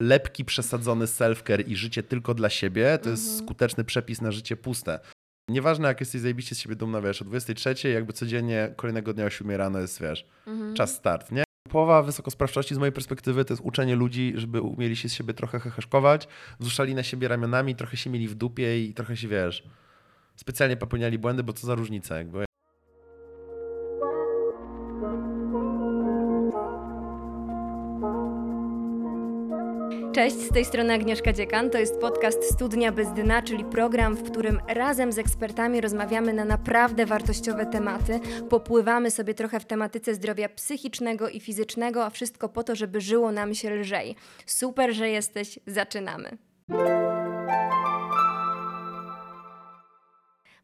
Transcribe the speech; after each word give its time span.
lepki 0.00 0.44
przesadzony 0.44 1.04
self-care 1.04 1.68
i 1.68 1.76
życie 1.76 2.02
tylko 2.02 2.34
dla 2.34 2.50
siebie, 2.50 2.98
to 2.98 3.10
jest 3.10 3.38
skuteczny 3.38 3.84
przepis 3.84 4.20
na 4.20 4.32
życie 4.32 4.56
puste. 4.56 5.00
Nieważne 5.48 5.88
jak 5.88 6.00
jesteś 6.00 6.20
zajebiście 6.20 6.54
z 6.54 6.58
siebie 6.58 6.76
dumna, 6.76 7.00
wiesz, 7.00 7.22
o 7.22 7.24
23 7.24 7.88
jakby 7.88 8.12
codziennie 8.12 8.74
kolejnego 8.76 9.14
dnia 9.14 9.24
o 9.24 9.30
7 9.30 9.56
rano 9.56 9.78
jest, 9.78 10.00
wiesz, 10.00 10.26
czas 10.74 10.94
start, 10.94 11.32
nie? 11.32 11.44
Połowa 11.70 12.02
wysokosprawczości 12.02 12.74
z 12.74 12.78
mojej 12.78 12.92
perspektywy 12.92 13.44
to 13.44 13.54
jest 13.54 13.62
uczenie 13.64 13.96
ludzi, 13.96 14.32
żeby 14.36 14.60
umieli 14.60 14.96
się 14.96 15.08
z 15.08 15.12
siebie 15.12 15.34
trochę 15.34 15.60
heheszkować, 15.60 16.28
wzruszali 16.60 16.94
na 16.94 17.02
siebie 17.02 17.28
ramionami, 17.28 17.76
trochę 17.76 17.96
się 17.96 18.10
mieli 18.10 18.28
w 18.28 18.34
dupie 18.34 18.84
i 18.84 18.94
trochę 18.94 19.16
się, 19.16 19.28
wiesz, 19.28 19.62
specjalnie 20.36 20.76
popełniali 20.76 21.18
błędy, 21.18 21.42
bo 21.42 21.52
co 21.52 21.66
za 21.66 21.74
różnica, 21.74 22.16
jakby. 22.16 22.44
Cześć, 30.20 30.36
z 30.36 30.48
tej 30.48 30.64
strony 30.64 30.94
Agnieszka 30.94 31.32
Dziekan. 31.32 31.70
To 31.70 31.78
jest 31.78 32.00
podcast 32.00 32.54
Studnia 32.54 32.92
bez 32.92 33.12
dna, 33.12 33.42
czyli 33.42 33.64
program, 33.64 34.14
w 34.16 34.30
którym 34.30 34.60
razem 34.68 35.12
z 35.12 35.18
ekspertami 35.18 35.80
rozmawiamy 35.80 36.32
na 36.32 36.44
naprawdę 36.44 37.06
wartościowe 37.06 37.66
tematy. 37.66 38.20
Popływamy 38.50 39.10
sobie 39.10 39.34
trochę 39.34 39.60
w 39.60 39.64
tematyce 39.64 40.14
zdrowia 40.14 40.48
psychicznego 40.48 41.28
i 41.28 41.40
fizycznego, 41.40 42.04
a 42.04 42.10
wszystko 42.10 42.48
po 42.48 42.64
to, 42.64 42.76
żeby 42.76 43.00
żyło 43.00 43.32
nam 43.32 43.54
się 43.54 43.70
lżej. 43.70 44.16
Super, 44.46 44.94
że 44.94 45.08
jesteś. 45.10 45.58
Zaczynamy. 45.66 46.38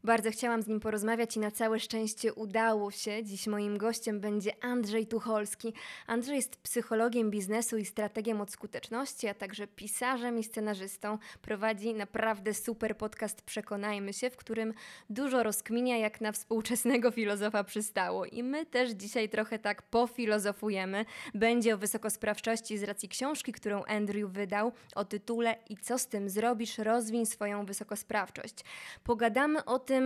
Bardzo 0.07 0.31
chciałam 0.31 0.61
z 0.61 0.67
nim 0.67 0.79
porozmawiać 0.79 1.37
i 1.37 1.39
na 1.39 1.51
całe 1.51 1.79
szczęście 1.79 2.33
udało 2.33 2.91
się. 2.91 3.23
Dziś 3.23 3.47
moim 3.47 3.77
gościem 3.77 4.19
będzie 4.19 4.63
Andrzej 4.63 5.07
Tucholski. 5.07 5.73
Andrzej 6.07 6.35
jest 6.35 6.57
psychologiem 6.57 7.31
biznesu 7.31 7.77
i 7.77 7.85
strategiem 7.85 8.41
od 8.41 8.51
skuteczności, 8.51 9.27
a 9.27 9.33
także 9.33 9.67
pisarzem 9.67 10.39
i 10.39 10.43
scenarzystą. 10.43 11.17
Prowadzi 11.41 11.93
naprawdę 11.93 12.53
super 12.53 12.97
podcast 12.97 13.41
Przekonajmy 13.41 14.13
się, 14.13 14.29
w 14.29 14.37
którym 14.37 14.73
dużo 15.09 15.43
rozkminia 15.43 15.97
jak 15.97 16.21
na 16.21 16.31
współczesnego 16.31 17.11
filozofa 17.11 17.63
przystało. 17.63 18.25
I 18.25 18.43
my 18.43 18.65
też 18.65 18.91
dzisiaj 18.91 19.29
trochę 19.29 19.59
tak 19.59 19.81
pofilozofujemy. 19.81 21.05
Będzie 21.33 21.75
o 21.75 21.77
wysokosprawczości 21.77 22.77
z 22.77 22.83
racji 22.83 23.09
książki, 23.09 23.51
którą 23.51 23.83
Andrew 23.83 24.31
wydał 24.31 24.71
o 24.95 25.05
tytule 25.05 25.55
I 25.69 25.77
co 25.77 25.97
z 25.97 26.07
tym 26.07 26.29
zrobisz? 26.29 26.77
Rozwiń 26.77 27.25
swoją 27.25 27.65
wysokosprawczość. 27.65 28.55
Pogadamy 29.03 29.65
o 29.65 29.79
tym, 29.79 29.96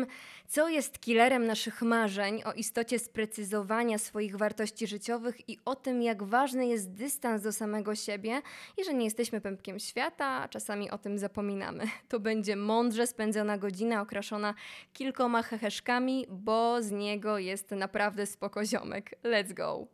co 0.47 0.69
jest 0.69 0.99
killerem 0.99 1.45
naszych 1.45 1.81
marzeń, 1.81 2.43
o 2.45 2.53
istocie 2.53 2.99
sprecyzowania 2.99 3.97
swoich 3.97 4.35
wartości 4.35 4.87
życiowych 4.87 5.49
i 5.49 5.57
o 5.65 5.75
tym, 5.75 6.01
jak 6.01 6.23
ważny 6.23 6.67
jest 6.67 6.91
dystans 6.91 7.43
do 7.43 7.51
samego 7.51 7.95
siebie 7.95 8.41
i 8.77 8.83
że 8.83 8.93
nie 8.93 9.05
jesteśmy 9.05 9.41
pępkiem 9.41 9.79
świata, 9.79 10.25
a 10.25 10.47
czasami 10.47 10.91
o 10.91 10.97
tym 10.97 11.17
zapominamy. 11.17 11.83
To 12.09 12.19
będzie 12.19 12.55
mądrze 12.55 13.07
spędzona 13.07 13.57
godzina 13.57 14.01
okraszona 14.01 14.53
kilkoma 14.93 15.43
heheszkami, 15.43 16.25
bo 16.29 16.81
z 16.81 16.91
niego 16.91 17.37
jest 17.37 17.71
naprawdę 17.71 18.25
spokoziomek. 18.25 19.15
Let's 19.23 19.53
go! 19.53 19.87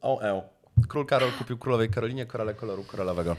O, 0.00 0.22
e. 0.22 0.42
Król 0.88 1.06
Karol 1.06 1.32
kupił 1.32 1.58
królowej 1.58 1.90
Karolinie 1.90 2.26
korale 2.26 2.54
koloru 2.54 2.84
koralowego. 2.84 3.36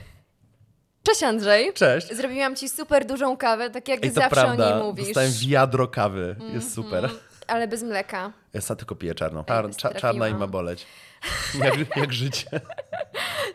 Cześć 1.04 1.24
Andrzej! 1.24 1.74
Cześć! 1.74 2.14
Zrobiłam 2.14 2.56
ci 2.56 2.70
super 2.70 3.06
dużą 3.06 3.38
kawę, 3.38 3.70
tak 3.70 3.88
jak 3.88 4.04
Ej, 4.06 4.12
zawsze 4.12 4.30
prawda. 4.30 4.74
o 4.74 4.76
niej 4.76 4.84
mówisz. 4.88 5.06
Dostałem 5.08 5.32
wiadro 5.48 5.88
kawy. 5.88 6.36
Jest 6.54 6.74
super. 6.74 7.06
Mm, 7.06 7.18
ale 7.48 7.68
bez 7.68 7.84
mleka. 7.84 8.34
Ja 8.54 8.76
tylko 8.76 8.96
piję 8.96 9.16
czarną. 9.16 9.44
Czar, 9.44 9.66
Ej, 9.66 9.76
cza, 9.76 9.94
czarna 9.94 10.28
i 10.28 10.34
ma 10.34 10.48
boleć. 10.48 10.86
Jak, 11.64 11.96
jak 11.98 12.14
życie. 12.14 12.48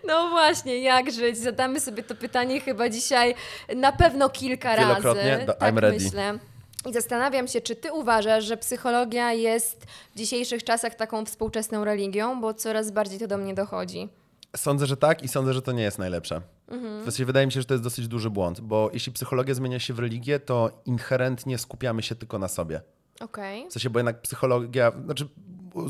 No 0.06 0.28
właśnie, 0.28 0.78
jak 0.78 1.10
żyć? 1.12 1.38
Zadamy 1.38 1.80
sobie 1.80 2.02
to 2.02 2.14
pytanie 2.14 2.60
chyba 2.60 2.88
dzisiaj 2.88 3.34
na 3.76 3.92
pewno 3.92 4.30
kilka 4.30 4.76
Wielokrotnie? 4.76 5.30
razy. 5.30 5.46
Do- 5.46 5.52
tak 5.54 5.74
I'm 5.74 5.78
ready. 5.78 6.04
myślę. 6.04 6.38
I 6.86 6.92
zastanawiam 6.92 7.48
się, 7.48 7.60
czy 7.60 7.76
ty 7.76 7.92
uważasz, 7.92 8.44
że 8.44 8.56
psychologia 8.56 9.32
jest 9.32 9.84
w 10.14 10.18
dzisiejszych 10.18 10.64
czasach 10.64 10.94
taką 10.94 11.24
współczesną 11.26 11.84
religią, 11.84 12.40
bo 12.40 12.54
coraz 12.54 12.90
bardziej 12.90 13.18
to 13.18 13.26
do 13.26 13.38
mnie 13.38 13.54
dochodzi. 13.54 14.08
Sądzę, 14.56 14.86
że 14.86 14.96
tak 14.96 15.22
i 15.22 15.28
sądzę, 15.28 15.52
że 15.54 15.62
to 15.62 15.72
nie 15.72 15.82
jest 15.82 15.98
najlepsze. 15.98 16.40
Mhm. 16.68 17.00
W 17.00 17.04
sensie 17.04 17.24
wydaje 17.24 17.46
mi 17.46 17.52
się, 17.52 17.60
że 17.60 17.66
to 17.66 17.74
jest 17.74 17.84
dosyć 17.84 18.08
duży 18.08 18.30
błąd, 18.30 18.60
bo 18.60 18.90
jeśli 18.92 19.12
psychologia 19.12 19.54
zmienia 19.54 19.78
się 19.78 19.94
w 19.94 19.98
religię, 19.98 20.40
to 20.40 20.82
inherentnie 20.86 21.58
skupiamy 21.58 22.02
się 22.02 22.14
tylko 22.14 22.38
na 22.38 22.48
sobie. 22.48 22.80
Okej. 23.20 23.68
W 23.68 23.72
sensie, 23.72 23.90
bo 23.90 23.98
jednak 23.98 24.20
psychologia, 24.20 24.92
znaczy 25.04 25.28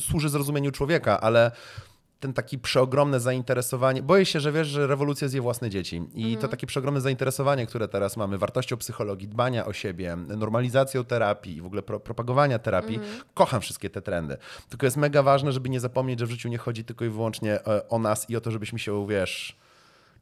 służy 0.00 0.28
zrozumieniu 0.28 0.70
człowieka, 0.70 1.20
ale 1.20 1.50
ten 2.20 2.32
taki 2.32 2.58
przeogromne 2.58 3.20
zainteresowanie, 3.20 4.02
boję 4.02 4.26
się, 4.26 4.40
że 4.40 4.52
wiesz, 4.52 4.68
że 4.68 4.86
rewolucja 4.86 5.28
zje 5.28 5.40
własne 5.40 5.70
dzieci 5.70 6.02
i 6.14 6.36
to 6.36 6.48
takie 6.48 6.66
przeogromne 6.66 7.00
zainteresowanie, 7.00 7.66
które 7.66 7.88
teraz 7.88 8.16
mamy, 8.16 8.38
wartością 8.38 8.76
psychologii, 8.76 9.28
dbania 9.28 9.66
o 9.66 9.72
siebie, 9.72 10.16
normalizacją 10.16 11.04
terapii 11.04 11.60
w 11.60 11.66
ogóle 11.66 11.82
pro, 11.82 12.00
propagowania 12.00 12.58
terapii, 12.58 13.00
kocham 13.34 13.60
wszystkie 13.60 13.90
te 13.90 14.02
trendy. 14.02 14.36
Tylko 14.68 14.86
jest 14.86 14.96
mega 14.96 15.22
ważne, 15.22 15.52
żeby 15.52 15.68
nie 15.68 15.80
zapomnieć, 15.80 16.20
że 16.20 16.26
w 16.26 16.30
życiu 16.30 16.48
nie 16.48 16.58
chodzi 16.58 16.84
tylko 16.84 17.04
i 17.04 17.08
wyłącznie 17.08 17.66
e, 17.66 17.88
o 17.88 17.98
nas 17.98 18.30
i 18.30 18.36
o 18.36 18.40
to, 18.40 18.50
żebyśmy 18.50 18.78
się, 18.78 19.06
wiesz, 19.06 19.56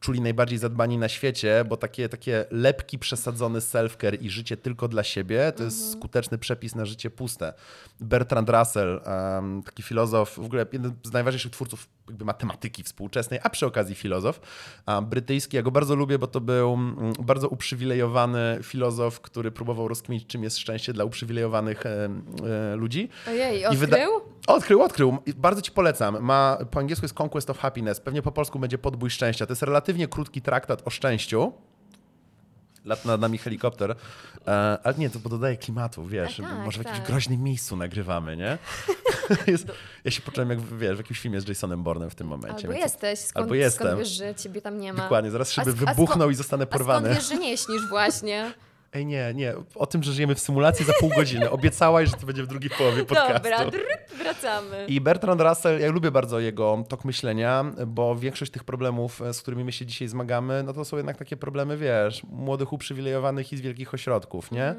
czuli 0.03 0.21
najbardziej 0.21 0.59
zadbani 0.59 0.99
na 0.99 1.09
świecie, 1.09 1.65
bo 1.69 1.77
takie, 1.77 2.09
takie 2.09 2.45
lepki 2.51 2.99
przesadzony 2.99 3.59
self-care 3.59 4.23
i 4.23 4.31
życie 4.31 4.57
tylko 4.57 4.89
dla 4.89 5.03
siebie 5.03 5.53
to 5.57 5.65
jest 5.65 5.93
skuteczny 5.93 6.39
przepis 6.39 6.75
na 6.75 6.85
życie 6.85 7.11
puste. 7.11 7.55
Bertrand 8.01 8.51
Russell, 8.51 9.01
taki 9.65 9.83
filozof, 9.83 10.35
w 10.35 10.45
ogóle 10.45 10.67
jeden 10.73 10.93
z 11.03 11.13
najważniejszych 11.13 11.53
twórców 11.53 11.89
jakby 12.09 12.25
matematyki 12.25 12.83
współczesnej, 12.83 13.41
a 13.43 13.51
przy 13.51 13.67
okazji 13.67 13.95
filozof, 13.95 14.41
brytyjski. 15.03 15.57
Ja 15.57 15.63
go 15.63 15.71
bardzo 15.71 15.95
lubię, 15.95 16.19
bo 16.19 16.27
to 16.27 16.41
był 16.41 16.73
mm, 16.75 17.13
bardzo 17.21 17.49
uprzywilejowany 17.49 18.59
filozof, 18.63 19.21
który 19.21 19.51
próbował 19.51 19.89
rozkminić, 19.89 20.27
czym 20.27 20.43
jest 20.43 20.59
szczęście 20.59 20.93
dla 20.93 21.05
uprzywilejowanych 21.05 21.87
em, 21.87 22.25
e, 22.73 22.77
ludzi. 22.77 23.09
Ojej, 23.29 23.61
I 23.61 23.77
wyda- 23.77 23.97
odkrył? 23.97 24.21
Odkrył, 24.47 24.83
odkrył. 24.83 25.19
Bardzo 25.37 25.63
ci 25.63 25.71
polecam. 25.71 26.21
Ma, 26.21 26.59
po 26.71 26.81
angielsku 26.81 27.05
jest 27.05 27.21
Conquest 27.21 27.51
of 27.51 27.59
Happiness, 27.59 28.01
pewnie 28.01 28.23
po 28.23 28.33
polsku 28.33 28.59
będzie 28.59 28.79
Podbój 28.79 29.11
Szczęścia. 29.11 29.47
To 29.47 29.53
jest 29.53 29.63
relatywnie 29.63 30.09
krótki 30.09 30.43
traktat 30.43 30.83
o 30.85 30.91
szczęściu. 30.91 31.53
Lat 32.85 33.05
nad 33.05 33.21
nami 33.21 33.39
helikopter. 33.39 33.91
E, 34.47 34.79
ale 34.85 34.95
nie, 34.99 35.11
to 35.11 35.19
bo 35.19 35.29
dodaje 35.31 35.57
klimatu, 35.57 36.07
wiesz. 36.07 36.41
A 36.41 36.43
tak, 36.43 36.59
może 36.65 36.83
w 36.83 36.85
jakimś 36.85 36.99
tak. 36.99 37.07
groźnym 37.07 37.43
miejscu 37.43 37.77
nagrywamy, 37.77 38.37
nie? 38.37 38.59
jest, 39.53 39.67
ja 40.05 40.11
się 40.11 40.23
poczułem 40.23 40.51
jak, 40.51 40.61
wiesz, 40.61 40.95
w 40.95 40.99
jakimś 40.99 41.21
filmie 41.21 41.41
z 41.41 41.49
Jasonem 41.49 41.83
Bournem 41.83 42.11
w 42.11 42.15
tym 42.15 42.27
momencie. 42.27 42.67
Albo 42.67 42.73
więc- 42.73 42.83
jesteś, 42.85 43.19
skąd, 43.19 43.43
Albo 43.45 43.55
jestem. 43.55 43.87
skąd 43.87 43.99
wiesz, 43.99 44.09
że 44.09 44.35
ciebie 44.35 44.63
tam 44.63 44.79
nie 44.79 44.93
ma? 44.93 45.03
Dokładnie, 45.03 45.31
zaraz 45.31 45.53
szyby 45.53 45.73
wybuchną 45.73 46.31
i 46.31 46.35
zostanę 46.35 46.63
A 46.65 46.67
skąd 46.67 46.79
porwany. 46.79 47.15
wiesz, 47.15 47.29
że 47.29 47.37
nie 47.39 47.57
śnisz 47.59 47.89
właśnie? 47.89 48.53
Ej, 48.95 49.07
nie, 49.07 49.33
nie. 49.35 49.55
O 49.75 49.87
tym, 49.87 50.03
że 50.03 50.13
żyjemy 50.13 50.35
w 50.35 50.41
symulacji 50.41 50.85
za 50.85 50.93
pół 51.01 51.09
godziny. 51.09 51.51
Obiecałaś, 51.51 52.11
że 52.11 52.17
to 52.17 52.27
będzie 52.27 52.43
w 52.43 52.47
drugiej 52.47 52.71
połowie 52.71 53.05
podcastu. 53.05 53.33
Dobra, 53.33 53.71
dryt, 53.71 54.13
wracamy. 54.19 54.87
I 54.89 55.01
Bertrand 55.01 55.41
Russell, 55.41 55.81
ja 55.81 55.91
lubię 55.91 56.11
bardzo 56.11 56.41
jego 56.41 56.85
tok 56.89 57.05
myślenia, 57.05 57.65
bo 57.87 58.17
większość 58.17 58.53
tych 58.53 58.65
problemów, 58.65 59.21
z 59.33 59.43
którymi 59.43 59.65
my 59.65 59.73
się 59.73 59.87
dzisiaj 59.87 60.09
zmagamy, 60.09 60.63
no 60.63 60.73
to 60.73 60.85
są 60.85 60.97
jednak 60.97 61.17
takie 61.17 61.37
problemy, 61.37 61.77
wiesz, 61.77 62.23
młodych 62.25 62.73
uprzywilejowanych 62.73 63.53
i 63.53 63.57
z 63.57 63.61
wielkich 63.61 63.95
ośrodków, 63.95 64.51
nie? 64.53 64.75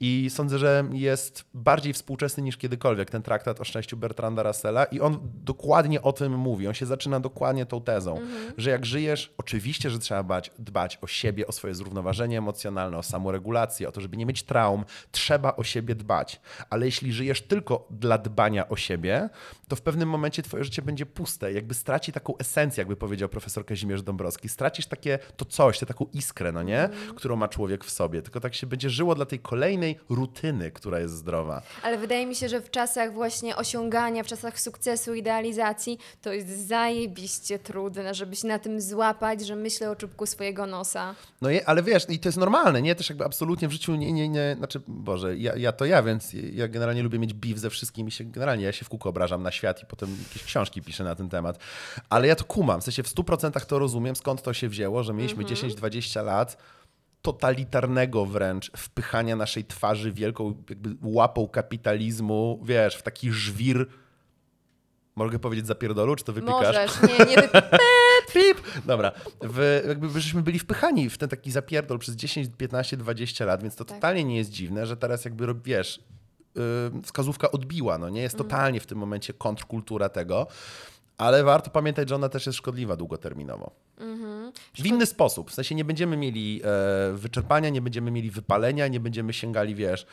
I 0.00 0.30
sądzę, 0.30 0.58
że 0.58 0.84
jest 0.92 1.44
bardziej 1.54 1.92
współczesny 1.92 2.42
niż 2.42 2.56
kiedykolwiek 2.56 3.10
ten 3.10 3.22
traktat 3.22 3.60
o 3.60 3.64
szczęściu 3.64 3.96
Bertranda 3.96 4.42
Russella 4.42 4.84
i 4.84 5.00
on 5.00 5.18
dokładnie 5.44 6.02
o 6.02 6.12
tym 6.12 6.38
mówi. 6.38 6.68
On 6.68 6.74
się 6.74 6.86
zaczyna 6.86 7.20
dokładnie 7.20 7.66
tą 7.66 7.80
tezą, 7.80 8.20
że 8.56 8.70
jak 8.70 8.86
żyjesz, 8.86 9.34
oczywiście, 9.38 9.90
że 9.90 9.98
trzeba 9.98 10.22
dbać, 10.22 10.50
dbać 10.58 10.98
o 11.02 11.06
siebie, 11.06 11.46
o 11.46 11.52
swoje 11.52 11.74
zrównoważenie 11.74 12.38
emocjonalne, 12.38 12.98
o 12.98 13.02
samoregulację, 13.02 13.88
o 13.88 13.92
to, 13.92 14.00
żeby 14.00 14.16
nie 14.16 14.26
mieć 14.26 14.42
traum. 14.42 14.84
Trzeba 15.10 15.56
o 15.56 15.64
siebie 15.64 15.94
dbać. 15.94 16.40
Ale 16.70 16.86
jeśli 16.86 17.12
żyjesz 17.12 17.42
tylko 17.42 17.86
dla 17.90 18.18
dbania 18.18 18.68
o 18.68 18.76
siebie, 18.76 19.28
to 19.68 19.76
w 19.76 19.82
pewnym 19.82 20.08
momencie 20.08 20.42
twoje 20.42 20.64
życie 20.64 20.82
będzie 20.82 21.06
puste. 21.06 21.52
Jakby 21.52 21.74
straci 21.74 22.12
taką 22.12 22.36
esencję, 22.36 22.80
jakby 22.80 22.96
powiedział 22.96 23.28
profesor 23.28 23.66
Kazimierz 23.66 24.02
Dąbrowski. 24.02 24.48
Stracisz 24.48 24.86
takie 24.86 25.18
to 25.36 25.44
coś, 25.44 25.78
tę 25.78 25.86
taką 25.86 26.06
iskrę, 26.12 26.52
no 26.52 26.62
nie? 26.62 26.88
Którą 27.16 27.36
ma 27.36 27.48
człowiek 27.48 27.84
w 27.84 27.90
sobie. 27.90 28.22
Tylko 28.22 28.40
tak 28.40 28.54
się 28.54 28.66
będzie 28.66 28.90
żyło 28.90 29.14
dla 29.14 29.26
tej 29.26 29.38
kolejnej 29.38 29.87
rutyny, 30.08 30.70
która 30.70 31.00
jest 31.00 31.14
zdrowa. 31.14 31.62
Ale 31.82 31.98
wydaje 31.98 32.26
mi 32.26 32.34
się, 32.34 32.48
że 32.48 32.60
w 32.60 32.70
czasach 32.70 33.12
właśnie 33.12 33.56
osiągania, 33.56 34.22
w 34.22 34.26
czasach 34.26 34.60
sukcesu, 34.60 35.14
idealizacji, 35.14 35.98
to 36.22 36.32
jest 36.32 36.66
zajebiście 36.66 37.58
trudne, 37.58 38.14
żeby 38.14 38.36
się 38.36 38.48
na 38.48 38.58
tym 38.58 38.80
złapać, 38.80 39.46
że 39.46 39.56
myślę 39.56 39.90
o 39.90 39.96
czubku 39.96 40.26
swojego 40.26 40.66
nosa. 40.66 41.14
No 41.40 41.50
je, 41.50 41.68
ale 41.68 41.82
wiesz, 41.82 42.06
i 42.08 42.18
to 42.18 42.28
jest 42.28 42.38
normalne, 42.38 42.82
nie? 42.82 42.94
Też 42.94 43.08
jakby 43.08 43.24
absolutnie 43.24 43.68
w 43.68 43.72
życiu 43.72 43.94
nie, 43.94 44.12
nie, 44.12 44.28
nie 44.28 44.54
znaczy, 44.58 44.80
Boże, 44.88 45.36
ja, 45.36 45.56
ja 45.56 45.72
to 45.72 45.84
ja, 45.84 46.02
więc 46.02 46.32
ja 46.52 46.68
generalnie 46.68 47.02
lubię 47.02 47.18
mieć 47.18 47.34
beef 47.34 47.58
ze 47.58 47.70
wszystkim 47.70 48.08
i 48.08 48.10
się 48.10 48.24
generalnie, 48.24 48.64
ja 48.64 48.72
się 48.72 48.84
w 48.84 48.88
kółko 48.88 49.08
obrażam 49.08 49.42
na 49.42 49.50
świat 49.50 49.82
i 49.82 49.86
potem 49.86 50.16
jakieś 50.28 50.44
książki 50.44 50.82
piszę 50.82 51.04
na 51.04 51.14
ten 51.14 51.28
temat. 51.28 51.58
Ale 52.10 52.28
ja 52.28 52.36
to 52.36 52.44
kumam, 52.44 52.80
w 52.80 52.84
sensie 52.84 53.02
w 53.02 53.08
100% 53.08 53.66
to 53.66 53.78
rozumiem, 53.78 54.16
skąd 54.16 54.42
to 54.42 54.54
się 54.54 54.68
wzięło, 54.68 55.02
że 55.02 55.14
mieliśmy 55.14 55.44
10-20 55.44 56.24
lat 56.24 56.56
totalitarnego 57.22 58.26
wręcz 58.26 58.70
wpychania 58.76 59.36
naszej 59.36 59.64
twarzy 59.64 60.12
wielką 60.12 60.62
jakby 60.70 60.96
łapą 61.02 61.48
kapitalizmu, 61.48 62.60
wiesz, 62.64 62.96
w 62.96 63.02
taki 63.02 63.32
żwir 63.32 63.86
Mogę 65.16 65.38
powiedzieć 65.38 65.66
zapierdolu, 65.66 66.16
czy 66.16 66.24
to 66.24 66.32
wypikasz? 66.32 66.76
Możesz, 66.76 67.02
nie, 67.18 67.24
nie 67.24 67.36
wy... 67.42 67.48
Pip! 68.32 68.62
Dobra, 68.86 69.12
w, 69.42 69.82
jakby 69.88 70.20
żeśmy 70.20 70.42
byli 70.42 70.58
wpychani 70.58 71.10
w 71.10 71.18
ten 71.18 71.28
taki 71.28 71.50
zapierdol 71.50 71.98
przez 71.98 72.16
10, 72.16 72.48
15, 72.58 72.96
20 72.96 73.44
lat, 73.44 73.62
więc 73.62 73.76
to 73.76 73.84
Tak. 73.84 73.96
totalnie 73.96 74.24
nie 74.24 74.36
jest 74.36 74.50
dziwne, 74.50 74.86
że 74.86 74.96
teraz 74.96 75.24
jakby, 75.24 75.54
wiesz, 75.64 76.00
wskazówka 77.02 77.50
odbiła, 77.50 77.98
no 77.98 78.08
nie? 78.08 78.22
Jest 78.22 78.34
Mhm. 78.34 78.50
totalnie 78.50 78.80
w 78.80 78.86
tym 78.86 78.98
momencie 78.98 79.32
kontrkultura 79.32 80.08
tego, 80.08 80.46
ale 81.18 81.44
warto 81.44 81.70
pamiętać, 81.70 82.08
że 82.08 82.14
ona 82.14 82.28
też 82.28 82.46
jest 82.46 82.58
szkodliwa 82.58 82.96
długoterminowo. 82.96 83.70
Mhm. 83.98 84.52
W 84.74 84.86
inny 84.86 85.06
sposób. 85.06 85.50
W 85.50 85.54
sensie 85.54 85.74
nie 85.74 85.84
będziemy 85.84 86.16
mieli 86.16 86.60
e, 86.64 87.12
wyczerpania, 87.12 87.68
nie 87.68 87.80
będziemy 87.80 88.10
mieli 88.10 88.30
wypalenia, 88.30 88.88
nie 88.88 89.00
będziemy 89.00 89.32
sięgali, 89.32 89.74
wiesz, 89.74 90.06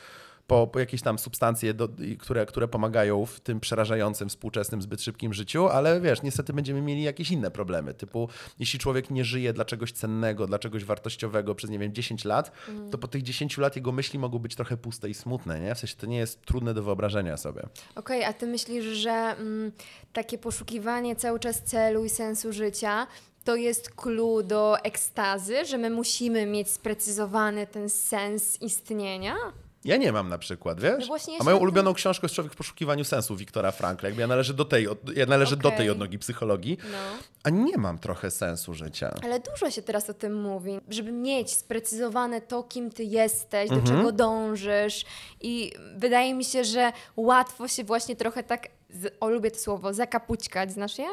po, 0.47 0.67
po 0.67 0.79
jakieś 0.79 1.01
tam 1.01 1.19
substancje, 1.19 1.73
do, 1.73 1.89
które, 2.19 2.45
które 2.45 2.67
pomagają 2.67 3.25
w 3.25 3.39
tym 3.39 3.59
przerażającym, 3.59 4.29
współczesnym, 4.29 4.81
zbyt 4.81 5.01
szybkim 5.01 5.33
życiu, 5.33 5.67
ale 5.67 6.01
wiesz, 6.01 6.21
niestety 6.21 6.53
będziemy 6.53 6.81
mieli 6.81 7.03
jakieś 7.03 7.31
inne 7.31 7.51
problemy. 7.51 7.93
Typu, 7.93 8.29
jeśli 8.59 8.79
człowiek 8.79 9.09
nie 9.09 9.25
żyje 9.25 9.53
dla 9.53 9.65
czegoś 9.65 9.91
cennego, 9.91 10.47
dla 10.47 10.59
czegoś 10.59 10.83
wartościowego 10.83 11.55
przez, 11.55 11.69
nie 11.69 11.79
wiem, 11.79 11.93
10 11.93 12.25
lat, 12.25 12.51
to 12.91 12.97
po 12.97 13.07
tych 13.07 13.23
10 13.23 13.57
lat 13.57 13.75
jego 13.75 13.91
myśli 13.91 14.19
mogą 14.19 14.39
być 14.39 14.55
trochę 14.55 14.77
puste 14.77 15.09
i 15.09 15.13
smutne, 15.13 15.59
nie? 15.59 15.75
W 15.75 15.79
sensie 15.79 15.95
to 15.95 16.05
nie 16.05 16.17
jest 16.17 16.41
trudne 16.41 16.73
do 16.73 16.83
wyobrażenia 16.83 17.37
sobie. 17.37 17.61
Okej, 17.95 18.23
a 18.23 18.33
ty 18.33 18.47
myślisz, 18.47 18.85
że 18.85 19.11
mm, 19.11 19.71
takie 20.13 20.37
poszukiwanie 20.37 21.15
cały 21.15 21.39
czas 21.39 21.63
celu 21.63 22.05
i 22.05 22.09
sensu 22.09 22.53
życia 22.53 23.07
to 23.43 23.55
jest 23.55 23.95
clue 23.95 24.43
do 24.43 24.77
ekstazy, 24.83 25.65
że 25.65 25.77
my 25.77 25.89
musimy 25.89 26.45
mieć 26.45 26.69
sprecyzowany 26.69 27.67
ten 27.67 27.89
sens 27.89 28.61
istnienia? 28.61 29.35
Ja 29.85 29.97
nie 29.97 30.11
mam 30.11 30.29
na 30.29 30.37
przykład, 30.37 30.81
wiesz? 30.81 31.07
No 31.09 31.15
A 31.15 31.43
moją 31.43 31.55
na 31.55 31.59
tym- 31.59 31.63
ulubioną 31.63 31.93
książką 31.93 32.25
jest 32.25 32.35
Człowiek 32.35 32.53
w 32.53 32.55
poszukiwaniu 32.55 33.03
sensu 33.03 33.35
Wiktora 33.35 33.71
Frankla. 33.71 34.09
Jakby 34.09 34.21
ja 34.21 34.27
należę 34.27 34.53
do 34.53 34.65
tej, 34.65 34.87
ja 35.15 35.25
należę 35.25 35.57
do 35.57 35.71
tej 35.71 35.89
odnogi 35.89 36.19
psychologii, 36.19 36.77
No. 36.91 36.97
a 37.43 37.49
nie 37.49 37.77
mam 37.77 37.99
trochę 37.99 38.31
sensu 38.31 38.73
życia. 38.73 39.13
Ale 39.23 39.39
dużo 39.39 39.71
się 39.71 39.81
teraz 39.81 40.09
o 40.09 40.13
tym 40.13 40.41
mówi, 40.41 40.79
żeby 40.89 41.11
mieć 41.11 41.51
sprecyzowane 41.53 42.41
to, 42.41 42.63
kim 42.63 42.89
ty 42.91 43.03
jesteś, 43.03 43.71
Mhm. 43.71 43.81
do 43.81 43.91
czego 43.91 44.11
dążysz. 44.11 45.05
I 45.41 45.71
wydaje 45.97 46.33
mi 46.33 46.45
się, 46.45 46.63
że 46.63 46.91
łatwo 47.15 47.67
się 47.67 47.83
właśnie 47.83 48.15
trochę 48.15 48.43
tak, 48.43 48.67
z, 48.89 49.13
o 49.19 49.29
lubię 49.29 49.51
to 49.51 49.59
słowo, 49.59 49.93
zakapućkać, 49.93 50.71
znasz 50.71 50.97
je? 50.97 51.07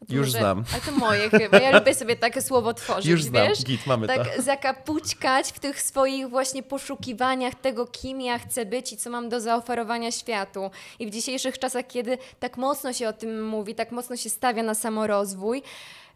A 0.00 0.14
Już 0.14 0.32
znam. 0.32 0.64
Ale 0.72 0.80
to 0.80 0.92
moje 0.92 1.30
chyba, 1.30 1.58
ja 1.58 1.78
lubię 1.78 1.94
sobie 1.94 2.16
takie 2.16 2.42
słowo 2.42 2.74
tworzyć, 2.74 3.06
Już 3.06 3.22
znam, 3.22 3.48
wiesz? 3.48 3.64
git, 3.64 3.86
mamy 3.86 4.06
tak 4.06 4.36
to. 4.36 4.42
zakapućkać 4.52 5.52
w 5.52 5.60
tych 5.60 5.82
swoich 5.82 6.28
właśnie 6.28 6.62
poszukiwaniach 6.62 7.54
tego, 7.54 7.86
kim 7.86 8.20
ja 8.20 8.38
chcę 8.38 8.66
być 8.66 8.92
i 8.92 8.96
co 8.96 9.10
mam 9.10 9.28
do 9.28 9.40
zaoferowania 9.40 10.12
światu. 10.12 10.70
I 10.98 11.06
w 11.06 11.10
dzisiejszych 11.10 11.58
czasach, 11.58 11.86
kiedy 11.86 12.18
tak 12.40 12.56
mocno 12.56 12.92
się 12.92 13.08
o 13.08 13.12
tym 13.12 13.48
mówi, 13.48 13.74
tak 13.74 13.92
mocno 13.92 14.16
się 14.16 14.30
stawia 14.30 14.62
na 14.62 14.74
samorozwój, 14.74 15.62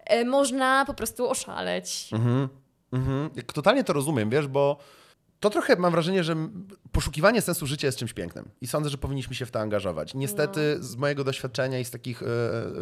e, 0.04 0.24
można 0.24 0.84
po 0.84 0.94
prostu 0.94 1.30
oszaleć. 1.30 2.08
Mhm. 2.12 2.48
Jak 3.36 3.52
Totalnie 3.52 3.84
to 3.84 3.92
rozumiem, 3.92 4.30
wiesz, 4.30 4.46
bo 4.46 4.76
to 5.42 5.50
trochę 5.50 5.76
mam 5.76 5.92
wrażenie, 5.92 6.24
że 6.24 6.36
poszukiwanie 6.92 7.42
sensu 7.42 7.66
życia 7.66 7.88
jest 7.88 7.98
czymś 7.98 8.12
pięknym 8.12 8.48
i 8.60 8.66
sądzę, 8.66 8.90
że 8.90 8.98
powinniśmy 8.98 9.34
się 9.34 9.46
w 9.46 9.50
to 9.50 9.60
angażować. 9.60 10.14
Niestety 10.14 10.76
No. 10.78 10.84
z 10.84 10.96
mojego 10.96 11.24
doświadczenia 11.24 11.78
i 11.78 11.84
z 11.84 11.90
takich 11.90 12.22
e, 12.22 12.26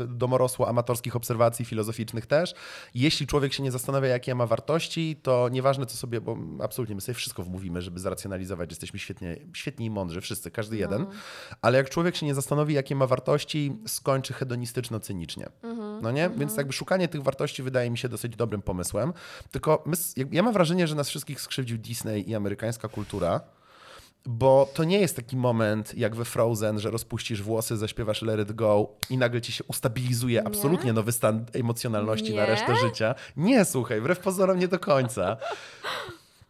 domorosło 0.08 0.68
amatorskich 0.68 1.16
obserwacji 1.16 1.64
filozoficznych 1.64 2.26
też, 2.26 2.54
jeśli 2.94 3.26
człowiek 3.26 3.52
się 3.52 3.62
nie 3.62 3.72
zastanawia, 3.72 4.08
jakie 4.08 4.34
ma 4.34 4.46
wartości, 4.46 5.16
to 5.22 5.48
nieważne 5.48 5.86
co 5.86 5.96
sobie, 5.96 6.20
bo 6.20 6.36
absolutnie 6.62 6.94
my 6.94 7.00
sobie 7.00 7.14
wszystko 7.14 7.42
wmówimy, 7.42 7.82
żeby 7.82 8.00
zracjonalizować, 8.00 8.70
jesteśmy 8.70 8.98
świetnie, 8.98 9.36
świetni 9.54 9.86
i 9.86 9.90
mądrzy, 9.90 10.20
wszyscy, 10.20 10.50
każdy 10.50 10.76
jeden, 10.76 11.06
ale 11.62 11.78
jak 11.78 11.90
człowiek 11.90 12.16
się 12.16 12.26
nie 12.26 12.34
zastanowi, 12.34 12.74
jakie 12.74 12.94
ma 12.94 13.06
wartości, 13.06 13.76
skończy 13.86 14.32
hedonistyczno-cynicznie. 14.32 15.46
No 16.02 16.10
nie? 16.10 16.30
Więc 16.36 16.56
jakby 16.56 16.72
szukanie 16.72 17.08
tych 17.08 17.22
wartości 17.22 17.62
wydaje 17.62 17.90
mi 17.90 17.98
się 17.98 18.08
dosyć 18.08 18.36
dobrym 18.36 18.62
pomysłem. 18.62 19.12
Tylko 19.50 19.82
my, 19.86 19.96
ja 20.32 20.42
mam 20.42 20.52
wrażenie, 20.52 20.86
że 20.86 20.94
nas 20.94 21.08
wszystkich 21.08 21.40
skrzywdził 21.40 21.78
Disney 21.78 22.30
i 22.30 22.34
amerykańska 22.50 22.88
kultura. 22.88 23.41
Bo 24.26 24.69
to 24.75 24.85
nie 24.85 24.99
jest 25.00 25.17
taki 25.17 25.37
moment 25.37 25.94
jak 25.94 26.17
we 26.17 26.25
Frozen, 26.25 26.79
że 26.79 26.91
rozpuścisz 26.91 27.43
włosy, 27.43 27.76
zaśpiewasz 27.76 28.23
Let 28.23 28.50
It 28.50 28.52
Go 28.56 28.88
i 29.11 29.19
nagle 29.19 29.41
ci 29.41 29.52
się 29.52 29.64
ustabilizuje 29.64 30.47
absolutnie 30.47 30.93
nowy 30.93 31.12
stan 31.12 31.47
emocjonalności 31.52 32.35
na 32.35 32.43
Nie? 32.43 32.47
resztę 32.47 32.76
życia. 32.76 33.14
Nie, 33.37 33.64
słuchaj, 33.64 34.00
wbrew 34.00 34.19
pozorom 34.19 34.58
nie 34.58 34.69
do 34.69 34.79
końca. 34.79 35.37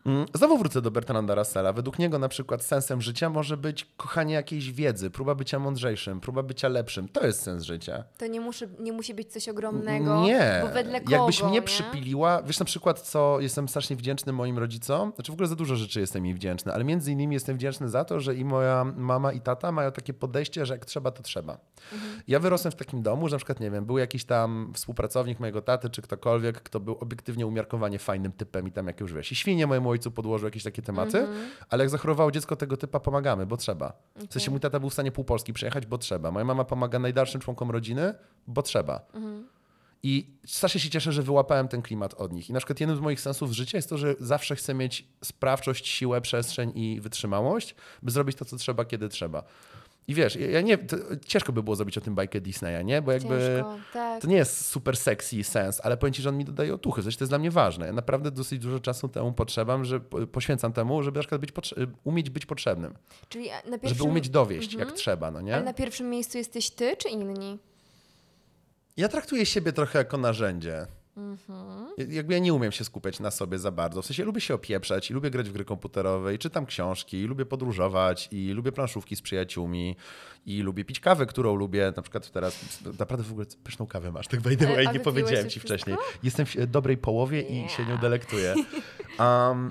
Mm, 0.06 0.26
Znowu 0.34 0.58
wrócę 0.58 0.82
do 0.82 0.90
Bertranda 0.90 1.34
Russella. 1.34 1.72
Według 1.72 1.98
niego 1.98 2.18
na 2.18 2.28
przykład 2.28 2.64
sensem 2.64 3.00
życia 3.02 3.30
może 3.30 3.56
być 3.56 3.86
kochanie 3.96 4.34
jakiejś 4.34 4.72
wiedzy, 4.72 5.10
próba 5.10 5.34
bycia 5.34 5.58
mądrzejszym, 5.58 6.20
próba 6.20 6.42
bycia 6.42 6.68
lepszym. 6.68 7.08
To 7.08 7.26
jest 7.26 7.42
sens 7.42 7.62
życia. 7.62 8.04
To 8.18 8.26
nie 8.26 8.40
musi, 8.40 8.64
nie 8.78 8.92
musi 8.92 9.14
być 9.14 9.32
coś 9.32 9.48
ogromnego, 9.48 10.22
Nie. 10.22 10.60
bo 10.62 10.68
wedle 10.68 11.00
kogo, 11.00 11.12
Jakbyś 11.16 11.42
mnie 11.42 11.52
nie? 11.52 11.62
przypiliła, 11.62 12.42
wiesz 12.42 12.58
na 12.58 12.66
przykład, 12.66 13.00
co 13.00 13.40
jestem 13.40 13.68
strasznie 13.68 13.96
wdzięczny 13.96 14.32
moim 14.32 14.58
rodzicom, 14.58 15.12
znaczy 15.14 15.32
w 15.32 15.34
ogóle 15.34 15.48
za 15.48 15.56
dużo 15.56 15.76
rzeczy 15.76 16.00
jestem 16.00 16.26
im 16.26 16.36
wdzięczny, 16.36 16.72
ale 16.74 16.84
między 16.84 17.12
innymi 17.12 17.34
jestem 17.34 17.56
wdzięczny 17.56 17.88
za 17.88 18.04
to, 18.04 18.20
że 18.20 18.34
i 18.34 18.44
moja 18.44 18.84
mama 18.96 19.32
i 19.32 19.40
tata 19.40 19.72
mają 19.72 19.92
takie 19.92 20.14
podejście, 20.14 20.66
że 20.66 20.74
jak 20.74 20.84
trzeba, 20.84 21.10
to 21.10 21.22
trzeba. 21.22 21.58
Mhm. 21.92 22.22
Ja 22.28 22.38
wyrosłem 22.38 22.72
w 22.72 22.76
takim 22.76 23.02
domu, 23.02 23.28
że 23.28 23.34
na 23.34 23.38
przykład, 23.38 23.60
nie 23.60 23.70
wiem, 23.70 23.84
był 23.86 23.98
jakiś 23.98 24.24
tam 24.24 24.72
współpracownik 24.74 25.40
mojego 25.40 25.62
taty, 25.62 25.90
czy 25.90 26.02
ktokolwiek, 26.02 26.62
kto 26.62 26.80
był 26.80 26.96
obiektywnie 27.00 27.46
umiarkowanie 27.46 27.98
fajnym 27.98 28.32
typem 28.32 28.68
i 28.68 28.72
tam 28.72 28.86
jak 28.86 29.00
już 29.00 29.12
wiesz, 29.12 29.32
i 29.32 29.34
świnie 29.34 29.66
mojemu 29.66 29.89
ojcu 29.90 30.10
podłożył 30.10 30.44
jakieś 30.46 30.62
takie 30.62 30.82
tematy, 30.82 31.18
Mhm. 31.18 31.48
ale 31.68 31.84
jak 31.84 31.90
zachorowało 31.90 32.30
dziecko 32.30 32.56
tego 32.56 32.76
typa, 32.76 33.00
pomagamy, 33.00 33.46
bo 33.46 33.56
trzeba. 33.56 33.92
W 34.28 34.32
sensie 34.32 34.50
mój 34.50 34.60
tata 34.60 34.80
był 34.80 34.90
w 34.90 34.92
stanie 34.92 35.12
pół 35.12 35.24
Polski 35.24 35.52
przejechać, 35.52 35.86
bo 35.86 35.98
trzeba. 35.98 36.30
Moja 36.30 36.44
mama 36.44 36.64
pomaga 36.64 36.98
najdalszym 36.98 37.40
członkom 37.40 37.70
rodziny, 37.70 38.14
bo 38.46 38.62
trzeba. 38.62 39.00
I 40.02 40.30
strasznie 40.46 40.80
się 40.80 40.90
cieszę, 40.90 41.12
że 41.12 41.22
wyłapałem 41.22 41.68
ten 41.68 41.82
klimat 41.82 42.14
od 42.14 42.32
nich. 42.32 42.50
I 42.50 42.52
na 42.52 42.58
przykład 42.58 42.80
jednym 42.80 42.96
z 42.96 43.00
moich 43.00 43.20
sensów 43.20 43.52
życia 43.52 43.78
jest 43.78 43.88
to, 43.88 43.98
że 43.98 44.14
zawsze 44.20 44.56
chcę 44.56 44.74
mieć 44.74 45.08
sprawczość, 45.24 45.88
siłę, 45.88 46.20
przestrzeń 46.20 46.72
i 46.74 47.00
wytrzymałość, 47.00 47.74
by 48.02 48.10
zrobić 48.10 48.36
to, 48.36 48.44
co 48.44 48.56
trzeba, 48.56 48.84
kiedy 48.84 49.08
trzeba. 49.08 49.42
I 50.10 50.14
wiesz, 50.14 50.36
ja 50.36 50.60
nie, 50.60 50.78
ciężko 51.26 51.52
by 51.52 51.62
było 51.62 51.76
zrobić 51.76 51.98
o 51.98 52.00
tym 52.00 52.14
bajkę 52.14 52.40
Disneya, 52.40 52.84
nie? 52.84 53.02
Bo 53.02 53.12
jakby 53.12 53.28
Ciężko, 53.28 53.76
tak. 53.92 54.22
to 54.22 54.28
nie 54.28 54.36
jest 54.36 54.66
super 54.66 54.96
sexy 54.96 55.44
sens, 55.44 55.80
ale 55.84 55.96
powiem 55.96 56.12
ci, 56.12 56.22
że 56.22 56.28
on 56.28 56.36
mi 56.36 56.44
dodaje 56.44 56.74
otuchy. 56.74 57.02
Zresztą 57.02 57.18
to 57.18 57.22
jest 57.24 57.30
dla 57.30 57.38
mnie 57.38 57.50
ważne. 57.50 57.86
Ja 57.86 57.92
naprawdę 57.92 58.30
dosyć 58.30 58.58
dużo 58.58 58.80
czasu 58.80 59.08
temu 59.08 59.32
potrzebam, 59.32 59.84
że 59.84 60.00
poświęcam 60.32 60.72
temu, 60.72 61.02
żeby 61.02 61.18
na 61.18 61.22
przykład 61.22 61.40
być 61.40 61.52
umieć 62.04 62.30
być 62.30 62.46
potrzebnym. 62.46 62.94
Czyli 63.28 63.48
na 63.48 63.78
pierwszym, 63.78 63.88
Żeby 63.98 64.02
umieć 64.10 64.28
dowieść, 64.28 64.72
Mhm. 64.74 64.88
jak 64.88 64.98
trzeba, 64.98 65.30
no 65.30 65.40
nie? 65.40 65.54
Ale 65.54 65.64
na 65.64 65.74
pierwszym 65.74 66.10
miejscu 66.10 66.38
jesteś 66.38 66.70
ty 66.70 66.96
czy 66.96 67.08
inni? 67.08 67.58
Ja 68.96 69.08
traktuję 69.08 69.46
siebie 69.46 69.72
trochę 69.72 69.98
jako 69.98 70.16
narzędzie. 70.18 70.86
Mhm. 71.16 71.86
Jakby 72.08 72.32
ja 72.34 72.38
nie 72.38 72.54
umiem 72.54 72.72
się 72.72 72.84
skupiać 72.84 73.20
na 73.20 73.30
sobie 73.30 73.58
za 73.58 73.70
bardzo. 73.70 74.02
W 74.02 74.06
sensie 74.06 74.24
lubię 74.24 74.40
się 74.40 74.54
opieprzać 74.54 75.10
i 75.10 75.14
lubię 75.14 75.30
grać 75.30 75.48
w 75.48 75.52
gry 75.52 75.64
komputerowe 75.64 76.34
i 76.34 76.38
czytam 76.38 76.66
książki, 76.66 77.16
i 77.16 77.24
lubię 77.26 77.46
podróżować 77.46 78.28
i 78.32 78.50
lubię 78.52 78.72
planszówki 78.72 79.16
z 79.16 79.22
przyjaciółmi 79.22 79.96
i 80.46 80.62
lubię 80.62 80.84
pić 80.84 81.00
kawę, 81.00 81.26
którą 81.26 81.54
lubię. 81.54 81.92
Na 81.96 82.02
przykład 82.02 82.30
teraz 82.30 82.80
naprawdę 82.98 83.24
w 83.24 83.30
ogóle 83.30 83.46
pyszną 83.64 83.86
kawę 83.86 84.12
masz, 84.12 84.28
tak 84.28 84.40
by 84.40 84.56
the 84.56 84.66
way, 84.66 84.88
nie 84.92 85.00
powiedziałem 85.00 85.50
ci 85.50 85.60
wszystko? 85.60 85.66
wcześniej. 85.68 85.96
Jestem 86.22 86.46
w 86.46 86.66
dobrej 86.66 86.96
połowie 86.96 87.42
i 87.42 87.56
Yeah. 87.60 87.70
się 87.70 87.86
nią 87.86 87.98
delektuję. 87.98 88.54
Um, 89.18 89.70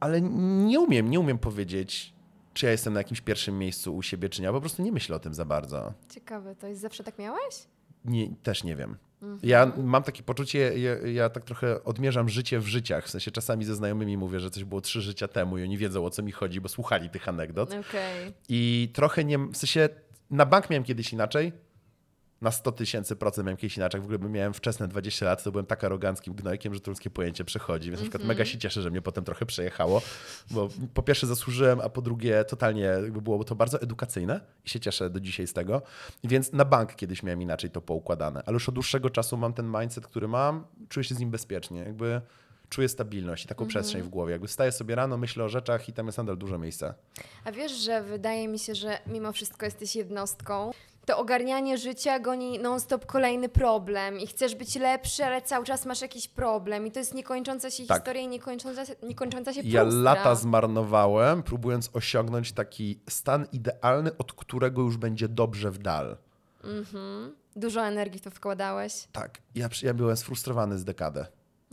ale 0.00 0.20
nie 0.20 0.80
umiem, 0.80 1.10
nie 1.10 1.20
umiem 1.20 1.38
powiedzieć, 1.38 2.14
czy 2.54 2.66
ja 2.66 2.72
jestem 2.72 2.92
na 2.92 3.00
jakimś 3.00 3.20
pierwszym 3.20 3.58
miejscu 3.58 3.96
u 3.96 4.02
siebie, 4.02 4.28
czy 4.28 4.42
nie. 4.42 4.52
Po 4.52 4.60
prostu 4.60 4.82
nie 4.82 4.92
myślę 4.92 5.16
o 5.16 5.18
tym 5.18 5.34
za 5.34 5.44
bardzo. 5.44 5.92
Ciekawe, 6.08 6.54
to 6.54 6.66
jest 6.66 6.80
zawsze 6.80 7.04
tak 7.04 7.18
miałeś? 7.18 7.68
Nie, 8.04 8.28
też 8.42 8.64
nie 8.64 8.76
wiem. 8.76 8.96
Ja 9.42 9.72
mam 9.76 10.02
takie 10.02 10.22
poczucie, 10.22 10.78
ja, 10.78 11.08
ja 11.08 11.30
tak 11.30 11.44
trochę 11.44 11.84
odmierzam 11.84 12.28
życie 12.28 12.60
w 12.60 12.66
życiach. 12.66 13.06
W 13.06 13.10
sensie 13.10 13.30
czasami 13.30 13.64
ze 13.64 13.74
znajomymi 13.74 14.16
mówię, 14.16 14.40
że 14.40 14.50
coś 14.50 14.64
było 14.64 14.80
trzy 14.80 15.00
życia 15.00 15.28
temu 15.28 15.58
i 15.58 15.62
oni 15.62 15.78
wiedzą 15.78 16.04
o 16.04 16.10
co 16.10 16.22
mi 16.22 16.32
chodzi, 16.32 16.60
bo 16.60 16.68
słuchali 16.68 17.10
tych 17.10 17.28
anegdot. 17.28 17.68
Okej. 17.68 18.32
I 18.48 18.90
trochę 18.94 19.24
nie. 19.24 19.38
W 19.38 19.56
sensie 19.56 19.88
na 20.30 20.46
bank 20.46 20.70
miałem 20.70 20.84
kiedyś 20.84 21.12
inaczej. 21.12 21.52
Na 22.40 22.50
100 22.50 22.72
tysięcy 22.72 23.16
procent 23.16 23.46
miałem 23.46 23.56
kiedyś 23.56 23.76
inaczej. 23.76 24.00
W 24.00 24.04
ogóle 24.04 24.18
bym 24.18 24.32
miałem 24.32 24.54
wczesne 24.54 24.88
20 24.88 25.26
lat, 25.26 25.42
to 25.42 25.52
byłem 25.52 25.66
tak 25.66 25.84
aroganckim 25.84 26.34
gnojkiem, 26.34 26.74
że 26.74 26.80
to 26.80 26.90
ludzkie 26.90 27.10
pojęcie 27.10 27.44
przechodzi. 27.44 27.90
Więc 27.90 28.00
na 28.00 28.08
przykład 28.08 28.28
mega 28.28 28.44
się 28.44 28.58
cieszę, 28.58 28.82
że 28.82 28.90
mnie 28.90 29.02
potem 29.02 29.24
trochę 29.24 29.46
przejechało, 29.46 30.02
bo 30.50 30.68
po 30.94 31.02
pierwsze 31.02 31.26
zasłużyłem, 31.26 31.80
a 31.80 31.88
po 31.88 32.02
drugie 32.02 32.44
totalnie 32.44 32.82
jakby 32.82 33.22
było 33.22 33.44
to 33.44 33.54
bardzo 33.54 33.80
edukacyjne 33.80 34.40
i 34.64 34.70
się 34.70 34.80
cieszę 34.80 35.10
do 35.10 35.20
dzisiaj 35.20 35.46
z 35.46 35.52
tego. 35.52 35.82
Więc 36.24 36.52
na 36.52 36.64
bank 36.64 36.94
kiedyś 36.94 37.22
miałem 37.22 37.42
inaczej 37.42 37.70
to 37.70 37.80
poukładane, 37.80 38.42
ale 38.46 38.54
już 38.54 38.68
od 38.68 38.74
dłuższego 38.74 39.10
czasu 39.10 39.36
mam 39.36 39.52
ten 39.52 39.72
mindset, 39.80 40.06
który 40.06 40.28
mam, 40.28 40.64
czuję 40.88 41.04
się 41.04 41.14
z 41.14 41.18
nim 41.18 41.30
bezpiecznie. 41.30 41.80
Jakby 41.80 42.20
czuję 42.68 42.88
stabilność 42.88 43.44
i 43.44 43.48
taką 43.48 43.66
przestrzeń 43.66 44.02
w 44.02 44.08
głowie. 44.08 44.32
Jakby 44.32 44.48
wstaję 44.48 44.72
sobie 44.72 44.94
rano, 44.94 45.16
myślę 45.16 45.44
o 45.44 45.48
rzeczach 45.48 45.88
i 45.88 45.92
tam 45.92 46.06
jest 46.06 46.18
nadal 46.18 46.36
dużo 46.36 46.58
miejsca. 46.58 46.94
A 47.44 47.52
wiesz, 47.52 47.72
że 47.72 48.02
wydaje 48.02 48.48
mi 48.48 48.58
się, 48.58 48.74
że 48.74 48.98
mimo 49.06 49.32
wszystko 49.32 49.66
jesteś 49.66 49.96
jednostką. 49.96 50.70
To 51.08 51.18
ogarnianie 51.18 51.78
życia 51.78 52.18
goni 52.18 52.58
non-stop 52.58 53.06
kolejny 53.06 53.48
problem 53.48 54.20
i 54.20 54.26
chcesz 54.26 54.54
być 54.54 54.76
lepszy, 54.76 55.24
ale 55.24 55.42
cały 55.42 55.64
czas 55.64 55.86
masz 55.86 56.00
jakiś 56.00 56.28
problem 56.28 56.86
i 56.86 56.90
to 56.92 56.98
jest 56.98 57.14
niekończąca 57.14 57.70
się 57.70 57.86
Tak. 57.86 57.96
historia 57.98 58.22
i 58.22 58.28
niekończąca, 58.28 58.82
niekończąca 59.02 59.52
się 59.52 59.60
Ja 59.64 59.82
frustra. 59.82 60.02
lata 60.02 60.34
zmarnowałem, 60.34 61.42
próbując 61.42 61.90
osiągnąć 61.92 62.52
taki 62.52 63.00
stan 63.08 63.46
idealny, 63.52 64.10
od 64.18 64.32
którego 64.32 64.82
już 64.82 64.96
będzie 64.96 65.28
dobrze 65.28 65.70
w 65.70 65.78
dal. 65.78 66.16
Mhm. 66.64 67.34
Dużo 67.56 67.86
energii 67.86 68.20
to 68.20 68.30
wkładałeś. 68.30 69.08
Tak, 69.12 69.38
ja, 69.54 69.68
ja 69.82 69.94
byłem 69.94 70.16
sfrustrowany 70.16 70.78
z 70.78 70.84
dekadę. 70.84 71.26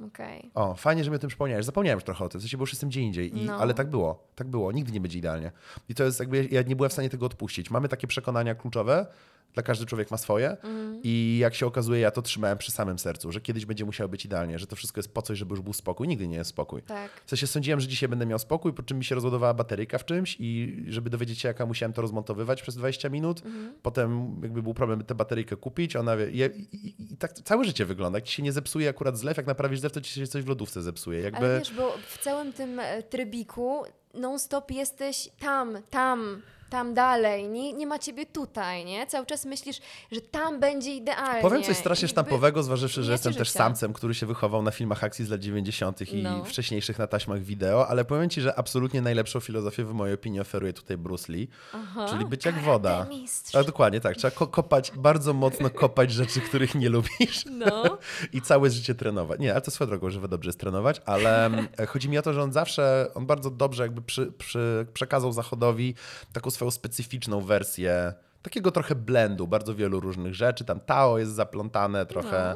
Okej. 0.04 0.52
O, 0.54 0.76
fajnie, 0.76 1.04
że 1.04 1.10
mi 1.10 1.16
o 1.16 1.20
tym 1.20 1.28
przypomniałeś. 1.28 1.66
Zapomniałem 1.66 1.98
już 1.98 2.04
trochę 2.04 2.26
o 2.26 2.30
tym, 2.30 2.40
w 2.40 2.44
sensie, 2.44 2.58
bo 2.58 2.64
już 2.64 2.72
jestem 2.72 2.90
gdzie 2.90 3.02
indziej. 3.02 3.38
I, 3.38 3.46
No. 3.46 3.56
Ale 3.58 3.74
tak 3.74 3.90
było, 3.90 4.28
tak 4.36 4.48
było. 4.48 4.72
Nigdy 4.72 4.92
nie 4.92 5.02
będzie 5.02 5.20
idealnie. 5.20 5.52
I 5.90 5.96
to 5.96 6.04
jest 6.04 6.20
jakby, 6.20 6.48
ja 6.52 6.62
nie 6.62 6.76
byłem 6.76 6.90
w 6.90 6.94
stanie 6.94 7.10
tego 7.10 7.26
odpuścić. 7.26 7.72
Mamy 7.72 7.90
takie 7.90 8.08
przekonania 8.08 8.56
kluczowe, 8.56 9.08
dla 9.56 9.64
każdy 9.64 9.86
człowiek 9.86 10.12
ma 10.12 10.18
swoje 10.18 10.50
Mhm. 10.50 11.00
i 11.04 11.38
jak 11.42 11.56
się 11.56 11.66
okazuje, 11.66 12.00
ja 12.00 12.12
to 12.12 12.22
trzymałem 12.22 12.58
przy 12.58 12.72
samym 12.72 13.00
sercu, 13.00 13.32
że 13.32 13.42
kiedyś 13.42 13.66
będzie 13.66 13.86
musiało 13.86 14.10
być 14.10 14.26
idealnie, 14.26 14.60
że 14.60 14.68
to 14.68 14.76
wszystko 14.76 15.00
jest 15.00 15.14
po 15.14 15.22
coś, 15.22 15.38
żeby 15.38 15.52
już 15.52 15.62
był 15.62 15.74
spokój. 15.74 16.08
Nigdy 16.08 16.28
nie 16.28 16.38
jest 16.38 16.50
spokój. 16.50 16.82
Tak. 16.82 17.12
W 17.26 17.30
sensie 17.30 17.48
sądziłem, 17.48 17.80
że 17.80 17.88
dzisiaj 17.88 18.10
będę 18.10 18.26
miał 18.26 18.40
spokój, 18.40 18.74
po 18.74 18.84
czym 18.84 18.98
mi 18.98 19.06
się 19.06 19.16
rozładowała 19.16 19.54
bateryjka 19.54 19.98
w 19.98 20.06
czymś 20.06 20.38
i 20.40 20.84
żeby 20.88 21.10
dowiedzieć 21.10 21.40
się, 21.40 21.48
jaka 21.48 21.66
musiałem 21.66 21.94
to 21.94 22.02
rozmontowywać 22.02 22.62
przez 22.62 22.76
20 22.76 23.10
minut. 23.10 23.46
Mhm. 23.46 23.74
Potem 23.82 24.40
jakby 24.44 24.64
był 24.64 24.74
problem, 24.74 25.00
by 25.00 25.06
tę 25.06 25.16
bateryjkę 25.16 25.56
kupić. 25.56 25.96
Ona 25.96 26.18
wie, 26.18 26.30
i, 26.30 26.42
i, 26.72 27.14
i 27.14 27.18
tak 27.18 27.34
całe 27.34 27.64
życie 27.64 27.86
wygląda. 27.86 28.18
Jak 28.18 28.26
ci 28.26 28.36
się 28.36 28.44
nie 28.44 28.52
zepsuje 28.52 28.90
akurat 28.90 29.18
zlew, 29.18 29.38
jak 29.38 29.46
naprawisz 29.48 29.80
zlew, 29.80 29.92
to 29.92 30.02
ci 30.02 30.14
się 30.14 30.28
coś 30.28 30.44
w 30.44 30.48
lodówce 30.48 30.82
zepsuje. 30.82 31.20
Jakby... 31.22 31.46
Ale 31.46 31.60
wiesz, 31.60 31.74
bo 31.74 31.98
w 32.08 32.18
całym 32.18 32.54
tym 32.54 32.80
e, 32.80 33.04
trybiku 33.04 33.84
non-stop 34.14 34.72
jesteś 34.72 35.30
tam, 35.40 35.78
tam, 35.90 36.42
tam 36.70 36.94
dalej. 36.94 37.50
Nie, 37.50 37.74
nie 37.74 37.88
ma 37.88 38.00
ciebie 38.00 38.26
tutaj, 38.26 38.86
nie? 38.86 39.08
Cały 39.08 39.26
czas 39.26 39.46
myślisz, 39.46 39.78
że 40.12 40.22
tam 40.22 40.60
będzie 40.60 40.96
idealnie. 40.96 41.42
Powiem 41.42 41.64
coś 41.64 41.78
strasznie 41.78 42.08
sztampowego, 42.08 42.64
zważywszy, 42.64 43.04
że 43.04 43.12
jestem 43.12 43.34
też 43.34 43.50
samcem, 43.50 43.94
który 43.94 44.14
się 44.14 44.26
wychował 44.26 44.62
na 44.62 44.72
filmach 44.72 45.04
akcji 45.04 45.26
z 45.26 45.30
lat 45.30 45.40
90. 45.42 46.02
i 46.14 46.24
No. 46.24 46.44
wcześniejszych 46.44 47.00
na 47.00 47.08
taśmach 47.08 47.42
wideo, 47.44 47.88
ale 47.88 48.06
powiem 48.06 48.30
ci, 48.30 48.42
że 48.42 48.56
absolutnie 48.60 49.02
najlepszą 49.02 49.40
filozofię 49.40 49.84
w 49.86 49.94
mojej 49.94 50.16
opinii 50.16 50.40
oferuje 50.40 50.74
tutaj 50.74 50.98
Bruce 50.98 51.34
Lee, 51.34 51.48
Aha. 51.74 52.06
czyli 52.10 52.26
być 52.26 52.46
jak 52.46 52.60
woda. 52.62 53.06
mistrz. 53.10 53.56
A 53.56 53.64
dokładnie 53.64 54.02
tak, 54.02 54.18
trzeba 54.18 54.32
ko- 54.32 54.48
kopać, 54.48 54.92
bardzo 54.96 55.34
mocno 55.34 55.70
kopać 55.70 56.12
rzeczy, 56.12 56.42
których 56.42 56.76
nie 56.76 56.90
lubisz 56.90 57.46
No. 57.52 57.98
i 58.34 58.42
całe 58.42 58.70
życie 58.70 58.96
trenować. 58.96 59.40
Nie, 59.40 59.52
ale 59.52 59.62
to 59.62 59.72
swoją 59.72 59.90
drogą, 59.90 60.10
że 60.10 60.28
dobrze 60.28 60.48
jest 60.50 60.60
trenować, 60.60 61.02
ale 61.06 61.46
mm, 61.46 61.68
chodzi 61.88 62.10
mi 62.10 62.18
o 62.18 62.22
to, 62.22 62.34
że 62.34 62.44
on 62.44 62.54
zawsze, 62.54 63.08
on 63.14 63.26
bardzo 63.26 63.50
dobrze 63.52 63.84
jakby 63.84 64.02
przy, 64.02 64.32
przy, 64.32 64.86
przekazał 64.94 65.32
Zachodowi 65.32 65.96
taką 66.34 66.52
swoją 66.56 66.72
specyficzną 66.72 67.42
wersję, 67.42 68.14
takiego 68.42 68.72
trochę 68.72 68.96
blendu, 68.96 69.48
bardzo 69.48 69.76
wielu 69.76 70.00
różnych 70.00 70.36
rzeczy. 70.36 70.66
Tam 70.66 70.80
Tao 70.80 71.18
jest 71.20 71.32
zaplątane, 71.32 72.06
trochę... 72.06 72.56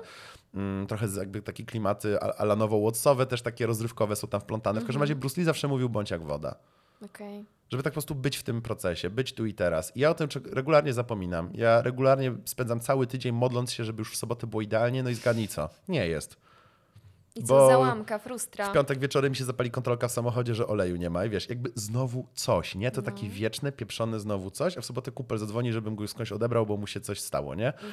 mm, 0.54 0.88
Trochę 0.88 1.08
jakby 1.18 1.42
takie 1.42 1.66
klimaty 1.66 2.18
alanowo-watsowe, 2.38 3.26
też 3.26 3.42
takie 3.42 3.66
rozrywkowe 3.66 4.16
są 4.16 4.28
tam 4.28 4.42
wplątane. 4.42 4.82
W 4.82 4.86
każdym 4.86 5.02
razie 5.02 5.16
Bruce 5.16 5.42
Lee 5.42 5.46
zawsze 5.46 5.68
mówił 5.68 5.90
bądź 5.90 6.12
jak 6.12 6.24
woda. 6.24 6.56
Okej. 7.06 7.46
Żeby 7.72 7.84
tak 7.84 7.94
po 7.94 7.96
prostu 7.96 8.16
być 8.16 8.38
w 8.38 8.44
tym 8.44 8.62
procesie, 8.62 9.10
być 9.10 9.34
tu 9.34 9.46
i 9.46 9.54
teraz. 9.54 9.98
I 9.98 10.00
ja 10.00 10.10
o 10.10 10.14
tym 10.14 10.28
regularnie 10.52 10.94
zapominam. 10.94 11.50
Ja 11.54 11.82
regularnie 11.82 12.36
spędzam 12.46 12.80
cały 12.80 13.08
tydzień 13.08 13.36
modląc 13.36 13.72
się, 13.72 13.84
żeby 13.86 14.02
już 14.02 14.14
w 14.14 14.18
sobotę 14.18 14.48
było 14.48 14.62
idealnie, 14.62 15.04
no 15.04 15.10
i 15.10 15.14
zgadnij 15.14 15.48
co? 15.48 15.70
Nie 15.88 16.08
jest. 16.08 16.38
I 17.36 17.44
co, 17.44 17.48
Bo 17.54 17.68
załamka, 17.70 18.20
frustra. 18.20 18.70
W 18.70 18.74
piątek 18.74 19.00
wieczorem 19.00 19.30
mi 19.30 19.36
się 19.36 19.46
zapali 19.46 19.72
kontrolka 19.72 20.08
w 20.08 20.12
samochodzie, 20.12 20.56
że 20.56 20.68
oleju 20.68 20.96
nie 20.96 21.10
ma 21.10 21.26
i 21.26 21.30
wiesz, 21.30 21.50
jakby 21.50 21.72
znowu 21.76 22.28
coś, 22.34 22.76
nie? 22.76 22.92
To 22.92 23.02
No. 23.02 23.06
takie 23.06 23.30
wieczne, 23.30 23.72
pieprzone 23.72 24.20
znowu 24.20 24.52
coś, 24.52 24.78
a 24.78 24.82
w 24.82 24.86
sobotę 24.86 25.12
kupel 25.12 25.38
zadzwoni, 25.38 25.74
żebym 25.74 25.96
go 25.96 26.02
już 26.04 26.12
skądś 26.12 26.32
odebrał, 26.32 26.66
bo 26.66 26.78
mu 26.78 26.88
się 26.88 27.02
coś 27.02 27.20
stało, 27.22 27.56
nie? 27.56 27.68
Mhm. 27.74 27.92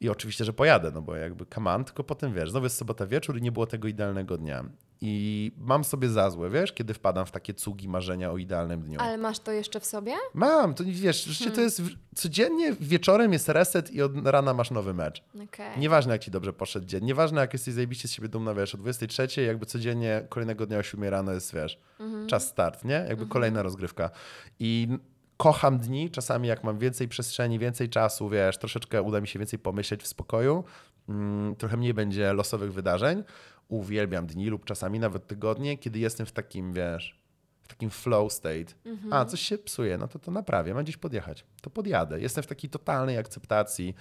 I 0.00 0.08
oczywiście, 0.08 0.44
że 0.44 0.52
pojadę, 0.52 0.90
no 0.94 1.02
bo 1.02 1.16
jakby 1.16 1.46
command, 1.46 1.86
tylko 1.86 2.04
potem 2.04 2.34
wiesz, 2.34 2.50
znowu 2.50 2.66
jest 2.66 2.76
sobota 2.76 3.06
wieczór 3.06 3.38
i 3.38 3.42
nie 3.42 3.52
było 3.52 3.66
tego 3.66 3.88
idealnego 3.88 4.38
dnia. 4.38 4.64
I 5.02 5.52
mam 5.58 5.84
sobie 5.84 6.08
za 6.08 6.30
złe, 6.30 6.50
wiesz, 6.50 6.72
kiedy 6.72 6.94
wpadam 6.94 7.26
w 7.26 7.30
takie 7.30 7.54
cugi 7.54 7.88
marzenia 7.88 8.30
o 8.30 8.36
idealnym 8.38 8.82
dniu. 8.82 9.00
Ale 9.00 9.18
masz 9.18 9.38
to 9.38 9.52
jeszcze 9.52 9.80
w 9.80 9.84
sobie? 9.84 10.12
Mam, 10.34 10.74
to 10.74 10.84
wiesz, 10.86 11.28
Hmm. 11.38 11.54
to 11.56 11.60
jest 11.60 11.82
codziennie 12.14 12.72
wieczorem 12.80 13.32
jest 13.32 13.48
reset 13.48 13.90
i 13.90 14.02
od 14.02 14.26
rana 14.26 14.54
masz 14.54 14.70
nowy 14.70 14.94
mecz. 14.94 15.22
Okej. 15.44 15.78
Nieważne 15.78 16.12
jak 16.12 16.22
ci 16.24 16.30
dobrze 16.30 16.52
poszedł 16.52 16.86
dzień, 16.86 17.04
nieważne 17.04 17.40
jak 17.40 17.52
jesteś 17.52 17.74
zajebiście 17.74 18.08
z 18.08 18.12
siebie 18.12 18.28
dumna, 18.28 18.54
wiesz, 18.54 18.74
o 18.74 18.78
23, 18.78 19.42
jakby 19.42 19.66
codziennie 19.66 20.26
kolejnego 20.28 20.66
dnia 20.66 20.78
o 20.78 20.82
7 20.82 21.04
rano 21.10 21.32
jest, 21.32 21.54
wiesz, 21.54 21.78
Mhm. 22.00 22.26
czas 22.26 22.46
start, 22.48 22.84
nie? 22.84 23.04
Jakby 23.08 23.26
kolejna 23.26 23.62
rozgrywka. 23.62 24.10
I 24.58 24.88
kocham 25.36 25.78
dni, 25.78 26.10
czasami 26.10 26.48
jak 26.48 26.64
mam 26.64 26.78
więcej 26.78 27.08
przestrzeni, 27.08 27.58
więcej 27.58 27.88
czasu, 27.88 28.28
wiesz, 28.28 28.58
troszeczkę 28.58 29.02
uda 29.02 29.20
mi 29.20 29.28
się 29.28 29.38
więcej 29.38 29.58
pomyśleć 29.58 30.02
w 30.02 30.06
spokoju, 30.06 30.64
mm, 31.08 31.56
trochę 31.56 31.76
mniej 31.76 31.94
będzie 31.94 32.32
losowych 32.32 32.72
wydarzeń. 32.72 33.24
Uwielbiam 33.70 34.26
dni 34.26 34.46
lub 34.50 34.64
czasami 34.64 34.98
nawet 34.98 35.26
tygodnie, 35.26 35.78
kiedy 35.78 35.98
jestem 35.98 36.26
w 36.26 36.32
takim, 36.32 36.72
wiesz, 36.72 37.20
w 37.62 37.68
takim 37.68 37.90
flow 37.90 38.32
state. 38.32 38.74
A, 39.10 39.24
coś 39.24 39.40
się 39.40 39.58
psuje, 39.58 39.98
no 39.98 40.08
to 40.08 40.18
to 40.18 40.30
naprawię, 40.30 40.74
mam 40.74 40.82
gdzieś 40.84 40.96
podjechać. 40.96 41.44
To 41.62 41.70
podjadę. 41.70 42.20
Jestem 42.20 42.44
w 42.44 42.46
takiej 42.46 42.70
totalnej 42.70 43.18
akceptacji 43.18 43.94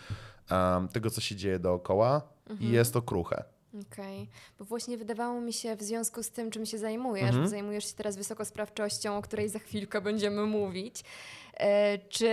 um, 0.51 0.87
tego, 0.87 1.09
co 1.09 1.21
się 1.21 1.35
dzieje 1.35 1.59
dookoła 1.59 2.21
i 2.59 2.69
jest 2.69 2.93
to 2.93 3.01
kruche. 3.01 3.43
Okej, 3.91 4.29
bo 4.59 4.65
właśnie 4.65 4.97
wydawało 4.97 5.41
mi 5.41 5.53
się 5.53 5.75
w 5.75 5.83
związku 5.83 6.23
z 6.23 6.29
tym, 6.31 6.51
czym 6.51 6.65
się 6.65 6.77
zajmujesz, 6.77 7.29
Mhm. 7.29 7.47
zajmujesz 7.47 7.85
się 7.85 7.93
teraz 7.95 8.17
wysokosprawczością, 8.17 9.17
o 9.17 9.21
której 9.21 9.49
za 9.49 9.59
chwilkę 9.59 10.01
będziemy 10.01 10.45
mówić, 10.45 11.03
e, 11.53 11.97
czy 11.97 12.29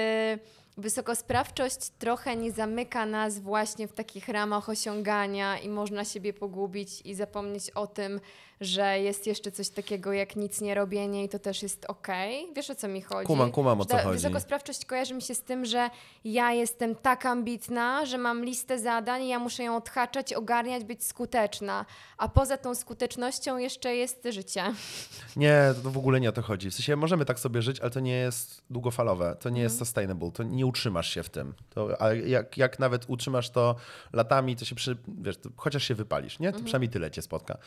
wysokosprawczość 0.76 1.90
trochę 1.99 2.37
nie 2.37 2.52
zamyka 2.52 3.06
nas 3.06 3.38
właśnie 3.38 3.88
w 3.88 3.92
takich 3.92 4.28
ramach 4.28 4.68
osiągania 4.68 5.59
i 5.59 5.68
można 5.68 6.04
siebie 6.04 6.33
pogubić 6.33 7.00
i 7.04 7.14
zapomnieć 7.14 7.71
o 7.71 7.87
tym, 7.87 8.21
że 8.61 9.00
jest 9.00 9.26
jeszcze 9.26 9.52
coś 9.52 9.68
takiego 9.68 10.12
jak 10.12 10.37
nic 10.37 10.61
nie 10.61 10.75
robienie 10.75 11.25
i 11.25 11.28
to 11.28 11.38
też 11.38 11.62
jest 11.62 11.85
okej. 11.85 12.47
Wiesz 12.56 12.71
o 12.71 12.75
co 12.75 12.88
mi 12.88 13.02
chodzi? 13.02 13.26
Kumam, 13.26 13.52
kumam, 13.52 13.80
o 13.80 13.85
co 13.85 13.90
ta 13.97 14.02
chodzi. 14.02 14.14
Wysokosprawczość 14.23 14.85
kojarzy 14.85 15.14
mi 15.14 15.23
się 15.23 15.35
z 15.35 15.42
tym, 15.42 15.64
że 15.64 15.90
ja 16.25 16.52
jestem 16.52 16.95
tak 16.95 17.26
ambitna, 17.26 18.06
że 18.06 18.18
mam 18.18 18.45
listę 18.45 18.78
zadań 18.78 19.23
i 19.23 19.28
ja 19.28 19.38
muszę 19.38 19.62
ją 19.62 19.76
odhaczać, 19.76 20.33
ogarniać, 20.33 20.85
być 20.85 21.04
skuteczna. 21.04 21.85
A 22.18 22.28
poza 22.28 22.56
tą 22.56 22.75
skutecznością 22.75 23.56
jeszcze 23.59 23.95
jest 23.97 24.28
życie. 24.30 24.64
Nie, 25.37 25.75
to 25.83 25.90
w 25.90 25.99
ogóle 25.99 26.21
nie 26.21 26.28
o 26.28 26.33
to 26.33 26.42
chodzi. 26.42 26.71
W 26.71 26.75
sensie 26.75 26.97
możemy 26.97 27.25
tak 27.25 27.38
sobie 27.40 27.62
żyć, 27.62 27.80
ale 27.80 27.90
to 27.90 28.00
nie 28.00 28.16
jest 28.16 28.62
długofalowe, 28.71 29.37
to 29.40 29.50
nie 29.50 29.61
jest 29.62 29.75
Mhm. 29.75 29.87
sustainable, 29.87 30.30
to 30.30 30.42
nie 30.42 30.65
utrzymasz 30.66 31.11
się 31.11 31.23
w 31.23 31.30
tym. 31.30 31.54
To, 31.70 32.02
a 32.02 32.12
jak, 32.12 32.56
jak 32.58 32.78
nawet 32.78 33.04
utrzymasz 33.08 33.50
to 33.50 33.76
latami, 34.12 34.56
to 34.56 34.64
się 34.64 34.75
przy, 34.75 34.96
wiesz, 35.18 35.37
to 35.38 35.50
chociaż 35.56 35.85
się 35.85 35.94
wypalisz, 35.94 36.38
nie? 36.38 36.46
To 36.49 36.56
Mhm. 36.56 36.64
przynajmniej 36.64 36.88
tyle 36.90 37.11
cię 37.11 37.23
spotka. 37.23 37.58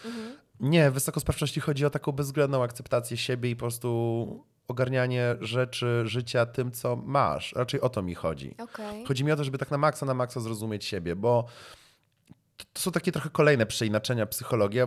Nie, 0.60 0.92
w 0.92 0.94
wysokosprawczości 0.94 1.60
chodzi 1.60 1.86
o 1.86 1.90
taką 1.90 2.12
bezwzględną 2.12 2.64
akceptację 2.64 3.18
siebie 3.18 3.50
i 3.50 3.56
po 3.56 3.60
prostu 3.60 4.44
ogarnianie 4.68 5.36
rzeczy, 5.42 6.02
życia 6.06 6.46
tym, 6.46 6.72
co 6.72 6.96
masz. 6.96 7.54
Raczej 7.56 7.82
o 7.82 7.90
to 7.90 8.02
mi 8.02 8.16
chodzi. 8.16 8.56
Okej. 8.60 9.06
Chodzi 9.06 9.24
mi 9.24 9.32
o 9.32 9.36
to, 9.36 9.44
żeby 9.44 9.58
tak 9.58 9.72
na 9.72 9.78
maksa, 9.78 10.06
na 10.06 10.14
maksa 10.14 10.40
zrozumieć 10.40 10.86
siebie, 10.86 11.16
bo 11.16 11.46
to- 12.74 12.82
są 12.82 12.92
takie 12.92 13.12
trochę 13.12 13.30
kolejne 13.30 13.66
przeinaczenia 13.66 14.26
psychologii. 14.26 14.80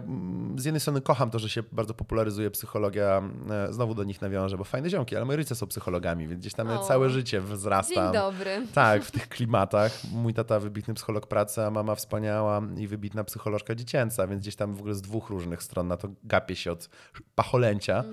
Z 0.57 0.64
jednej 0.64 0.81
strony 0.81 1.00
kocham 1.00 1.31
to, 1.31 1.38
że 1.38 1.49
się 1.49 1.62
bardzo 1.73 1.95
popularyzuje 1.95 2.50
psychologia, 2.50 3.23
e, 3.50 3.73
znowu 3.73 3.95
do 3.95 4.05
nich 4.05 4.21
nawiążę, 4.23 4.57
bo 4.59 4.64
fajne 4.64 4.91
ziomki, 4.91 5.17
ale 5.17 5.25
moi 5.25 5.37
rodzice 5.37 5.55
są 5.55 5.67
psychologami, 5.67 6.29
więc 6.29 6.41
gdzieś 6.41 6.55
tam 6.55 6.71
O. 6.71 6.79
całe 6.79 7.11
życie 7.11 7.43
Dzień 7.43 7.50
wzrastam. 7.57 8.12
dobry. 8.12 8.67
Tak, 8.75 9.05
w 9.05 9.11
tych 9.17 9.29
klimatach. 9.29 9.93
Mój 10.12 10.35
tata 10.35 10.61
wybitny 10.61 10.95
psycholog 10.95 11.26
pracy, 11.26 11.62
a 11.62 11.71
mama 11.71 11.95
wspaniała 11.95 12.61
i 12.76 12.87
wybitna 12.87 13.25
psycholożka 13.25 13.75
dziecięca, 13.75 14.26
więc 14.26 14.43
gdzieś 14.43 14.57
tam 14.57 14.75
w 14.75 14.79
ogóle 14.79 14.95
z 14.95 15.02
dwóch 15.02 15.31
różnych 15.31 15.62
stron 15.62 15.88
na 15.88 15.97
to 15.97 16.09
gapię 16.25 16.57
się 16.57 16.73
od 16.73 16.88
pacholęcia. 17.35 18.05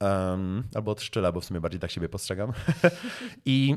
Um, 0.00 0.62
albo 0.74 0.90
od 0.90 1.00
szczyla, 1.02 1.32
bo 1.32 1.40
w 1.40 1.44
sumie 1.44 1.60
bardziej 1.60 1.80
tak 1.80 1.90
siebie 1.90 2.08
postrzegam. 2.08 2.52
I 3.44 3.76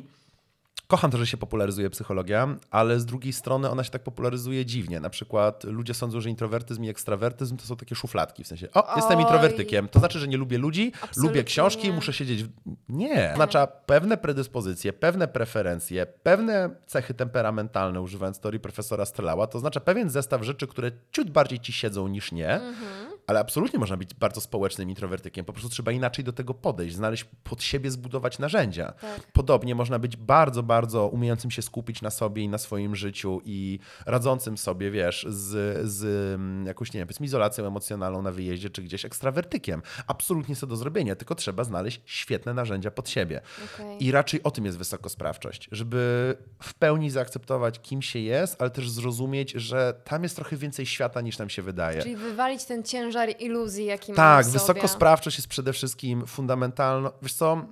kocham 0.88 1.12
to, 1.12 1.18
że 1.18 1.28
się 1.28 1.38
popularyzuje 1.38 1.90
psychologia, 1.90 2.48
ale 2.72 3.00
z 3.00 3.06
drugiej 3.06 3.34
strony 3.34 3.70
ona 3.70 3.84
się 3.84 3.92
tak 3.92 4.04
popularyzuje 4.04 4.66
dziwnie. 4.66 5.00
Na 5.00 5.10
przykład 5.10 5.64
ludzie 5.64 5.94
sądzą, 5.94 6.22
że 6.22 6.30
introwertyzm 6.30 6.84
i 6.84 6.90
ekstrawertyzm 6.90 7.58
to 7.58 7.66
są 7.66 7.76
takie 7.76 7.96
szufladki. 7.96 8.44
W 8.44 8.48
sensie, 8.48 8.68
o, 8.74 8.96
jestem 8.96 9.18
Oj. 9.18 9.24
introwertykiem. 9.24 9.88
To 9.90 10.00
znaczy, 10.00 10.20
że 10.20 10.28
nie 10.28 10.38
lubię 10.38 10.58
ludzi, 10.58 10.92
Absolutnie 11.02 11.30
lubię 11.30 11.44
książki, 11.44 11.88
nie. 11.88 11.94
muszę 11.94 12.14
siedzieć. 12.14 12.44
W... 12.44 12.50
Nie. 12.90 13.30
Oznacza 13.34 13.68
pewne 13.68 14.18
predyspozycje, 14.18 14.94
pewne 14.94 15.28
preferencje, 15.28 16.06
pewne 16.06 16.70
cechy 16.86 17.14
temperamentalne, 17.14 18.02
używając 18.02 18.40
teorii 18.40 18.60
profesora 18.60 19.06
Strelała. 19.06 19.48
To 19.48 19.58
oznacza 19.58 19.80
pewien 19.80 20.10
zestaw 20.10 20.44
rzeczy, 20.44 20.68
które 20.68 20.92
ciut 21.12 21.30
bardziej 21.30 21.60
ci 21.60 21.74
siedzą 21.74 22.08
niż 22.08 22.32
nie. 22.32 22.54
Mhm. 22.54 23.05
Ale 23.28 23.40
absolutnie 23.40 23.80
można 23.80 23.98
być 23.98 24.14
bardzo 24.14 24.42
społecznym 24.42 24.90
introwertykiem. 24.90 25.46
Po 25.46 25.54
prostu 25.54 25.70
trzeba 25.70 25.92
inaczej 25.92 26.26
do 26.26 26.34
tego 26.34 26.54
podejść, 26.54 26.96
znaleźć 26.96 27.24
pod 27.44 27.64
siebie, 27.64 27.92
zbudować 27.92 28.40
narzędzia. 28.40 28.92
Tak. 28.92 29.32
Podobnie 29.34 29.76
można 29.76 30.00
być 30.00 30.18
bardzo, 30.18 30.64
bardzo 30.64 31.08
umiejącym 31.08 31.52
się 31.52 31.62
skupić 31.62 32.02
na 32.02 32.10
sobie 32.10 32.44
i 32.44 32.50
na 32.50 32.58
swoim 32.58 32.96
życiu 32.96 33.42
i 33.46 33.80
radzącym 34.06 34.58
sobie, 34.58 34.92
wiesz, 34.92 35.26
z, 35.30 35.78
z 35.90 36.04
mm, 36.36 36.66
jakąś, 36.66 36.94
nie 36.94 37.00
wiem, 37.00 37.08
powiedzmy 37.08 37.26
izolacją 37.26 37.68
emocjonalną 37.68 38.22
na 38.22 38.32
wyjeździe 38.32 38.70
czy 38.70 38.82
gdzieś 38.82 39.06
ekstrawertykiem. 39.06 39.82
Absolutnie 40.08 40.56
to 40.56 40.68
do 40.68 40.76
zrobienia, 40.76 41.16
tylko 41.16 41.36
trzeba 41.36 41.64
znaleźć 41.64 42.02
świetne 42.06 42.54
narzędzia 42.54 42.92
pod 42.92 43.10
siebie. 43.10 43.42
Okej. 43.76 44.06
I 44.06 44.12
raczej 44.12 44.44
o 44.44 44.52
tym 44.52 44.66
jest 44.66 44.78
wysokosprawczość, 44.78 45.70
żeby 45.72 46.36
w 46.64 46.74
pełni 46.74 47.10
zaakceptować, 47.10 47.82
kim 47.82 48.02
się 48.02 48.20
jest, 48.20 48.62
ale 48.62 48.70
też 48.70 48.90
zrozumieć, 48.90 49.52
że 49.52 50.02
tam 50.04 50.24
jest 50.24 50.36
trochę 50.36 50.58
więcej 50.58 50.86
świata 50.86 51.22
niż 51.22 51.38
nam 51.38 51.50
się 51.50 51.62
wydaje. 51.62 52.02
Czyli 52.02 52.16
wywalić 52.16 52.66
ten 52.66 52.84
ciężar 52.84 53.15
ciężar 53.16 53.42
iluzji, 53.42 53.86
jaki 53.86 54.14
Tak, 54.14 54.46
wysokosprawczość 54.48 55.38
jest 55.38 55.48
przede 55.48 55.74
wszystkim 55.74 56.26
fundamentalna. 56.28 57.12
Wiesz 57.22 57.34
co, 57.34 57.66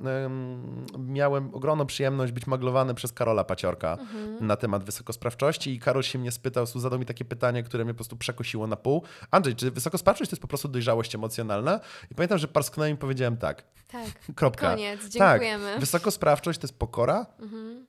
miałem 1.00 1.56
ogromną 1.56 1.86
przyjemność 1.86 2.32
być 2.32 2.48
maglowany 2.48 2.94
przez 2.94 3.14
Karola 3.14 3.44
Paciorka 3.44 3.98
Mhm. 4.00 4.48
na 4.48 4.56
temat 4.56 4.84
wysokosprawczości 4.84 5.74
i 5.74 5.80
Karol 5.80 6.04
się 6.04 6.20
mnie 6.20 6.32
spytał, 6.32 6.66
zadał 6.66 7.00
mi 7.00 7.06
takie 7.06 7.26
pytanie, 7.26 7.64
które 7.64 7.84
mnie 7.86 7.94
po 7.94 7.98
prostu 7.98 8.18
przekosiło 8.18 8.68
na 8.68 8.76
pół. 8.76 9.04
Andrzej, 9.32 9.56
czy 9.56 9.72
wysokosprawczość 9.72 10.30
to 10.32 10.34
jest 10.36 10.42
po 10.42 10.48
prostu 10.48 10.68
dojrzałość 10.68 11.16
emocjonalna? 11.16 11.80
I 12.12 12.16
pamiętam, 12.16 12.38
że 12.38 12.48
parsknąłem 12.48 12.94
i 12.94 12.98
powiedziałem 12.98 13.38
tak. 13.38 13.64
Tak. 13.92 14.06
Kropka. 14.36 14.70
Koniec, 14.70 15.08
dziękujemy. 15.10 15.72
Tak, 15.72 15.80
wysokosprawczość 15.80 16.60
to 16.60 16.68
jest 16.68 16.80
pokora, 16.80 17.26
Mhm. 17.40 17.86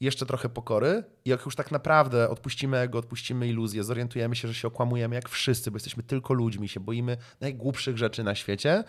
Jeszcze 0.00 0.26
trochę 0.26 0.48
pokory 0.48 1.04
i 1.24 1.30
jak 1.30 1.44
już 1.44 1.56
tak 1.56 1.70
naprawdę 1.70 2.30
odpuścimy 2.30 2.78
ego, 2.78 2.98
odpuścimy 2.98 3.48
iluzję, 3.48 3.84
zorientujemy 3.84 4.36
się, 4.36 4.48
że 4.48 4.54
się 4.54 4.68
okłamujemy 4.68 5.14
jak 5.14 5.28
wszyscy, 5.28 5.70
bo 5.70 5.76
jesteśmy 5.76 6.02
tylko 6.02 6.34
ludźmi, 6.34 6.68
się 6.68 6.80
boimy 6.80 7.16
najgłupszych 7.40 7.98
rzeczy 7.98 8.24
na 8.24 8.34
świecie, 8.34 8.84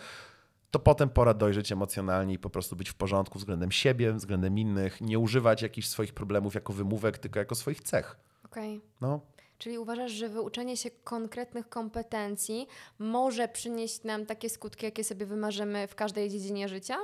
to 0.70 0.78
potem 0.78 1.08
pora 1.08 1.34
dojrzeć 1.34 1.72
emocjonalnie 1.72 2.34
i 2.34 2.38
po 2.38 2.50
prostu 2.50 2.76
być 2.76 2.90
w 2.90 2.94
porządku 2.94 3.38
względem 3.38 3.72
siebie, 3.72 4.12
względem 4.12 4.58
innych, 4.58 5.00
nie 5.00 5.18
używać 5.18 5.62
jakichś 5.62 5.88
swoich 5.88 6.12
problemów 6.12 6.54
jako 6.54 6.72
wymówek, 6.72 7.18
tylko 7.18 7.38
jako 7.38 7.54
swoich 7.54 7.80
cech. 7.80 8.16
Okej. 8.44 8.80
No, 9.00 9.20
Czyli 9.60 9.78
uważasz, 9.78 10.12
że 10.12 10.28
wyuczenie 10.28 10.76
się 10.76 10.90
konkretnych 10.90 11.68
kompetencji 11.68 12.66
może 12.98 13.48
przynieść 13.48 14.04
nam 14.04 14.26
takie 14.26 14.50
skutki, 14.50 14.84
jakie 14.84 15.04
sobie 15.04 15.26
wymarzymy 15.26 15.88
w 15.88 15.94
każdej 15.94 16.30
dziedzinie 16.30 16.68
życia? 16.68 16.96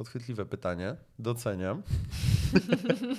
Podchwytliwe 0.00 0.46
pytanie, 0.46 0.96
doceniam. 1.18 1.82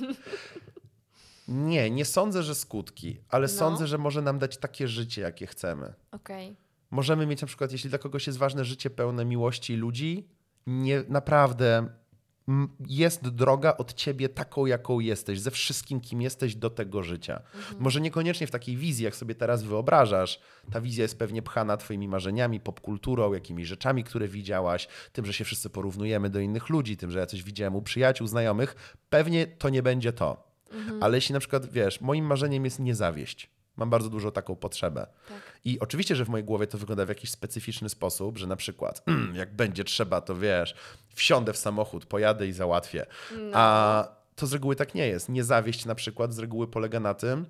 nie, 1.47 1.89
nie 1.91 2.05
sądzę, 2.05 2.43
że 2.43 2.55
skutki, 2.55 3.21
ale 3.29 3.47
No. 3.47 3.53
sądzę, 3.53 3.88
że 3.88 3.97
może 3.97 4.21
nam 4.21 4.39
dać 4.39 4.57
takie 4.57 4.88
życie, 4.88 5.21
jakie 5.21 5.47
chcemy. 5.47 5.93
Okej. 6.11 6.55
Możemy 6.91 7.25
mieć 7.25 7.41
na 7.41 7.47
przykład, 7.47 7.71
jeśli 7.71 7.89
dla 7.89 8.00
kogoś 8.00 8.27
jest 8.27 8.39
ważne 8.39 8.65
życie 8.65 8.89
pełne 8.89 9.25
miłości 9.25 9.75
ludzi, 9.75 10.27
nie, 10.67 11.03
naprawdę 11.09 11.89
jest 12.88 13.29
droga 13.29 13.77
od 13.77 13.93
ciebie 13.93 14.29
taką, 14.29 14.65
jaką 14.65 15.00
jesteś, 15.00 15.39
ze 15.39 15.51
wszystkim, 15.51 16.01
kim 16.01 16.21
jesteś 16.21 16.55
do 16.55 16.69
tego 16.69 17.03
życia. 17.03 17.41
Może 17.79 18.01
niekoniecznie 18.01 18.48
w 18.48 18.51
takiej 18.51 18.77
wizji, 18.77 19.05
jak 19.05 19.15
sobie 19.15 19.36
teraz 19.36 19.63
wyobrażasz. 19.63 20.39
Ta 20.71 20.81
wizja 20.81 21.01
jest 21.01 21.19
pewnie 21.19 21.41
pchana 21.41 21.77
twoimi 21.77 22.07
marzeniami, 22.07 22.60
popkulturą, 22.60 23.33
jakimiś 23.33 23.67
rzeczami, 23.67 24.03
które 24.03 24.27
widziałaś, 24.27 24.88
tym, 25.12 25.25
że 25.25 25.33
się 25.33 25.43
wszyscy 25.43 25.69
porównujemy 25.69 26.29
do 26.29 26.39
innych 26.39 26.69
ludzi, 26.69 26.98
tym, 26.98 27.12
że 27.12 27.19
ja 27.19 27.25
coś 27.25 27.43
widziałem 27.43 27.75
u 27.75 27.81
przyjaciół, 27.81 28.27
znajomych. 28.27 28.95
Pewnie 29.10 29.48
to 29.48 29.69
nie 29.69 29.83
będzie 29.83 30.13
to. 30.13 30.51
Ale 31.01 31.17
jeśli 31.17 31.33
na 31.33 31.39
przykład, 31.39 31.71
wiesz, 31.71 32.01
moim 32.01 32.25
marzeniem 32.25 32.65
jest 32.65 32.79
nie 32.79 32.95
zawieść. 32.95 33.50
Mam 33.81 33.89
bardzo 33.89 34.09
dużo 34.09 34.31
taką 34.31 34.55
potrzebę. 34.55 35.07
Tak. 35.27 35.41
I 35.65 35.79
oczywiście, 35.79 36.15
że 36.15 36.25
w 36.25 36.29
mojej 36.29 36.45
głowie 36.45 36.67
to 36.67 36.77
wygląda 36.77 37.05
w 37.05 37.09
jakiś 37.09 37.31
specyficzny 37.31 37.89
sposób, 37.89 38.38
że 38.38 38.47
na 38.47 38.55
przykład 38.55 39.03
jak 39.33 39.55
będzie 39.55 39.83
trzeba, 39.83 40.21
to 40.21 40.35
wiesz, 40.35 40.75
wsiądę 41.15 41.53
w 41.53 41.57
samochód, 41.57 42.05
pojadę 42.05 42.47
i 42.47 42.53
załatwię. 42.53 43.05
No. 43.38 43.51
A 43.53 44.07
to 44.35 44.47
z 44.47 44.53
reguły 44.53 44.75
tak 44.75 44.95
nie 44.95 45.07
jest. 45.07 45.29
Nie 45.29 45.43
zawieść 45.43 45.85
na 45.85 45.95
przykład 45.95 46.33
z 46.33 46.39
reguły 46.39 46.67
polega 46.67 47.00
na 47.00 47.13
tym, 47.13 47.45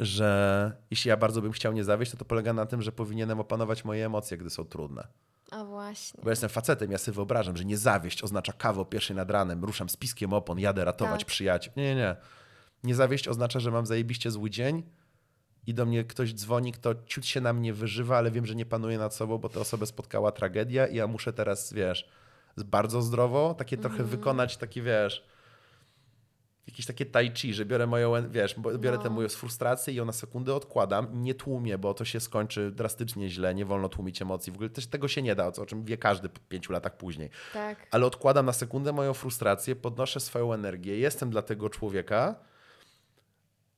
że 0.00 0.72
jeśli 0.90 1.08
ja 1.08 1.16
bardzo 1.16 1.42
bym 1.42 1.52
chciał 1.52 1.72
nie 1.72 1.84
zawieść, 1.84 2.10
to 2.12 2.16
to 2.16 2.24
polega 2.24 2.52
na 2.52 2.66
tym, 2.66 2.82
że 2.82 2.92
powinienem 2.92 3.40
opanować 3.40 3.84
moje 3.84 4.06
emocje, 4.06 4.36
gdy 4.36 4.50
są 4.50 4.64
trudne. 4.64 5.08
A 5.50 5.64
właśnie. 5.64 6.20
Bo 6.24 6.30
jestem 6.30 6.48
facetem, 6.50 6.90
ja 6.92 6.98
sobie 6.98 7.14
wyobrażam, 7.14 7.56
że 7.56 7.64
nie 7.64 7.78
zawieść 7.78 8.22
oznacza 8.22 8.52
kawę 8.52 8.80
o 8.80 8.84
pierwszej 8.84 9.16
nad 9.16 9.30
ranem, 9.30 9.64
ruszam 9.64 9.88
z 9.88 9.96
piskiem 9.96 10.32
opon, 10.32 10.58
jadę 10.58 10.84
ratować 10.84 11.20
Tak. 11.20 11.28
przyjaciół. 11.28 11.72
Nie, 11.76 11.82
nie, 11.82 11.94
nie. 11.94 12.16
Nie 12.84 12.94
zawieść 12.94 13.28
oznacza, 13.28 13.60
że 13.60 13.70
mam 13.70 13.86
zajebiście 13.86 14.30
zły 14.30 14.50
dzień 14.50 14.82
i 15.68 15.74
do 15.74 15.86
mnie 15.86 16.04
ktoś 16.04 16.34
dzwoni, 16.34 16.72
kto 16.72 16.94
ciut 17.06 17.26
się 17.26 17.40
na 17.40 17.52
mnie 17.52 17.72
wyżywa, 17.74 18.16
ale 18.18 18.30
wiem, 18.30 18.46
że 18.46 18.54
nie 18.54 18.66
panuje 18.66 18.98
nad 18.98 19.14
sobą, 19.14 19.38
bo 19.38 19.48
tę 19.48 19.60
osobę 19.60 19.86
spotkała 19.86 20.32
tragedia 20.32 20.86
i 20.86 20.96
ja 20.96 21.06
muszę 21.06 21.32
teraz, 21.32 21.72
wiesz, 21.72 22.08
bardzo 22.56 23.02
zdrowo 23.02 23.54
takie 23.54 23.76
trochę 23.76 24.04
wykonać, 24.04 24.56
takie, 24.56 24.82
wiesz, 24.82 25.24
jakieś 26.66 26.86
takie 26.86 27.06
tai 27.06 27.32
chi, 27.34 27.54
że 27.54 27.64
biorę 27.64 27.86
moją, 27.86 28.30
wiesz, 28.30 28.54
biorę 28.78 28.96
No. 28.96 29.02
tę 29.02 29.10
moją 29.10 29.28
frustrację 29.28 29.92
i 29.92 29.96
ją 29.96 30.04
na 30.04 30.12
sekundę 30.12 30.54
odkładam, 30.54 31.22
nie 31.22 31.34
tłumię, 31.34 31.78
bo 31.78 31.94
to 31.94 32.04
się 32.04 32.20
skończy 32.20 32.70
drastycznie 32.70 33.28
źle, 33.30 33.54
nie 33.54 33.64
wolno 33.64 33.88
tłumić 33.88 34.22
emocji. 34.22 34.52
W 34.52 34.54
ogóle 34.54 34.70
też 34.70 34.86
tego 34.86 35.08
się 35.08 35.22
nie 35.22 35.34
da, 35.34 35.46
o 35.46 35.66
czym 35.66 35.84
wie 35.84 35.96
każdy 35.96 36.28
po 36.28 36.40
pięciu 36.48 36.72
latach 36.72 36.96
później. 36.96 37.30
Tak. 37.52 37.86
Ale 37.90 38.06
odkładam 38.06 38.46
na 38.46 38.52
sekundę 38.52 38.92
moją 38.92 39.14
frustrację, 39.14 39.76
podnoszę 39.76 40.20
swoją 40.20 40.52
energię, 40.52 40.98
jestem 40.98 41.30
dla 41.30 41.42
tego 41.42 41.70
człowieka. 41.70 42.34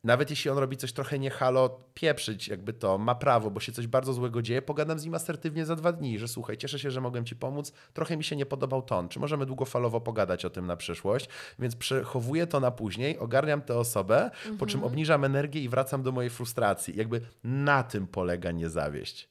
Nawet 0.05 0.31
jeśli 0.31 0.51
on 0.51 0.59
robi 0.59 0.77
coś 0.77 0.93
trochę 0.93 1.19
nie 1.19 1.31
halo, 1.31 1.81
pieprzyć 1.95 2.49
jakby 2.49 2.73
to, 2.73 2.99
ma 2.99 3.15
prawo, 3.15 3.51
bo 3.51 3.61
się 3.61 3.73
coś 3.73 3.87
bardzo 3.87 4.13
złego 4.13 4.43
dzieje, 4.43 4.63
pogadam 4.63 4.99
z 4.99 5.05
nim 5.05 5.15
asertywnie 5.15 5.67
za 5.67 5.77
dwa 5.77 5.93
dni, 5.93 6.19
że 6.19 6.29
słuchaj, 6.29 6.57
cieszę 6.57 6.79
się, 6.79 6.91
że 6.91 7.01
mogłem 7.01 7.25
ci 7.25 7.37
pomóc, 7.37 7.73
trochę 7.93 8.17
mi 8.17 8.25
się 8.25 8.37
nie 8.37 8.47
podobał 8.47 8.83
ton, 8.83 9.09
czy 9.09 9.21
możemy 9.21 9.47
długofalowo 9.47 10.01
pogadać 10.01 10.45
o 10.45 10.51
tym 10.51 10.67
na 10.67 10.77
przyszłość, 10.77 11.29
więc 11.59 11.77
przechowuję 11.77 12.47
to 12.47 12.61
na 12.61 12.71
później, 12.71 13.19
ogarniam 13.19 13.63
tę 13.63 13.79
osobę, 13.79 14.31
po 14.59 14.67
czym 14.67 14.85
obniżam 14.85 15.25
energię 15.25 15.61
i 15.61 15.69
wracam 15.69 16.03
do 16.03 16.13
mojej 16.13 16.31
frustracji. 16.31 16.97
Jakby 16.97 17.21
na 17.45 17.83
tym 17.83 18.07
polega 18.07 18.51
niezawieść. 18.53 19.30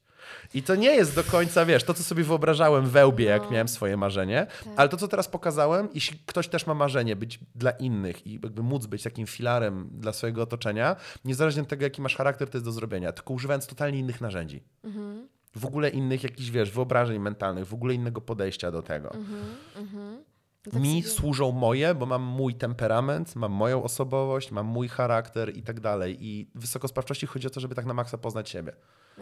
I 0.53 0.63
to 0.63 0.75
nie 0.75 0.95
jest 0.95 1.15
do 1.15 1.23
końca, 1.23 1.65
wiesz, 1.65 1.84
to 1.84 1.93
co 1.93 2.03
sobie 2.03 2.23
wyobrażałem 2.23 2.86
we 2.86 3.08
łbie, 3.08 3.25
jak 3.25 3.43
No. 3.43 3.51
miałem 3.51 3.67
swoje 3.67 3.97
marzenie, 3.97 4.47
ale 4.75 4.89
to 4.89 4.97
co 4.97 5.08
teraz 5.08 5.27
pokazałem, 5.27 5.89
jeśli 5.93 6.19
ktoś 6.25 6.47
też 6.47 6.67
ma 6.67 6.73
marzenie 6.73 7.15
być 7.15 7.39
dla 7.55 7.71
innych 7.71 8.27
i 8.27 8.34
jakby 8.34 8.63
móc 8.63 8.86
być 8.86 9.03
takim 9.03 9.27
filarem 9.27 9.89
dla 9.93 10.13
swojego 10.13 10.41
otoczenia, 10.41 10.95
niezależnie 11.25 11.62
od 11.62 11.67
tego, 11.67 11.84
jaki 11.84 12.01
masz 12.01 12.15
charakter, 12.15 12.49
to 12.49 12.58
jest 12.58 12.65
do 12.65 12.71
zrobienia, 12.71 13.12
tylko 13.12 13.34
używając 13.34 13.67
totalnie 13.67 13.99
innych 13.99 14.21
narzędzi. 14.21 14.63
Mhm. 14.84 15.27
W 15.55 15.65
ogóle 15.65 15.89
innych 15.89 16.23
jakichś, 16.23 16.49
wiesz, 16.49 16.71
wyobrażeń 16.71 17.19
mentalnych, 17.19 17.67
w 17.67 17.73
ogóle 17.73 17.93
innego 17.93 18.21
podejścia 18.21 18.71
do 18.71 18.82
tego. 18.82 19.13
Mhm. 19.13 20.23
Tak 20.63 20.73
Mi 20.82 21.03
sobie- 21.03 21.15
służą 21.15 21.51
moje, 21.51 21.95
bo 21.95 22.05
mam 22.05 22.21
mój 22.23 22.55
temperament, 22.55 23.36
mam 23.36 23.51
moją 23.51 23.84
osobowość, 23.84 24.51
mam 24.51 24.65
mój 24.65 24.88
charakter 24.88 25.58
i 25.58 25.63
tak 25.63 25.79
dalej. 25.79 26.17
I 26.19 26.49
wysokosprawczości 26.55 27.27
chodzi 27.27 27.47
o 27.47 27.49
to, 27.49 27.60
żeby 27.60 27.75
tak 27.75 27.86
na 27.86 27.93
maksa 27.93 28.17
poznać 28.17 28.49
siebie. 28.49 28.71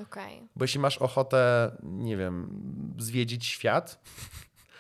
Okej. 0.02 0.42
Bo 0.56 0.64
jeśli 0.64 0.80
masz 0.80 0.98
ochotę, 0.98 1.72
nie 1.84 2.18
wiem, 2.18 2.50
zwiedzić 2.98 3.46
świat, 3.46 4.00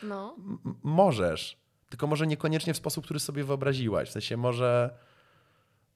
No. 0.03 0.35
możesz. 0.83 1.57
Tylko 1.89 2.07
może 2.07 2.27
niekoniecznie 2.27 2.73
w 2.73 2.77
sposób, 2.77 3.05
który 3.05 3.19
sobie 3.19 3.43
wyobraziłaś. 3.43 4.09
W 4.09 4.11
sensie 4.11 4.37
może, 4.37 4.89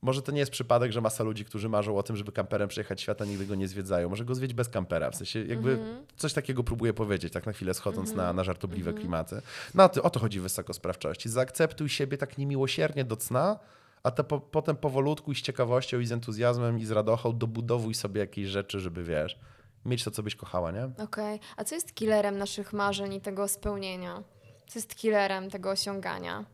może 0.01 0.21
to 0.21 0.31
nie 0.31 0.39
jest 0.39 0.51
przypadek, 0.51 0.91
że 0.91 1.01
masa 1.01 1.23
ludzi, 1.23 1.45
którzy 1.45 1.69
marzą 1.69 1.97
o 1.97 2.03
tym, 2.03 2.15
żeby 2.15 2.31
kamperem 2.31 2.69
przejechać 2.69 3.01
świata, 3.01 3.25
nigdy 3.25 3.45
go 3.45 3.55
nie 3.55 3.67
zwiedzają. 3.67 4.09
Może 4.09 4.25
go 4.25 4.35
zwiedzić 4.35 4.55
bez 4.55 4.69
kampera. 4.69 5.11
W 5.11 5.15
sensie 5.15 5.45
jakby 5.45 5.79
coś 6.17 6.33
takiego 6.33 6.63
próbuję 6.63 6.93
powiedzieć, 6.93 7.33
tak 7.33 7.45
na 7.45 7.53
chwilę 7.53 7.73
schodząc 7.73 8.13
na, 8.13 8.33
na 8.33 8.43
żartobliwe 8.43 8.93
klimaty. 8.93 9.41
No 9.73 9.83
o 10.03 10.09
to 10.09 10.19
chodzi 10.19 10.39
w 10.39 10.43
wysokosprawczości. 10.43 11.29
Zaakceptuj 11.29 11.89
siebie 11.89 12.17
tak 12.17 12.37
niemiłosiernie 12.37 13.05
do 13.05 13.17
cna, 13.17 13.59
a 14.03 14.11
to 14.11 14.23
po, 14.23 14.39
potem 14.39 14.75
powolutku 14.75 15.31
i 15.31 15.35
z 15.35 15.41
ciekawością 15.41 15.99
i 15.99 16.05
z 16.05 16.11
entuzjazmem 16.11 16.79
i 16.79 16.85
z 16.85 16.91
radochą 16.91 17.37
dobudowuj 17.37 17.93
sobie 17.93 18.21
jakieś 18.21 18.47
rzeczy, 18.47 18.79
żeby 18.79 19.03
wiesz, 19.03 19.39
mieć 19.85 20.03
to, 20.03 20.11
co 20.11 20.23
byś 20.23 20.35
kochała, 20.35 20.71
nie? 20.71 20.85
Okej. 21.03 21.39
A 21.57 21.63
co 21.63 21.75
jest 21.75 21.93
killerem 21.95 22.37
naszych 22.37 22.73
marzeń 22.73 23.13
i 23.13 23.21
tego 23.21 23.47
spełnienia? 23.47 24.23
Co 24.67 24.79
jest 24.79 24.95
killerem 24.95 25.49
tego 25.49 25.69
osiągania? 25.69 26.45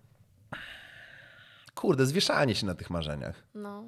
Kurde, 1.76 2.06
zwieszanie 2.06 2.56
się 2.56 2.66
na 2.66 2.76
tych 2.76 2.90
marzeniach. 2.90 3.44
No. 3.56 3.84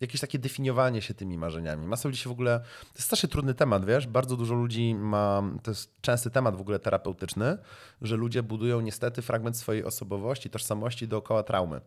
jakieś 0.00 0.20
takie 0.20 0.38
definiowanie 0.38 1.02
się 1.02 1.14
tymi 1.14 1.38
marzeniami. 1.38 1.86
Masa 1.86 2.08
ludzi 2.08 2.20
się 2.20 2.28
w 2.28 2.32
ogóle. 2.32 2.60
To 2.60 2.94
jest 2.94 3.06
strasznie 3.06 3.28
trudny 3.28 3.54
temat, 3.54 3.84
wiesz? 3.84 4.06
Bardzo 4.06 4.36
dużo 4.36 4.54
ludzi 4.54 4.94
ma. 4.94 5.42
To 5.62 5.70
jest 5.70 6.00
częsty 6.00 6.30
temat 6.30 6.56
w 6.56 6.60
ogóle 6.60 6.78
terapeutyczny, 6.78 7.58
że 8.02 8.16
ludzie 8.16 8.42
budują 8.42 8.80
niestety 8.80 9.22
fragment 9.22 9.56
swojej 9.56 9.84
osobowości, 9.84 10.50
tożsamości 10.50 11.08
dookoła 11.08 11.42
traumy. 11.42 11.80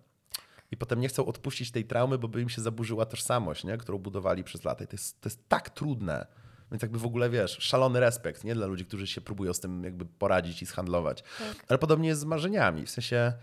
I 0.72 0.78
potem 0.78 1.00
nie 1.00 1.08
chcą 1.08 1.26
odpuścić 1.26 1.72
tej 1.72 1.86
traumy, 1.86 2.18
bo 2.18 2.28
by 2.28 2.42
im 2.42 2.50
się 2.50 2.62
zaburzyła 2.62 3.06
tożsamość, 3.06 3.64
nie? 3.64 3.78
którą 3.78 3.98
budowali 3.98 4.44
przez 4.44 4.64
lata. 4.64 4.84
I 4.84 4.88
to 4.88 4.94
jest, 4.94 5.22
to 5.22 5.30
jest 5.30 5.50
tak 5.50 5.70
trudne. 5.70 6.28
Więc 6.72 6.82
jakby 6.82 7.00
w 7.00 7.06
ogóle, 7.06 7.30
wiesz, 7.30 7.58
szalony 7.60 8.00
respekt, 8.00 8.44
nie? 8.44 8.56
Dla 8.56 8.68
ludzi, 8.68 8.86
którzy 8.86 9.08
się 9.08 9.22
próbują 9.22 9.54
z 9.54 9.60
tym 9.60 9.84
jakby 9.84 10.06
poradzić 10.06 10.62
i 10.62 10.66
zhandlować. 10.66 11.22
Tak. 11.22 11.66
Ale 11.68 11.80
podobnie 11.80 12.10
jest 12.10 12.22
z 12.22 12.26
marzeniami. 12.26 12.86
W 12.86 12.90
sensie 12.90 13.34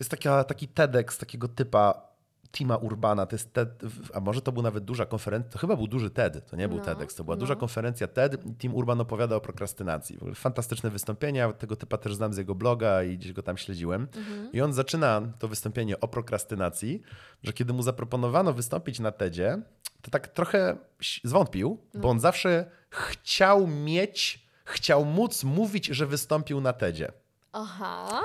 jest 0.00 0.10
taka, 0.10 0.44
taki 0.44 0.68
TEDx 0.68 1.18
takiego 1.18 1.48
typa 1.48 2.11
Tima 2.52 2.76
Urbana, 2.76 3.26
to 3.26 3.34
jest 3.34 3.52
TED, 3.52 3.82
a 4.14 4.20
może 4.20 4.42
to 4.42 4.52
był 4.52 4.62
nawet 4.62 4.84
duża 4.84 5.06
konferencja, 5.06 5.50
to 5.50 5.58
chyba 5.58 5.76
był 5.76 5.86
duży 5.86 6.10
TED, 6.10 6.46
to 6.50 6.56
nie 6.56 6.68
był 6.68 6.78
No, 6.78 6.84
TEDx, 6.84 7.14
to 7.14 7.24
była 7.24 7.36
no. 7.36 7.40
duża 7.40 7.56
konferencja 7.56 8.06
TED 8.08 8.46
i 8.46 8.54
Tim 8.54 8.74
Urban 8.74 9.00
opowiada 9.00 9.36
o 9.36 9.40
prokrastynacji. 9.40 10.18
Fantastyczne 10.34 10.90
wystąpienia, 10.90 11.52
tego 11.52 11.76
typa 11.76 11.98
też 11.98 12.14
znam 12.14 12.32
z 12.32 12.36
jego 12.36 12.54
bloga 12.54 13.02
i 13.02 13.18
gdzieś 13.18 13.32
go 13.32 13.42
tam 13.42 13.56
śledziłem. 13.56 14.08
I 14.52 14.60
on 14.60 14.72
zaczyna 14.72 15.22
to 15.38 15.48
wystąpienie 15.48 16.00
o 16.00 16.08
prokrastynacji, 16.08 17.02
że 17.42 17.52
kiedy 17.52 17.72
mu 17.72 17.82
zaproponowano 17.82 18.52
wystąpić 18.52 19.00
na 19.00 19.12
TEDzie, 19.12 19.62
to 20.02 20.10
tak 20.10 20.28
trochę 20.28 20.76
zwątpił, 21.24 21.78
bo 21.94 22.08
on 22.08 22.20
zawsze 22.20 22.70
chciał 22.90 23.66
mieć, 23.66 24.46
chciał 24.64 25.04
móc 25.04 25.44
mówić, 25.44 25.86
że 25.86 26.06
wystąpił 26.06 26.60
na 26.60 26.72
TEDzie. 26.72 27.12
Aha. 27.52 28.20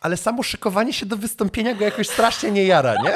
Ale 0.00 0.16
samo 0.16 0.42
szykowanie 0.42 0.92
się 0.92 1.06
do 1.06 1.16
wystąpienia 1.16 1.74
go 1.74 1.84
jakoś 1.84 2.08
strasznie 2.08 2.50
nie 2.50 2.64
jara, 2.64 2.94
nie? 3.02 3.12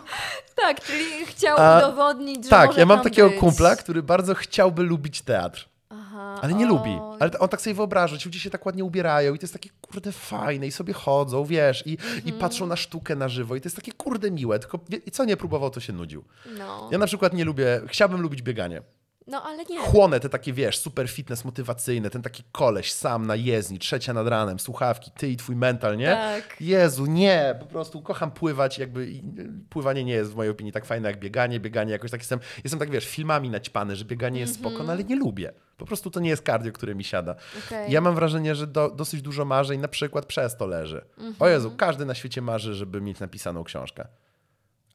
tak, 0.62 0.80
czyli 0.84 1.26
chciał 1.26 1.56
A, 1.60 1.78
udowodnić, 1.78 2.44
że 2.44 2.50
Tak, 2.50 2.76
ja 2.76 2.86
mam 2.86 3.00
takiego 3.00 3.28
być. 3.30 3.38
kumpla, 3.38 3.76
który 3.76 4.02
bardzo 4.02 4.34
chciałby 4.34 4.82
lubić 4.82 5.22
teatr. 5.22 5.68
Aha, 5.90 6.38
Ale 6.42 6.54
nie 6.54 6.64
o, 6.64 6.68
lubi. 6.68 6.98
Ale 7.20 7.30
on 7.38 7.48
tak 7.48 7.60
sobie 7.60 7.74
wyobraża, 7.74 8.18
ci 8.18 8.28
ludzie 8.28 8.40
się 8.40 8.50
tak 8.50 8.66
ładnie 8.66 8.84
ubierają 8.84 9.34
i 9.34 9.38
to 9.38 9.44
jest 9.44 9.52
takie 9.52 9.70
kurde 9.80 10.12
fajne 10.12 10.66
i 10.66 10.72
sobie 10.72 10.92
chodzą, 10.92 11.44
wiesz, 11.44 11.86
i, 11.86 11.90
i 11.92 11.96
Mhm. 12.16 12.38
patrzą 12.38 12.66
na 12.66 12.76
sztukę 12.76 13.16
na 13.16 13.28
żywo 13.28 13.56
i 13.56 13.60
to 13.60 13.66
jest 13.66 13.76
takie 13.76 13.92
kurde 13.92 14.30
miłe, 14.30 14.58
tylko 14.58 14.78
i 15.06 15.10
co 15.10 15.24
nie 15.24 15.36
próbował, 15.36 15.70
to 15.70 15.80
się 15.80 15.92
nudził. 15.92 16.24
No. 16.58 16.88
Ja 16.92 16.98
na 16.98 17.06
przykład 17.06 17.32
nie 17.32 17.44
lubię, 17.44 17.80
chciałbym 17.86 18.20
lubić 18.20 18.42
bieganie. 18.42 18.82
No, 19.26 19.42
ale 19.42 19.64
nie. 19.64 19.80
Chłonę 19.80 20.20
te 20.20 20.28
takie, 20.28 20.52
wiesz, 20.52 20.78
super 20.78 21.08
fitness 21.08 21.44
motywacyjne, 21.44 22.10
ten 22.10 22.22
taki 22.22 22.42
koleś 22.52 22.92
sam 22.92 23.26
na 23.26 23.36
jezdni, 23.36 23.78
trzecia 23.78 24.12
nad 24.12 24.28
ranem, 24.28 24.58
słuchawki, 24.58 25.10
ty 25.10 25.28
i 25.28 25.36
twój 25.36 25.56
mental, 25.56 25.96
nie? 25.96 26.06
Tak. 26.06 26.56
Jezu, 26.60 27.06
nie, 27.06 27.56
po 27.60 27.66
prostu 27.66 28.02
kocham 28.02 28.30
pływać, 28.30 28.78
jakby 28.78 29.00
y, 29.00 29.22
pływanie 29.70 30.04
nie 30.04 30.12
jest 30.12 30.32
w 30.32 30.36
mojej 30.36 30.50
opinii 30.50 30.72
tak 30.72 30.84
fajne 30.84 31.08
jak 31.08 31.20
bieganie, 31.20 31.60
bieganie 31.60 31.92
jakoś 31.92 32.10
tak 32.10 32.20
jestem, 32.20 32.40
jestem 32.64 32.80
tak, 32.80 32.90
wiesz, 32.90 33.06
filmami 33.06 33.50
naćpany, 33.50 33.96
że 33.96 34.04
bieganie 34.04 34.40
jest 34.40 34.54
spoko, 34.54 34.82
no 34.84 34.92
ale 34.92 35.04
nie 35.04 35.16
lubię. 35.16 35.52
Po 35.76 35.86
prostu 35.86 36.10
to 36.10 36.20
nie 36.20 36.30
jest 36.30 36.42
kardio, 36.42 36.72
które 36.72 36.94
mi 36.94 37.04
siada. 37.04 37.34
Okej. 37.66 37.92
Ja 37.92 38.00
mam 38.00 38.14
wrażenie, 38.14 38.54
że 38.54 38.66
do, 38.66 38.90
dosyć 38.90 39.22
dużo 39.22 39.44
marzeń 39.44 39.80
na 39.80 39.88
przykład 39.88 40.26
przez 40.26 40.56
to 40.56 40.66
leży. 40.66 41.04
O 41.38 41.48
Jezu, 41.48 41.72
każdy 41.76 42.06
na 42.06 42.14
świecie 42.14 42.42
marzy, 42.42 42.74
żeby 42.74 43.00
mieć 43.00 43.20
napisaną 43.20 43.64
książkę. 43.64 44.06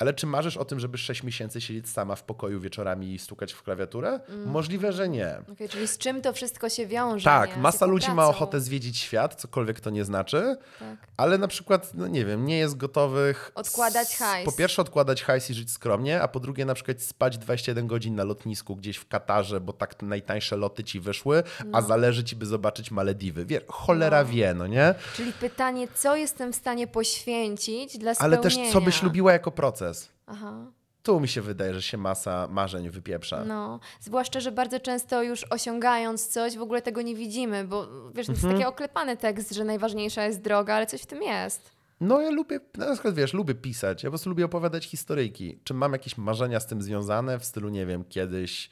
Ale 0.02 0.14
czy 0.14 0.28
marzysz 0.28 0.58
o 0.58 0.66
tym, 0.66 0.80
żeby 0.80 0.98
6 0.98 1.24
miesięcy 1.24 1.62
siedzieć 1.62 1.90
sama 1.90 2.16
w 2.16 2.24
pokoju 2.24 2.60
wieczorami 2.60 3.14
i 3.14 3.20
stukać 3.20 3.54
w 3.54 3.64
klawiaturę? 3.64 4.20
Możliwe, 4.46 4.94
że 4.94 5.10
nie. 5.10 5.38
Okej, 5.54 5.70
czyli 5.70 5.88
z 5.88 5.98
czym 5.98 6.22
to 6.22 6.34
wszystko 6.34 6.70
się 6.70 6.88
wiąże? 6.88 7.24
Tak, 7.26 7.56
nie? 7.56 7.62
Masa 7.62 7.86
ludzi 7.86 8.08
ma 8.08 8.14
pracą? 8.16 8.30
ochotę 8.30 8.60
zwiedzić 8.62 8.98
świat, 8.98 9.36
cokolwiek 9.36 9.80
to 9.80 9.90
nie 9.90 10.06
znaczy, 10.06 10.58
Tak. 10.80 10.98
ale 11.18 11.38
na 11.38 11.48
przykład, 11.48 11.92
no 11.94 12.08
nie 12.08 12.26
wiem, 12.26 12.46
nie 12.46 12.58
jest 12.58 12.78
gotowych. 12.78 13.52
Odkładać 13.56 14.16
hajs. 14.18 14.46
Po 14.46 14.52
pierwsze, 14.52 14.82
odkładać 14.82 15.24
hajs 15.24 15.50
i 15.50 15.54
żyć 15.54 15.72
skromnie, 15.72 16.22
a 16.22 16.28
po 16.28 16.40
drugie, 16.40 16.66
na 16.66 16.74
przykład 16.74 17.02
spać 17.02 17.38
21 17.38 17.88
godzin 17.88 18.16
na 18.16 18.24
lotnisku 18.24 18.76
gdzieś 18.76 18.98
w 18.98 19.08
Katarze, 19.08 19.60
bo 19.62 19.74
tak 19.74 20.02
najtańsze 20.02 20.58
loty 20.58 20.84
ci 20.84 21.00
wyszły, 21.00 21.44
No. 21.66 21.78
a 21.78 21.82
zależy 21.82 22.24
ci, 22.24 22.36
by 22.36 22.46
zobaczyć 22.46 22.92
Malediwy. 22.92 23.46
Wie, 23.46 23.62
cholera 23.68 24.26
wie, 24.26 24.54
no 24.54 24.68
nie? 24.68 24.96
Czyli 25.16 25.34
pytanie, 25.34 25.88
co 25.96 26.16
jestem 26.16 26.54
w 26.54 26.56
stanie 26.56 26.88
poświęcić 26.88 27.98
dla 27.98 28.12
Ale 28.20 28.38
spełnienia? 28.38 28.64
też, 28.66 28.74
co 28.74 28.82
byś 28.82 29.04
lubiła 29.04 29.32
jako 29.34 29.52
proces? 29.52 29.91
Aha. 30.28 30.72
Tu 31.04 31.20
mi 31.20 31.28
się 31.28 31.42
wydaje, 31.42 31.74
że 31.74 31.82
się 31.82 31.98
masa 31.98 32.48
marzeń 32.52 32.90
wypieprza. 32.90 33.46
No, 33.46 33.80
zwłaszcza, 34.00 34.40
że 34.40 34.52
bardzo 34.52 34.80
często 34.80 35.24
już 35.24 35.44
osiągając 35.50 36.28
coś, 36.28 36.58
w 36.58 36.62
ogóle 36.62 36.82
tego 36.82 37.02
nie 37.02 37.16
widzimy, 37.16 37.64
bo 37.68 37.88
wiesz, 38.14 38.26
to 38.26 38.32
jest 38.32 38.44
Mhm. 38.44 38.54
taki 38.62 38.70
oklepany 38.70 39.18
tekst, 39.18 39.52
że 39.52 39.64
najważniejsza 39.64 40.26
jest 40.26 40.42
droga, 40.42 40.76
ale 40.76 40.86
coś 40.86 41.02
w 41.02 41.06
tym 41.06 41.22
jest. 41.24 41.72
No 42.02 42.22
ja 42.22 42.30
lubię, 42.32 42.60
na 42.78 42.94
przykład 42.94 43.16
wiesz, 43.16 43.34
lubię 43.34 43.56
pisać, 43.56 44.04
ja 44.04 44.08
po 44.08 44.12
prostu 44.12 44.30
lubię 44.30 44.46
opowiadać 44.46 44.86
historyjki. 44.86 45.60
Czy 45.64 45.74
mam 45.74 45.92
jakieś 45.94 46.18
marzenia 46.18 46.60
z 46.60 46.68
tym 46.68 46.82
związane 46.82 47.40
w 47.40 47.46
stylu, 47.46 47.70
nie 47.70 47.86
wiem, 47.86 48.04
kiedyś 48.04 48.70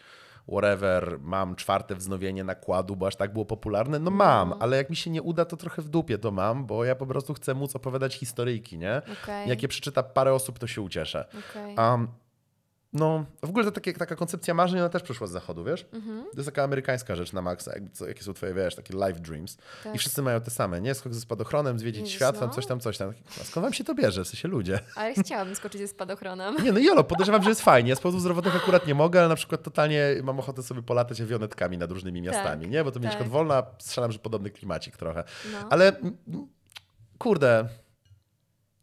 whatever, 0.52 1.18
mam 1.22 1.56
czwarte 1.56 1.96
wznowienie 1.96 2.44
nakładu, 2.44 2.96
bo 2.96 3.08
aż 3.08 3.16
tak 3.16 3.34
było 3.34 3.46
popularne? 3.46 4.00
No 4.00 4.12
mam, 4.12 4.54
ale 4.60 4.78
jak 4.78 4.90
mi 4.90 4.96
się 4.96 5.10
nie 5.10 5.22
uda, 5.22 5.46
to 5.46 5.58
trochę 5.58 5.82
w 5.82 5.90
dupie 5.90 6.18
to 6.18 6.32
mam, 6.32 6.66
bo 6.66 6.86
ja 6.86 6.96
po 6.96 7.06
prostu 7.06 7.34
chcę 7.34 7.54
móc 7.54 7.76
opowiadać 7.76 8.16
historyjki, 8.16 8.78
nie? 8.78 9.02
Okej. 9.24 9.50
Jak 9.50 9.62
je 9.62 9.68
przeczyta 9.68 10.04
parę 10.04 10.34
osób, 10.34 10.60
to 10.60 10.68
się 10.68 10.82
ucieszę. 10.82 11.26
Okej. 11.50 11.76
Um, 11.76 12.08
no, 12.94 13.26
w 13.46 13.50
ogóle 13.50 13.66
to 13.66 13.72
takie, 13.72 13.94
taka 13.94 14.16
koncepcja 14.16 14.54
marzeń, 14.54 14.80
ona 14.80 14.90
też 14.90 15.04
przyszła 15.04 15.28
z 15.28 15.32
zachodu, 15.32 15.64
wiesz? 15.64 15.86
Mhm. 15.94 16.24
To 16.24 16.38
jest 16.38 16.46
taka 16.46 16.64
amerykańska 16.64 17.16
rzecz 17.16 17.34
na 17.34 17.42
maksa, 17.42 17.72
jakby 17.74 17.90
co, 17.90 18.08
jakie 18.08 18.24
są 18.24 18.34
twoje, 18.34 18.54
wiesz, 18.54 18.76
takie 18.76 18.94
life 18.94 19.20
dreams. 19.20 19.58
Tak. 19.84 19.96
I 19.96 19.98
wszyscy 19.98 20.22
mają 20.22 20.42
te 20.42 20.52
same, 20.52 20.82
nie? 20.82 20.94
Skok 20.94 21.14
ze 21.14 21.22
spadochronem, 21.22 21.80
zwiedzić 21.80 22.02
Jezus, 22.02 22.16
świat, 22.16 22.40
tam 22.40 22.48
no. 22.48 22.56
coś 22.56 22.66
tam, 22.66 22.80
coś 22.80 22.98
tam. 22.98 23.14
A 23.42 23.44
skąd 23.44 23.64
wam 23.64 23.74
się 23.74 23.84
to 23.84 23.96
bierze? 23.96 24.24
W 24.24 24.28
sensie 24.28 24.48
ludzie. 24.48 24.80
Ale 24.96 25.14
chciałabym 25.14 25.56
skoczyć 25.56 25.82
ze 25.82 25.88
spadochronem. 25.88 26.56
Nie, 26.64 26.72
no 26.72 26.80
jolo, 26.80 27.04
podejrzewam, 27.04 27.44
że 27.44 27.50
jest 27.50 27.62
fajnie. 27.62 27.96
Z 27.96 28.00
powodów 28.00 28.22
zdrowotnych 28.22 28.56
akurat 28.56 28.88
nie 28.88 28.96
mogę, 28.96 29.20
ale 29.20 29.30
na 29.30 29.36
przykład 29.36 29.64
totalnie 29.64 30.16
mam 30.24 30.40
ochotę 30.40 30.64
sobie 30.64 30.82
polatać 30.82 31.22
awionetkami 31.22 31.78
nad 31.78 31.92
różnymi 31.92 32.22
miastami, 32.22 32.68
nie? 32.68 32.84
Bo 32.84 32.92
to 32.92 33.00
mi 33.00 33.06
na 33.06 33.12
tak. 33.12 33.28
wolna, 33.28 33.64
strzelam, 33.80 34.12
że 34.12 34.20
podobny 34.20 34.50
klimacik 34.50 34.98
trochę. 34.98 35.24
No. 35.52 35.58
Ale 35.70 35.98
mm, 35.98 36.18
mm, 36.28 36.48
kurde, 37.18 37.70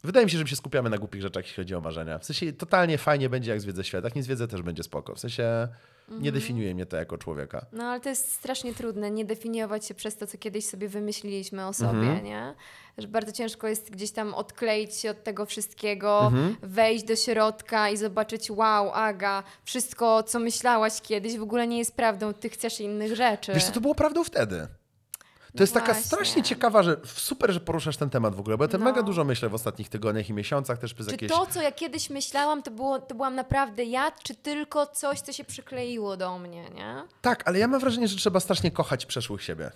wydaje 0.06 0.26
mi 0.26 0.30
się, 0.30 0.38
że 0.38 0.44
my 0.44 0.50
się 0.50 0.56
skupiamy 0.56 0.90
na 0.90 0.98
głupich 0.98 1.22
rzeczach, 1.22 1.44
jeśli 1.44 1.56
chodzi 1.62 1.74
o 1.74 1.80
marzenia. 1.80 2.18
W 2.18 2.24
sensie 2.24 2.52
totalnie 2.52 2.98
fajnie 2.98 3.28
będzie, 3.28 3.50
jak 3.50 3.60
zwiedzę 3.60 3.84
świat. 3.84 4.04
Jak 4.04 4.14
nie 4.16 4.22
zwiedzę, 4.22 4.48
też 4.48 4.62
będzie 4.62 4.82
spoko. 4.82 5.14
W 5.14 5.18
sensie 5.20 5.68
nie 6.08 6.32
definiuje 6.32 6.74
mnie 6.74 6.86
to 6.86 6.96
jako 6.96 7.18
człowieka. 7.18 7.66
No 7.72 7.84
ale 7.84 8.00
to 8.00 8.08
jest 8.08 8.32
strasznie 8.32 8.74
trudne, 8.74 9.10
nie 9.10 9.24
definiować 9.24 9.86
się 9.86 9.94
przez 9.94 10.16
to, 10.16 10.26
co 10.26 10.38
kiedyś 10.38 10.66
sobie 10.66 10.88
wymyśliliśmy 10.88 11.66
o 11.66 11.72
sobie, 11.72 11.90
Mhm. 11.98 12.24
nie? 12.24 12.54
Że 12.98 13.08
bardzo 13.08 13.32
ciężko 13.32 13.68
jest 13.68 13.90
gdzieś 13.90 14.10
tam 14.10 14.34
odkleić 14.34 14.94
się 14.94 15.10
od 15.10 15.24
tego 15.24 15.46
wszystkiego, 15.46 16.20
Mhm. 16.26 16.56
wejść 16.62 17.04
do 17.04 17.16
środka 17.16 17.90
i 17.90 17.96
zobaczyć, 17.96 18.50
wow, 18.50 18.90
Aga, 18.92 19.42
wszystko, 19.64 20.22
co 20.22 20.38
myślałaś 20.38 21.00
kiedyś, 21.02 21.36
w 21.38 21.42
ogóle 21.42 21.66
nie 21.66 21.78
jest 21.78 21.96
prawdą, 21.96 22.34
ty 22.34 22.48
chcesz 22.48 22.80
innych 22.80 23.16
rzeczy. 23.16 23.52
Wiesz 23.54 23.64
co, 23.64 23.72
to 23.72 23.80
było 23.80 23.94
prawdą 23.94 24.24
wtedy. 24.24 24.66
To 25.56 25.62
jest 25.62 25.74
taka 25.74 25.86
właśnie. 25.86 26.02
strasznie 26.04 26.42
ciekawa, 26.42 26.82
że 26.82 26.96
super, 27.04 27.52
że 27.52 27.60
poruszasz 27.60 27.96
ten 27.96 28.10
temat 28.10 28.34
w 28.34 28.40
ogóle, 28.40 28.56
bo 28.58 28.64
ja 28.64 28.70
No. 28.78 28.84
mega 28.84 29.02
dużo 29.02 29.24
myślę 29.24 29.48
w 29.48 29.54
ostatnich 29.54 29.88
tygodniach 29.88 30.28
i 30.28 30.32
miesiącach 30.32 30.78
też 30.78 30.94
przez 30.94 31.06
Czy 31.06 31.12
jakieś... 31.12 31.28
to, 31.30 31.46
co 31.46 31.62
ja 31.62 31.72
kiedyś 31.72 32.10
myślałam, 32.10 32.62
to, 32.62 32.70
było, 32.70 32.98
to 32.98 33.14
byłam 33.14 33.34
naprawdę 33.34 33.84
ja, 33.84 34.10
czy 34.22 34.34
tylko 34.34 34.86
coś, 34.86 35.20
co 35.20 35.32
się 35.32 35.44
przykleiło 35.44 36.16
do 36.16 36.38
mnie, 36.38 36.70
nie? 36.74 37.02
Tak, 37.20 37.48
ale 37.48 37.58
ja 37.58 37.68
mam 37.68 37.80
wrażenie, 37.80 38.08
że 38.08 38.16
trzeba 38.16 38.40
strasznie 38.40 38.70
kochać 38.70 39.06
przeszłych 39.06 39.42
siebie. 39.42 39.70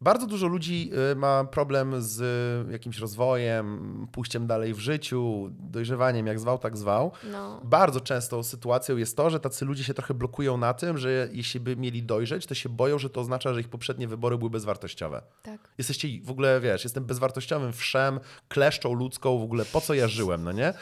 Bardzo 0.00 0.26
dużo 0.26 0.46
ludzi 0.46 0.90
y, 1.12 1.16
ma 1.16 1.44
problem 1.44 2.02
z 2.02 2.20
y, 2.68 2.72
jakimś 2.72 2.98
rozwojem, 2.98 4.06
pójściem 4.12 4.46
dalej 4.46 4.74
w 4.74 4.78
życiu, 4.78 5.50
dojrzewaniem, 5.50 6.26
jak 6.26 6.40
zwał, 6.40 6.58
tak 6.58 6.76
zwał. 6.76 7.12
No. 7.32 7.60
Bardzo 7.64 8.00
często 8.00 8.42
sytuacją 8.42 8.96
jest 8.96 9.16
to, 9.16 9.30
że 9.30 9.40
tacy 9.40 9.64
ludzie 9.64 9.84
się 9.84 9.94
trochę 9.94 10.14
blokują 10.14 10.56
na 10.56 10.74
tym, 10.74 10.98
że 10.98 11.28
jeśli 11.32 11.60
by 11.60 11.76
mieli 11.76 12.02
dojrzeć, 12.02 12.46
to 12.46 12.54
się 12.54 12.68
boją, 12.68 12.98
że 12.98 13.10
to 13.10 13.20
oznacza, 13.20 13.54
że 13.54 13.60
ich 13.60 13.68
poprzednie 13.68 14.08
wybory 14.08 14.38
były 14.38 14.50
bezwartościowe. 14.50 15.22
Tak. 15.42 15.60
Jesteście 15.78 16.08
w 16.22 16.30
ogóle, 16.30 16.60
wiesz, 16.60 16.84
jestem 16.84 17.04
bezwartościowym 17.04 17.72
wszem, 17.72 18.20
kleszczą 18.48 18.92
ludzką, 18.92 19.38
w 19.38 19.42
ogóle 19.42 19.64
po 19.64 19.80
co 19.80 19.94
ja 19.94 20.08
żyłem, 20.08 20.44
no 20.44 20.52
nie? 20.52 20.74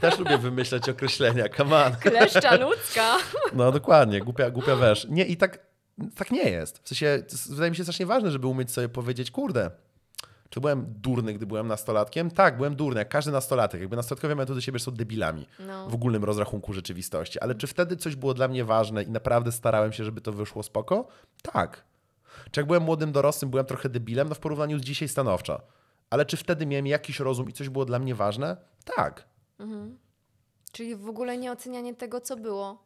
Też 0.00 0.18
lubię 0.18 0.38
wymyślać 0.38 0.88
określenia, 0.88 1.48
come 1.48 1.84
on. 1.84 1.96
Kleszcza 1.96 2.56
ludzka. 2.56 3.16
No 3.52 3.72
dokładnie, 3.72 4.20
głupia, 4.20 4.50
głupia 4.50 4.76
wesz. 4.76 5.06
Nie, 5.10 5.24
i 5.24 5.36
tak, 5.36 5.65
tak 6.16 6.30
nie 6.30 6.50
jest. 6.50 6.78
W 6.78 6.88
sensie, 6.88 7.22
wydaje 7.50 7.70
mi 7.70 7.76
się 7.76 7.82
strasznie 7.84 8.06
ważne, 8.06 8.30
żeby 8.30 8.46
umieć 8.46 8.70
sobie 8.70 8.88
powiedzieć, 8.88 9.30
kurde, 9.30 9.70
czy 10.50 10.60
byłem 10.60 10.86
durny, 10.88 11.34
gdy 11.34 11.46
byłem 11.46 11.66
nastolatkiem? 11.66 12.30
Tak, 12.30 12.56
byłem 12.56 12.76
durny, 12.76 12.98
jak 13.00 13.08
każdy 13.08 13.32
nastolatek. 13.32 13.80
Jakby 13.80 13.96
nastolatkowie 13.96 14.34
mają 14.34 14.46
to 14.46 14.54
do 14.54 14.60
siebie, 14.60 14.78
że 14.78 14.84
są 14.84 14.90
debilami 14.92 15.46
No. 15.66 15.88
w 15.90 15.94
ogólnym 15.94 16.24
rozrachunku 16.24 16.72
rzeczywistości. 16.72 17.40
Ale 17.40 17.54
czy 17.54 17.66
wtedy 17.66 17.96
coś 17.96 18.16
było 18.16 18.34
dla 18.34 18.48
mnie 18.48 18.64
ważne 18.64 19.02
i 19.02 19.10
naprawdę 19.10 19.52
starałem 19.52 19.92
się, 19.92 20.04
żeby 20.04 20.20
to 20.20 20.32
wyszło 20.32 20.62
spoko? 20.62 21.08
Tak. 21.42 21.84
Czy 22.50 22.60
jak 22.60 22.66
byłem 22.66 22.82
młodym 22.82 23.12
dorosłym, 23.12 23.50
byłem 23.50 23.66
trochę 23.66 23.88
debilem? 23.88 24.28
No 24.28 24.34
w 24.34 24.38
porównaniu 24.38 24.78
z 24.78 24.82
dzisiaj 24.82 25.08
stanowczo. 25.08 25.60
Ale 26.10 26.26
czy 26.26 26.36
wtedy 26.36 26.66
miałem 26.66 26.86
jakiś 26.86 27.20
rozum 27.20 27.48
i 27.48 27.52
coś 27.52 27.68
było 27.68 27.84
dla 27.84 27.98
mnie 27.98 28.14
ważne? 28.14 28.56
Tak. 28.96 29.24
Czyli 30.72 30.96
w 30.96 31.08
ogóle 31.08 31.38
nie 31.38 31.52
ocenianie 31.52 31.94
tego, 31.94 32.20
co 32.20 32.36
było. 32.36 32.85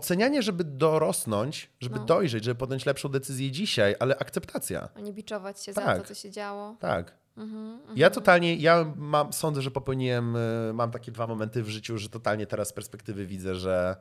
Ocenianie, 0.00 0.42
żeby 0.42 0.64
dorosnąć, 0.64 1.70
żeby 1.80 1.98
No. 1.98 2.04
dojrzeć, 2.04 2.44
żeby 2.44 2.58
podjąć 2.58 2.86
lepszą 2.86 3.08
decyzję 3.08 3.50
dzisiaj, 3.50 3.94
ale 4.00 4.18
akceptacja. 4.18 4.88
a 4.96 5.00
nie 5.00 5.12
biczować 5.12 5.64
się 5.64 5.72
za 5.72 5.80
Tak. 5.80 5.98
to, 5.98 6.04
co 6.08 6.14
się 6.14 6.30
działo. 6.30 6.76
Tak. 6.80 7.14
Mhm, 7.36 7.78
Ja 7.96 8.10
totalnie, 8.10 8.54
ja 8.56 8.92
mam, 8.96 9.32
sądzę, 9.32 9.62
że 9.62 9.70
popełniłem, 9.70 10.36
y, 10.36 10.72
mam 10.74 10.90
takie 10.90 11.12
dwa 11.12 11.26
momenty 11.26 11.62
w 11.62 11.68
życiu, 11.68 11.98
że 11.98 12.08
totalnie 12.08 12.46
teraz 12.46 12.68
z 12.68 12.72
perspektywy 12.72 13.26
widzę, 13.26 13.54
że 13.54 13.96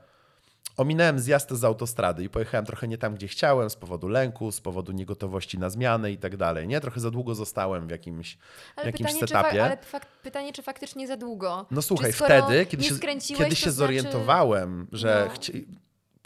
ominąłem 0.78 1.20
zjazd 1.20 1.52
z 1.52 1.64
autostrady 1.64 2.24
i 2.24 2.30
pojechałem 2.30 2.66
trochę 2.66 2.88
nie 2.88 2.98
tam, 2.98 3.16
gdzie 3.16 3.28
chciałem, 3.28 3.70
z 3.70 3.76
powodu 3.76 4.08
lęku, 4.08 4.52
z 4.52 4.62
powodu 4.62 4.92
niegotowości 4.92 5.60
na 5.60 5.70
zmiany 5.70 6.12
i 6.12 6.18
tak 6.18 6.38
dalej. 6.38 6.68
Nie, 6.68 6.82
trochę 6.82 7.00
za 7.00 7.12
długo 7.12 7.36
zostałem 7.36 7.88
w 7.88 7.92
jakimś, 7.92 8.36
w 8.36 8.40
Ale 8.76 8.86
jakimś 8.86 9.10
pytanie, 9.12 9.28
czy 9.28 9.34
setupie. 9.34 9.64
ale 9.66 9.78
fak- 9.92 10.06
pytanie, 10.24 10.54
czy 10.54 10.62
faktycznie 10.64 11.08
za 11.08 11.18
długo? 11.18 11.66
No 11.72 11.82
słuchaj, 11.82 12.14
Czy 12.14 12.24
wtedy, 12.26 12.66
kiedy 12.66 12.84
się, 12.84 12.96
kiedy 13.00 13.22
się 13.22 13.56
znaczy- 13.56 13.72
zorientowałem, 13.72 14.88
że 14.92 15.26
No. 15.28 15.34
chci... 15.34 15.68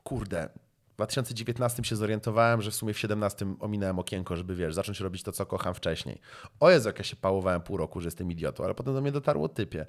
kurde, 0.01 0.49
w 0.91 0.95
2019 0.95 1.83
się 1.83 1.95
zorientowałem, 1.95 2.61
że 2.61 2.71
w 2.71 2.75
sumie 2.75 2.93
w 2.93 2.99
17 2.99 3.55
ominąłem 3.59 3.99
okienko, 3.99 4.35
żeby 4.35 4.55
wiesz, 4.55 4.73
zacząć 4.73 4.99
robić 4.99 5.23
to, 5.23 5.31
co 5.31 5.45
kocham 5.45 5.73
wcześniej. 5.73 6.21
O 6.59 6.69
Jezu, 6.69 6.89
jak 6.89 6.97
ja 6.97 7.03
się 7.03 7.15
pałowałem 7.15 7.61
pół 7.61 7.77
roku, 7.77 8.01
że 8.01 8.07
jestem 8.07 8.31
idiotą, 8.31 8.63
ale 8.63 8.75
potem 8.75 8.93
do 8.93 9.01
mnie 9.01 9.11
dotarło 9.11 9.49
typie. 9.49 9.85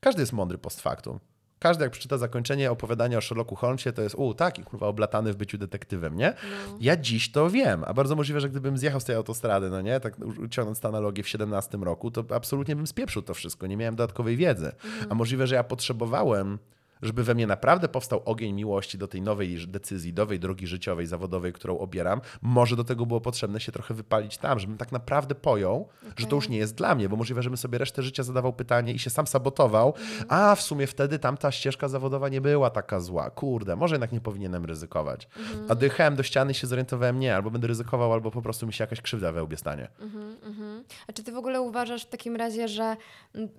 Każdy 0.00 0.22
jest 0.22 0.32
mądry 0.32 0.58
post 0.58 0.80
factum. 0.80 1.20
Każdy, 1.60 1.84
jak 1.84 1.92
przeczyta 1.92 2.18
zakończenie 2.18 2.70
opowiadania 2.70 3.18
o 3.18 3.20
Sherlocku 3.20 3.56
Holmesie, 3.56 3.92
to 3.92 4.02
jest, 4.02 4.14
u, 4.14 4.34
taki 4.34 4.62
kurwa 4.62 4.86
oblatany 4.86 5.32
w 5.32 5.36
byciu 5.36 5.58
detektywem, 5.58 6.16
nie? 6.16 6.34
No. 6.68 6.76
Ja 6.80 6.96
dziś 6.96 7.32
to 7.32 7.50
wiem, 7.50 7.84
a 7.86 7.94
bardzo 7.94 8.16
możliwe, 8.16 8.40
że 8.40 8.48
gdybym 8.48 8.78
zjechał 8.78 9.00
z 9.00 9.04
tej 9.04 9.16
autostrady, 9.16 9.70
no 9.70 9.80
nie, 9.80 10.00
tak 10.00 10.16
ciągnąc 10.50 10.80
tę 10.80 10.88
analogię 10.88 11.22
w 11.22 11.28
17 11.28 11.78
roku, 11.78 12.10
to 12.10 12.24
absolutnie 12.34 12.76
bym 12.76 12.86
spieprzył 12.86 13.22
to 13.22 13.34
wszystko, 13.34 13.66
nie 13.66 13.76
miałem 13.76 13.96
dodatkowej 13.96 14.36
wiedzy. 14.36 14.72
A 15.10 15.14
możliwe, 15.14 15.46
że 15.46 15.54
ja 15.54 15.64
potrzebowałem 15.64 16.58
żeby 17.02 17.24
we 17.24 17.34
mnie 17.34 17.46
naprawdę 17.46 17.88
powstał 17.88 18.22
ogień 18.24 18.52
miłości 18.52 18.98
do 18.98 19.08
tej 19.08 19.22
nowej 19.22 19.66
decyzji, 19.66 20.14
nowej 20.14 20.40
drogi 20.40 20.66
życiowej, 20.66 21.06
zawodowej, 21.06 21.52
którą 21.52 21.78
obieram, 21.78 22.20
może 22.42 22.76
do 22.76 22.84
tego 22.84 23.06
było 23.06 23.20
potrzebne 23.20 23.60
się 23.60 23.72
trochę 23.72 23.94
wypalić 23.94 24.38
tam, 24.38 24.58
żebym 24.58 24.76
tak 24.76 24.92
naprawdę 24.92 25.34
pojął, 25.34 25.88
okay. 26.02 26.14
że 26.16 26.26
to 26.26 26.36
już 26.36 26.48
nie 26.48 26.58
jest 26.58 26.74
dla 26.74 26.94
mnie, 26.94 27.08
bo 27.08 27.16
możliwe, 27.16 27.42
żebym 27.42 27.56
sobie 27.56 27.78
resztę 27.78 28.02
życia 28.02 28.22
zadawał 28.22 28.52
pytanie 28.52 28.92
i 28.92 28.98
się 28.98 29.10
sam 29.10 29.26
sabotował, 29.26 29.94
mm. 29.96 30.24
a 30.28 30.54
w 30.54 30.62
sumie 30.62 30.86
wtedy 30.86 31.18
tamta 31.18 31.52
ścieżka 31.52 31.88
zawodowa 31.88 32.28
nie 32.28 32.40
była 32.40 32.70
taka 32.70 33.00
zła. 33.00 33.30
Kurde, 33.30 33.76
może 33.76 33.94
jednak 33.94 34.12
nie 34.12 34.20
powinienem 34.20 34.64
ryzykować. 34.64 35.28
Mm. 35.36 35.66
A 35.68 35.74
dojechałem 35.74 36.16
do 36.16 36.22
ściany 36.22 36.52
i 36.52 36.54
się 36.54 36.66
zorientowałem, 36.66 37.18
nie, 37.18 37.36
albo 37.36 37.50
będę 37.50 37.66
ryzykował, 37.66 38.12
albo 38.12 38.30
po 38.30 38.42
prostu 38.42 38.66
mi 38.66 38.72
się 38.72 38.84
jakaś 38.84 39.00
krzywda 39.00 39.32
we 39.32 39.42
łbie 39.42 39.56
stanie. 39.56 39.88
Mm 40.00 40.10
-hmm. 40.10 40.82
A 41.08 41.12
czy 41.12 41.22
ty 41.22 41.32
w 41.32 41.36
ogóle 41.36 41.60
uważasz 41.60 42.04
w 42.04 42.08
takim 42.08 42.36
razie, 42.36 42.68
że 42.68 42.96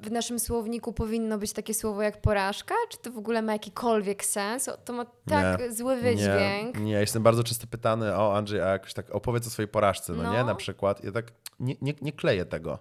w 0.02 0.12
naszym 0.12 0.40
słowniku 0.40 0.94
powinno 0.94 1.38
być 1.38 1.54
takie 1.54 1.74
słowo 1.74 2.02
jak 2.02 2.22
porażka? 2.22 2.76
Czy 2.90 2.98
to 2.98 3.12
w 3.12 3.18
ogóle 3.18 3.31
ma 3.42 3.54
jakikolwiek 3.54 4.26
sens? 4.26 4.70
To 4.86 4.94
ma 4.94 5.06
tak 5.26 5.60
nie, 5.60 5.74
zły 5.74 5.96
wydźwięk. 5.96 6.78
Nie, 6.78 6.86
nie, 6.86 6.92
jestem 6.92 7.24
bardzo 7.24 7.44
często 7.44 7.68
pytany, 7.68 8.16
o 8.16 8.38
Andrzej, 8.38 8.62
a 8.62 8.68
jakoś 8.68 8.94
tak 8.94 9.16
opowiedz 9.16 9.48
o 9.48 9.50
swojej 9.50 9.68
porażce, 9.68 10.14
no, 10.14 10.24
no. 10.24 10.34
nie? 10.34 10.44
Na 10.44 10.56
przykład. 10.56 11.04
Ja 11.04 11.12
tak 11.12 11.32
nie, 11.60 11.76
nie, 11.82 11.94
nie 12.02 12.12
kleję 12.12 12.46
tego. 12.46 12.80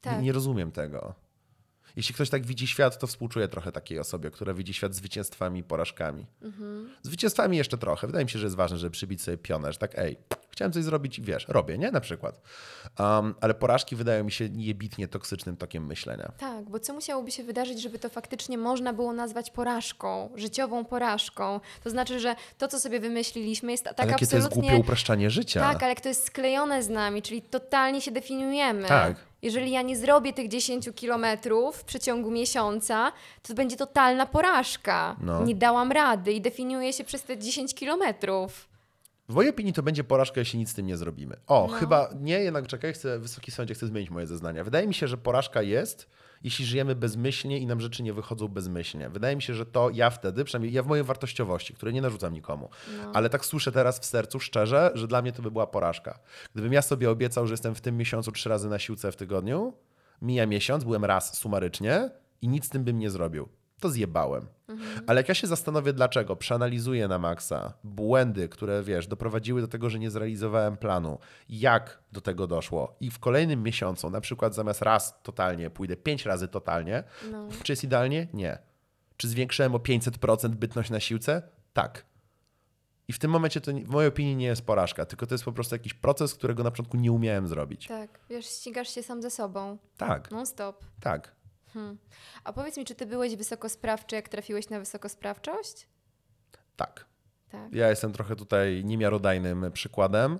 Tak. 0.00 0.16
Nie, 0.16 0.22
nie 0.22 0.32
rozumiem 0.32 0.72
tego. 0.72 1.25
Jeśli 1.96 2.14
ktoś 2.14 2.30
tak 2.30 2.46
widzi 2.46 2.66
świat, 2.66 2.98
to 2.98 3.06
współczuję 3.06 3.48
trochę 3.48 3.72
takiej 3.72 3.98
osobie, 3.98 4.30
która 4.30 4.54
widzi 4.54 4.74
świat 4.74 4.94
zwycięstwami 4.94 5.60
i 5.60 5.64
porażkami. 5.64 6.26
Mhm. 6.42 6.90
Zwycięstwami 7.02 7.56
jeszcze 7.56 7.78
trochę. 7.78 8.06
Wydaje 8.06 8.24
mi 8.24 8.30
się, 8.30 8.38
że 8.38 8.46
jest 8.46 8.56
ważne, 8.56 8.78
żeby 8.78 8.90
przybić 8.90 9.22
sobie 9.22 9.38
pionę, 9.38 9.72
że 9.72 9.78
tak, 9.78 9.98
ej, 9.98 10.16
chciałem 10.50 10.72
coś 10.72 10.84
zrobić 10.84 11.18
i 11.18 11.22
wiesz, 11.22 11.48
robię, 11.48 11.78
nie? 11.78 11.90
Na 11.90 12.00
przykład. 12.00 12.40
Um, 12.98 13.34
ale 13.40 13.54
porażki 13.54 13.96
wydają 13.96 14.24
mi 14.24 14.32
się 14.32 14.48
niebitnie 14.48 15.08
toksycznym 15.08 15.56
tokiem 15.56 15.86
myślenia. 15.86 16.32
Tak, 16.38 16.70
bo 16.70 16.80
co 16.80 16.94
musiałoby 16.94 17.30
się 17.30 17.44
wydarzyć, 17.44 17.82
żeby 17.82 17.98
to 17.98 18.08
faktycznie 18.08 18.58
można 18.58 18.92
było 18.92 19.12
nazwać 19.12 19.50
porażką, 19.50 20.30
życiową 20.34 20.84
porażką? 20.84 21.60
To 21.84 21.90
znaczy, 21.90 22.20
że 22.20 22.36
to, 22.58 22.68
co 22.68 22.80
sobie 22.80 23.00
wymyśliliśmy, 23.00 23.72
jest 23.72 23.84
tak 23.84 24.00
ale 24.00 24.14
absolutnie... 24.14 24.30
to 24.30 24.36
jest 24.36 24.60
głupie 24.60 24.76
upraszczanie 24.76 25.30
życia. 25.30 25.60
Tak, 25.60 25.82
ale 25.82 25.88
jak 25.88 26.00
to 26.00 26.08
jest 26.08 26.26
sklejone 26.26 26.82
z 26.82 26.88
nami, 26.88 27.22
czyli 27.22 27.42
totalnie 27.42 28.00
się 28.00 28.10
definiujemy. 28.10 28.88
Tak. 28.88 29.16
Jeżeli 29.46 29.70
ja 29.70 29.82
nie 29.82 29.96
zrobię 29.96 30.32
tych 30.32 30.48
10 30.48 30.88
kilometrów 30.94 31.76
w 31.76 31.84
przeciągu 31.84 32.30
miesiąca, 32.30 33.12
to 33.42 33.54
będzie 33.54 33.76
totalna 33.76 34.26
porażka. 34.26 35.16
No. 35.20 35.44
Nie 35.44 35.54
dałam 35.54 35.92
rady 35.92 36.32
i 36.32 36.40
definiuję 36.40 36.92
się 36.92 37.04
przez 37.04 37.22
te 37.22 37.38
10 37.38 37.74
kilometrów. 37.74 38.68
W 39.28 39.34
mojej 39.34 39.50
opinii 39.50 39.72
to 39.72 39.82
będzie 39.82 40.04
porażka, 40.04 40.40
jeśli 40.40 40.58
nic 40.58 40.70
z 40.70 40.74
tym 40.74 40.86
nie 40.86 40.96
zrobimy. 40.96 41.36
O, 41.46 41.68
no. 41.70 41.76
chyba 41.76 42.10
nie, 42.20 42.38
jednak 42.40 42.66
czekaj, 42.66 42.92
chcę, 42.92 43.18
Wysoki 43.18 43.50
Sądzie, 43.50 43.74
chcę 43.74 43.86
zmienić 43.86 44.10
moje 44.10 44.26
zeznania. 44.26 44.64
Wydaje 44.64 44.86
mi 44.86 44.94
się, 44.94 45.08
że 45.08 45.16
porażka 45.16 45.62
jest, 45.62 46.08
jeśli 46.44 46.64
żyjemy 46.64 46.94
bezmyślnie 46.94 47.58
i 47.58 47.66
nam 47.66 47.80
rzeczy 47.80 48.02
nie 48.02 48.12
wychodzą 48.12 48.48
bezmyślnie. 48.48 49.08
Wydaje 49.08 49.36
mi 49.36 49.42
się, 49.42 49.54
że 49.54 49.66
to 49.66 49.90
ja 49.90 50.10
wtedy, 50.10 50.44
przynajmniej 50.44 50.72
ja 50.72 50.82
w 50.82 50.86
mojej 50.86 51.04
wartościowości, 51.04 51.74
której 51.74 51.94
nie 51.94 52.02
narzucam 52.02 52.32
nikomu, 52.32 52.70
no. 52.98 53.12
ale 53.14 53.30
tak 53.30 53.44
słyszę 53.44 53.72
teraz 53.72 53.98
w 53.98 54.04
sercu 54.04 54.40
szczerze, 54.40 54.90
że 54.94 55.08
dla 55.08 55.22
mnie 55.22 55.32
to 55.32 55.42
by 55.42 55.50
była 55.50 55.66
porażka. 55.66 56.18
Gdybym 56.52 56.72
ja 56.72 56.82
sobie 56.82 57.10
obiecał, 57.10 57.46
że 57.46 57.52
jestem 57.52 57.74
w 57.74 57.80
tym 57.80 57.96
miesiącu 57.96 58.32
trzy 58.32 58.48
razy 58.48 58.68
na 58.68 58.78
siłce 58.78 59.12
w 59.12 59.16
tygodniu, 59.16 59.72
mija 60.22 60.46
miesiąc, 60.46 60.84
byłem 60.84 61.04
raz 61.04 61.38
sumarycznie 61.38 62.10
i 62.42 62.48
nic 62.48 62.64
z 62.66 62.68
tym 62.68 62.84
bym 62.84 62.98
nie 62.98 63.10
zrobił 63.10 63.48
to 63.80 63.88
zjebałem. 63.88 64.46
Mhm. 64.68 65.04
Ale 65.06 65.20
jak 65.20 65.28
ja 65.28 65.34
się 65.34 65.46
zastanowię 65.46 65.92
dlaczego, 65.92 66.36
przeanalizuję 66.36 67.08
na 67.08 67.18
maksa 67.18 67.72
błędy, 67.84 68.48
które 68.48 68.82
wiesz, 68.82 69.06
doprowadziły 69.06 69.60
do 69.60 69.68
tego, 69.68 69.90
że 69.90 69.98
nie 69.98 70.10
zrealizowałem 70.10 70.76
planu, 70.76 71.18
jak 71.48 72.02
do 72.12 72.20
tego 72.20 72.46
doszło 72.46 72.96
i 73.00 73.10
w 73.10 73.18
kolejnym 73.18 73.62
miesiącu, 73.62 74.10
na 74.10 74.20
przykład 74.20 74.54
zamiast 74.54 74.82
raz 74.82 75.22
totalnie, 75.22 75.70
pójdę 75.70 75.96
pięć 75.96 76.26
razy 76.26 76.48
totalnie, 76.48 77.04
no. 77.30 77.48
czy 77.62 77.72
jest 77.72 77.84
idealnie? 77.84 78.28
Nie. 78.32 78.58
Czy 79.16 79.28
zwiększyłem 79.28 79.74
o 79.74 79.78
500% 79.78 80.48
bytność 80.48 80.90
na 80.90 81.00
siłce? 81.00 81.42
Tak. 81.72 82.04
I 83.08 83.12
w 83.12 83.18
tym 83.18 83.30
momencie 83.30 83.60
to 83.60 83.72
w 83.72 83.88
mojej 83.88 84.08
opinii 84.08 84.36
nie 84.36 84.46
jest 84.46 84.66
porażka, 84.66 85.06
tylko 85.06 85.26
to 85.26 85.34
jest 85.34 85.44
po 85.44 85.52
prostu 85.52 85.74
jakiś 85.74 85.94
proces, 85.94 86.34
którego 86.34 86.62
na 86.62 86.70
początku 86.70 86.96
nie 86.96 87.12
umiałem 87.12 87.48
zrobić. 87.48 87.86
Tak, 87.86 88.20
wiesz, 88.30 88.46
ścigasz 88.46 88.88
się 88.88 89.02
sam 89.02 89.22
ze 89.22 89.30
sobą. 89.30 89.78
Tak. 89.96 90.30
Non 90.30 90.46
stop. 90.46 90.84
Tak. 91.00 91.35
Hmm. 91.76 91.98
A 92.44 92.52
powiedz 92.52 92.76
mi, 92.76 92.84
czy 92.84 92.94
ty 92.94 93.06
byłeś 93.06 93.36
wysokosprawczy, 93.36 94.16
jak 94.16 94.28
trafiłeś 94.28 94.68
na 94.68 94.78
wysokosprawczość? 94.78 95.88
Tak. 96.76 97.04
tak. 97.50 97.72
Ja 97.72 97.90
jestem 97.90 98.12
trochę 98.12 98.36
tutaj 98.36 98.84
niemiarodajnym 98.84 99.72
przykładem. 99.72 100.38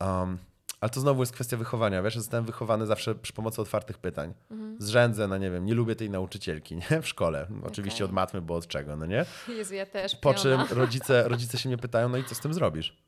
Um, 0.00 0.38
ale 0.80 0.90
to 0.90 1.00
znowu 1.00 1.22
jest 1.22 1.32
kwestia 1.32 1.56
wychowania. 1.56 2.02
Wiesz, 2.02 2.16
zostałem 2.16 2.44
wychowany 2.44 2.86
zawsze 2.86 3.14
przy 3.14 3.32
pomocy 3.32 3.62
otwartych 3.62 3.98
pytań. 3.98 4.34
Mhm. 4.50 4.76
Zrzędzę, 4.78 5.28
no 5.28 5.38
nie 5.38 5.50
wiem, 5.50 5.66
nie 5.66 5.74
lubię 5.74 5.96
tej 5.96 6.10
nauczycielki 6.10 6.76
nie? 6.90 7.02
w 7.02 7.08
szkole. 7.08 7.46
Oczywiście 7.66 8.04
okay. 8.04 8.10
od 8.10 8.12
matmy, 8.12 8.40
bo 8.40 8.54
od 8.54 8.66
czego, 8.66 8.96
no 8.96 9.06
nie? 9.06 9.24
Jezu, 9.58 9.74
ja 9.74 9.86
też. 9.86 10.16
Po 10.16 10.34
czym 10.34 10.60
rodzice, 10.70 11.24
rodzice 11.28 11.58
się 11.58 11.68
mnie 11.68 11.78
pytają, 11.78 12.08
no 12.08 12.16
i 12.16 12.24
co 12.24 12.34
z 12.34 12.40
tym 12.40 12.54
zrobisz? 12.54 13.05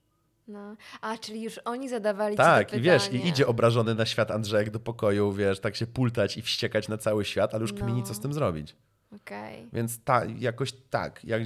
No. 0.49 0.77
A, 1.01 1.19
czyli 1.19 1.43
już 1.43 1.61
oni 1.65 1.89
zadawali 1.89 2.37
Tak, 2.37 2.73
i 2.75 2.81
wiesz, 2.81 3.13
i 3.13 3.27
idzie 3.29 3.47
obrażony 3.47 3.95
na 3.95 4.07
świat 4.07 4.31
Andrzejek 4.31 4.71
do 4.71 4.81
pokoju, 4.81 5.33
wiesz, 5.33 5.61
tak 5.61 5.77
się 5.77 5.87
pultać 5.87 6.37
i 6.37 6.43
wściekać 6.43 6.89
na 6.89 6.99
cały 6.99 7.25
świat, 7.25 7.55
ale 7.55 7.63
już 7.63 7.73
no. 7.73 7.79
kmini, 7.79 8.03
co 8.03 8.15
z 8.15 8.21
tym 8.21 8.33
zrobić. 8.33 8.77
Okay. 9.17 9.69
Więc 9.73 10.05
ta, 10.05 10.25
jakoś 10.25 10.73
tak, 10.73 11.25
jak, 11.25 11.43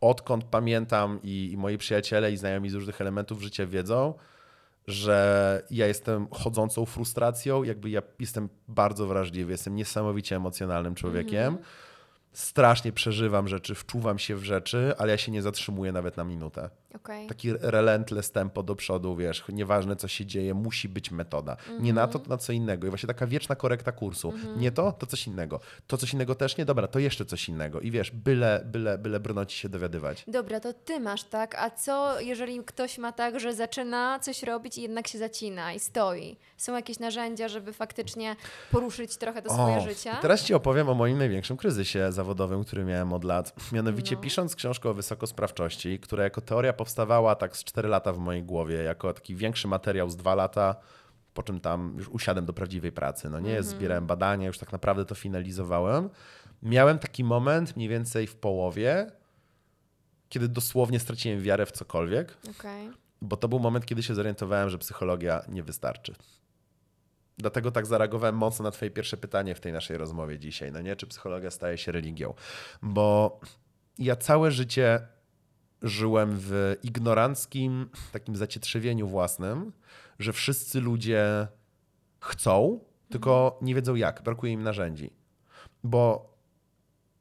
odkąd 0.00 0.44
pamiętam 0.44 1.18
i, 1.22 1.50
i 1.52 1.56
moi 1.56 1.78
przyjaciele 1.78 2.32
i 2.32 2.36
znajomi 2.36 2.70
z 2.70 2.74
różnych 2.74 3.00
elementów 3.00 3.42
życia 3.42 3.66
wiedzą, 3.66 4.14
że 4.86 5.62
ja 5.70 5.86
jestem 5.86 6.28
chodzącą 6.30 6.86
frustracją, 6.86 7.62
jakby 7.62 7.90
ja 7.90 8.02
jestem 8.18 8.48
bardzo 8.68 9.06
wrażliwy, 9.06 9.52
jestem 9.52 9.74
niesamowicie 9.74 10.36
emocjonalnym 10.36 10.94
człowiekiem. 10.94 11.46
Mm 11.46 11.56
-hmm 11.56 11.94
strasznie 12.34 12.92
przeżywam 12.92 13.48
rzeczy, 13.48 13.74
wczuwam 13.74 14.18
się 14.18 14.36
w 14.36 14.44
rzeczy, 14.44 14.94
ale 14.98 15.12
ja 15.12 15.18
się 15.18 15.32
nie 15.32 15.42
zatrzymuję 15.42 15.92
nawet 15.92 16.16
na 16.16 16.24
minutę. 16.24 16.70
Okay. 16.96 17.26
Taki 17.26 17.52
relentless 17.52 18.30
tempo 18.30 18.62
do 18.62 18.76
przodu, 18.76 19.16
wiesz, 19.16 19.44
nieważne 19.48 19.96
co 19.96 20.08
się 20.08 20.26
dzieje, 20.26 20.54
musi 20.54 20.88
być 20.88 21.10
metoda. 21.10 21.56
Mm 21.68 21.78
-hmm. 21.78 21.82
Nie 21.84 21.92
na 21.92 22.06
to, 22.06 22.18
to 22.18 22.28
na 22.28 22.36
co 22.36 22.52
innego. 22.52 22.86
I 22.86 22.90
właśnie 22.90 23.06
taka 23.06 23.26
wieczna 23.26 23.56
korekta 23.56 23.92
kursu. 23.92 24.30
Mm 24.30 24.42
-hmm. 24.42 24.58
Nie 24.58 24.72
to, 24.72 24.92
to 24.92 25.06
coś 25.06 25.26
innego. 25.26 25.60
To 25.86 25.96
coś 25.96 26.12
innego 26.12 26.34
też 26.34 26.56
nie, 26.56 26.64
dobra, 26.64 26.86
to 26.86 26.98
jeszcze 26.98 27.24
coś 27.24 27.48
innego. 27.48 27.80
I 27.80 27.90
wiesz, 27.90 28.10
byle, 28.10 28.62
byle, 28.66 28.98
byle 28.98 29.20
brnąć 29.20 29.52
się 29.52 29.68
dowiadywać. 29.68 30.24
Dobra, 30.28 30.60
to 30.60 30.72
ty 30.72 31.00
masz 31.00 31.24
tak, 31.24 31.54
a 31.54 31.70
co 31.70 32.20
jeżeli 32.20 32.64
ktoś 32.64 32.98
ma 32.98 33.12
tak, 33.12 33.40
że 33.40 33.54
zaczyna 33.54 34.18
coś 34.18 34.42
robić 34.42 34.78
i 34.78 34.82
jednak 34.82 35.08
się 35.08 35.18
zacina 35.18 35.72
i 35.72 35.80
stoi? 35.80 36.36
Są 36.56 36.76
jakieś 36.76 36.98
narzędzia, 36.98 37.48
żeby 37.48 37.72
faktycznie 37.72 38.36
poruszyć 38.70 39.16
trochę 39.16 39.42
to 39.42 39.54
swoje 39.54 39.76
o, 39.76 39.80
życie? 39.80 40.16
Teraz 40.22 40.44
ci 40.44 40.54
opowiem 40.54 40.88
o 40.88 40.94
moim 40.94 41.18
największym 41.18 41.56
kryzysie 41.56 42.12
zawodowym, 42.12 42.64
który 42.64 42.84
miałem 42.84 43.12
od 43.12 43.24
lat. 43.24 43.54
Mianowicie 43.72 44.14
no. 44.14 44.20
pisząc 44.20 44.56
książkę 44.56 44.90
o 44.90 44.94
wysokosprawczości, 44.94 45.98
która 45.98 46.24
jako 46.24 46.40
teoria 46.40 46.72
powstawała 46.84 47.34
tak 47.34 47.56
z 47.56 47.64
4 47.64 47.88
lata 47.88 48.12
w 48.12 48.18
mojej 48.18 48.42
głowie, 48.42 48.82
jako 48.82 49.12
taki 49.12 49.36
większy 49.36 49.68
materiał 49.68 50.10
z 50.10 50.16
2 50.16 50.34
lata, 50.34 50.76
po 51.34 51.42
czym 51.42 51.60
tam 51.60 51.94
już 51.98 52.08
usiadłem 52.08 52.46
do 52.46 52.52
prawdziwej 52.52 52.92
pracy. 52.92 53.30
No 53.30 53.40
nie, 53.40 53.50
mm 53.50 53.62
-hmm. 53.62 53.66
zbierałem 53.66 54.06
badania, 54.06 54.46
już 54.46 54.58
tak 54.58 54.72
naprawdę 54.72 55.04
to 55.04 55.14
finalizowałem. 55.14 56.10
Miałem 56.62 56.98
taki 56.98 57.24
moment 57.24 57.76
mniej 57.76 57.88
więcej 57.88 58.26
w 58.26 58.36
połowie, 58.36 59.10
kiedy 60.28 60.48
dosłownie 60.48 61.00
straciłem 61.00 61.40
wiarę 61.40 61.66
w 61.66 61.72
cokolwiek. 61.72 62.36
Okay. 62.58 62.92
Bo 63.22 63.36
to 63.36 63.48
był 63.48 63.58
moment, 63.58 63.86
kiedy 63.86 64.02
się 64.02 64.14
zorientowałem, 64.14 64.70
że 64.70 64.78
psychologia 64.78 65.42
nie 65.48 65.62
wystarczy. 65.62 66.14
Dlatego 67.38 67.70
tak 67.70 67.86
zareagowałem 67.86 68.36
mocno 68.36 68.62
na 68.62 68.70
Twoje 68.70 68.90
pierwsze 68.90 69.16
pytanie 69.16 69.54
w 69.54 69.60
tej 69.60 69.72
naszej 69.72 69.96
rozmowie 69.96 70.38
dzisiaj. 70.38 70.72
No 70.72 70.80
nie, 70.80 70.96
czy 70.96 71.06
psychologia 71.06 71.50
staje 71.50 71.78
się 71.78 71.92
religią? 71.92 72.34
Bo 72.82 73.40
ja 73.98 74.16
całe 74.16 74.50
życie 74.50 75.13
żyłem 75.84 76.30
w 76.38 76.76
ignoranckim 76.82 77.88
takim 78.12 78.36
zacietrzewieniu 78.36 79.08
własnym, 79.08 79.72
że 80.18 80.32
wszyscy 80.32 80.80
ludzie 80.80 81.48
chcą, 82.20 82.80
tylko 83.08 83.58
nie 83.62 83.74
wiedzą 83.74 83.94
jak, 83.94 84.22
brakuje 84.22 84.52
im 84.52 84.62
narzędzi. 84.62 85.10
Bo 85.84 86.34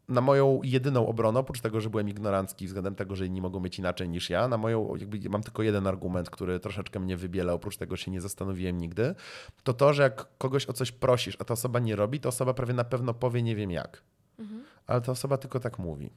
na 0.10 0.22
moją 0.22 0.62
jedyną 0.64 1.08
obronę, 1.08 1.40
oprócz 1.40 1.62
tego, 1.62 1.82
że 1.82 1.90
byłem 1.90 2.10
ignorancki 2.10 2.68
względem 2.68 2.96
tego, 2.96 3.16
że 3.16 3.26
inni 3.26 3.42
mogą 3.42 3.60
mieć 3.60 3.80
inaczej 3.80 4.10
niż 4.10 4.30
ja, 4.30 4.48
na 4.48 4.58
moją, 4.58 4.96
jakby 4.96 5.30
mam 5.30 5.44
tylko 5.44 5.64
jeden 5.64 5.88
argument, 5.88 6.30
który 6.30 6.60
troszeczkę 6.60 7.00
mnie 7.00 7.18
wybiela, 7.18 7.54
oprócz 7.54 7.78
tego 7.78 7.98
się 7.98 8.12
nie 8.12 8.22
zastanowiłem 8.22 8.78
nigdy, 8.78 9.16
to 9.64 9.74
to, 9.74 9.94
że 9.94 10.04
jak 10.04 10.38
kogoś 10.38 10.70
o 10.70 10.74
coś 10.74 10.92
prosisz, 10.92 11.38
a 11.40 11.44
ta 11.44 11.54
osoba 11.54 11.80
nie 11.80 11.96
robi, 11.96 12.20
to 12.20 12.30
osoba 12.30 12.54
prawie 12.54 12.74
na 12.74 12.84
pewno 12.84 13.14
powie 13.14 13.44
nie 13.44 13.56
wiem 13.56 13.72
jak. 13.72 14.04
Mhm. 14.40 14.64
Ale 14.88 15.02
ta 15.02 15.12
osoba 15.12 15.38
tylko 15.38 15.60
tak 15.60 15.80
mówi. 15.80 16.10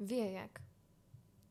Wie 0.00 0.32
jak. 0.32 0.63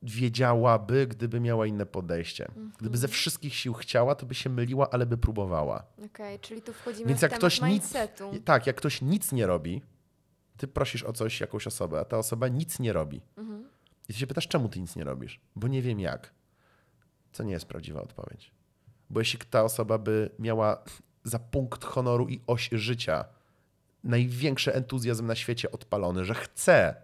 Wiedziałaby, 0.03 1.07
gdyby 1.07 1.39
miała 1.39 1.67
inne 1.67 1.85
podejście. 1.85 2.47
Mhm. 2.47 2.71
Gdyby 2.79 2.97
ze 2.97 3.07
wszystkich 3.07 3.55
sił 3.55 3.73
chciała, 3.73 4.15
to 4.15 4.25
by 4.25 4.35
się 4.35 4.49
myliła, 4.49 4.89
ale 4.89 5.05
by 5.05 5.17
próbowała. 5.17 5.85
Okej, 5.97 6.05
okay, 6.05 6.39
czyli 6.39 6.61
tu 6.61 6.73
wchodzimy 6.73 7.07
Więc 7.07 7.19
w 7.19 7.23
jak 7.23 7.33
ktoś 7.33 7.61
mindsetu. 7.61 8.31
Nic, 8.33 8.43
tak, 8.43 8.67
jak 8.67 8.75
ktoś 8.75 9.01
nic 9.01 9.31
nie 9.31 9.47
robi, 9.47 9.81
ty 10.57 10.67
prosisz 10.67 11.03
o 11.03 11.13
coś 11.13 11.41
jakąś 11.41 11.67
osobę, 11.67 11.99
a 11.99 12.05
ta 12.05 12.17
osoba 12.17 12.47
nic 12.47 12.79
nie 12.79 12.93
robi. 12.93 13.21
Mhm. 13.37 13.69
I 14.09 14.13
ty 14.13 14.19
się 14.19 14.27
pytasz, 14.27 14.47
czemu 14.47 14.69
ty 14.69 14.79
nic 14.79 14.95
nie 14.95 15.03
robisz? 15.03 15.41
Bo 15.55 15.67
nie 15.67 15.81
wiem 15.81 15.99
jak. 15.99 16.33
Co 17.31 17.43
nie 17.43 17.53
jest 17.53 17.65
prawdziwa 17.65 18.01
odpowiedź. 18.01 18.51
Bo 19.09 19.19
jeśli 19.19 19.39
ta 19.39 19.63
osoba 19.63 19.97
by 19.97 20.29
miała 20.39 20.83
za 21.23 21.39
punkt 21.39 21.83
honoru 21.83 22.27
i 22.29 22.41
oś 22.47 22.69
życia 22.71 23.25
największy 24.03 24.73
entuzjazm 24.73 25.25
na 25.25 25.35
świecie 25.35 25.71
odpalony, 25.71 26.25
że 26.25 26.33
chce, 26.33 26.95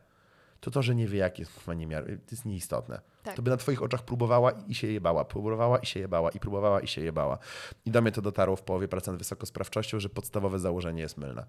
to 0.60 0.72
to, 0.72 0.82
że 0.82 0.96
nie 0.96 1.08
wie, 1.08 1.20
jak 1.20 1.40
jest 1.40 1.54
kurwa 1.54 1.74
niemiar, 1.74 2.06
to 2.06 2.32
jest 2.32 2.46
nieistotne. 2.46 3.02
Tak. 3.24 3.36
To 3.36 3.42
by 3.42 3.52
na 3.52 3.58
twoich 3.58 3.84
oczach 3.84 4.04
próbowała 4.04 4.52
i 4.52 4.76
się 4.76 4.88
jebała, 4.88 5.26
próbowała 5.26 5.78
i 5.78 5.86
się 5.86 6.00
jebała, 6.00 6.32
i 6.32 6.40
próbowała 6.40 6.80
i 6.82 6.88
się 6.88 7.02
jebała. 7.02 7.38
I 7.86 7.92
do 7.92 8.02
mnie 8.02 8.12
to 8.12 8.22
dotarło 8.22 8.56
w 8.56 8.62
połowie 8.62 8.88
pracy 8.88 9.10
nad 9.12 9.20
wysokosprawczością, 9.20 10.00
że 10.00 10.10
podstawowe 10.10 10.60
założenie 10.60 11.02
jest 11.02 11.18
mylne. 11.18 11.46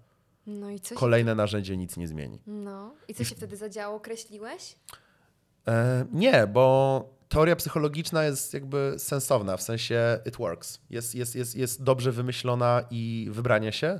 No 0.47 0.69
i 0.69 0.79
co 0.79 0.89
się, 0.89 0.99
Kolejne 0.99 1.35
narzędzie 1.35 1.77
nic 1.77 1.97
nie 1.97 2.07
zmieni. 2.07 2.41
no. 2.47 2.93
I 3.07 3.13
co 3.13 3.23
się 3.23 3.35
wtedy 3.35 3.57
zadziało? 3.57 3.95
Określiłeś? 3.95 4.75
E, 5.67 6.05
nie, 6.11 6.47
bo 6.47 7.09
teoria 7.29 7.55
psychologiczna 7.55 8.23
jest 8.23 8.53
jakby 8.53 8.95
sensowna, 8.97 9.57
w 9.57 9.61
sensie 9.61 10.19
it 10.25 10.37
works. 10.37 10.79
Jest, 10.89 11.15
jest, 11.15 11.35
jest, 11.35 11.55
jest 11.55 11.83
dobrze 11.83 12.11
wymyślona 12.11 12.83
i 12.91 13.27
wybranie 13.31 13.71
się. 13.71 13.99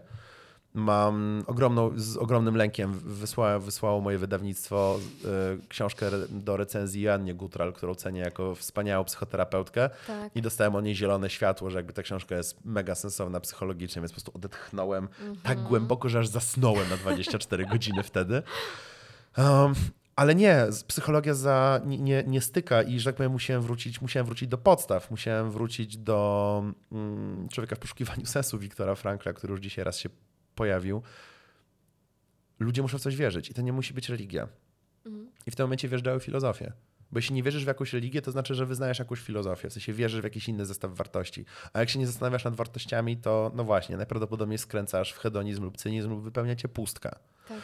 Mam 0.73 1.43
ogromną, 1.47 1.91
z 1.95 2.17
ogromnym 2.17 2.55
lękiem 2.55 2.93
wysłało, 2.93 3.59
wysłało 3.59 4.01
moje 4.01 4.17
wydawnictwo 4.17 4.99
e, 5.25 5.67
książkę 5.67 6.09
do 6.29 6.57
recenzji 6.57 7.01
Joannie 7.01 7.33
Gutral, 7.33 7.73
którą 7.73 7.95
cenię 7.95 8.21
jako 8.21 8.55
wspaniałą 8.55 9.03
psychoterapeutkę. 9.03 9.89
Tak. 10.07 10.35
I 10.35 10.41
dostałem 10.41 10.75
od 10.75 10.85
niej 10.85 10.95
zielone 10.95 11.29
światło, 11.29 11.69
że 11.69 11.77
jakby 11.77 11.93
ta 11.93 12.03
książka 12.03 12.35
jest 12.35 12.65
mega 12.65 12.95
sensowna 12.95 13.39
psychologicznie, 13.39 14.01
więc 14.01 14.11
po 14.11 14.15
prostu 14.15 14.31
odetchnąłem 14.35 15.07
tak 15.43 15.61
głęboko, 15.63 16.09
że 16.09 16.19
aż 16.19 16.27
zasnąłem 16.27 16.89
na 16.89 16.97
24 16.97 17.65
godziny 17.71 18.03
wtedy. 18.03 18.43
Um, 19.37 19.73
ale 20.15 20.35
nie, 20.35 20.67
psychologia 20.87 21.33
za, 21.33 21.81
nie, 21.85 21.97
nie, 21.97 22.23
nie 22.27 22.41
styka 22.41 22.81
i 22.81 22.99
że 22.99 23.09
tak 23.09 23.15
powiem 23.15 23.31
musiałem 23.31 23.61
wrócić, 23.61 24.01
musiałem 24.01 24.25
wrócić 24.25 24.49
do 24.49 24.57
podstaw, 24.57 25.11
musiałem 25.11 25.51
wrócić 25.51 25.97
do 25.97 26.63
mm, 26.91 27.49
człowieka 27.49 27.75
w 27.75 27.79
poszukiwaniu 27.79 28.25
sensu 28.35 28.59
Wiktora 28.59 28.95
Frankla, 28.95 29.33
który 29.33 29.51
już 29.51 29.61
dzisiaj 29.61 29.85
raz 29.85 29.97
się 29.97 30.09
pojawił. 30.61 31.01
Ludzie 32.59 32.81
muszą 32.81 32.97
w 32.97 33.01
coś 33.01 33.15
wierzyć 33.15 33.49
i 33.49 33.53
to 33.53 33.61
nie 33.61 33.73
musi 33.73 33.93
być 33.93 34.09
religia. 34.09 34.47
I 35.47 35.51
w 35.51 35.55
tym 35.55 35.63
momencie 35.63 35.87
wjeżdżały 35.87 36.19
filozofie. 36.19 36.73
Bo 37.11 37.17
jeśli 37.17 37.35
nie 37.35 37.43
wierzysz 37.43 37.63
w 37.63 37.67
jakąś 37.67 37.93
religię, 37.93 38.21
to 38.21 38.31
znaczy, 38.31 38.55
że 38.55 38.65
wyznajesz 38.65 38.99
jakąś 38.99 39.21
filozofię, 39.21 39.69
w 39.69 39.73
sensie 39.73 39.93
wierzysz 39.93 40.21
w 40.21 40.23
jakiś 40.23 40.49
inny 40.49 40.65
zestaw 40.65 40.91
wartości. 40.91 41.45
A 41.73 41.79
jak 41.79 41.89
się 41.89 41.99
nie 41.99 42.07
zastanawiasz 42.07 42.43
nad 42.43 42.55
wartościami, 42.55 43.17
to 43.17 43.51
no 43.55 43.63
właśnie, 43.63 43.97
najprawdopodobniej 43.97 44.57
skręcasz 44.57 45.11
w 45.13 45.17
hedonizm 45.17 45.63
lub 45.63 45.77
cynizm 45.77 46.09
lub 46.09 46.23
wypełnia 46.23 46.55
cię 46.55 46.67
pustka. 46.67 47.19
Tak. 47.47 47.61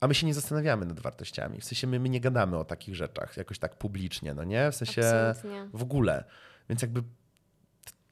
A 0.00 0.08
my 0.08 0.14
się 0.14 0.26
nie 0.26 0.34
zastanawiamy 0.34 0.86
nad 0.86 1.00
wartościami. 1.00 1.60
W 1.60 1.64
sensie 1.64 1.86
my, 1.86 2.00
my 2.00 2.08
nie 2.08 2.20
gadamy 2.20 2.58
o 2.58 2.64
takich 2.64 2.94
rzeczach 2.94 3.36
jakoś 3.36 3.58
tak 3.58 3.78
publicznie, 3.78 4.34
no 4.34 4.44
nie? 4.44 4.70
W 4.70 4.76
sensie 4.76 5.02
Absolutnie. 5.04 5.68
w 5.74 5.82
ogóle. 5.82 6.24
Więc 6.68 6.82
jakby 6.82 7.02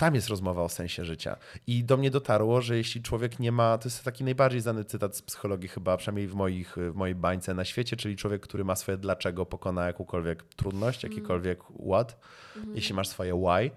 tam 0.01 0.15
jest 0.15 0.29
rozmowa 0.29 0.63
o 0.63 0.69
sensie 0.69 1.05
życia. 1.05 1.37
I 1.67 1.85
do 1.85 1.97
mnie 1.97 2.11
dotarło, 2.11 2.61
że 2.61 2.77
jeśli 2.77 3.03
człowiek 3.03 3.39
nie 3.39 3.53
ma, 3.53 3.79
to 3.79 3.89
jest 3.89 4.05
taki 4.05 4.25
najbardziej 4.25 4.61
znany 4.61 4.85
cytat 4.85 5.17
z 5.17 5.23
psychologii 5.23 5.69
chyba, 5.69 5.97
przynajmniej 5.97 6.29
w, 6.29 6.35
moich, 6.35 6.77
w 6.77 6.95
mojej 6.95 7.15
bańce 7.15 7.55
na 7.55 7.65
świecie, 7.65 7.97
czyli 7.97 8.17
człowiek, 8.17 8.43
który 8.43 8.65
ma 8.65 8.77
swoje 8.77 8.99
dlaczego, 8.99 9.47
pokona 9.47 9.87
jakąkolwiek 9.87 10.43
trudność, 10.43 11.03
jakikolwiek 11.03 11.61
what, 11.91 12.21
jeśli 12.75 12.95
masz 12.95 13.09
swoje 13.09 13.35
why. 13.35 13.71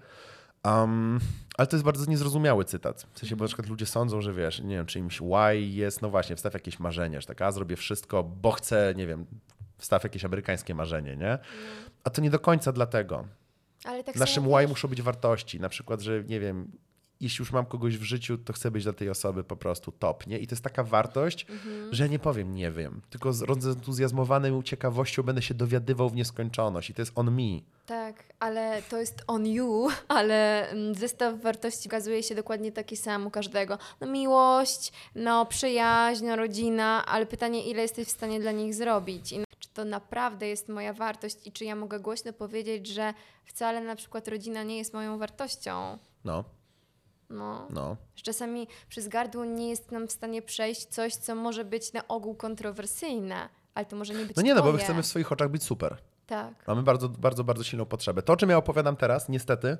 Um, 0.70 1.20
ale 1.58 1.66
to 1.66 1.76
jest 1.76 1.84
bardzo 1.84 2.10
niezrozumiały 2.10 2.64
cytat. 2.64 3.06
W 3.12 3.18
sensie, 3.18 3.36
bo 3.36 3.44
na 3.44 3.48
przykład 3.48 3.68
ludzie 3.68 3.86
sądzą, 3.86 4.20
że 4.20 4.32
wiesz, 4.32 4.60
nie 4.60 4.76
wiem, 4.76 4.86
czyimś 4.86 5.20
why 5.20 5.60
jest, 5.60 6.02
no 6.02 6.10
właśnie, 6.10 6.36
wstaw 6.36 6.54
jakieś 6.54 6.78
marzenie, 6.80 7.20
że 7.20 7.26
tak, 7.26 7.42
a 7.42 7.52
zrobię 7.52 7.76
wszystko, 7.76 8.22
bo 8.22 8.50
chcę, 8.50 8.94
nie 8.96 9.06
wiem, 9.06 9.26
wstaw 9.78 10.04
jakieś 10.04 10.24
amerykańskie 10.24 10.74
marzenie, 10.74 11.16
nie? 11.16 11.38
A 12.04 12.10
to 12.10 12.22
nie 12.22 12.30
do 12.30 12.38
końca 12.38 12.72
dlatego. 12.72 13.24
Tak 13.84 14.16
Naszym 14.16 14.44
why 14.48 14.68
muszą 14.68 14.88
być 14.88 15.02
wartości. 15.02 15.60
Na 15.60 15.68
przykład, 15.68 16.00
że 16.00 16.24
nie 16.24 16.40
wiem, 16.40 16.70
jeśli 17.20 17.42
już 17.42 17.52
mam 17.52 17.66
kogoś 17.66 17.98
w 17.98 18.02
życiu, 18.02 18.38
to 18.38 18.52
chcę 18.52 18.70
być 18.70 18.84
dla 18.84 18.92
tej 18.92 19.10
osoby 19.10 19.44
po 19.44 19.56
prostu 19.56 19.92
top, 19.92 20.26
nie? 20.26 20.38
I 20.38 20.46
to 20.46 20.54
jest 20.54 20.64
taka 20.64 20.84
wartość, 20.84 21.46
Mhm. 21.50 21.94
że 21.94 22.04
ja 22.04 22.10
nie 22.10 22.18
powiem 22.18 22.54
nie 22.54 22.70
wiem, 22.70 23.00
tylko 23.10 23.32
z 23.32 23.42
rozentuzjazmowanym 23.42 24.62
ciekawością 24.62 25.22
będę 25.22 25.42
się 25.42 25.54
dowiadywał 25.54 26.10
w 26.10 26.14
nieskończoność 26.14 26.90
i 26.90 26.94
to 26.94 27.02
jest 27.02 27.12
on 27.14 27.30
me. 27.30 27.60
Tak, 27.86 28.24
ale 28.38 28.82
to 28.90 29.00
jest 29.00 29.24
on 29.26 29.46
you, 29.46 29.88
ale 30.08 30.68
mm, 30.70 30.94
zestaw 30.94 31.40
wartości 31.42 31.88
okazuje 31.88 32.22
się 32.22 32.34
dokładnie 32.34 32.72
taki 32.72 32.96
sam 32.96 33.26
u 33.26 33.30
każdego. 33.30 33.78
No 34.00 34.06
miłość, 34.06 34.92
no 35.14 35.46
przyjaźń, 35.46 36.26
no 36.26 36.36
rodzina, 36.36 37.06
ale 37.06 37.26
pytanie, 37.26 37.70
ile 37.70 37.82
jesteś 37.82 38.08
w 38.08 38.10
stanie 38.10 38.40
dla 38.40 38.52
nich 38.52 38.74
zrobić? 38.74 39.32
I 39.32 39.38
to 39.74 39.84
naprawdę 39.84 40.48
jest 40.48 40.68
moja 40.68 40.92
wartość 40.92 41.46
i 41.46 41.52
czy 41.52 41.64
ja 41.64 41.76
mogę 41.76 42.00
głośno 42.00 42.32
powiedzieć, 42.32 42.86
że 42.86 43.14
wcale 43.44 43.80
na 43.80 43.96
przykład 43.96 44.28
rodzina 44.28 44.62
nie 44.62 44.78
jest 44.78 44.94
moją 44.94 45.18
wartością? 45.18 45.98
No, 46.24 46.44
No. 47.30 47.66
no. 47.70 47.96
Że 48.16 48.22
czasami 48.22 48.66
przez 48.88 49.08
gardło 49.08 49.44
nie 49.44 49.68
jest 49.70 49.92
nam 49.92 50.06
w 50.08 50.12
stanie 50.12 50.42
przejść 50.42 50.86
coś, 50.86 51.14
co 51.14 51.34
może 51.34 51.64
być 51.64 51.92
na 51.92 52.08
ogół 52.08 52.34
kontrowersyjne, 52.34 53.48
ale 53.74 53.86
to 53.86 53.96
może 53.96 54.14
nie 54.14 54.24
być 54.24 54.36
No 54.36 54.42
nie, 54.42 54.54
no 54.54 54.60
bo 54.62 54.66
my 54.66 54.72
twoje. 54.72 54.84
chcemy 54.84 55.02
w 55.02 55.06
swoich 55.06 55.32
oczach 55.32 55.50
być 55.50 55.62
super. 55.62 55.96
Tak. 56.26 56.54
Mamy 56.66 56.82
bardzo, 56.82 57.08
bardzo, 57.08 57.44
bardzo 57.44 57.64
silną 57.64 57.84
potrzebę. 57.86 58.22
To, 58.22 58.32
o 58.32 58.36
czym 58.36 58.50
ja 58.50 58.56
opowiadam 58.56 58.96
teraz, 58.96 59.28
niestety, 59.28 59.76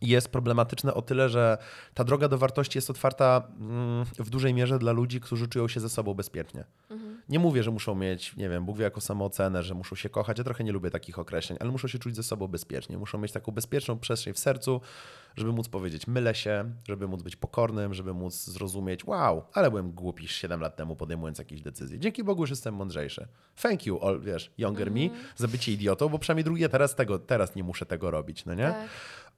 jest 0.00 0.28
problematyczne 0.28 0.94
o 0.94 1.02
tyle, 1.02 1.28
że 1.28 1.58
ta 1.94 2.04
droga 2.04 2.28
do 2.28 2.38
wartości 2.38 2.78
jest 2.78 2.90
otwarta 2.90 3.42
mm, 3.60 4.04
w 4.18 4.30
dużej 4.30 4.54
mierze 4.54 4.78
dla 4.78 4.92
ludzi, 4.92 5.20
którzy 5.20 5.48
czują 5.48 5.68
się 5.68 5.80
ze 5.80 5.88
sobą 5.88 6.14
bezpiecznie. 6.14 6.64
Nie 7.30 7.38
mówię, 7.38 7.62
że 7.62 7.70
muszą 7.70 7.94
mieć, 7.94 8.36
nie 8.36 8.48
wiem, 8.48 8.64
Bóg 8.64 8.78
wie 8.78 8.84
jako 8.84 9.00
samoocenę, 9.00 9.62
że 9.62 9.74
muszą 9.74 9.96
się 9.96 10.08
kochać. 10.08 10.38
Ja 10.38 10.44
trochę 10.44 10.64
nie 10.64 10.72
lubię 10.72 10.90
takich 10.90 11.18
określeń, 11.18 11.58
ale 11.60 11.70
muszą 11.70 11.88
się 11.88 11.98
czuć 11.98 12.16
ze 12.16 12.22
sobą 12.22 12.48
bezpiecznie. 12.48 12.98
Muszą 12.98 13.18
mieć 13.18 13.32
taką 13.32 13.52
bezpieczną 13.52 13.98
przestrzeń 13.98 14.34
w 14.34 14.38
sercu, 14.38 14.80
żeby 15.36 15.52
móc 15.52 15.68
powiedzieć 15.68 16.06
mylę 16.06 16.34
się, 16.34 16.72
żeby 16.88 17.08
móc 17.08 17.22
być 17.22 17.36
pokornym, 17.36 17.94
żeby 17.94 18.14
móc 18.14 18.44
zrozumieć 18.44 19.06
wow, 19.06 19.44
ale 19.52 19.70
byłem 19.70 19.92
głupi 19.92 20.28
7 20.28 20.60
lat 20.60 20.76
temu 20.76 20.96
podejmując 20.96 21.38
jakieś 21.38 21.62
decyzje. 21.62 21.98
Dzięki 21.98 22.24
Bogu 22.24 22.42
już 22.42 22.50
jestem 22.50 22.74
mądrzejszy. 22.74 23.28
Thank 23.62 23.86
you, 23.86 24.06
all, 24.06 24.20
wiesz, 24.20 24.52
younger 24.58 24.90
me, 24.90 25.08
za 25.36 25.48
bycie 25.48 25.72
idiotą, 25.72 26.08
bo 26.08 26.18
przynajmniej 26.18 26.44
drugie 26.44 26.68
teraz 26.68 26.94
tego, 26.94 27.18
teraz 27.18 27.54
nie 27.54 27.64
muszę 27.64 27.86
tego 27.86 28.10
robić, 28.10 28.44
no 28.44 28.54
nie? 28.54 28.68
Tak. 28.68 28.88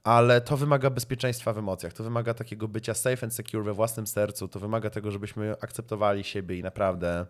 ale 0.03 0.41
to 0.41 0.57
wymaga 0.57 0.89
bezpieczeństwa 0.89 1.53
w 1.53 1.57
emocjach, 1.57 1.93
to 1.93 2.03
wymaga 2.03 2.33
takiego 2.33 2.67
bycia 2.67 2.93
safe 2.93 3.23
and 3.23 3.33
secure 3.33 3.63
we 3.63 3.73
własnym 3.73 4.07
sercu, 4.07 4.47
to 4.47 4.59
wymaga 4.59 4.89
tego, 4.89 5.11
żebyśmy 5.11 5.55
akceptowali 5.61 6.23
siebie 6.23 6.57
i 6.57 6.63
naprawdę 6.63 7.25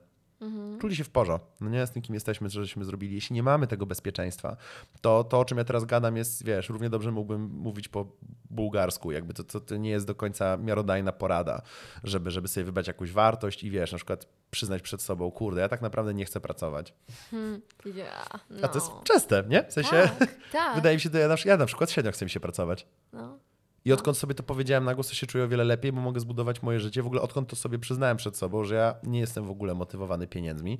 czuli 0.79 0.95
się 0.95 1.03
w 1.03 1.09
porządku. 1.09 1.49
No 1.61 1.69
nie 1.69 1.87
z 1.87 1.91
tym, 1.91 2.01
kim 2.01 2.13
jesteśmy, 2.15 2.49
co 2.49 2.61
żeśmy 2.61 2.85
zrobili. 2.85 3.15
Jeśli 3.15 3.33
nie 3.33 3.43
mamy 3.43 3.67
tego 3.67 3.85
bezpieczeństwa, 3.85 4.57
to 5.01 5.23
to, 5.23 5.39
o 5.39 5.45
czym 5.45 5.57
ja 5.57 5.63
teraz 5.63 5.85
gadam 5.85 6.17
jest, 6.17 6.45
wiesz, 6.45 6.69
równie 6.69 6.89
dobrze 6.89 7.11
mógłbym 7.11 7.41
mówić 7.41 7.87
po 7.87 8.05
bułgarsku, 8.49 9.11
jakby 9.11 9.33
to, 9.33 9.43
to, 9.43 9.59
to 9.59 9.77
nie 9.77 9.89
jest 9.89 10.07
do 10.07 10.15
końca 10.15 10.57
miarodajna 10.57 11.11
porada, 11.11 11.61
żeby, 12.03 12.31
żeby 12.31 12.47
sobie 12.47 12.63
wybrać 12.63 12.87
jakąś 12.87 13.11
wartość 13.11 13.63
i 13.63 13.69
wiesz, 13.71 13.91
na 13.91 13.97
przykład 13.97 14.27
przyznać 14.51 14.81
przed 14.81 15.01
sobą, 15.01 15.31
kurde, 15.31 15.61
ja 15.61 15.69
tak 15.69 15.81
naprawdę 15.81 16.13
nie 16.13 16.25
chcę 16.25 16.39
pracować. 16.39 16.93
Hmm. 17.31 17.61
Ja, 17.85 18.39
no. 18.49 18.59
A 18.61 18.67
to 18.67 18.79
jest 18.79 18.91
częste, 19.03 19.43
nie? 19.49 19.63
W 19.63 19.73
sensie, 19.73 20.09
Tak, 20.19 20.35
tak. 20.51 20.75
wydaje 20.75 20.95
mi 20.95 21.01
się, 21.01 21.09
to 21.09 21.17
ja 21.17 21.27
na, 21.27 21.35
ja 21.45 21.57
na 21.57 21.65
przykład 21.65 21.91
średnio 21.91 22.11
chce 22.11 22.25
mi 22.25 22.31
się 22.31 22.39
pracować. 22.39 22.87
No. 23.13 23.39
I 23.85 23.93
odkąd 23.93 24.17
sobie 24.17 24.35
to 24.35 24.43
powiedziałem 24.43 24.83
na 24.83 24.95
głos, 24.95 25.07
to 25.07 25.13
się 25.13 25.27
czuję 25.27 25.43
o 25.43 25.47
wiele 25.47 25.63
lepiej, 25.63 25.91
bo 25.91 26.01
mogę 26.01 26.19
zbudować 26.19 26.61
moje 26.61 26.79
życie. 26.79 27.03
W 27.03 27.05
ogóle 27.05 27.21
odkąd 27.21 27.49
to 27.49 27.55
sobie 27.55 27.79
przyznałem 27.79 28.17
przed 28.17 28.37
sobą, 28.37 28.63
że 28.63 28.75
ja 28.75 28.95
nie 29.03 29.19
jestem 29.19 29.45
w 29.45 29.49
ogóle 29.49 29.73
motywowany 29.75 30.27
pieniędzmi 30.27 30.79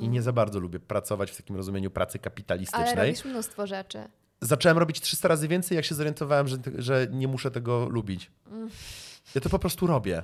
i 0.00 0.08
nie 0.08 0.22
za 0.22 0.32
bardzo 0.32 0.60
lubię 0.60 0.80
pracować 0.80 1.30
w 1.30 1.36
takim 1.36 1.56
rozumieniu 1.56 1.90
pracy 1.90 2.18
Ale 2.18 2.24
kapitalistycznej. 2.24 2.96
robisz 2.96 3.24
mnóstwo 3.24 3.66
rzeczy. 3.66 3.98
Zacząłem 4.40 4.78
robić 4.78 5.00
300 5.00 5.28
razy 5.28 5.48
więcej, 5.48 5.76
jak 5.76 5.84
się 5.84 5.94
zorientowałem, 5.94 6.48
że, 6.48 6.56
że 6.78 7.06
nie 7.10 7.28
muszę 7.28 7.50
tego 7.50 7.88
lubić. 7.88 8.30
Ja 9.34 9.40
to 9.40 9.48
po 9.50 9.58
prostu 9.58 9.86
robię. 9.86 10.22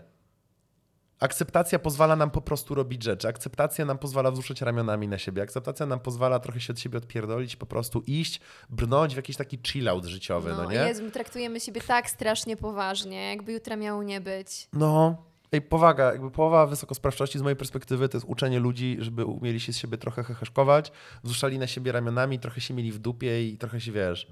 Akceptacja 1.21 1.79
pozwala 1.79 2.17
nam 2.17 2.31
po 2.31 2.41
prostu 2.41 2.75
robić 2.75 3.03
rzeczy. 3.03 3.29
Akceptacja 3.29 3.85
nam 3.85 3.99
pozwala 3.99 4.31
wzruszyć 4.31 4.61
ramionami 4.63 5.09
na 5.09 5.19
siebie. 5.19 5.43
Akceptacja 5.43 5.87
nam 5.87 6.01
pozwala 6.01 6.39
trochę 6.39 6.61
się 6.61 6.73
od 6.73 6.81
siebie 6.81 6.99
odpierdolić, 6.99 7.57
po 7.57 7.67
prostu 7.67 8.03
iść, 8.07 8.41
brnąć 8.71 9.15
w 9.15 9.17
jakiś 9.17 9.37
taki 9.37 9.59
chill-out 9.59 10.05
życiowy, 10.05 10.51
no, 10.51 10.63
No, 10.63 10.71
nie? 10.71 10.77
Jezu, 10.77 11.05
my 11.05 11.11
traktujemy 11.11 11.61
siebie 11.61 11.81
tak 11.81 12.11
strasznie 12.11 12.57
poważnie, 12.57 13.29
jakby 13.31 13.53
jutra 13.53 13.77
miało 13.77 14.03
nie 14.03 14.21
być. 14.21 14.69
No, 14.73 15.23
ej, 15.53 15.63
powaga, 15.63 16.13
jakby 16.13 16.31
połowa 16.31 16.67
wysokosprawczości 16.67 17.39
z 17.39 17.43
mojej 17.43 17.57
perspektywy 17.57 18.09
to 18.09 18.17
jest 18.17 18.27
uczenie 18.29 18.59
ludzi, 18.61 18.97
żeby 19.01 19.25
umieli 19.25 19.61
się 19.61 19.73
z 19.73 19.77
siebie 19.77 19.99
trochę 19.99 20.25
heheszkować, 20.25 20.93
wzruszali 21.25 21.59
na 21.59 21.67
siebie 21.67 21.93
ramionami, 21.93 22.39
trochę 22.39 22.61
się 22.61 22.75
mieli 22.75 22.93
w 22.93 22.99
dupie 22.99 23.49
i 23.49 23.59
trochę 23.59 23.81
się, 23.81 23.93
wiesz, 23.93 24.27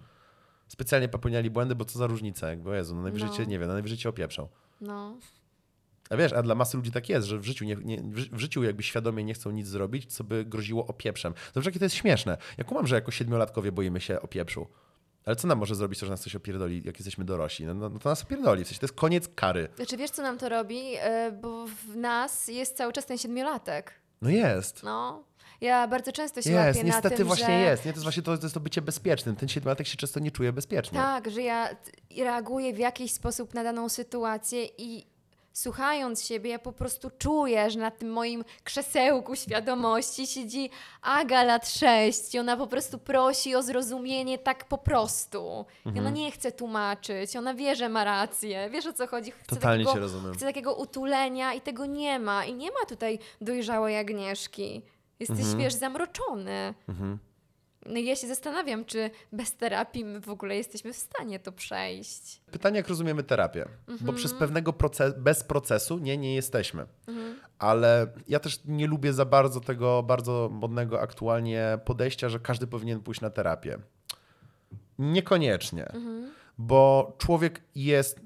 specjalnie 0.68 1.08
popełniali 1.08 1.50
błędy, 1.50 1.74
bo 1.74 1.84
co 1.84 1.98
za 1.98 2.06
różnica, 2.06 2.48
jakby, 2.50 2.76
Jezu, 2.76 2.94
no 2.94 3.02
najwyżej 3.02 3.28
No. 3.28 3.36
cię, 3.36 3.46
nie 3.46 3.58
wiem, 3.58 3.68
no 3.68 3.74
najwyżej 3.74 3.98
cię 3.98 4.08
opieprzą. 4.08 4.48
No. 4.80 5.16
A 6.10 6.16
wiesz, 6.16 6.32
a 6.32 6.42
dla 6.42 6.54
masy 6.54 6.76
ludzi 6.76 6.90
tak 6.92 7.08
jest, 7.08 7.26
że 7.28 7.38
w 7.38 7.44
życiu, 7.44 7.64
nie, 7.64 7.76
nie, 7.76 8.02
w 8.02 8.18
ży- 8.18 8.28
w 8.32 8.38
życiu 8.38 8.62
jakby 8.62 8.82
świadomie 8.82 9.24
nie 9.24 9.34
chcą 9.34 9.50
nic 9.50 9.66
zrobić, 9.66 10.12
co 10.14 10.24
by 10.24 10.44
groziło 10.44 10.86
opieprzem. 10.86 11.34
Dobrze, 11.54 11.68
jakie 11.70 11.78
to 11.78 11.84
jest 11.84 11.94
śmieszne. 11.96 12.36
Ja 12.58 12.64
kumam, 12.64 12.86
że 12.86 12.94
jako 12.94 13.10
siedmiolatkowie 13.10 13.72
boimy 13.72 14.00
się 14.00 14.20
opieprzu. 14.20 14.66
Ale 15.24 15.36
co 15.36 15.48
nam 15.48 15.58
może 15.58 15.74
zrobić 15.74 15.98
to, 16.00 16.06
że 16.06 16.12
nas 16.12 16.20
coś 16.20 16.34
opierdoli, 16.36 16.82
jak 16.84 16.96
jesteśmy 16.98 17.24
dorośli? 17.24 17.66
No, 17.66 17.74
no, 17.74 17.88
no 17.88 17.98
to 17.98 18.08
nas 18.08 18.22
opierdoli, 18.22 18.64
w 18.64 18.66
sensie 18.66 18.80
to 18.80 18.84
jest 18.86 18.94
koniec 18.94 19.28
kary. 19.34 19.68
Znaczy 19.76 19.96
wiesz, 19.96 20.10
co 20.10 20.22
nam 20.22 20.38
to 20.38 20.48
robi? 20.48 20.80
E, 21.00 21.32
Bo 21.32 21.66
w 21.66 21.96
nas 21.96 22.48
jest 22.48 22.76
cały 22.76 22.92
czas 22.92 23.06
ten 23.06 23.18
siedmiolatek. 23.18 23.92
No 24.22 24.30
jest. 24.30 24.82
No. 24.82 25.24
Ja 25.60 25.88
bardzo 25.88 26.12
często 26.12 26.42
się 26.42 26.50
Jest, 26.50 26.66
łapię 26.78 26.88
na 26.88 26.94
niestety 26.94 27.16
tym, 27.16 27.26
właśnie 27.26 27.46
że... 27.46 27.52
jest. 27.52 27.84
Nie? 27.84 27.92
To 27.92 27.96
jest 27.96 28.02
właśnie 28.02 28.22
to, 28.22 28.36
to, 28.38 28.42
jest 28.42 28.54
to 28.54 28.60
bycie 28.60 28.82
bezpiecznym. 28.82 29.36
Ten 29.36 29.48
siedmiolatek 29.48 29.86
się 29.86 29.96
często 29.96 30.20
nie 30.20 30.30
czuje 30.30 30.52
bezpiecznie. 30.52 30.98
Tak, 30.98 31.30
że 31.30 31.42
ja 31.42 31.68
reaguję 32.18 32.72
w 32.74 32.78
jakiś 32.78 33.12
sposób 33.12 33.54
na 33.54 33.64
daną 33.64 33.88
sytuację 33.88 34.64
i 34.78 35.06
słuchając 35.56 36.24
siebie, 36.24 36.50
ja 36.50 36.58
po 36.58 36.72
prostu 36.72 37.10
czuję, 37.18 37.70
że 37.70 37.78
na 37.78 37.90
tym 37.90 38.10
moim 38.12 38.44
krzesełku 38.64 39.36
świadomości 39.36 40.26
siedzi 40.26 40.70
Aga 41.02 41.42
lat 41.42 41.68
6 41.68 42.34
i 42.34 42.38
ona 42.38 42.56
po 42.56 42.66
prostu 42.66 42.98
prosi 42.98 43.54
o 43.54 43.62
zrozumienie 43.62 44.38
tak 44.38 44.64
po 44.68 44.78
prostu. 44.78 45.64
I 45.84 45.88
Mhm. 45.88 46.06
ona 46.06 46.16
nie 46.16 46.30
chce 46.30 46.52
tłumaczyć, 46.52 47.36
ona 47.36 47.54
wie, 47.54 47.76
że 47.76 47.88
ma 47.88 48.04
rację. 48.04 48.70
Wiesz 48.70 48.86
o 48.86 48.92
co 48.92 49.06
chodzi? 49.06 49.30
Chce 49.30 49.56
Totalnie 49.56 49.84
takiego, 49.84 50.00
rozumiem. 50.00 50.34
Chce 50.34 50.46
takiego 50.46 50.74
utulenia 50.74 51.54
i 51.54 51.60
tego 51.60 51.86
nie 51.86 52.18
ma. 52.18 52.44
I 52.44 52.54
nie 52.54 52.68
ma 52.70 52.86
tutaj 52.88 53.18
dojrzałej 53.40 53.98
Agnieszki. 53.98 54.82
Jesteś, 55.20 55.40
Mhm. 55.40 55.58
wiesz, 55.58 55.74
zamroczony. 55.74 56.74
I 56.88 56.92
ja 57.94 58.16
się 58.16 58.26
zastanawiam, 58.26 58.84
czy 58.84 59.10
bez 59.32 59.56
terapii 59.56 60.04
my 60.04 60.20
w 60.20 60.28
ogóle 60.28 60.56
jesteśmy 60.56 60.92
w 60.92 60.96
stanie 60.96 61.38
to 61.38 61.52
przejść. 61.52 62.40
Pytanie, 62.50 62.76
jak 62.76 62.88
rozumiemy 62.88 63.22
terapię? 63.22 63.68
Bo 64.00 64.12
przez 64.12 64.34
pewnego 64.34 64.72
proces, 64.72 65.14
bez 65.18 65.44
procesu 65.44 65.98
nie, 65.98 66.18
nie 66.18 66.34
jesteśmy. 66.34 66.86
Ale 67.58 68.06
ja 68.28 68.40
też 68.40 68.60
nie 68.64 68.86
lubię 68.86 69.12
za 69.12 69.24
bardzo 69.24 69.60
tego 69.60 70.02
bardzo 70.02 70.48
modnego 70.52 71.00
aktualnie 71.00 71.78
podejścia, 71.84 72.28
że 72.28 72.40
każdy 72.40 72.66
powinien 72.66 73.00
pójść 73.00 73.20
na 73.20 73.30
terapię. 73.30 73.78
Niekoniecznie, 74.98 75.92
bo 76.58 77.14
człowiek 77.18 77.62
jest. 77.74 78.20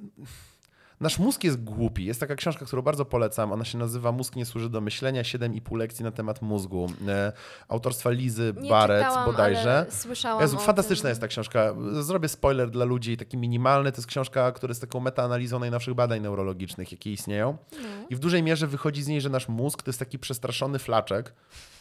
Nasz 1.00 1.18
mózg 1.18 1.44
jest 1.44 1.64
głupi. 1.64 2.04
Jest 2.04 2.20
taka 2.20 2.34
książka, 2.36 2.66
którą 2.66 2.82
bardzo 2.82 3.04
polecam. 3.04 3.52
Ona 3.52 3.64
się 3.64 3.78
nazywa 3.78 4.12
Mózg 4.12 4.36
nie 4.36 4.46
służy 4.46 4.70
do 4.70 4.80
myślenia. 4.80 5.22
7,5 5.22 5.76
lekcji 5.76 6.04
na 6.04 6.10
temat 6.10 6.42
mózgu. 6.42 6.86
E, 7.08 7.32
Autorstwa 7.68 8.10
Lizy 8.10 8.42
Nie 8.42 8.52
Barrett 8.52 8.68
Barrett 8.70 9.06
czytałam, 9.06 9.26
bodajże. 9.30 9.76
ale 9.78 9.90
słyszałam 9.90 10.42
Jezu, 10.42 10.58
fantastyczna 10.58 11.02
tym. 11.02 11.08
jest 11.08 11.20
ta 11.20 11.28
książka. 11.28 11.74
Zrobię 12.00 12.28
spoiler 12.28 12.70
dla 12.70 12.84
ludzi, 12.84 13.16
taki 13.16 13.36
minimalny. 13.36 13.92
To 13.92 13.96
jest 13.98 14.06
książka, 14.08 14.52
która 14.52 14.70
jest 14.70 14.80
taką 14.80 15.00
metaanalizą 15.00 15.58
najnowszych 15.58 15.94
badań 15.94 16.20
neurologicznych, 16.20 16.92
jakie 16.92 17.12
istnieją. 17.12 17.56
No. 17.72 17.78
I 18.10 18.16
w 18.16 18.18
dużej 18.18 18.42
mierze 18.42 18.66
wychodzi 18.66 19.02
z 19.02 19.08
niej, 19.08 19.20
że 19.20 19.28
nasz 19.28 19.48
mózg 19.48 19.82
to 19.82 19.88
jest 19.90 19.98
taki 19.98 20.18
przestraszony 20.18 20.78
flaczek, 20.78 21.34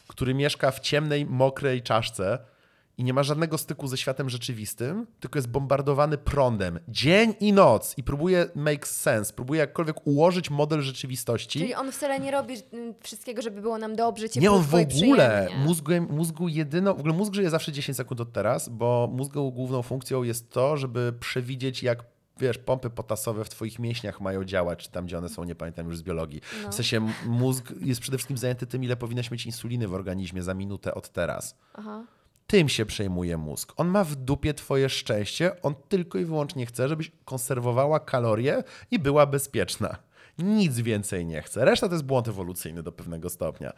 który 0.08 0.34
mieszka 0.34 0.72
w 0.72 0.80
ciemnej, 0.80 1.26
mokrej 1.26 1.82
czaszce 1.82 2.40
i 3.00 3.04
nie 3.04 3.14
ma 3.14 3.24
żadnego 3.24 3.58
styku 3.58 3.88
ze 3.88 3.98
światem 3.98 4.30
rzeczywistym, 4.30 5.08
tylko 5.20 5.38
jest 5.38 5.48
bombardowany 5.48 6.18
prądem 6.18 6.80
dzień 6.88 7.34
i 7.40 7.54
noc 7.54 7.94
i 7.98 8.04
próbuje 8.04 8.50
make 8.56 8.88
sense, 8.88 9.34
próbuje 9.34 9.60
jakkolwiek 9.60 10.08
ułożyć 10.08 10.50
model 10.50 10.82
rzeczywistości. 10.82 11.60
Czyli 11.60 11.76
on 11.76 11.92
wcale 11.92 12.20
nie 12.20 12.32
robi 12.32 12.56
mm, 12.74 12.94
wszystkiego, 13.00 13.42
żeby 13.42 13.62
było 13.62 13.78
nam 13.78 13.96
dobrze, 13.96 14.30
ciepło 14.30 14.42
Nie, 14.42 14.52
on 14.52 14.64
w 14.64 14.76
ogóle, 14.76 15.48
mózgu, 15.66 15.92
mózgu 16.10 16.48
jedyną, 16.48 16.94
w 16.94 17.00
ogóle 17.00 17.14
mózg 17.14 17.34
żyje 17.34 17.50
zawsze 17.50 17.72
10 17.72 17.98
sekund 17.98 18.22
od 18.22 18.32
teraz, 18.32 18.70
bo 18.70 19.10
mózgu 19.12 19.52
główną 19.52 19.82
funkcją 19.82 20.24
jest 20.24 20.50
to, 20.50 20.78
żeby 20.78 21.14
przewidzieć 21.20 21.84
jak 21.84 22.04
wiesz, 22.40 22.58
pompy 22.58 22.90
potasowe 22.90 23.46
w 23.46 23.50
twoich 23.50 23.80
mięśniach 23.80 24.22
mają 24.22 24.44
działać, 24.44 24.84
czy 24.84 24.92
tam 24.92 25.06
gdzie 25.06 25.18
one 25.18 25.30
są, 25.30 25.44
nie 25.44 25.56
pamiętam 25.56 25.86
już 25.88 25.98
z 25.98 26.04
biologii. 26.04 26.42
No. 26.64 26.72
W 26.72 26.76
sensie 26.76 27.10
mózg 27.26 27.74
jest 27.82 28.02
przede 28.02 28.18
wszystkim 28.18 28.38
zajęty 28.38 28.68
tym, 28.68 28.84
ile 28.84 28.96
powinnaś 28.96 29.32
mieć 29.32 29.46
insuliny 29.46 29.88
w 29.88 29.94
organizmie 29.94 30.44
za 30.44 30.54
minutę 30.54 30.96
od 30.96 31.10
teraz. 31.10 31.56
Aha. 31.74 32.04
Tym 32.50 32.70
się 32.70 32.86
przejmuje 32.86 33.38
mózg. 33.38 33.74
On 33.78 33.88
ma 33.88 34.04
w 34.04 34.16
dupie 34.16 34.54
twoje 34.54 34.90
szczęście, 34.90 35.62
on 35.62 35.76
tylko 35.90 36.18
i 36.18 36.26
wyłącznie 36.26 36.66
chce, 36.66 36.90
żebyś 36.90 37.12
konserwowała 37.26 38.00
kalorie 38.00 38.64
i 38.92 39.00
była 39.00 39.26
bezpieczna. 39.26 39.98
Nic 40.38 40.80
więcej 40.80 41.26
nie 41.26 41.42
chce. 41.42 41.66
Reszta 41.66 41.88
to 41.88 41.94
jest 41.94 42.06
błąd 42.06 42.28
ewolucyjny 42.28 42.84
do 42.84 42.92
pewnego 42.92 43.30
stopnia. 43.30 43.74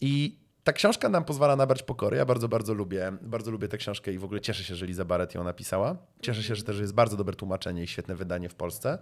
I 0.00 0.38
ta 0.64 0.72
książka 0.72 1.08
nam 1.08 1.24
pozwala 1.24 1.56
nabrać 1.56 1.82
pokory. 1.82 2.16
Ja 2.16 2.24
bardzo, 2.24 2.48
bardzo 2.48 2.74
lubię, 2.74 3.12
bardzo 3.22 3.50
lubię 3.50 3.68
tę 3.68 3.78
książkę 3.78 4.12
i 4.12 4.18
w 4.18 4.24
ogóle 4.24 4.40
cieszę 4.40 4.64
się, 4.64 4.74
że 4.74 4.86
Liza 4.86 5.04
Barrett 5.04 5.34
ją 5.34 5.44
napisała. 5.44 5.96
Cieszę 6.22 6.42
się, 6.42 6.54
że 6.54 6.62
też 6.62 6.78
jest 6.78 6.94
bardzo 6.94 7.16
dobre 7.16 7.34
tłumaczenie 7.34 7.82
i 7.82 7.86
świetne 7.86 8.14
wydanie 8.14 8.48
w 8.48 8.54
Polsce. 8.54 8.98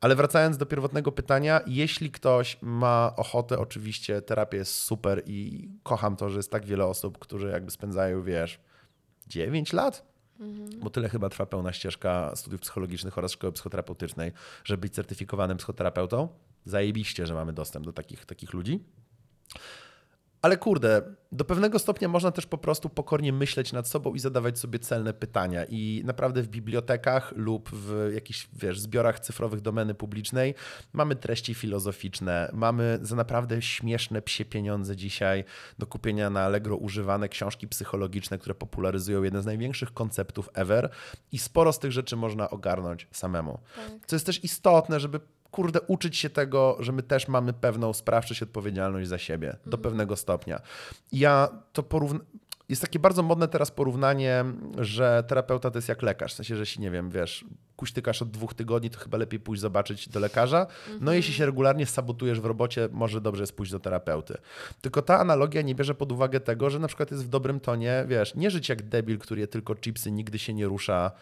Ale 0.00 0.16
wracając 0.16 0.56
do 0.56 0.66
pierwotnego 0.66 1.12
pytania, 1.12 1.60
jeśli 1.66 2.10
ktoś 2.10 2.58
ma 2.62 3.12
ochotę, 3.16 3.58
oczywiście 3.58 4.22
terapia 4.22 4.56
jest 4.56 4.74
super 4.74 5.22
i 5.26 5.68
kocham 5.82 6.16
to, 6.16 6.30
że 6.30 6.36
jest 6.36 6.50
tak 6.50 6.66
wiele 6.66 6.86
osób, 6.86 7.18
którzy 7.18 7.48
jakby 7.48 7.70
spędzają, 7.70 8.22
wiesz, 8.22 8.60
9 9.26 9.72
lat, 9.72 10.06
bo 10.80 10.90
tyle 10.90 11.08
chyba 11.08 11.28
trwa 11.28 11.46
pełna 11.46 11.72
ścieżka 11.72 12.36
studiów 12.36 12.60
psychologicznych 12.60 13.18
oraz 13.18 13.32
szkoły 13.32 13.52
psychoterapeutycznej, 13.52 14.32
żeby 14.64 14.80
być 14.80 14.94
certyfikowanym 14.94 15.56
psychoterapeutą. 15.56 16.28
Zajebiście, 16.64 17.26
że 17.26 17.34
mamy 17.34 17.52
dostęp 17.52 17.84
do 17.86 17.92
takich, 17.92 18.24
takich 18.24 18.52
ludzi. 18.52 18.84
Ale 20.42 20.56
kurde, 20.56 21.02
do 21.32 21.44
pewnego 21.44 21.78
stopnia 21.78 22.08
można 22.08 22.30
też 22.30 22.46
po 22.46 22.58
prostu 22.58 22.88
pokornie 22.88 23.32
myśleć 23.32 23.72
nad 23.72 23.88
sobą 23.88 24.14
i 24.14 24.18
zadawać 24.18 24.58
sobie 24.58 24.78
celne 24.78 25.14
pytania. 25.14 25.64
I 25.64 26.02
naprawdę 26.04 26.42
w 26.42 26.48
bibliotekach 26.48 27.32
lub 27.36 27.70
w 27.70 28.12
jakichś, 28.14 28.48
wiesz, 28.52 28.80
zbiorach 28.80 29.20
cyfrowych 29.20 29.60
domeny 29.60 29.94
publicznej 29.94 30.54
mamy 30.92 31.16
treści 31.16 31.54
filozoficzne, 31.54 32.50
mamy 32.52 32.98
za 33.02 33.16
naprawdę 33.16 33.62
śmieszne 33.62 34.22
psie 34.22 34.44
pieniądze 34.44 34.96
dzisiaj 34.96 35.44
do 35.78 35.86
kupienia 35.86 36.30
na 36.30 36.40
Allegro 36.40 36.76
używane 36.76 37.28
książki 37.28 37.68
psychologiczne, 37.68 38.38
które 38.38 38.54
popularyzują 38.54 39.22
jeden 39.22 39.42
z 39.42 39.46
największych 39.46 39.94
konceptów 39.94 40.48
ever 40.54 40.90
i 41.32 41.38
sporo 41.38 41.72
z 41.72 41.78
tych 41.78 41.92
rzeczy 41.92 42.16
można 42.16 42.50
ogarnąć 42.50 43.08
samemu. 43.12 43.58
Tak. 43.76 44.06
Co 44.06 44.16
jest 44.16 44.26
też 44.26 44.44
istotne, 44.44 45.00
żeby 45.00 45.20
kurde, 45.56 45.80
uczyć 45.80 46.16
się 46.16 46.30
tego, 46.30 46.76
że 46.80 46.92
my 46.92 47.02
też 47.02 47.28
mamy 47.28 47.52
pewną 47.52 47.92
sprawczość 47.92 48.42
odpowiedzialność 48.42 49.08
za 49.08 49.18
siebie 49.18 49.56
do 49.66 49.78
pewnego 49.78 50.16
stopnia. 50.16 50.60
Ja 51.12 51.48
to 51.72 51.82
porównam. 51.82 52.22
Jest 52.68 52.82
takie 52.82 52.98
bardzo 52.98 53.22
modne 53.22 53.48
teraz 53.48 53.70
porównanie, 53.70 54.44
że 54.78 55.24
terapeuta 55.28 55.70
to 55.70 55.78
jest 55.78 55.88
jak 55.88 56.02
lekarz. 56.02 56.32
W 56.32 56.36
sensie, 56.36 56.56
że 56.56 56.62
jeśli, 56.62 56.82
nie 56.82 56.90
wiem, 56.90 57.10
wiesz, 57.10 57.44
kuśtykasz 57.76 58.22
od 58.22 58.30
dwóch 58.30 58.54
tygodni, 58.54 58.90
to 58.90 58.98
chyba 58.98 59.18
lepiej 59.18 59.40
pójść 59.40 59.62
zobaczyć 59.62 60.08
do 60.08 60.20
lekarza. 60.20 60.66
No 61.00 61.12
jeśli 61.12 61.34
się 61.34 61.46
regularnie 61.46 61.86
sabotujesz 61.86 62.40
w 62.40 62.44
robocie, 62.44 62.88
może 62.92 63.20
dobrze 63.20 63.42
jest 63.42 63.56
pójść 63.56 63.72
do 63.72 63.80
terapeuty. 63.80 64.34
Tylko 64.80 65.02
ta 65.02 65.18
analogia 65.18 65.62
nie 65.62 65.74
bierze 65.74 65.94
pod 65.94 66.12
uwagę 66.12 66.40
tego, 66.40 66.70
że 66.70 66.78
na 66.78 66.88
przykład 66.88 67.10
jest 67.10 67.24
w 67.24 67.28
dobrym 67.28 67.60
tonie, 67.60 68.04
wiesz, 68.08 68.34
nie 68.34 68.50
żyć 68.50 68.68
jak 68.68 68.82
debil, 68.82 69.18
który 69.18 69.40
je 69.40 69.46
tylko 69.46 69.74
chipsy, 69.74 70.12
nigdy 70.12 70.38
się 70.38 70.54
nie 70.54 70.66
rusza, 70.66 71.12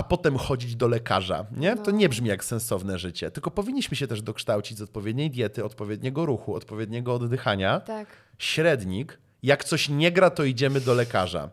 a 0.00 0.02
potem 0.02 0.36
chodzić 0.36 0.76
do 0.76 0.88
lekarza. 0.88 1.46
Nie? 1.56 1.76
To 1.76 1.90
No. 1.90 1.96
nie 1.96 2.08
brzmi 2.08 2.28
jak 2.28 2.44
sensowne 2.44 2.98
życie. 2.98 3.30
Tylko 3.30 3.50
powinniśmy 3.50 3.96
się 3.96 4.06
też 4.06 4.22
dokształcić 4.22 4.78
z 4.78 4.82
odpowiedniej 4.82 5.30
diety, 5.30 5.64
odpowiedniego 5.64 6.26
ruchu, 6.26 6.54
odpowiedniego 6.54 7.14
oddychania. 7.14 7.80
Tak. 7.80 8.08
Średnik, 8.38 9.18
jak 9.42 9.64
coś 9.64 9.88
nie 9.88 10.12
gra, 10.12 10.30
to 10.30 10.44
idziemy 10.44 10.80
do 10.80 10.94
lekarza. 10.94 11.50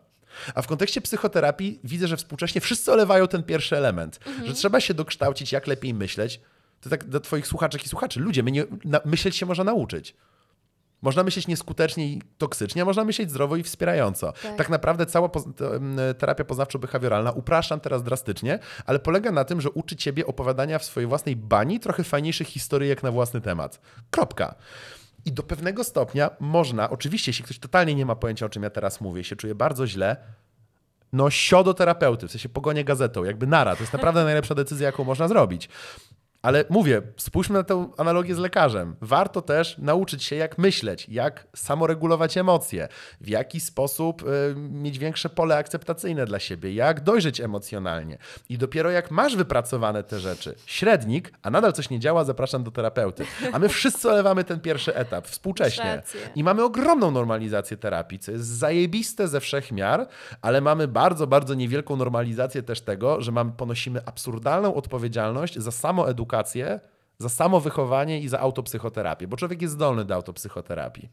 A 0.54 0.62
w 0.62 0.66
kontekście 0.66 1.00
psychoterapii 1.00 1.80
widzę, 1.84 2.08
że 2.08 2.16
współcześnie 2.16 2.60
wszyscy 2.60 2.92
olewają 2.92 3.28
ten 3.28 3.42
pierwszy 3.42 3.76
element, 3.76 4.20
że 4.46 4.54
trzeba 4.54 4.80
się 4.80 4.94
dokształcić, 4.94 5.52
jak 5.52 5.66
lepiej 5.66 5.94
myśleć. 5.94 6.40
To 6.80 6.90
tak 6.90 7.04
do 7.04 7.20
twoich 7.20 7.46
słuchaczek 7.46 7.84
i 7.84 7.88
słuchaczy. 7.88 8.20
Ludzie, 8.20 8.42
my 8.42 8.50
nie, 8.52 8.64
na, 8.84 9.00
myśleć 9.04 9.36
się 9.36 9.46
można 9.46 9.64
nauczyć. 9.64 10.14
Można 11.02 11.22
myśleć 11.22 11.46
nieskutecznie 11.46 12.06
i 12.06 12.22
toksycznie, 12.38 12.82
a 12.82 12.84
można 12.84 13.04
myśleć 13.04 13.30
zdrowo 13.30 13.56
i 13.56 13.62
wspierająco. 13.62 14.32
Tak, 14.32 14.56
Tak. 14.56 14.68
naprawdę 14.68 15.06
cała 15.06 15.28
poz- 15.28 15.44
terapia 16.18 16.44
poznawczo-behawioralna, 16.44 17.32
upraszczam 17.36 17.80
teraz 17.80 18.02
drastycznie, 18.02 18.58
ale 18.86 18.98
polega 18.98 19.30
na 19.32 19.44
tym, 19.44 19.60
że 19.60 19.70
uczy 19.70 19.96
ciebie 19.96 20.26
opowiadania 20.26 20.78
w 20.78 20.84
swojej 20.84 21.06
własnej 21.08 21.36
bani 21.36 21.80
trochę 21.80 22.04
fajniejszych 22.04 22.48
historyjek 22.48 23.02
na 23.02 23.10
własny 23.10 23.40
temat. 23.40 23.80
Kropka. 24.10 24.54
I 25.24 25.32
do 25.32 25.42
pewnego 25.42 25.84
stopnia 25.84 26.30
można, 26.40 26.90
oczywiście, 26.90 27.30
jeśli 27.30 27.44
ktoś 27.44 27.58
totalnie 27.58 27.94
nie 27.94 28.06
ma 28.06 28.16
pojęcia, 28.16 28.46
o 28.46 28.48
czym 28.48 28.62
ja 28.62 28.70
teraz 28.70 29.00
mówię, 29.00 29.24
się 29.24 29.36
czuje 29.36 29.54
bardzo 29.54 29.86
źle, 29.86 30.16
no 31.12 31.30
sio 31.30 31.64
do 31.64 31.74
terapeuty, 31.74 32.28
w 32.28 32.30
sensie 32.30 32.48
pogonię 32.48 32.84
gazetą, 32.84 33.24
jakby 33.24 33.46
nara. 33.46 33.76
To 33.76 33.80
jest 33.82 33.92
naprawdę 33.92 34.24
najlepsza 34.24 34.54
decyzja, 34.54 34.86
jaką 34.86 35.04
można 35.04 35.28
zrobić. 35.28 35.68
Ale 36.42 36.64
mówię, 36.70 37.02
spójrzmy 37.16 37.58
na 37.58 37.64
tę 37.64 37.88
analogię 37.96 38.34
z 38.34 38.38
lekarzem. 38.38 38.96
Warto 39.00 39.42
też 39.42 39.78
nauczyć 39.78 40.24
się, 40.24 40.36
jak 40.36 40.58
myśleć, 40.58 41.08
jak 41.08 41.46
samoregulować 41.56 42.36
emocje, 42.36 42.88
w 43.20 43.28
jaki 43.28 43.60
sposób 43.60 44.22
y, 44.22 44.54
mieć 44.56 44.98
większe 44.98 45.28
pole 45.28 45.56
akceptacyjne 45.56 46.26
dla 46.26 46.38
siebie, 46.38 46.74
jak 46.74 47.00
dojrzeć 47.00 47.40
emocjonalnie. 47.40 48.18
I 48.48 48.58
dopiero 48.58 48.90
jak 48.90 49.10
masz 49.10 49.36
wypracowane 49.36 50.02
te 50.02 50.20
rzeczy, 50.20 50.54
średnik, 50.66 51.32
a 51.42 51.50
nadal 51.50 51.72
coś 51.72 51.90
nie 51.90 52.00
działa, 52.00 52.24
zapraszam 52.24 52.64
do 52.64 52.70
terapeuty. 52.70 53.24
A 53.52 53.58
my 53.58 53.68
wszyscy 53.68 54.10
olewamy 54.10 54.44
ten 54.44 54.60
pierwszy 54.60 54.94
etap 54.94 55.26
współcześnie. 55.26 56.02
I 56.34 56.44
mamy 56.44 56.64
ogromną 56.64 57.10
normalizację 57.10 57.76
terapii, 57.76 58.18
co 58.18 58.32
jest 58.32 58.46
zajebiste 58.46 59.28
ze 59.28 59.40
wszech 59.40 59.72
miar, 59.72 60.08
ale 60.42 60.60
mamy 60.60 60.88
bardzo, 60.88 61.26
bardzo 61.26 61.54
niewielką 61.54 61.96
normalizację 61.96 62.62
też 62.62 62.80
tego, 62.80 63.20
że 63.20 63.32
mamy, 63.32 63.52
ponosimy 63.56 64.00
absurdalną 64.06 64.74
odpowiedzialność 64.74 65.58
za 65.58 65.70
samoedukację, 65.70 66.27
za 67.18 67.28
samowychowanie 67.28 68.20
i 68.20 68.28
za 68.28 68.40
autopsychoterapię, 68.40 69.28
bo 69.28 69.36
człowiek 69.36 69.62
jest 69.62 69.74
zdolny 69.74 70.04
do 70.04 70.14
autopsychoterapii. 70.14 71.08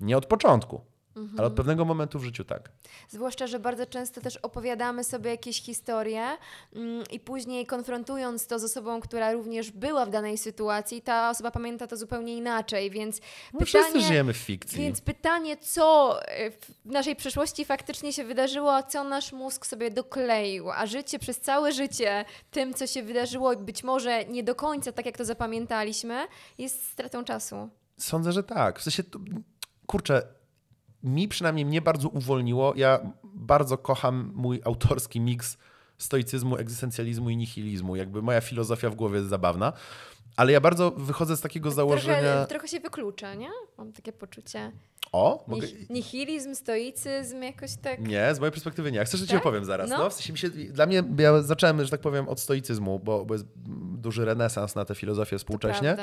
Nie 0.00 0.16
od 0.16 0.26
początku, 0.26 0.80
Ale 1.38 1.46
od 1.46 1.54
pewnego 1.54 1.84
momentu 1.84 2.18
w 2.18 2.24
życiu 2.24 2.44
tak. 2.44 2.70
Zwłaszcza, 3.08 3.46
że 3.46 3.58
bardzo 3.58 3.86
często 3.86 4.20
też 4.20 4.36
opowiadamy 4.36 5.04
sobie 5.04 5.30
jakieś 5.30 5.62
historie 5.62 6.22
mm, 6.74 7.04
i 7.10 7.20
później 7.20 7.66
konfrontując 7.66 8.46
to 8.46 8.58
z 8.58 8.64
osobą, 8.64 9.00
która 9.00 9.32
również 9.32 9.70
była 9.70 10.06
w 10.06 10.10
danej 10.10 10.38
sytuacji, 10.38 11.02
ta 11.02 11.30
osoba 11.30 11.50
pamięta 11.50 11.86
to 11.86 11.96
zupełnie 11.96 12.36
inaczej, 12.36 12.90
więc 12.90 13.20
My 13.52 13.66
wszyscy 13.66 14.00
żyjemy 14.00 14.32
w 14.32 14.36
fikcji. 14.36 14.78
Więc 14.78 15.00
pytanie, 15.00 15.56
co 15.56 16.16
e, 16.28 16.50
w 16.50 16.70
naszej 16.84 17.16
przeszłości 17.16 17.64
faktycznie 17.64 18.12
się 18.12 18.24
wydarzyło, 18.24 18.74
a 18.74 18.82
co 18.82 19.04
nasz 19.04 19.32
mózg 19.32 19.66
sobie 19.66 19.90
dokleił, 19.90 20.70
a 20.70 20.86
życie 20.86 21.18
przez 21.18 21.40
całe 21.40 21.72
życie 21.72 22.24
tym, 22.50 22.74
co 22.74 22.86
się 22.86 23.02
wydarzyło, 23.02 23.56
być 23.56 23.84
może 23.84 24.24
nie 24.24 24.42
do 24.42 24.54
końca 24.54 24.92
tak, 24.92 25.06
jak 25.06 25.18
to 25.18 25.24
zapamiętaliśmy, 25.24 26.26
jest 26.58 26.88
stratą 26.92 27.24
czasu. 27.24 27.68
Sądzę, 27.98 28.32
że 28.32 28.42
tak. 28.42 28.78
W 28.78 28.82
sensie, 28.82 29.02
kurczę, 29.86 30.39
mi 31.02 31.28
przynajmniej 31.28 31.64
mnie 31.66 31.82
bardzo 31.82 32.08
uwolniło. 32.08 32.72
Ja 32.76 33.00
bardzo 33.24 33.78
kocham 33.78 34.32
mój 34.34 34.60
autorski 34.64 35.20
miks 35.20 35.58
stoicyzmu, 35.98 36.56
egzystencjalizmu 36.56 37.30
i 37.30 37.36
nihilizmu. 37.36 37.96
Jakby 37.96 38.22
moja 38.22 38.40
filozofia 38.40 38.90
w 38.90 38.94
głowie 38.94 39.16
jest 39.16 39.28
zabawna. 39.28 39.72
Ale 40.36 40.52
ja 40.52 40.60
bardzo 40.60 40.90
wychodzę 40.90 41.36
z 41.36 41.40
takiego 41.40 41.70
założenia. 41.70 42.20
Trochę, 42.20 42.46
trochę 42.46 42.68
się 42.68 42.80
wyklucza, 42.80 43.34
nie? 43.34 43.50
Mam 43.78 43.92
takie 43.92 44.12
poczucie. 44.12 44.72
O, 45.12 45.44
mogę... 45.46 45.66
Nihilizm, 45.90 46.54
stoicyzm, 46.54 47.42
jakoś 47.42 47.76
tak. 47.76 48.00
Nie, 48.08 48.34
z 48.34 48.38
mojej 48.38 48.52
perspektywy 48.52 48.92
nie. 48.92 49.04
Chcesz, 49.04 49.20
ci 49.20 49.26
Tak? 49.26 49.40
opowiem 49.40 49.64
zaraz. 49.64 49.90
No. 49.90 49.98
No. 49.98 50.10
w 50.10 50.14
sensie 50.14 50.36
się, 50.36 50.50
dla 50.50 50.86
mnie, 50.86 51.02
ja 51.18 51.42
zacząłem, 51.42 51.84
że 51.84 51.90
tak 51.90 52.00
powiem, 52.00 52.28
od 52.28 52.40
stoicyzmu, 52.40 52.98
bo, 52.98 53.24
bo 53.24 53.34
jest 53.34 53.46
duży 53.98 54.24
renesans 54.24 54.74
na 54.74 54.84
tę 54.84 54.94
filozofię 54.94 55.38
współcześnie. 55.38 55.96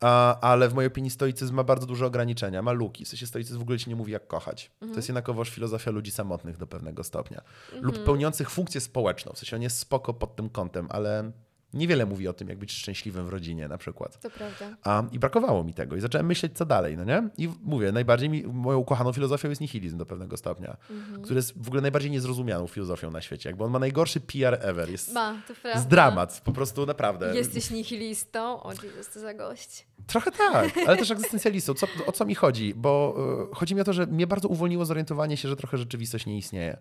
A, 0.00 0.40
ale 0.40 0.68
w 0.68 0.74
mojej 0.74 0.86
opinii 0.86 1.10
stoicyzm 1.10 1.54
ma 1.54 1.64
bardzo 1.64 1.86
duże 1.86 2.06
ograniczenia, 2.06 2.62
ma 2.62 2.72
luki. 2.72 3.04
W 3.04 3.08
sensie 3.08 3.26
stoicyzm 3.26 3.58
w 3.58 3.62
ogóle 3.62 3.78
ci 3.78 3.90
nie 3.90 3.96
mówi, 3.96 4.12
jak 4.12 4.26
kochać. 4.26 4.70
To 4.80 4.96
jest 4.96 5.08
jednakowoż 5.08 5.50
filozofia 5.50 5.90
ludzi 5.90 6.10
samotnych 6.10 6.56
do 6.56 6.66
pewnego 6.66 7.04
stopnia. 7.04 7.42
Lub 7.80 8.04
pełniących 8.04 8.50
funkcję 8.50 8.80
społeczną. 8.80 9.32
W 9.32 9.38
sensie 9.38 9.56
on 9.56 9.62
jest 9.62 9.78
spoko 9.78 10.14
pod 10.14 10.36
tym 10.36 10.50
kątem, 10.50 10.86
ale 10.90 11.32
niewiele 11.74 12.06
mówi 12.06 12.28
o 12.28 12.32
tym, 12.32 12.48
jak 12.48 12.58
być 12.58 12.72
szczęśliwym 12.72 13.26
w 13.26 13.28
rodzinie 13.28 13.68
na 13.68 13.78
przykład. 13.78 14.20
To 14.20 14.30
prawda. 14.30 14.76
A, 14.84 15.02
I 15.12 15.18
brakowało 15.18 15.64
mi 15.64 15.74
tego. 15.74 15.96
I 15.96 16.00
zacząłem 16.00 16.26
myśleć, 16.26 16.52
co 16.56 16.66
dalej, 16.66 16.96
no 16.96 17.04
nie? 17.04 17.28
I 17.38 17.48
mówię, 17.62 17.92
najbardziej 17.92 18.28
mi, 18.28 18.42
moją 18.42 18.78
ukochaną 18.78 19.12
filozofią 19.12 19.48
jest 19.48 19.60
nihilizm 19.60 19.98
do 19.98 20.06
pewnego 20.06 20.36
stopnia, 20.36 20.76
który 21.22 21.36
jest 21.36 21.62
w 21.64 21.66
ogóle 21.66 21.82
najbardziej 21.82 22.10
niezrozumianą 22.10 22.66
filozofią 22.66 23.10
na 23.10 23.20
świecie. 23.20 23.48
Jakby 23.48 23.64
on 23.64 23.70
ma 23.70 23.78
najgorszy 23.78 24.20
PR 24.20 24.58
ever. 24.60 24.90
Jest, 24.90 25.12
Ma, 25.12 25.42
to 25.48 25.54
prawda. 25.54 25.70
jest 25.70 25.88
dramat, 25.88 26.40
po 26.44 26.52
prostu 26.52 26.86
naprawdę. 26.86 27.36
Jesteś 27.36 27.70
nihilistą? 27.70 28.62
O, 28.62 28.72
Jezus, 28.72 29.08
to 29.14 29.20
za 29.20 29.34
gość. 29.34 29.86
Trochę 30.06 30.32
tak, 30.32 30.78
ale 30.86 30.96
też 30.96 31.10
egzystencjalistą. 31.10 31.74
Co, 31.74 31.86
o 32.06 32.12
co 32.12 32.24
mi 32.24 32.34
chodzi? 32.34 32.74
Bo 32.74 33.16
y, 33.52 33.54
chodzi 33.54 33.74
mi 33.74 33.80
o 33.80 33.84
to, 33.84 33.92
że 33.92 34.06
mnie 34.06 34.26
bardzo 34.26 34.48
uwolniło 34.48 34.84
zorientowanie 34.84 35.36
się, 35.36 35.48
że 35.48 35.56
trochę 35.56 35.78
rzeczywistość 35.78 36.26
nie 36.26 36.38
istnieje. 36.38 36.76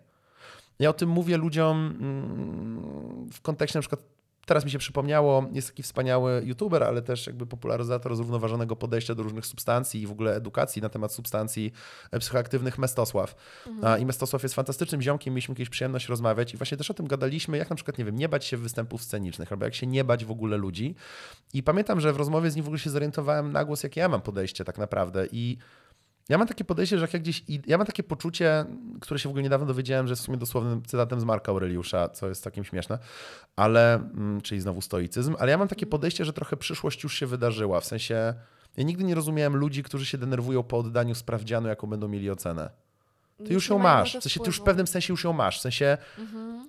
Ja 0.80 0.90
o 0.90 0.94
tym 0.94 1.10
mówię 1.10 1.38
ludziom 1.38 1.98
mm, 2.00 3.30
w 3.30 3.42
kontekście 3.42 3.80
na 3.80 3.82
przykład 3.82 4.02
Teraz 4.46 4.66
mi 4.66 4.72
się 4.72 4.78
przypomniało, 4.78 5.46
jest 5.52 5.68
taki 5.68 5.84
wspaniały 5.84 6.42
youtuber, 6.46 6.84
ale 6.84 7.02
też 7.02 7.28
jakby 7.28 7.46
popularyzator 7.46 8.16
zrównoważonego 8.16 8.76
podejścia 8.76 9.16
do 9.16 9.24
różnych 9.24 9.46
substancji 9.46 10.02
i 10.02 10.08
w 10.08 10.12
ogóle 10.12 10.36
edukacji 10.36 10.82
na 10.82 10.90
temat 10.90 11.14
substancji 11.14 11.74
e, 12.12 12.20
psychoaktywnych 12.20 12.78
Mestosław. 12.78 13.36
A, 13.84 13.98
I 13.98 14.06
Mestosław 14.06 14.44
jest 14.44 14.56
fantastycznym 14.56 15.02
ziomkiem, 15.02 15.34
mieliśmy 15.34 15.56
kiedyś 15.56 15.70
przyjemność 15.70 16.08
rozmawiać 16.08 16.54
i 16.54 16.58
właśnie 16.58 16.78
też 16.78 16.92
o 16.92 16.94
tym 16.94 17.08
gadaliśmy, 17.08 17.58
jak 17.58 17.70
na 17.70 17.76
przykład, 17.76 17.98
nie 17.98 18.06
wiem, 18.06 18.16
nie 18.16 18.30
bać 18.30 18.46
się 18.46 18.58
występów 18.58 19.04
scenicznych, 19.04 19.52
albo 19.52 19.66
jak 19.66 19.76
się 19.76 19.88
nie 19.88 20.04
bać 20.04 20.26
w 20.26 20.32
ogóle 20.32 20.58
ludzi. 20.58 20.96
I 21.54 21.64
pamiętam, 21.64 22.00
że 22.00 22.14
w 22.14 22.18
rozmowie 22.18 22.52
z 22.52 22.56
nim 22.56 22.64
w 22.66 22.68
ogóle 22.68 22.80
się 22.80 22.90
zorientowałem 22.90 23.52
na 23.52 23.66
głos, 23.66 23.84
jakie 23.84 24.02
ja 24.02 24.10
mam 24.10 24.22
podejście 24.22 24.66
tak 24.66 24.78
naprawdę 24.78 25.28
i 25.32 25.58
ja 26.30 26.38
mam 26.38 26.48
takie 26.48 26.64
podejście, 26.64 26.98
że 26.98 27.02
jak 27.02 27.14
ja 27.14 27.20
gdzieś. 27.20 27.42
id- 27.50 27.64
Ja 27.68 27.78
mam 27.78 27.88
takie 27.88 28.04
poczucie, 28.04 28.66
które 29.02 29.20
się 29.20 29.30
w 29.30 29.32
ogóle 29.32 29.44
niedawno 29.44 29.66
dowiedziałem, 29.68 30.08
że 30.08 30.12
jest 30.12 30.22
w 30.22 30.26
sumie 30.26 30.38
dosłownym 30.38 30.84
cytatem 30.86 31.20
z 31.20 31.24
Marka 31.24 31.52
Aureliusza, 31.52 32.10
co 32.10 32.30
jest 32.30 32.44
takim 32.44 32.64
śmieszne, 32.64 33.00
ale. 33.56 33.96
mm, 33.96 34.42
Czyli 34.42 34.62
znowu 34.62 34.82
stoicyzm, 34.82 35.36
ale 35.40 35.52
ja 35.52 35.58
mam 35.58 35.68
takie 35.68 35.86
podejście, 35.86 36.26
że 36.26 36.34
trochę 36.34 36.58
przyszłość 36.58 37.04
już 37.04 37.14
się 37.20 37.28
wydarzyła. 37.28 37.80
W 37.82 37.86
sensie. 37.86 38.34
Ja 38.78 38.84
nigdy 38.84 39.04
nie 39.04 39.16
rozumiałem 39.16 39.56
ludzi, 39.56 39.84
którzy 39.84 40.06
się 40.06 40.18
denerwują 40.18 40.64
po 40.64 40.78
oddaniu 40.78 41.16
sprawdzianu, 41.16 41.68
jaką 41.68 41.88
będą 41.88 42.08
mieli 42.08 42.30
ocenę. 42.30 42.70
Ty 43.48 43.54
już 43.54 43.70
ją 43.70 43.80
masz. 43.80 44.10
W 44.18 44.24
sensie 44.24 44.40
ty 44.40 44.46
już 44.46 44.58
w 44.60 44.62
pewnym 44.64 44.88
sensie 44.88 45.14
już 45.14 45.24
ją 45.24 45.34
masz. 45.34 45.58
W 45.60 45.62
sensie 45.62 45.98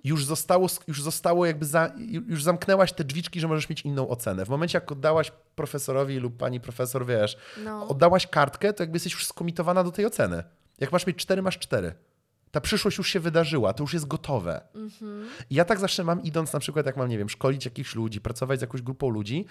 już 0.04 0.24
zostało, 0.24 0.66
już 0.88 1.02
zostało 1.02 1.46
jakby 1.46 1.66
za, 1.66 1.92
już 2.28 2.42
zamknęłaś 2.42 2.92
te 2.92 3.04
drzwiczki, 3.04 3.40
że 3.40 3.48
możesz 3.48 3.68
mieć 3.68 3.80
inną 3.82 4.08
ocenę. 4.08 4.46
W 4.46 4.48
momencie, 4.48 4.76
jak 4.76 4.92
oddałaś 4.92 5.32
profesorowi 5.54 6.18
lub 6.18 6.36
pani 6.36 6.60
profesor, 6.60 7.06
wiesz, 7.06 7.36
No. 7.64 7.88
oddałaś 7.88 8.26
kartkę, 8.26 8.72
to 8.72 8.82
jakby 8.82 8.96
jesteś 8.96 9.12
już 9.12 9.26
skomitowana 9.26 9.84
do 9.84 9.90
tej 9.92 10.06
oceny. 10.06 10.44
Jak 10.80 10.92
masz 10.92 11.06
mieć 11.06 11.16
4, 11.16 11.42
masz 11.42 11.58
4. 11.58 11.94
Ta 12.50 12.60
przyszłość 12.60 12.98
już 12.98 13.08
się 13.08 13.20
wydarzyła, 13.20 13.72
to 13.72 13.84
już 13.84 13.94
jest 13.94 14.06
gotowe. 14.06 14.60
I 15.50 15.54
ja 15.54 15.64
tak 15.64 15.78
zawsze 15.78 16.04
mam, 16.04 16.22
idąc 16.22 16.52
na 16.52 16.60
przykład, 16.60 16.86
jak 16.86 16.96
mam, 16.96 17.08
nie 17.08 17.18
wiem, 17.18 17.28
szkolić 17.28 17.64
jakichś 17.64 17.94
ludzi, 17.94 18.20
pracować 18.20 18.58
z 18.58 18.62
jakąś 18.62 18.82
grupą 18.82 19.08
ludzi, 19.08 19.46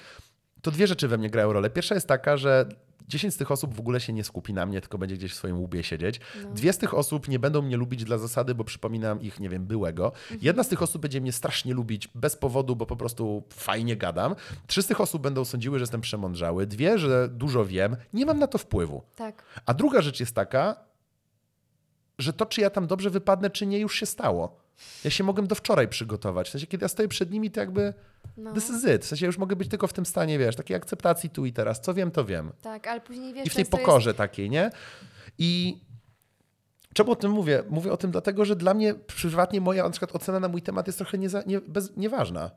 to 0.61 0.72
dwie 0.72 0.88
rzeczy 0.88 1.07
we 1.07 1.17
mnie 1.17 1.30
grają 1.30 1.53
rolę. 1.53 1.69
Pierwsza 1.69 1.95
jest 1.95 2.07
taka, 2.07 2.38
że 2.38 2.69
10 3.08 3.34
z 3.34 3.38
tych 3.38 3.52
osób 3.52 3.76
w 3.76 3.80
ogóle 3.80 3.99
się 3.99 4.14
nie 4.14 4.24
skupi 4.24 4.54
na 4.54 4.66
mnie, 4.66 4.82
tylko 4.82 4.97
będzie 4.97 5.18
gdzieś 5.18 5.32
w 5.32 5.36
swoim 5.36 5.60
łbie 5.60 5.84
siedzieć. 5.84 6.20
Dwie 6.56 6.74
z 6.74 6.78
tych 6.78 6.93
osób 6.93 7.28
nie 7.28 7.39
będą 7.39 7.62
mnie 7.62 7.78
lubić 7.78 8.04
dla 8.04 8.18
zasady, 8.18 8.56
bo 8.56 8.64
przypominam 8.64 9.22
ich, 9.22 9.39
nie 9.39 9.49
wiem, 9.49 9.66
byłego. 9.66 10.12
Jedna 10.41 10.64
z 10.64 10.68
tych 10.68 10.82
osób 10.82 11.02
będzie 11.02 11.22
mnie 11.22 11.32
strasznie 11.32 11.74
lubić 11.74 12.08
bez 12.16 12.36
powodu, 12.36 12.76
bo 12.76 12.86
po 12.86 12.95
prostu 12.95 13.43
fajnie 13.49 13.95
gadam. 13.97 14.36
Trzy 14.68 14.82
z 14.82 14.88
tych 14.88 15.02
osób 15.02 15.22
będą 15.22 15.45
sądziły, 15.45 15.80
że 15.80 15.84
jestem 15.84 16.02
przemądrzały. 16.02 16.68
Dwie, 16.68 16.97
że 16.97 17.30
dużo 17.30 17.66
wiem. 17.66 17.95
Nie 18.14 18.26
mam 18.26 18.39
na 18.39 18.47
to 18.47 18.58
wpływu. 18.58 19.04
Tak. 19.16 19.43
A 19.66 19.74
druga 19.74 20.02
rzecz 20.02 20.20
jest 20.20 20.36
taka, 20.36 20.76
że 22.18 22.34
to, 22.34 22.45
czy 22.45 22.62
ja 22.62 22.70
tam 22.70 22.88
dobrze 22.88 23.10
wypadnę, 23.10 23.49
czy 23.49 23.66
nie, 23.66 23.80
już 23.80 23.95
się 23.95 24.06
stało. 24.06 24.61
Ja 25.04 25.12
się 25.12 25.24
mogłem 25.24 25.48
do 25.48 25.56
wczoraj 25.56 25.88
przygotować. 25.88 26.48
W 26.48 26.52
sensie, 26.52 26.68
kiedy 26.68 26.84
ja 26.84 26.88
stoję 26.88 27.08
przed 27.08 27.32
nimi, 27.32 27.52
to 27.52 27.60
jakby 27.60 27.94
No. 28.38 28.54
this 28.54 28.70
is 28.70 28.84
it. 28.96 29.06
W 29.06 29.08
sensie, 29.08 29.26
ja 29.26 29.28
już 29.28 29.38
mogę 29.38 29.56
być 29.56 29.68
tylko 29.70 29.88
w 29.88 29.94
tym 29.94 30.06
stanie, 30.06 30.40
wiesz, 30.40 30.56
takiej 30.56 30.78
akceptacji 30.78 31.30
tu 31.30 31.46
i 31.46 31.54
teraz. 31.54 31.82
Co 31.82 31.94
wiem, 31.94 32.12
to 32.12 32.26
wiem. 32.26 32.52
Tak, 32.62 32.88
ale 32.88 33.02
później 33.02 33.34
wiesz, 33.34 33.48
I 33.48 33.50
w 33.50 33.54
tej 33.56 33.64
często 33.66 33.78
jest- 33.78 33.86
pokorze 33.88 34.14
takiej, 34.14 34.50
nie? 34.50 34.72
I 35.38 35.78
czemu 36.94 37.12
o 37.12 37.16
tym 37.16 37.32
mówię? 37.32 37.64
Mówię 37.70 37.92
o 37.92 37.98
tym 37.98 38.12
dlatego, 38.12 38.46
że 38.46 38.56
dla 38.56 38.74
mnie 38.74 38.94
prywatnie 38.94 39.62
moja 39.62 39.84
na 39.84 39.90
przykład 39.90 40.16
ocena 40.16 40.40
na 40.40 40.48
mój 40.48 40.62
temat 40.62 40.88
jest 40.88 40.98
trochę 41.00 41.18
nieza, 41.18 41.44
nie, 41.46 41.62
bez, 41.62 41.98
nieważna. 41.98 42.52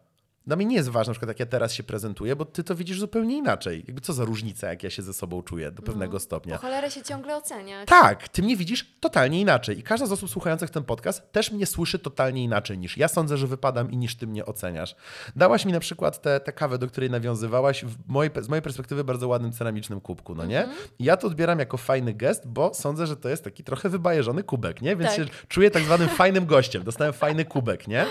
Dla 0.47 0.57
mnie 0.57 0.67
nie 0.67 0.77
jest 0.77 0.89
ważne, 0.89 1.11
na 1.11 1.15
przykład 1.15 1.29
jak 1.29 1.41
ja 1.41 1.47
teraz 1.47 1.73
się 1.73 1.83
prezentuję, 1.83 2.37
bo 2.37 2.45
ty 2.45 2.65
to 2.65 2.75
widzisz 2.75 3.01
zupełnie 3.01 3.37
inaczej. 3.37 3.85
Jakby 3.87 4.01
co 4.01 4.13
za 4.13 4.25
różnica, 4.25 4.69
jak 4.69 4.83
ja 4.83 4.91
się 4.91 5.03
ze 5.03 5.13
sobą 5.13 5.43
czuję 5.43 5.71
do 5.71 5.83
pewnego 5.83 6.21
stopnia. 6.21 6.55
Po 6.55 6.61
cholerę 6.63 6.91
się 6.91 7.03
ciągle 7.03 7.37
oceniać. 7.37 7.89
Tak, 7.89 8.29
ty 8.29 8.43
mnie 8.43 8.57
widzisz 8.57 8.87
totalnie 9.01 9.41
inaczej. 9.41 9.79
I 9.79 9.83
każda 9.83 10.07
z 10.07 10.13
osób 10.13 10.31
słuchających 10.31 10.71
ten 10.71 10.85
podcast 10.85 11.33
też 11.33 11.53
mnie 11.53 11.67
słyszy 11.67 11.99
totalnie 11.99 12.45
inaczej 12.45 12.79
niż 12.79 12.97
ja 12.97 13.09
sądzę, 13.09 13.37
że 13.37 13.47
wypadam 13.47 13.91
i 13.91 13.97
niż 13.97 14.17
ty 14.17 14.27
mnie 14.27 14.47
oceniasz. 14.47 14.97
Dałaś 15.37 15.65
mi 15.65 15.73
na 15.73 15.81
przykład 15.81 16.23
tę 16.23 16.41
tę 16.41 16.53
kawę, 16.53 16.79
do 16.79 16.87
której 16.87 17.11
nawiązywałaś, 17.11 17.85
w 17.85 17.97
mojej, 18.09 18.31
z 18.41 18.49
mojej 18.49 18.63
perspektywy 18.63 19.05
bardzo 19.05 19.29
ładnym 19.29 19.53
ceramicznym 19.53 20.01
kubku, 20.01 20.35
no 20.35 20.45
nie? 20.45 20.69
I 20.99 21.05
ja 21.05 21.17
to 21.17 21.27
odbieram 21.27 21.59
jako 21.59 21.77
fajny 21.77 22.15
gest, 22.15 22.49
bo 22.49 22.75
sądzę, 22.75 23.07
że 23.07 23.17
to 23.17 23.29
jest 23.29 23.45
taki 23.45 23.65
trochę 23.65 23.89
wybajeżony 23.89 24.43
kubek, 24.43 24.83
nie? 24.83 24.97
Więc 24.97 25.17
Tak. 25.17 25.29
się 25.29 25.33
czuję 25.49 25.71
tak 25.71 25.83
zwanym 25.83 26.09
fajnym 26.09 26.47
gościem. 26.47 26.83
Dostałem 26.83 27.13
fajny 27.13 27.45
kubek, 27.45 27.89
nie? 27.89 28.07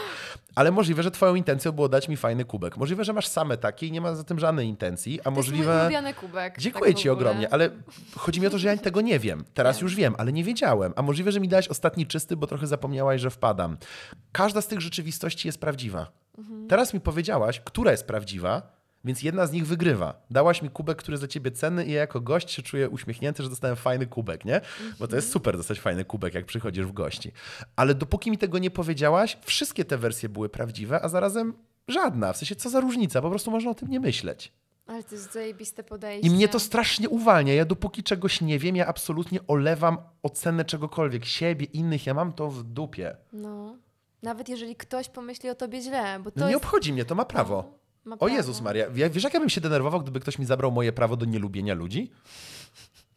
Ale 0.55 0.71
możliwe, 0.71 1.03
że 1.03 1.11
twoją 1.11 1.35
intencją 1.35 1.71
było 1.71 1.89
dać 1.89 2.09
mi 2.09 2.17
fajny 2.17 2.45
kubek. 2.45 2.77
Możliwe, 2.77 3.03
że 3.03 3.13
masz 3.13 3.27
same 3.27 3.57
takie 3.57 3.87
i 3.87 3.91
nie 3.91 4.01
ma 4.01 4.15
za 4.15 4.23
tym 4.23 4.39
żadnej 4.39 4.67
intencji, 4.67 5.19
a 5.21 5.23
To 5.23 5.29
jest 5.29 5.37
możliwe... 5.37 5.73
mój 5.73 5.81
ulubiony 5.81 6.13
kubek. 6.13 6.55
Dziękuję 6.59 6.93
tak 6.93 7.01
ci 7.01 7.09
ogromnie, 7.09 7.53
ale 7.53 7.69
chodzi 8.17 8.41
mi 8.41 8.47
o 8.47 8.49
to, 8.49 8.57
że 8.57 8.67
ja 8.67 8.77
tego 8.77 9.01
nie 9.01 9.19
wiem. 9.19 9.43
Teraz 9.53 9.81
już 9.81 9.95
wiem, 9.95 10.15
ale 10.17 10.33
nie 10.33 10.43
wiedziałem. 10.43 10.93
A 10.95 11.01
możliwe, 11.01 11.31
że 11.31 11.39
mi 11.39 11.47
dałeś 11.47 11.67
ostatni 11.67 12.07
czysty, 12.07 12.37
bo 12.37 12.47
trochę 12.47 12.67
zapomniałaś, 12.67 13.21
że 13.21 13.29
wpadam. 13.29 13.77
Każda 14.31 14.61
z 14.61 14.67
tych 14.67 14.81
rzeczywistości 14.81 15.47
jest 15.47 15.61
prawdziwa. 15.61 16.11
Mhm. 16.37 16.67
Teraz 16.67 16.93
mi 16.93 16.99
powiedziałaś, 16.99 17.59
która 17.59 17.91
jest 17.91 18.07
prawdziwa, 18.07 18.61
więc 19.03 19.23
jedna 19.23 19.45
z 19.47 19.51
nich 19.51 19.67
wygrywa. 19.67 20.21
Dałaś 20.31 20.61
mi 20.61 20.69
kubek, 20.69 20.97
który 20.97 21.17
dla 21.17 21.27
ciebie 21.27 21.51
cenny 21.51 21.85
i 21.85 21.91
ja 21.91 21.99
jako 21.99 22.21
gość 22.21 22.51
się 22.51 22.61
czuję 22.61 22.89
uśmiechnięty, 22.89 23.43
że 23.43 23.49
dostałem 23.49 23.75
fajny 23.75 24.07
kubek, 24.07 24.45
nie? 24.45 24.61
Bo 24.99 25.07
to 25.07 25.15
jest 25.15 25.27
Mhm. 25.27 25.31
super 25.31 25.57
dostać 25.57 25.79
fajny 25.79 26.05
kubek, 26.05 26.33
jak 26.33 26.45
przychodzisz 26.45 26.85
w 26.85 26.91
gości. 26.91 27.31
Ale 27.75 27.95
dopóki 27.95 28.31
mi 28.31 28.37
tego 28.37 28.57
nie 28.59 28.71
powiedziałaś, 28.71 29.37
wszystkie 29.41 29.85
te 29.85 29.97
wersje 29.97 30.29
były 30.29 30.49
prawdziwe, 30.49 31.01
a 31.01 31.07
zarazem 31.09 31.53
żadna. 31.87 32.33
W 32.33 32.37
sensie, 32.37 32.55
co 32.55 32.69
za 32.69 32.79
różnica? 32.79 33.21
Po 33.21 33.29
prostu 33.29 33.51
można 33.51 33.71
o 33.71 33.75
tym 33.75 33.89
nie 33.89 33.99
myśleć. 33.99 34.51
Ale 34.87 35.03
to 35.03 35.15
jest 35.15 35.33
zajebiste 35.33 35.83
podejście. 35.83 36.27
I 36.27 36.31
mnie 36.31 36.47
to 36.47 36.59
strasznie 36.59 37.09
uwalnia. 37.09 37.53
Ja 37.53 37.65
dopóki 37.65 38.03
czegoś 38.03 38.41
nie 38.41 38.59
wiem, 38.59 38.75
ja 38.75 38.85
absolutnie 38.87 39.39
olewam 39.47 39.97
ocenę 40.23 40.65
czegokolwiek. 40.65 41.25
Siebie, 41.25 41.65
innych, 41.65 42.05
ja 42.07 42.13
mam 42.13 42.33
to 42.33 42.49
w 42.51 42.63
dupie. 42.63 43.17
No. 43.33 43.75
Nawet 44.23 44.49
jeżeli 44.49 44.75
ktoś 44.75 45.09
pomyśli 45.09 45.49
o 45.49 45.55
tobie 45.55 45.81
źle, 45.81 46.19
bo 46.19 46.31
to 46.31 46.39
No 46.39 46.45
nie 46.45 46.51
jest... 46.51 46.65
obchodzi 46.65 46.93
mnie, 46.93 47.05
to 47.05 47.15
ma 47.15 47.25
prawo. 47.25 47.79
Ma 48.05 48.15
O 48.15 48.17
prawo. 48.17 48.33
Jezus 48.35 48.61
Maria, 48.61 48.89
wiesz 48.89 49.23
jak 49.23 49.33
ja 49.33 49.39
bym 49.39 49.49
się 49.49 49.61
denerwował, 49.61 50.01
gdyby 50.01 50.19
ktoś 50.19 50.39
mi 50.39 50.45
zabrał 50.45 50.71
moje 50.71 50.93
prawo 50.93 51.17
do 51.17 51.25
nielubienia 51.25 51.73
ludzi? 51.73 52.11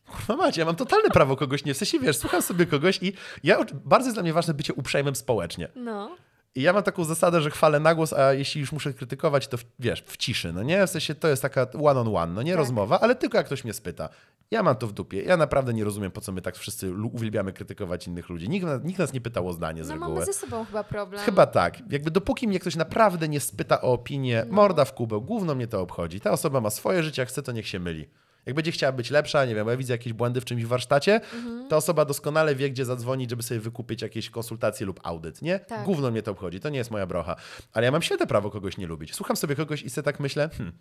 Kurwa 0.07 0.37
macie, 0.37 0.61
ja 0.61 0.65
mam 0.65 0.77
totalne 0.77 1.09
prawo 1.11 1.37
kogoś 1.37 1.65
nie... 1.65 1.75
W 1.75 1.77
sensie, 1.77 1.99
wiesz, 1.99 2.17
słucham 2.17 2.43
sobie 2.43 2.67
kogoś 2.67 2.99
i 3.03 3.13
ja... 3.45 3.59
Bardzo 3.85 4.07
jest 4.07 4.17
dla 4.17 4.23
mnie 4.23 4.33
ważne 4.33 4.55
bycie 4.55 4.75
uprzejmym 4.75 5.17
społecznie. 5.17 5.69
No. 5.77 6.17
I 6.55 6.63
ja 6.63 6.73
mam 6.73 6.83
taką 6.83 7.05
zasadę, 7.05 7.41
że 7.41 7.51
chwalę 7.51 7.81
na 7.81 7.95
głos, 7.95 8.13
a 8.13 8.33
jeśli 8.33 8.61
już 8.61 8.73
muszę 8.73 8.95
krytykować, 8.95 9.49
to 9.49 9.57
w, 9.59 9.65
wiesz, 9.79 10.03
w 10.07 10.17
ciszy, 10.17 10.53
no 10.53 10.63
nie? 10.63 10.87
W 10.87 10.91
sensie 10.91 11.15
to 11.15 11.29
jest 11.29 11.43
taka 11.43 11.67
one 11.83 12.01
on 12.01 12.17
one, 12.17 12.33
no 12.33 12.43
nie 12.43 12.53
Tak. 12.53 12.59
rozmowa, 12.59 13.01
ale 13.01 13.15
tylko 13.15 13.37
jak 13.39 13.47
ktoś 13.47 13.65
mnie 13.65 13.73
spyta. 13.73 14.09
Ja 14.51 14.63
mam 14.63 14.77
to 14.77 14.87
w 14.87 14.93
dupie. 14.93 15.23
Ja 15.23 15.37
naprawdę 15.37 15.75
nie 15.75 15.85
rozumiem, 15.85 16.11
po 16.11 16.21
co 16.21 16.33
my 16.33 16.43
tak 16.43 16.57
wszyscy 16.57 16.95
uwielbiamy 17.13 17.53
krytykować 17.53 18.07
innych 18.07 18.29
ludzi. 18.29 18.49
Nikt, 18.49 18.67
nikt 18.85 18.99
nas 18.99 19.13
nie 19.13 19.21
pytał 19.21 19.49
o 19.49 19.53
zdanie 19.53 19.85
z 19.85 19.89
No 19.89 19.95
reguły. 19.95 20.13
mamy 20.13 20.27
ze 20.27 20.33
sobą 20.33 20.65
chyba 20.65 20.85
problem. 20.85 21.23
Chyba 21.25 21.47
tak. 21.47 21.93
Jakby 21.93 22.11
dopóki 22.11 22.49
mnie 22.49 22.61
ktoś 22.61 22.77
naprawdę 22.77 23.29
nie 23.29 23.41
spyta 23.41 23.81
o 23.81 23.93
opinię, 23.93 24.45
No. 24.49 24.55
morda 24.55 24.85
w 24.85 24.95
kubeł, 24.95 25.23
gówno 25.23 25.55
mnie 25.55 25.67
to 25.67 25.81
obchodzi. 25.81 26.21
Ta 26.21 26.31
osoba 26.31 26.61
ma 26.61 26.71
swoje 26.71 27.03
życie, 27.03 27.23
jak 27.23 27.29
chce, 27.29 27.43
to 27.43 27.53
niech 27.53 27.69
się 27.69 27.79
myli. 27.79 28.09
Jak 28.47 28.55
będzie 28.57 28.73
chciała 28.73 28.93
być 28.93 29.11
lepsza, 29.11 29.45
nie 29.45 29.55
wiem, 29.55 29.69
ja 29.69 29.77
widzę 29.77 29.95
jakieś 29.95 30.13
błędy 30.13 30.41
w 30.41 30.45
czymś 30.45 30.65
w 30.65 30.69
warsztacie, 30.69 31.15
Mhm. 31.35 31.69
ta 31.69 31.77
osoba 31.77 32.05
doskonale 32.05 32.55
wie, 32.55 32.71
gdzie 32.71 32.85
zadzwonić, 32.85 33.31
żeby 33.31 33.43
sobie 33.43 33.61
wykupić 33.61 34.03
jakieś 34.03 34.31
konsultacje 34.31 34.87
lub 34.87 35.01
audyt, 35.03 35.43
nie? 35.43 35.59
Tak. 35.59 35.85
Gówno 35.85 36.11
mnie 36.11 36.23
to 36.23 36.31
obchodzi, 36.31 36.61
to 36.61 36.69
nie 36.69 36.79
jest 36.79 36.91
moja 36.91 37.07
brocha. 37.07 37.37
Ale 37.73 37.85
ja 37.87 37.93
mam 37.93 38.03
święte 38.03 38.27
prawo 38.27 38.51
kogoś 38.51 38.77
nie 38.79 38.87
lubić. 38.87 39.15
Słucham 39.15 39.37
sobie 39.37 39.57
kogoś 39.57 39.83
i 39.83 39.91
sobie 39.91 40.05
tak 40.05 40.21
myślę, 40.21 40.49
hmm, 40.57 40.77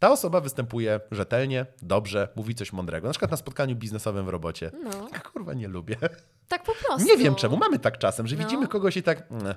ta 0.00 0.10
osoba 0.12 0.40
występuje 0.40 1.00
rzetelnie, 1.10 1.66
dobrze, 1.82 2.28
mówi 2.36 2.54
coś 2.54 2.72
mądrego. 2.72 3.06
Na 3.06 3.12
przykład 3.12 3.30
na 3.30 3.36
spotkaniu 3.36 3.76
biznesowym 3.76 4.26
w 4.26 4.28
robocie. 4.28 4.70
No, 4.84 4.90
Ja 5.12 5.18
kurwa 5.20 5.54
nie 5.54 5.68
lubię. 5.68 5.96
tak 6.48 6.62
po 6.62 6.72
prostu. 6.74 7.06
Nie 7.08 7.16
wiem 7.16 7.34
czemu, 7.34 7.56
mamy 7.56 7.78
tak 7.78 7.98
czasem, 7.98 8.26
że 8.26 8.36
No. 8.36 8.44
widzimy 8.44 8.68
kogoś 8.68 8.96
i 8.96 9.02
tak... 9.02 9.22
mm, 9.30 9.54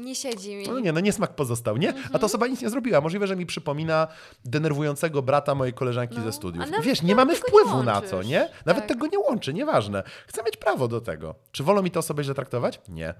Nie 0.00 0.14
siedzi 0.14 0.56
mi. 0.56 0.66
no 0.68 0.80
nie, 0.80 0.92
no 0.92 1.00
niesmak 1.00 1.34
pozostał, 1.34 1.76
nie? 1.76 1.88
A 1.88 1.96
Mhm. 1.96 2.12
ta 2.20 2.26
osoba 2.26 2.46
nic 2.46 2.62
nie 2.62 2.70
zrobiła. 2.70 3.00
Możliwe, 3.00 3.26
że 3.26 3.36
mi 3.36 3.46
przypomina 3.46 4.08
denerwującego 4.44 5.22
brata 5.22 5.54
mojej 5.54 5.74
koleżanki 5.74 6.16
No, 6.18 6.24
ze 6.24 6.32
studiów. 6.32 6.64
a 6.78 6.80
Wiesz, 6.82 7.02
nie 7.02 7.14
mamy 7.14 7.34
tego 7.34 7.46
nie 7.46 7.48
wpływu 7.48 7.82
na 7.82 8.00
to, 8.00 8.22
nie? 8.22 8.48
Nawet 8.66 8.82
Tak. 8.82 8.88
tego 8.88 9.06
nie 9.06 9.18
łączy, 9.18 9.54
nieważne. 9.54 10.02
Chcę 10.26 10.42
mieć 10.42 10.56
prawo 10.56 10.88
do 10.88 11.00
tego. 11.00 11.34
Czy 11.52 11.62
wolą 11.62 11.82
mi 11.82 11.90
tę 11.90 11.98
osobę 11.98 12.24
źle 12.24 12.34
traktować? 12.34 12.80
Nie. 12.88 13.14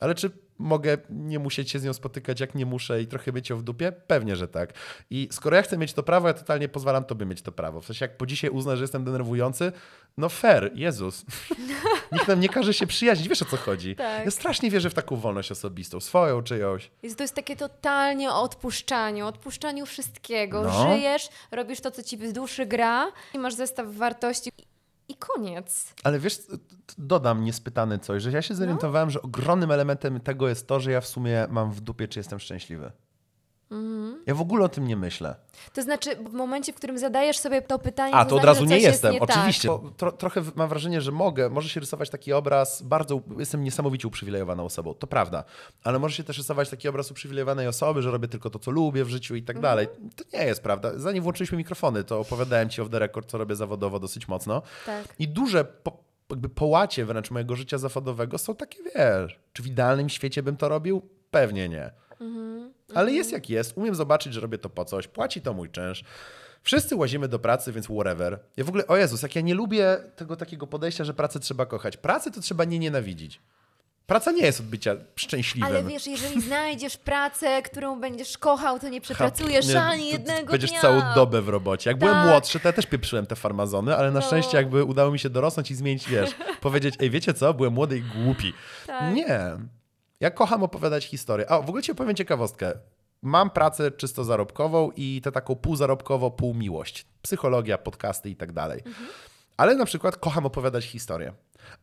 Ale 0.00 0.14
czy 0.14 0.30
mogę 0.58 0.98
nie 1.10 1.38
musieć 1.38 1.70
się 1.70 1.78
z 1.78 1.84
nią 1.84 1.92
spotykać, 1.92 2.40
jak 2.40 2.54
nie 2.54 2.66
muszę 2.66 3.02
i 3.02 3.06
trochę 3.06 3.32
mieć 3.32 3.50
ją 3.50 3.56
w 3.56 3.62
dupie? 3.62 3.92
Pewnie, 3.92 4.36
że 4.36 4.48
tak. 4.48 4.72
I 5.10 5.28
skoro 5.32 5.56
ja 5.56 5.62
chcę 5.62 5.78
mieć 5.78 5.92
to 5.92 6.02
prawo, 6.02 6.28
ja 6.28 6.34
totalnie 6.34 6.68
pozwalam 6.68 7.04
tobie 7.04 7.26
mieć 7.26 7.42
to 7.42 7.52
prawo. 7.52 7.80
W 7.80 7.86
sensie, 7.86 8.04
jak 8.04 8.16
po 8.16 8.26
dzisiaj 8.26 8.50
uznasz, 8.50 8.78
że 8.78 8.84
jestem 8.84 9.04
denerwujący, 9.04 9.72
no 10.16 10.28
fair, 10.28 10.70
Jezus. 10.74 11.24
Nikt 12.12 12.28
nam 12.28 12.40
nie 12.40 12.48
każe 12.48 12.74
się 12.74 12.86
przyjaźnić, 12.86 13.28
wiesz 13.28 13.42
o 13.42 13.44
co 13.44 13.56
chodzi. 13.56 13.96
Tak. 13.96 14.24
Ja 14.24 14.30
strasznie 14.30 14.70
wierzę 14.70 14.90
w 14.90 14.94
taką 14.94 15.16
wolność 15.16 15.52
osobistą, 15.52 16.00
swoją 16.00 16.42
czyjąś. 16.42 16.90
Jest, 17.02 17.16
to 17.16 17.24
jest 17.24 17.34
takie 17.34 17.56
totalnie 17.56 18.30
o 18.30 18.42
odpuszczaniu, 18.42 19.26
odpuszczaniu 19.26 19.86
wszystkiego. 19.86 20.62
No. 20.62 20.92
Żyjesz, 20.92 21.28
robisz 21.50 21.80
to, 21.80 21.90
co 21.90 22.02
ci 22.02 22.16
w 22.16 22.32
duszy 22.32 22.66
gra 22.66 23.12
i 23.34 23.38
masz 23.38 23.54
zestaw 23.54 23.94
wartości 23.94 24.52
i, 25.08 25.14
koniec. 25.16 25.94
Ale 26.04 26.18
wiesz, 26.18 26.38
dodam 26.98 27.44
niespytany 27.44 27.98
coś, 27.98 28.22
że 28.22 28.30
ja 28.30 28.38
No. 28.38 28.42
się 28.42 28.54
zorientowałem, 28.54 29.10
że 29.10 29.22
ogromnym 29.22 29.70
elementem 29.70 30.20
tego 30.20 30.48
jest 30.48 30.66
to, 30.66 30.80
że 30.80 30.90
ja 30.92 31.00
w 31.00 31.06
sumie 31.06 31.46
mam 31.50 31.72
w 31.72 31.80
dupie, 31.80 32.08
czy 32.08 32.18
jestem 32.20 32.38
szczęśliwy. 32.38 32.92
Mhm. 33.70 34.22
Ja 34.26 34.34
w 34.34 34.40
ogóle 34.40 34.64
o 34.64 34.68
tym 34.68 34.86
nie 34.86 34.96
myślę. 34.96 35.34
To 35.74 35.82
znaczy, 35.82 36.16
w 36.16 36.32
momencie, 36.32 36.72
w 36.72 36.76
którym 36.76 36.98
zadajesz 36.98 37.38
sobie 37.38 37.62
to 37.62 37.78
pytanie, 37.78 38.14
A, 38.14 38.24
to, 38.24 38.30
to 38.30 38.36
od 38.36 38.42
znaczy, 38.42 38.46
razu 38.60 38.64
nie 38.64 38.78
jestem, 38.78 39.12
nie 39.12 39.20
tak. 39.20 39.30
oczywiście. 39.30 39.68
Bo 39.68 39.78
Tro, 39.96 40.12
trochę 40.12 40.42
mam 40.54 40.68
wrażenie, 40.68 41.00
że 41.00 41.12
mogę, 41.12 41.50
może 41.50 41.68
się 41.68 41.80
rysować 41.80 42.10
taki 42.10 42.32
obraz, 42.32 42.82
bardzo, 42.82 43.20
jestem 43.38 43.64
niesamowicie 43.64 44.08
uprzywilejowaną 44.08 44.64
osobą, 44.64 44.94
to 44.94 45.06
prawda. 45.06 45.44
Ale 45.84 45.98
może 45.98 46.16
się 46.16 46.24
też 46.24 46.38
rysować 46.38 46.70
taki 46.70 46.88
obraz 46.88 47.10
uprzywilejowanej 47.10 47.68
osoby, 47.68 48.02
że 48.02 48.10
robię 48.10 48.28
tylko 48.28 48.50
to, 48.50 48.58
co 48.58 48.70
lubię 48.70 49.04
w 49.04 49.08
życiu 49.08 49.36
i 49.36 49.42
tak 49.42 49.56
Mhm. 49.56 49.62
dalej. 49.72 49.88
To 50.16 50.38
nie 50.38 50.44
jest 50.44 50.62
prawda. 50.62 50.90
Zanim 50.98 51.22
włączyliśmy 51.22 51.58
mikrofony, 51.58 52.04
to 52.04 52.20
opowiadałem 52.20 52.68
ci 52.68 52.82
off 52.82 52.90
the 52.90 52.98
record, 52.98 53.30
co 53.30 53.38
robię 53.38 53.56
zawodowo 53.56 54.00
dosyć 54.00 54.28
mocno. 54.28 54.62
Tak. 54.86 55.04
I 55.18 55.28
duże 55.28 55.64
po, 55.64 55.96
jakby 56.30 56.48
połacie 56.48 57.04
wręcz 57.04 57.30
mojego 57.30 57.56
życia 57.56 57.78
zawodowego 57.78 58.38
są 58.38 58.54
takie, 58.54 58.78
wiesz, 58.82 59.40
czy 59.52 59.62
w 59.62 59.66
idealnym 59.66 60.08
świecie 60.08 60.42
bym 60.42 60.56
to 60.56 60.68
robił? 60.68 61.02
Pewnie 61.30 61.68
nie. 61.68 61.90
Ale 62.94 63.12
jest 63.12 63.32
jak 63.32 63.50
jest, 63.50 63.72
umiem 63.76 63.94
zobaczyć, 63.94 64.34
że 64.34 64.40
robię 64.40 64.58
to 64.58 64.68
po 64.70 64.84
coś, 64.84 65.08
płaci 65.08 65.40
to 65.40 65.52
mój 65.54 65.70
czynsz. 65.70 66.04
Wszyscy 66.62 66.96
łazimy 66.96 67.28
do 67.28 67.38
pracy, 67.38 67.72
więc 67.72 67.86
whatever. 67.86 68.38
Ja 68.56 68.64
w 68.64 68.68
ogóle, 68.68 68.86
o 68.86 68.96
Jezus, 68.96 69.22
jak 69.22 69.36
ja 69.36 69.40
nie 69.42 69.54
lubię 69.54 69.96
tego 70.16 70.36
takiego 70.36 70.66
podejścia, 70.66 71.04
że 71.04 71.14
pracę 71.14 71.40
trzeba 71.40 71.66
kochać. 71.66 71.96
Pracę 71.96 72.30
to 72.30 72.40
trzeba 72.40 72.64
nie 72.64 72.78
nienawidzić. 72.78 73.40
Praca 74.06 74.32
nie 74.32 74.42
jest 74.42 74.60
od 74.60 74.66
bycia 74.66 74.94
szczęśliwym. 75.16 75.70
Ale 75.70 75.84
wiesz, 75.84 76.06
jeżeli 76.06 76.40
znajdziesz 76.42 76.96
pracę, 76.96 77.62
którą 77.62 78.00
będziesz 78.00 78.38
kochał, 78.38 78.78
to 78.78 78.88
nie 78.88 79.00
przepracujesz 79.00 79.66
Nie, 79.68 79.82
ani 79.82 80.08
jednego 80.10 80.52
Będziesz 80.52 80.70
dnia. 80.70 80.80
całą 80.80 81.02
dobę 81.14 81.42
w 81.42 81.48
robocie. 81.48 81.90
Jak 81.90 81.98
byłem 81.98 82.14
Tak. 82.14 82.26
młodszy, 82.28 82.60
to 82.60 82.68
ja 82.68 82.72
też 82.72 82.86
pieprzyłem 82.86 83.26
te 83.26 83.36
farmazony, 83.36 83.96
ale 83.96 84.10
na 84.10 84.20
No. 84.20 84.26
szczęście 84.26 84.56
jakby 84.56 84.84
udało 84.84 85.10
mi 85.10 85.18
się 85.18 85.30
dorosnąć 85.30 85.70
i 85.70 85.74
zmienić, 85.74 86.08
wiesz, 86.08 86.30
powiedzieć, 86.60 86.94
ej, 87.00 87.10
wiecie 87.10 87.34
co, 87.34 87.54
byłem 87.54 87.72
młody 87.72 87.98
i 87.98 88.02
głupi. 88.02 88.52
Tak. 88.86 89.14
Nie. 89.14 89.40
Ja 90.20 90.30
kocham 90.30 90.62
opowiadać 90.62 91.04
historię. 91.04 91.50
A 91.50 91.60
w 91.60 91.68
ogóle 91.68 91.82
ci 91.82 91.92
opowiem 91.92 92.14
ciekawostkę. 92.14 92.72
Mam 93.22 93.50
pracę 93.50 93.90
czysto 93.90 94.24
zarobkową 94.24 94.90
i 94.96 95.20
tę 95.24 95.32
taką 95.32 95.54
półzarobkowo, 95.54 96.30
pół 96.30 96.54
miłość. 96.54 97.06
Psychologia, 97.22 97.78
podcasty 97.78 98.30
i 98.30 98.36
tak 98.36 98.52
dalej. 98.52 98.82
Ale 99.56 99.74
na 99.74 99.84
przykład 99.84 100.16
kocham 100.16 100.46
opowiadać 100.46 100.84
historię. 100.84 101.32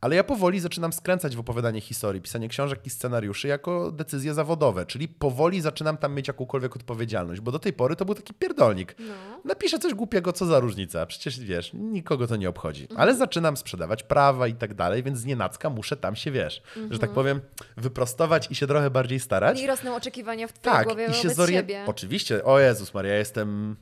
Ale 0.02 0.16
ja 0.16 0.24
powoli 0.24 0.60
zaczynam 0.60 0.94
skręcać 0.94 1.36
w 1.36 1.40
opowiadanie 1.40 1.82
historii, 1.82 2.22
pisanie 2.22 2.50
książek 2.50 2.80
i 2.86 2.90
scenariuszy 2.90 3.48
jako 3.48 3.92
decyzje 3.92 4.34
zawodowe, 4.34 4.86
czyli 4.86 5.08
powoli 5.08 5.62
zaczynam 5.62 5.98
tam 5.98 6.16
mieć 6.16 6.28
jakąkolwiek 6.28 6.76
odpowiedzialność, 6.76 7.42
bo 7.42 7.52
do 7.52 7.60
tej 7.60 7.74
pory 7.74 7.96
to 7.96 8.06
był 8.06 8.16
taki 8.16 8.34
pierdolnik. 8.34 8.96
No. 9.00 9.14
Napiszę 9.46 9.80
coś 9.80 9.94
głupiego, 9.94 10.34
co 10.34 10.46
za 10.46 10.60
różnica, 10.60 11.06
przecież 11.06 11.40
wiesz, 11.40 11.72
nikogo 11.74 12.28
to 12.28 12.36
nie 12.36 12.50
obchodzi. 12.50 12.88
Ale 12.96 13.16
zaczynam 13.16 13.58
sprzedawać 13.58 14.04
prawa 14.04 14.48
i 14.48 14.54
tak 14.54 14.74
dalej, 14.74 15.04
więc 15.04 15.26
nienacka 15.26 15.70
muszę 15.70 15.98
tam 15.98 16.16
się, 16.16 16.32
wiesz, 16.32 16.64
że 16.90 17.00
tak 17.00 17.10
powiem, 17.10 17.42
wyprostować 17.78 18.52
i 18.52 18.56
się 18.56 18.68
trochę 18.68 18.90
bardziej 18.90 19.20
starać. 19.20 19.62
I 19.62 19.68
rosną 19.68 19.96
oczekiwania 19.96 20.48
w 20.48 20.54
twojej 20.54 20.78
Tak, 20.78 20.88
głowie 20.88 21.08
i 21.08 21.14
się 21.14 21.30
wobec 21.30 21.50
siebie. 21.50 21.84
Oczywiście, 21.88 22.44
o 22.44 22.60
Jezus 22.60 22.94
Maria, 22.94 23.12
ja 23.14 23.20
jestem 23.20 23.76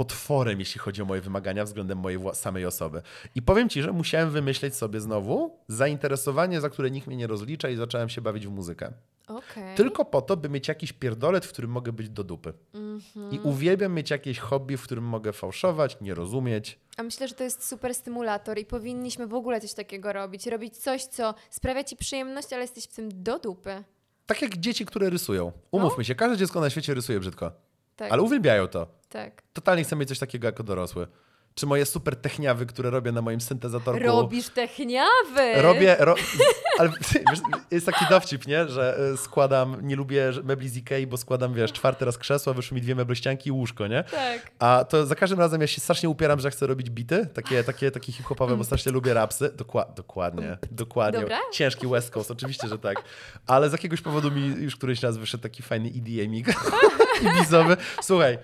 potworem, 0.00 0.58
jeśli 0.58 0.80
chodzi 0.80 1.02
o 1.02 1.04
moje 1.04 1.20
wymagania 1.20 1.64
względem 1.64 1.98
mojej 1.98 2.20
samej 2.32 2.66
osoby. 2.66 3.02
I 3.34 3.42
powiem 3.42 3.68
ci, 3.68 3.82
że 3.82 3.92
musiałem 3.92 4.30
wymyśleć 4.30 4.76
sobie 4.76 5.00
znowu 5.00 5.58
zainteresowanie, 5.68 6.60
za 6.60 6.70
które 6.70 6.90
nikt 6.90 7.06
mnie 7.06 7.16
nie 7.16 7.26
rozlicza 7.26 7.68
i 7.68 7.76
zacząłem 7.76 8.08
się 8.08 8.20
bawić 8.20 8.46
w 8.46 8.50
muzykę. 8.50 8.92
Okej. 9.28 9.76
Tylko 9.76 10.04
po 10.04 10.22
to, 10.22 10.36
by 10.36 10.48
mieć 10.48 10.68
jakiś 10.68 10.92
pierdolet, 10.92 11.46
w 11.46 11.48
którym 11.48 11.70
mogę 11.70 11.92
być 11.92 12.08
do 12.08 12.24
dupy. 12.24 12.52
Mhm. 12.74 13.32
I 13.32 13.38
uwielbiam 13.38 13.94
mieć 13.94 14.10
jakieś 14.10 14.38
hobby, 14.38 14.76
w 14.76 14.82
którym 14.82 15.04
mogę 15.04 15.32
fałszować, 15.32 15.96
nie 16.00 16.14
rozumieć. 16.14 16.78
A 16.96 17.02
myślę, 17.02 17.28
że 17.28 17.34
to 17.34 17.44
jest 17.44 17.68
super 17.68 17.94
stymulator 17.94 18.58
i 18.58 18.64
powinniśmy 18.64 19.26
w 19.26 19.34
ogóle 19.34 19.60
coś 19.60 19.74
takiego 19.74 20.12
robić. 20.12 20.46
Robić 20.46 20.76
coś, 20.76 21.04
co 21.04 21.34
sprawia 21.50 21.84
ci 21.84 21.96
przyjemność, 21.96 22.52
ale 22.52 22.62
jesteś 22.62 22.84
w 22.84 22.94
tym 22.94 23.22
do 23.22 23.38
dupy. 23.38 23.84
Tak 24.26 24.42
jak 24.42 24.56
dzieci, 24.56 24.86
które 24.86 25.10
rysują. 25.10 25.52
Umówmy 25.70 26.04
się, 26.04 26.14
każde 26.14 26.36
dziecko 26.36 26.60
na 26.60 26.70
świecie 26.70 26.94
rysuje 26.94 27.20
brzydko, 27.20 27.52
Tak, 27.96 28.12
ale 28.12 28.22
uwielbiają 28.22 28.68
to. 28.68 28.99
Tak. 29.10 29.42
Totalnie 29.52 29.84
chcę 29.84 29.96
mieć 29.96 30.08
coś 30.08 30.18
takiego 30.18 30.46
jako 30.46 30.62
dorosły. 30.62 31.06
Czy 31.54 31.66
moje 31.66 31.86
super 31.86 32.16
techniawy, 32.16 32.66
które 32.66 32.90
robię 32.90 33.12
na 33.12 33.22
moim 33.22 33.40
syntezatorku. 33.40 34.06
Robisz 34.06 34.48
techniawy! 34.48 35.62
Robię, 35.62 35.96
ro... 35.98 36.14
ale 36.78 36.90
jest 37.70 37.86
taki 37.86 38.04
dowcip, 38.10 38.46
nie? 38.46 38.68
że 38.68 38.98
y, 39.14 39.16
składam, 39.16 39.76
nie 39.82 39.96
lubię 39.96 40.32
mebli 40.44 40.68
z 40.68 40.76
Ikei, 40.76 41.06
bo 41.06 41.16
składam, 41.16 41.54
wiesz, 41.54 41.72
czwarty 41.72 42.04
raz 42.04 42.18
krzesło, 42.18 42.54
wyszły 42.54 42.74
mi 42.74 42.80
dwie 42.80 42.94
meblościanki 42.94 43.48
i 43.48 43.52
łóżko, 43.52 43.86
nie? 43.86 44.04
Tak. 44.04 44.50
A 44.58 44.84
to 44.88 45.06
za 45.06 45.14
każdym 45.14 45.38
razem 45.38 45.60
ja 45.60 45.66
się 45.66 45.80
strasznie 45.80 46.08
upieram, 46.08 46.40
że 46.40 46.50
chcę 46.50 46.66
robić 46.66 46.90
bity, 46.90 47.26
takie, 47.34 47.64
takie, 47.64 47.90
takie 47.90 48.12
hip-hopowe, 48.12 48.56
bo 48.56 48.64
strasznie 48.64 48.92
lubię 48.92 49.14
rapsy. 49.14 49.48
Dokła- 49.56 49.94
dokładnie, 49.94 50.58
dokładnie. 50.70 51.20
Dobra. 51.20 51.38
Ciężki 51.52 51.86
West 51.86 52.10
Coast, 52.10 52.30
oczywiście, 52.30 52.68
że 52.68 52.78
tak. 52.78 53.02
Ale 53.46 53.68
z 53.68 53.72
jakiegoś 53.72 54.00
powodu 54.00 54.30
mi 54.30 54.46
już 54.46 54.76
któryś 54.76 55.02
raz 55.02 55.18
wyszedł 55.18 55.42
taki 55.42 55.62
fajny 55.62 55.88
E 55.88 55.92
EDM-ik 55.98 56.46
ibizowy. 57.36 57.76
Słuchaj, 58.02 58.38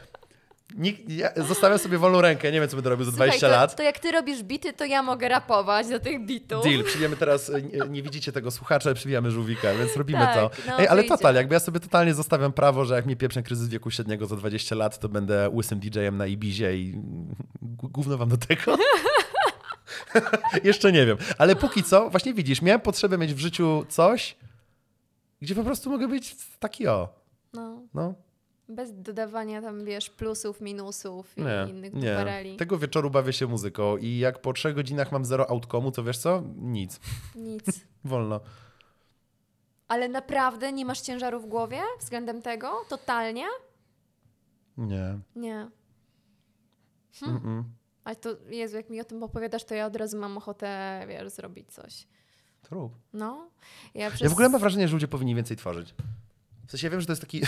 nikt, 0.74 1.10
ja 1.10 1.28
zostawiam 1.36 1.78
sobie 1.78 1.98
wolną 1.98 2.20
rękę, 2.20 2.52
nie 2.52 2.60
wiem, 2.60 2.68
co 2.68 2.76
będę 2.76 2.90
robił 2.90 3.04
za 3.04 3.12
20 3.12 3.38
Słuchaj, 3.40 3.50
lat. 3.58 3.70
To, 3.70 3.76
to 3.76 3.82
jak 3.82 3.98
ty 3.98 4.12
robisz 4.12 4.42
bity, 4.42 4.72
to 4.72 4.84
ja 4.84 5.02
mogę 5.02 5.28
rapować 5.28 5.88
do 5.88 6.00
tych 6.00 6.26
bitów. 6.26 6.64
Deal, 6.64 6.84
przyjmiemy 6.84 7.16
teraz, 7.16 7.48
nie, 7.72 7.88
nie 7.88 8.02
widzicie 8.02 8.32
tego 8.32 8.50
słuchacza, 8.50 8.88
ale 8.88 8.94
przybijamy 8.94 9.30
żółwika, 9.30 9.74
więc 9.74 9.96
robimy 9.96 10.18
Tak, 10.18 10.34
to. 10.34 10.50
no, 10.66 10.78
Ej, 10.78 10.88
ale 10.88 11.04
total, 11.04 11.34
jakby 11.34 11.54
ja 11.54 11.60
sobie 11.60 11.80
totalnie 11.80 12.14
zostawiam 12.14 12.52
prawo, 12.52 12.84
że 12.84 12.94
jak 12.94 13.06
mnie 13.06 13.16
pieprzę 13.16 13.42
kryzys 13.42 13.68
wieku 13.68 13.90
średniego 13.90 14.26
za 14.26 14.36
20 14.36 14.74
lat, 14.76 14.98
to 14.98 15.08
będę 15.08 15.50
łysym 15.50 15.80
DJ-em 15.80 16.16
na 16.16 16.26
Ibizie 16.26 16.76
i 16.76 16.94
gówno 17.62 18.16
wam 18.18 18.28
do 18.28 18.36
tego. 18.36 18.76
Jeszcze 20.64 20.92
nie 20.92 21.06
wiem, 21.06 21.16
ale 21.38 21.56
póki 21.56 21.82
co, 21.82 22.10
właśnie 22.10 22.34
widzisz, 22.34 22.62
miałem 22.62 22.80
potrzebę 22.80 23.18
mieć 23.18 23.34
w 23.34 23.38
życiu 23.38 23.86
coś, 23.88 24.36
gdzie 25.42 25.54
po 25.54 25.62
prostu 25.62 25.90
mogę 25.90 26.08
być 26.08 26.36
taki 26.58 26.86
o, 26.88 27.08
No, 27.52 27.82
no. 27.94 28.14
Bez 28.68 29.02
dodawania 29.02 29.62
tam, 29.62 29.84
wiesz, 29.84 30.10
plusów, 30.10 30.60
minusów 30.60 31.38
i 31.38 31.42
Nie, 31.42 31.66
innych 31.70 31.92
nie. 31.94 32.10
dupereli. 32.10 32.56
Tego 32.56 32.78
wieczoru 32.78 33.10
bawię 33.10 33.32
się 33.32 33.46
muzyką 33.46 33.96
i 33.96 34.18
jak 34.18 34.40
po 34.42 34.52
trzech 34.52 34.74
godzinach 34.74 35.12
mam 35.12 35.24
zero 35.24 35.44
outcome'u, 35.44 35.92
to 35.92 36.04
wiesz 36.04 36.18
co? 36.18 36.42
Nic. 36.56 37.00
Nic. 37.34 37.64
Wolno. 38.04 38.40
Ale 39.88 40.08
naprawdę 40.08 40.72
nie 40.72 40.84
masz 40.84 41.00
ciężaru 41.00 41.40
w 41.40 41.46
głowie 41.46 41.80
względem 42.00 42.42
tego? 42.42 42.72
Totalnie? 42.88 43.46
Nie. 44.76 45.18
Nie. 45.36 45.70
Mm-mm. 47.22 47.62
Ale 48.04 48.16
to, 48.16 48.28
Jezu, 48.48 48.76
jak 48.76 48.90
mi 48.90 49.00
o 49.00 49.04
tym 49.04 49.22
opowiadadasz, 49.22 49.64
to 49.64 49.74
ja 49.74 49.86
od 49.86 49.96
razu 49.96 50.18
mam 50.18 50.36
ochotę, 50.36 51.00
wiesz, 51.08 51.30
zrobić 51.32 51.72
coś. 51.72 52.06
Rób. 52.70 52.92
No. 53.12 53.50
Ja, 53.94 54.08
przez... 54.10 54.20
Ja 54.20 54.28
w 54.28 54.32
ogóle 54.32 54.48
mam 54.48 54.60
wrażenie, 54.60 54.88
że 54.88 54.94
ludzie 54.94 55.08
powinni 55.08 55.34
więcej 55.34 55.56
tworzyć. 55.56 55.94
W 56.66 56.70
sensie 56.70 56.86
ja 56.86 56.90
wiem, 56.90 57.00
że 57.00 57.06
to 57.10 57.12
jest 57.12 57.22
taki, 57.22 57.40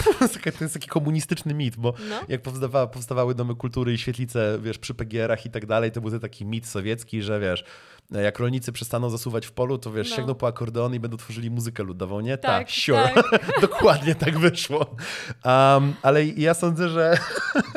to 0.59 0.65
jest 0.65 0.75
taki 0.75 0.89
komunistyczny 0.89 1.55
mit, 1.55 1.77
bo 1.77 1.95
No. 2.11 2.21
jak 2.29 2.43
powstawa, 2.43 2.87
powstawały 2.87 3.35
domy 3.35 3.55
kultury 3.55 3.93
i 3.93 3.99
świetlice, 3.99 4.59
wiesz, 4.63 4.79
przy 4.79 4.95
PGR-ach 4.95 5.47
i 5.47 5.51
tak 5.51 5.67
dalej, 5.67 5.93
to 5.93 6.01
był 6.01 6.11
to 6.11 6.19
taki 6.19 6.47
mit 6.47 6.67
sowiecki, 6.67 7.23
że 7.23 7.41
wiesz, 7.41 7.65
jak 8.11 8.39
rolnicy 8.39 8.73
przestaną 8.73 9.11
zasuwać 9.11 9.47
w 9.47 9.53
polu, 9.53 9.79
to 9.79 9.93
wiesz, 9.93 10.11
No. 10.11 10.17
sięgną 10.17 10.35
po 10.35 10.47
akordeon 10.47 10.95
i 10.95 11.01
będą 11.01 11.17
tworzyli 11.17 11.51
muzykę 11.51 11.83
ludową, 11.83 12.21
nie? 12.21 12.39
Tak, 12.39 12.67
Ta, 12.67 12.73
sure. 12.73 13.11
Dokładnie 13.61 14.15
tak 14.15 14.39
wyszło. 14.39 14.97
Um, 15.45 15.95
ale 16.03 16.27
ja 16.27 16.55
sądzę, 16.55 16.89
że 16.89 17.19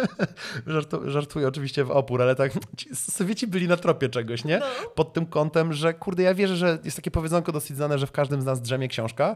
żartu, 0.68 1.12
żartuję 1.12 1.48
oczywiście 1.48 1.84
w 1.84 1.92
opór, 1.92 2.22
ale 2.22 2.36
tak 2.36 2.52
ci 2.78 2.96
Sowieci 2.96 3.48
byli 3.48 3.68
na 3.68 3.78
tropie 3.78 4.10
czegoś, 4.10 4.44
nie? 4.46 4.60
No. 4.60 4.66
Pod 4.96 5.14
tym 5.14 5.26
kątem, 5.26 5.74
że 5.74 5.94
kurde, 5.94 6.24
ja 6.24 6.34
wierzę, 6.34 6.56
że 6.56 6.80
jest 6.84 6.98
takie 6.98 7.12
powiedzonko 7.12 7.52
dosyć 7.52 7.78
znane, 7.78 8.00
że 8.00 8.08
w 8.08 8.12
każdym 8.12 8.42
z 8.42 8.46
nas 8.46 8.62
drzemie 8.62 8.88
książka. 8.88 9.36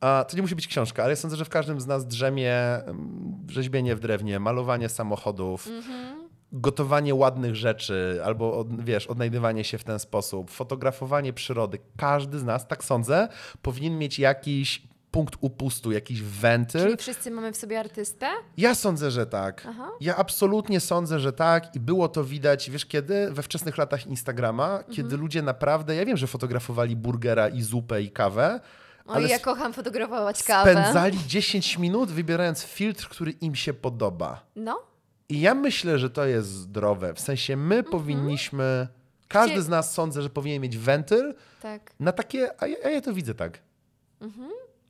A 0.00 0.24
to 0.28 0.36
nie 0.36 0.42
musi 0.42 0.54
być 0.56 0.66
książka, 0.68 1.02
ale 1.02 1.12
ja 1.12 1.16
sądzę, 1.16 1.36
że 1.36 1.44
w 1.44 1.48
każdym 1.48 1.80
z 1.80 1.86
nas 1.86 2.06
drzemie 2.06 2.54
mm, 2.54 3.46
rzeźbienie 3.50 3.96
w 3.96 4.00
drewnie, 4.00 4.40
malowanie 4.40 4.88
samochodów, 4.88 5.66
Mhm. 5.66 6.28
gotowanie 6.52 7.14
ładnych 7.14 7.56
rzeczy, 7.56 8.20
albo 8.24 8.58
od, 8.58 8.84
wiesz, 8.84 9.06
odnajdywanie 9.06 9.64
się 9.64 9.78
w 9.78 9.84
ten 9.84 9.98
sposób, 9.98 10.50
fotografowanie 10.50 11.32
przyrody. 11.32 11.78
Każdy 11.96 12.38
z 12.38 12.44
nas, 12.44 12.68
tak 12.68 12.84
sądzę, 12.84 13.28
powinien 13.62 13.98
mieć 13.98 14.18
jakiś 14.18 14.82
punkt 15.10 15.34
upustu, 15.40 15.92
jakiś 15.92 16.22
wentyl. 16.22 16.82
Czyli 16.82 16.96
wszyscy 16.96 17.30
mamy 17.30 17.52
w 17.52 17.56
sobie 17.56 17.80
artystę? 17.80 18.26
Ja 18.56 18.74
sądzę, 18.74 19.10
że 19.10 19.26
tak. 19.26 19.66
Aha. 19.68 19.88
Ja 20.00 20.16
absolutnie 20.16 20.80
sądzę, 20.80 21.20
że 21.20 21.32
tak 21.32 21.76
i 21.76 21.80
było 21.80 22.08
to 22.08 22.24
widać, 22.24 22.70
wiesz 22.70 22.86
kiedy? 22.86 23.30
We 23.30 23.42
wczesnych 23.42 23.78
latach 23.78 24.06
Instagrama, 24.06 24.82
kiedy 24.90 25.02
Mhm. 25.02 25.20
ludzie 25.20 25.42
naprawdę, 25.42 25.94
ja 25.96 26.04
wiem, 26.04 26.16
że 26.16 26.26
fotografowali 26.26 26.96
burgera 26.96 27.48
i 27.48 27.62
zupę 27.62 28.02
i 28.02 28.10
kawę, 28.10 28.60
Oj, 29.08 29.16
ale 29.16 29.28
ja 29.28 29.38
kocham 29.38 29.72
fotografować 29.72 30.42
kawę. 30.42 30.72
spędzali 30.72 31.18
10 31.26 31.78
minut 31.78 32.10
wybierając 32.10 32.62
filtr, 32.64 33.08
który 33.08 33.30
im 33.30 33.54
się 33.54 33.74
podoba. 33.74 34.46
No, 34.56 34.82
I 35.28 35.40
ja 35.40 35.54
myślę, 35.54 35.98
że 35.98 36.10
to 36.10 36.26
jest 36.26 36.48
zdrowe. 36.48 37.14
W 37.14 37.20
sensie 37.20 37.56
my 37.56 37.82
powinniśmy, 37.82 38.88
każdy 39.28 39.54
Gdzie- 39.54 39.62
z 39.62 39.68
nas 39.68 39.92
sądzę, 39.94 40.22
że 40.22 40.30
powinien 40.30 40.62
mieć 40.62 40.78
wentyl 40.78 41.34
tak. 41.62 41.92
na 42.00 42.12
takie, 42.12 42.62
a 42.62 42.66
ja, 42.66 42.76
a 42.84 42.88
ja 42.88 43.00
to 43.00 43.12
widzę 43.12 43.34
tak. 43.34 43.58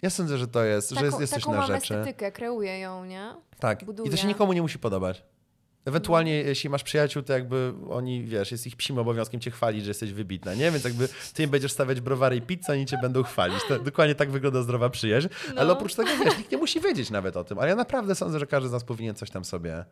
Ja 0.03 0.11
sądzę, 0.11 0.39
że 0.39 0.49
to 0.49 0.65
jest, 0.65 0.91
że 0.91 1.05
jest, 1.05 1.21
jest 1.21 1.33
coś 1.33 1.43
taką 1.43 1.53
na 1.53 1.59
mam 1.59 1.67
rzeczy. 1.67 1.95
estetykę, 1.95 2.33
kreuję 2.33 2.79
ją, 2.79 3.05
nie? 3.05 3.35
Tak. 3.59 3.83
I 4.05 4.11
to 4.11 4.17
się 4.17 4.27
nikomu 4.29 4.53
nie 4.53 4.63
musi 4.63 4.79
podobać. 4.79 5.25
Ewentualnie, 5.89 6.35
jeśli 6.35 6.71
masz 6.71 6.83
przyjaciół, 6.83 7.23
to 7.23 7.33
jakby 7.33 7.73
oni, 7.91 8.25
wiesz, 8.25 8.53
jest 8.53 8.67
ich 8.67 8.77
psim 8.77 8.99
obowiązkiem 8.99 9.41
cię 9.41 9.51
chwalić, 9.51 9.85
że 9.85 9.91
jesteś 9.91 10.13
wybitna, 10.13 10.55
nie? 10.55 10.71
Więc 10.71 10.85
jakby 10.85 11.09
ty 11.35 11.43
im 11.43 11.51
będziesz 11.51 11.73
stawiać 11.73 12.01
browary 12.01 12.37
i 12.37 12.43
pizzę, 12.43 12.73
oni 12.73 12.87
cię 12.87 12.99
będą 13.03 13.23
chwalić. 13.23 13.59
To, 13.69 13.79
dokładnie 13.79 14.15
tak 14.15 14.31
wygląda 14.31 14.63
zdrowa 14.63 14.91
przyjaźń. 14.91 15.29
No. 15.55 15.61
Ale 15.61 15.73
oprócz 15.73 15.95
tego, 15.95 16.11
wiesz, 16.25 16.39
nikt 16.39 16.53
nie 16.53 16.59
musi 16.59 16.81
wiedzieć 16.81 17.11
nawet 17.11 17.37
o 17.37 17.45
tym. 17.45 17.59
Ale 17.59 17.69
ja 17.69 17.77
naprawdę 17.77 18.15
sądzę, 18.15 18.39
że 18.39 18.47
każdy 18.47 18.69
z 18.69 18.73
nas 18.73 18.85
powinien 18.85 19.15
coś 19.15 19.31
tam 19.31 19.45
sobie 19.45 19.85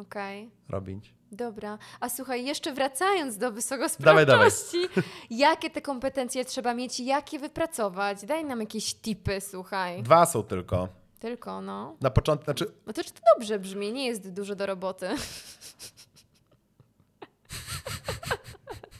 Okej. 0.00 0.50
robić. 0.68 1.14
Dobra. 1.32 1.78
A 2.00 2.08
słuchaj, 2.08 2.44
jeszcze 2.44 2.72
wracając 2.72 3.34
do 3.34 3.40
Dawaj, 3.40 3.54
wysokosprawczości, 3.54 4.78
jakie 5.30 5.70
te 5.70 5.82
kompetencje 5.82 6.44
trzeba 6.44 6.74
mieć 6.74 7.00
i 7.00 7.04
jak 7.04 7.32
je 7.32 7.38
wypracować? 7.38 8.24
Daj 8.24 8.44
nam 8.44 8.60
jakieś 8.60 8.94
tipy, 8.94 9.40
słuchaj. 9.40 10.02
Dwa 10.02 10.26
są 10.26 10.42
tylko. 10.42 10.88
Tylko, 11.20 11.60
no. 11.60 11.96
Na 12.00 12.10
początku, 12.10 12.44
znaczy, 12.44 12.66
No 12.86 12.92
to 12.92 13.04
czy 13.04 13.10
to 13.12 13.20
dobrze 13.34 13.58
brzmi? 13.58 13.92
Nie 13.92 14.06
jest 14.06 14.30
dużo 14.32 14.54
do 14.54 14.66
roboty. 14.66 15.08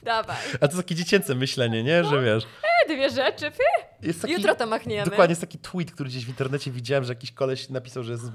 Dawaj. 0.03 0.37
a 0.61 0.67
to 0.67 0.77
takie 0.77 0.95
dziecięce 0.95 1.35
myślenie, 1.35 1.83
nie? 1.83 2.03
Że 2.03 2.21
wiesz, 2.23 2.43
E, 2.85 2.93
dwie 2.93 3.09
rzeczy. 3.09 3.51
Fy. 3.51 4.13
taki... 4.21 4.33
Jutro 4.33 4.55
to 4.55 4.67
machniemy. 4.67 5.09
Dokładnie 5.09 5.31
jest 5.31 5.41
taki 5.41 5.57
tweet, 5.57 5.91
który 5.91 6.09
gdzieś 6.09 6.25
w 6.25 6.29
internecie 6.29 6.71
widziałem, 6.71 7.03
że 7.03 7.13
jakiś 7.13 7.31
koleś 7.31 7.69
napisał, 7.69 8.03
że 8.03 8.11
jest. 8.11 8.25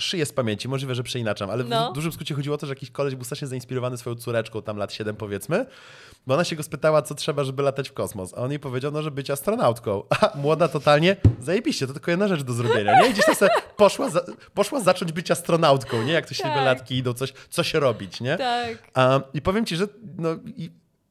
Szyję 0.00 0.26
z 0.26 0.32
pamięci, 0.32 0.68
możliwe, 0.68 0.94
że 0.94 1.02
przeinaczam, 1.02 1.50
ale 1.50 1.64
No. 1.64 1.90
w 1.90 1.94
dużym 1.94 2.12
skrócie 2.12 2.34
chodziło 2.34 2.54
o 2.54 2.58
to, 2.58 2.66
że 2.66 2.72
jakiś 2.72 2.90
koleś 2.90 3.14
był 3.14 3.24
strasznie 3.24 3.48
zainspirowany 3.48 3.96
swoją 3.96 4.16
córeczką, 4.16 4.62
tam 4.62 4.76
lat 4.76 4.92
7 4.92 5.16
powiedzmy, 5.16 5.66
bo 6.26 6.34
ona 6.34 6.44
się 6.44 6.56
go 6.56 6.62
spytała, 6.62 7.02
co 7.02 7.14
trzeba, 7.14 7.44
żeby 7.44 7.62
latać 7.62 7.88
w 7.88 7.92
kosmos, 7.92 8.34
a 8.34 8.36
on 8.36 8.50
jej 8.50 8.60
powiedział, 8.60 8.92
no, 8.92 9.02
że 9.02 9.10
być 9.10 9.30
astronautką. 9.30 10.02
A 10.20 10.36
młoda 10.36 10.68
totalnie, 10.68 11.16
zajebiście, 11.40 11.86
to 11.86 11.92
tylko 11.92 12.10
jedna 12.10 12.28
rzecz 12.28 12.42
do 12.42 12.52
zrobienia, 12.52 13.00
nie? 13.02 13.08
I 13.08 13.12
gdzieś 13.12 13.24
tam 13.26 13.34
sobie 13.34 13.50
poszła, 13.76 14.10
za, 14.10 14.20
poszła 14.54 14.80
zacząć 14.80 15.12
być 15.12 15.30
astronautką, 15.30 16.02
nie? 16.02 16.12
Jak 16.12 16.26
to 16.28 16.34
siedmiolatki 16.34 16.96
idą 16.96 17.12
coś, 17.14 17.32
coś 17.50 17.74
robić, 17.74 18.20
nie? 18.20 18.36
Tak. 18.36 18.90
Um, 18.96 19.22
I 19.34 19.42
powiem 19.42 19.66
ci, 19.66 19.76
że 19.76 19.86
no, 20.18 20.28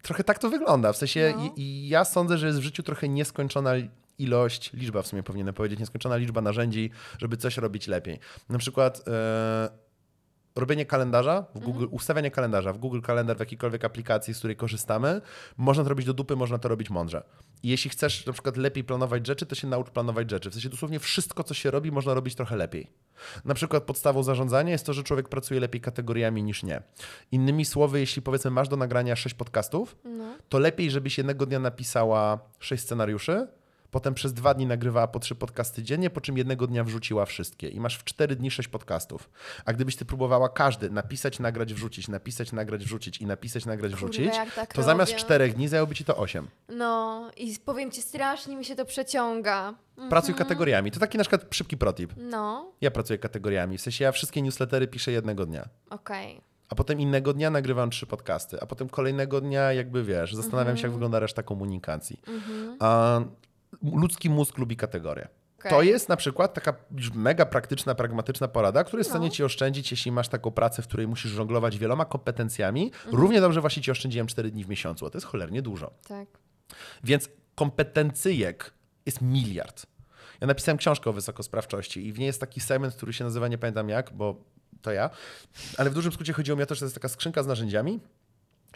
trochę 0.01 0.23
tak 0.23 0.39
to 0.39 0.49
wygląda. 0.49 0.93
W 0.93 0.97
sensie 0.97 1.33
No. 1.37 1.43
i, 1.55 1.61
i 1.61 1.87
ja 1.89 2.05
sądzę, 2.05 2.37
że 2.37 2.47
jest 2.47 2.59
w 2.59 2.63
życiu 2.63 2.83
trochę 2.83 3.09
nieskończona 3.09 3.71
ilość, 4.19 4.73
liczba 4.73 5.01
w 5.01 5.07
sumie 5.07 5.23
powinienem 5.23 5.53
powiedzieć, 5.53 5.79
nieskończona 5.79 6.17
liczba 6.17 6.41
narzędzi, 6.41 6.89
żeby 7.17 7.37
coś 7.37 7.57
robić 7.57 7.87
lepiej. 7.87 8.19
Na 8.49 8.57
przykład 8.57 9.03
e, 9.07 9.69
robienie 10.55 10.85
kalendarza 10.85 11.45
w 11.55 11.59
Google, 11.59 11.85
ustawianie 11.91 12.31
kalendarza 12.31 12.73
w 12.73 12.77
Google 12.77 13.01
Kalendar 13.01 13.37
w 13.37 13.39
jakiejkolwiek 13.39 13.85
aplikacji, 13.85 14.33
z 14.33 14.37
której 14.37 14.55
korzystamy, 14.55 15.21
można 15.57 15.83
to 15.83 15.89
robić 15.89 16.05
do 16.05 16.13
dupy, 16.13 16.35
można 16.35 16.57
to 16.57 16.69
robić 16.69 16.89
mądrze. 16.89 17.23
I 17.63 17.69
jeśli 17.69 17.89
chcesz 17.89 18.25
na 18.25 18.33
przykład 18.33 18.57
lepiej 18.57 18.83
planować 18.83 19.27
rzeczy, 19.27 19.45
to 19.45 19.55
się 19.55 19.67
naucz 19.67 19.89
planować 19.89 20.29
rzeczy. 20.29 20.49
W 20.49 20.53
sensie 20.53 20.69
dosłownie 20.69 20.99
wszystko, 20.99 21.43
co 21.43 21.53
się 21.53 21.71
robi, 21.71 21.91
można 21.91 22.13
robić 22.13 22.35
trochę 22.35 22.55
lepiej. 22.55 22.87
Na 23.45 23.53
przykład 23.53 23.83
podstawą 23.83 24.23
zarządzania 24.23 24.71
jest 24.71 24.85
to, 24.85 24.93
że 24.93 25.03
człowiek 25.03 25.29
pracuje 25.29 25.59
lepiej 25.59 25.81
kategoriami 25.81 26.43
niż 26.43 26.63
nie. 26.63 26.81
Innymi 27.31 27.65
słowy, 27.65 27.99
jeśli 27.99 28.21
powiedzmy 28.21 28.51
masz 28.51 28.69
do 28.69 28.77
nagrania 28.77 29.15
sześć 29.15 29.35
podcastów, 29.35 29.95
No. 30.05 30.35
to 30.49 30.59
lepiej, 30.59 30.91
żebyś 30.91 31.17
jednego 31.17 31.45
dnia 31.45 31.59
napisała 31.59 32.39
sześć 32.59 32.83
scenariuszy, 32.83 33.47
potem 33.93 34.13
przez 34.13 34.33
dwa 34.33 34.53
dni 34.53 34.65
nagrywała 34.65 35.07
po 35.07 35.19
trzy 35.19 35.35
podcasty 35.35 35.83
dziennie, 35.83 36.09
po 36.09 36.21
czym 36.21 36.37
jednego 36.37 36.67
dnia 36.67 36.83
wrzuciła 36.83 37.25
wszystkie 37.25 37.67
i 37.69 37.79
masz 37.79 37.97
w 37.97 38.03
cztery 38.03 38.35
dni 38.35 38.51
sześć 38.51 38.69
podcastów. 38.69 39.29
A 39.65 39.73
gdybyś 39.73 39.95
ty 39.95 40.05
próbowała 40.05 40.49
każdy 40.49 40.89
napisać, 40.89 41.39
nagrać, 41.39 41.73
wrzucić, 41.73 42.07
napisać, 42.07 42.51
nagrać, 42.51 42.83
wrzucić 42.83 43.17
i 43.17 43.25
napisać, 43.25 43.65
nagrać, 43.65 43.91
Kurde, 43.91 44.05
wrzucić, 44.05 44.33
tak 44.55 44.73
to 44.73 44.83
zamiast 44.83 45.11
robię. 45.11 45.23
czterech 45.23 45.53
dni 45.55 45.67
zajęłoby 45.67 45.95
ci 45.95 46.05
to 46.05 46.17
osiem. 46.17 46.47
No 46.69 47.31
i 47.37 47.55
powiem 47.65 47.91
ci, 47.91 48.01
strasznie 48.01 48.55
mi 48.55 48.65
się 48.65 48.75
to 48.75 48.85
przeciąga. 48.85 49.73
Pracuj 50.09 50.35
kategoriami. 50.35 50.91
To 50.91 50.99
taki 50.99 51.17
na 51.17 51.23
przykład 51.23 51.45
szybki 51.55 51.77
protip. 51.77 52.13
No, 52.17 52.71
Ja 52.81 52.91
pracuję 52.91 53.19
kategoriami. 53.19 53.77
W 53.77 53.81
sensie 53.81 54.03
ja 54.03 54.11
wszystkie 54.11 54.41
newslettery 54.41 54.87
piszę 54.87 55.11
jednego 55.11 55.45
dnia. 55.45 55.69
okej. 55.89 56.41
A 56.69 56.75
potem 56.75 56.99
innego 56.99 57.33
dnia 57.33 57.49
nagrywam 57.49 57.89
trzy 57.89 58.05
podcasty, 58.05 58.61
a 58.61 58.65
potem 58.65 58.89
kolejnego 58.89 59.41
dnia 59.41 59.73
jakby 59.73 60.03
wiesz, 60.03 60.33
zastanawiam 60.35 60.77
się, 60.77 60.83
jak 60.83 60.91
wygląda 60.91 61.19
reszta 61.19 61.43
komunikacji. 61.43 62.21
A 62.79 63.21
ludzki 63.83 64.29
mózg 64.29 64.57
lubi 64.57 64.77
kategorie. 64.77 65.27
Okej. 65.59 65.71
To 65.71 65.81
jest 65.81 66.09
na 66.09 66.17
przykład 66.17 66.53
taka 66.53 66.73
mega 67.13 67.45
praktyczna, 67.45 67.95
pragmatyczna 67.95 68.47
porada, 68.47 68.83
która 68.83 68.99
jest 68.99 69.09
w 69.09 69.13
No. 69.13 69.19
stanie 69.19 69.31
ci 69.31 69.43
oszczędzić, 69.43 69.91
jeśli 69.91 70.11
masz 70.11 70.27
taką 70.29 70.51
pracę, 70.51 70.81
w 70.81 70.87
której 70.87 71.07
musisz 71.07 71.31
żonglować 71.31 71.77
wieloma 71.77 72.05
kompetencjami. 72.05 72.91
Równie 73.05 73.41
dobrze 73.41 73.61
właśnie 73.61 73.83
ci 73.83 73.91
oszczędziłem 73.91 74.27
4 74.27 74.51
dni 74.51 74.63
w 74.63 74.69
miesiącu, 74.69 75.05
a 75.05 75.09
to 75.09 75.17
jest 75.17 75.27
cholernie 75.27 75.61
dużo. 75.61 75.91
Tak. 76.07 76.27
Więc 77.03 77.29
kompetencyjek 77.55 78.73
jest 79.05 79.21
miliard. 79.21 79.85
Ja 80.41 80.47
napisałem 80.47 80.77
książkę 80.77 81.09
o 81.09 81.13
wysokosprawczości 81.13 82.07
i 82.07 82.13
w 82.13 82.19
niej 82.19 82.27
jest 82.27 82.39
taki 82.39 82.59
segment, 82.59 82.95
który 82.95 83.13
się 83.13 83.23
nazywa, 83.23 83.47
nie 83.47 83.57
pamiętam 83.57 83.89
jak, 83.89 84.13
bo 84.13 84.43
to 84.81 84.91
ja, 84.91 85.09
ale 85.77 85.89
w 85.89 85.93
dużym 85.93 86.11
skrócie 86.11 86.33
chodziło 86.33 86.57
mi 86.57 86.63
o 86.63 86.65
to, 86.65 86.75
że 86.75 86.79
to 86.79 86.85
jest 86.85 86.95
taka 86.95 87.09
skrzynka 87.09 87.43
z 87.43 87.47
narzędziami 87.47 87.99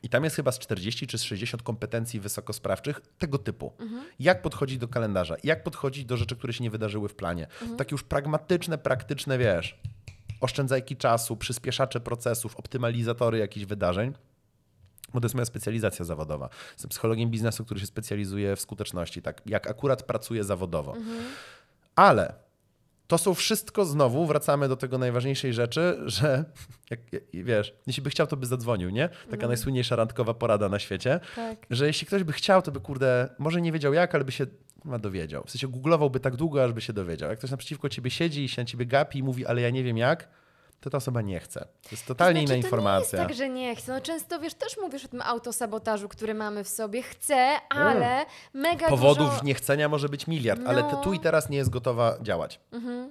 i 0.04 0.10
tam 0.10 0.24
jest 0.24 0.36
chyba 0.36 0.52
z 0.52 0.60
40 0.60 1.08
czy 1.08 1.18
z 1.18 1.24
60 1.24 1.64
kompetencji 1.64 2.20
wysokosprawczych 2.20 3.02
tego 3.18 3.38
typu. 3.38 3.74
Jak 4.20 4.42
podchodzić 4.42 4.78
do 4.78 4.88
kalendarza, 4.88 5.36
jak 5.44 5.64
podchodzić 5.64 6.06
do 6.06 6.18
rzeczy, 6.18 6.36
które 6.36 6.54
się 6.54 6.64
nie 6.64 6.72
wydarzyły 6.72 7.10
w 7.10 7.16
planie. 7.16 7.48
Takie 7.78 7.94
już 7.94 8.04
pragmatyczne, 8.04 8.78
praktyczne, 8.78 9.38
wiesz, 9.38 9.80
oszczędzajki 10.42 10.98
czasu, 10.98 11.38
przyspieszacze 11.38 12.00
procesów, 12.00 12.56
optymalizatory 12.56 13.38
jakichś 13.38 13.66
wydarzeń. 13.66 14.14
Bo 15.14 15.20
to 15.22 15.26
jest 15.26 15.36
moja 15.36 15.46
specjalizacja 15.46 16.06
zawodowa. 16.06 16.50
Jestem 16.72 16.90
psychologiem 16.90 17.30
biznesu, 17.30 17.66
który 17.66 17.80
się 17.80 17.86
specjalizuje 17.86 18.56
w 18.56 18.62
skuteczności, 18.62 19.22
tak 19.22 19.42
jak 19.46 19.68
akurat 19.68 20.04
pracuję 20.04 20.44
zawodowo. 20.44 20.96
Ale 21.96 22.34
to 23.08 23.18
są 23.18 23.34
wszystko 23.34 23.86
znowu, 23.86 24.26
wracamy 24.26 24.68
do 24.68 24.76
tego 24.76 24.98
najważniejszej 24.98 25.54
rzeczy, 25.54 25.98
że 26.06 26.46
jak, 26.92 27.00
wiesz, 27.34 27.74
jeśli 27.88 28.04
by 28.04 28.10
chciał, 28.10 28.28
to 28.28 28.38
by 28.38 28.46
zadzwonił, 28.46 28.90
nie? 28.90 29.10
Taka 29.32 29.48
najsłynniejsza 29.48 29.96
randkowa 29.96 30.34
porada 30.34 30.70
na 30.70 30.80
świecie, 30.80 31.20
Tak. 31.36 31.58
że 31.70 31.88
jeśli 31.88 32.08
ktoś 32.08 32.24
by 32.24 32.34
chciał, 32.34 32.62
to 32.62 32.72
by 32.72 32.80
kurde, 32.80 33.30
może 33.40 33.62
nie 33.62 33.72
wiedział 33.72 33.94
jak, 33.94 34.16
ale 34.16 34.24
by 34.24 34.32
się 34.32 34.46
chyba 34.84 35.00
dowiedział. 35.00 35.44
W 35.46 35.52
sensie 35.52 35.68
googlowałby 35.68 36.20
tak 36.20 36.36
długo, 36.36 36.64
aż 36.64 36.74
by 36.74 36.82
się 36.82 36.94
dowiedział. 36.94 37.30
Jak 37.30 37.40
ktoś 37.40 37.52
naprzeciwko 37.52 37.90
ciebie 37.90 38.10
siedzi 38.12 38.44
i 38.44 38.50
się 38.50 38.62
na 38.62 38.66
ciebie 38.66 38.86
gapi 38.86 39.20
i 39.20 39.24
mówi, 39.24 39.46
ale 39.46 39.62
ja 39.62 39.70
nie 39.70 39.84
wiem 39.84 39.98
jak, 39.98 40.30
to 40.80 40.90
ta 40.90 40.98
osoba 40.98 41.22
nie 41.22 41.40
chce. 41.40 41.60
To 41.60 41.90
jest 41.92 42.06
totalnie 42.06 42.40
znaczy, 42.42 42.58
inna 42.58 42.66
informacja. 42.66 43.10
To 43.12 43.16
nie 43.18 43.22
jest 43.22 43.30
tak, 43.30 43.38
że 43.38 43.50
nie 43.54 43.76
chcę. 43.76 43.94
No 43.94 44.02
często, 44.02 44.40
wiesz, 44.40 44.54
też 44.54 44.78
mówisz 44.82 45.06
o 45.06 45.08
tym 45.08 45.22
autosabotażu, 45.22 46.10
który 46.10 46.34
mamy 46.34 46.64
w 46.64 46.70
sobie. 46.70 47.02
Chcę, 47.04 47.56
ale 47.70 48.26
mega 48.54 48.88
Powodów 48.88 49.30
dużo... 49.30 49.44
niechcenia 49.44 49.90
może 49.90 50.10
być 50.10 50.28
miliard, 50.28 50.62
ale 50.66 50.82
No. 50.82 51.02
tu 51.04 51.14
i 51.14 51.20
teraz 51.20 51.50
nie 51.50 51.58
jest 51.58 51.70
gotowa 51.70 52.18
działać. 52.22 52.60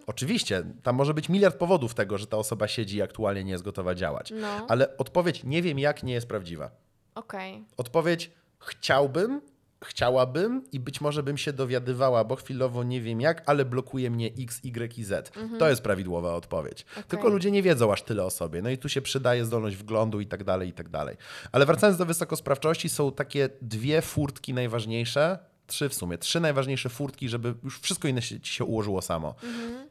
Oczywiście, 0.06 0.62
tam 0.82 0.96
może 0.96 1.14
być 1.14 1.28
miliard 1.28 1.56
powodów 1.56 1.94
tego, 1.94 2.18
że 2.18 2.26
ta 2.26 2.36
osoba 2.36 2.68
siedzi 2.68 2.96
i 2.96 3.02
aktualnie 3.02 3.44
nie 3.44 3.52
jest 3.52 3.64
gotowa 3.64 3.94
działać. 3.94 4.30
No. 4.30 4.66
Ale 4.68 4.96
odpowiedź 4.96 5.44
nie 5.44 5.62
wiem 5.62 5.78
jak 5.78 6.02
nie 6.02 6.12
jest 6.12 6.28
prawdziwa. 6.28 6.70
Okej. 7.14 7.64
Odpowiedź 7.76 8.30
chciałbym, 8.58 9.40
chciałabym 9.84 10.64
i 10.72 10.80
być 10.80 11.00
może 11.00 11.22
bym 11.22 11.38
się 11.38 11.52
dowiadywała, 11.52 12.24
bo 12.24 12.36
chwilowo 12.36 12.84
nie 12.84 13.00
wiem 13.00 13.20
jak, 13.20 13.42
ale 13.46 13.64
blokuje 13.64 14.10
mnie 14.10 14.30
X, 14.38 14.60
Y 14.64 14.98
i 14.98 15.04
Z. 15.04 15.32
To 15.58 15.68
jest 15.68 15.82
prawidłowa 15.82 16.34
odpowiedź. 16.34 16.86
Tylko 17.08 17.28
ludzie 17.28 17.50
nie 17.50 17.62
wiedzą 17.62 17.92
aż 17.92 18.02
tyle 18.02 18.24
o 18.24 18.30
sobie. 18.30 18.62
No 18.62 18.70
i 18.70 18.78
tu 18.78 18.88
się 18.88 19.02
przydaje 19.02 19.44
zdolność 19.44 19.76
wglądu 19.76 20.20
i 20.20 20.26
tak 20.26 20.44
dalej, 20.44 20.68
i 20.68 20.72
tak 20.72 20.88
dalej. 20.88 21.16
Ale 21.52 21.66
wracając 21.66 21.98
do 21.98 22.06
wysokosprawczości, 22.06 22.88
są 22.88 23.12
takie 23.12 23.48
dwie 23.62 24.02
furtki 24.02 24.54
najważniejsze, 24.54 25.38
trzy 25.66 25.88
w 25.88 25.94
sumie, 25.94 26.18
trzy 26.18 26.40
najważniejsze 26.40 26.88
furtki, 26.88 27.28
żeby 27.28 27.54
już 27.64 27.80
wszystko 27.80 28.08
inne 28.08 28.22
się, 28.22 28.40
ci 28.40 28.54
się 28.54 28.64
ułożyło 28.64 29.02
samo. 29.02 29.34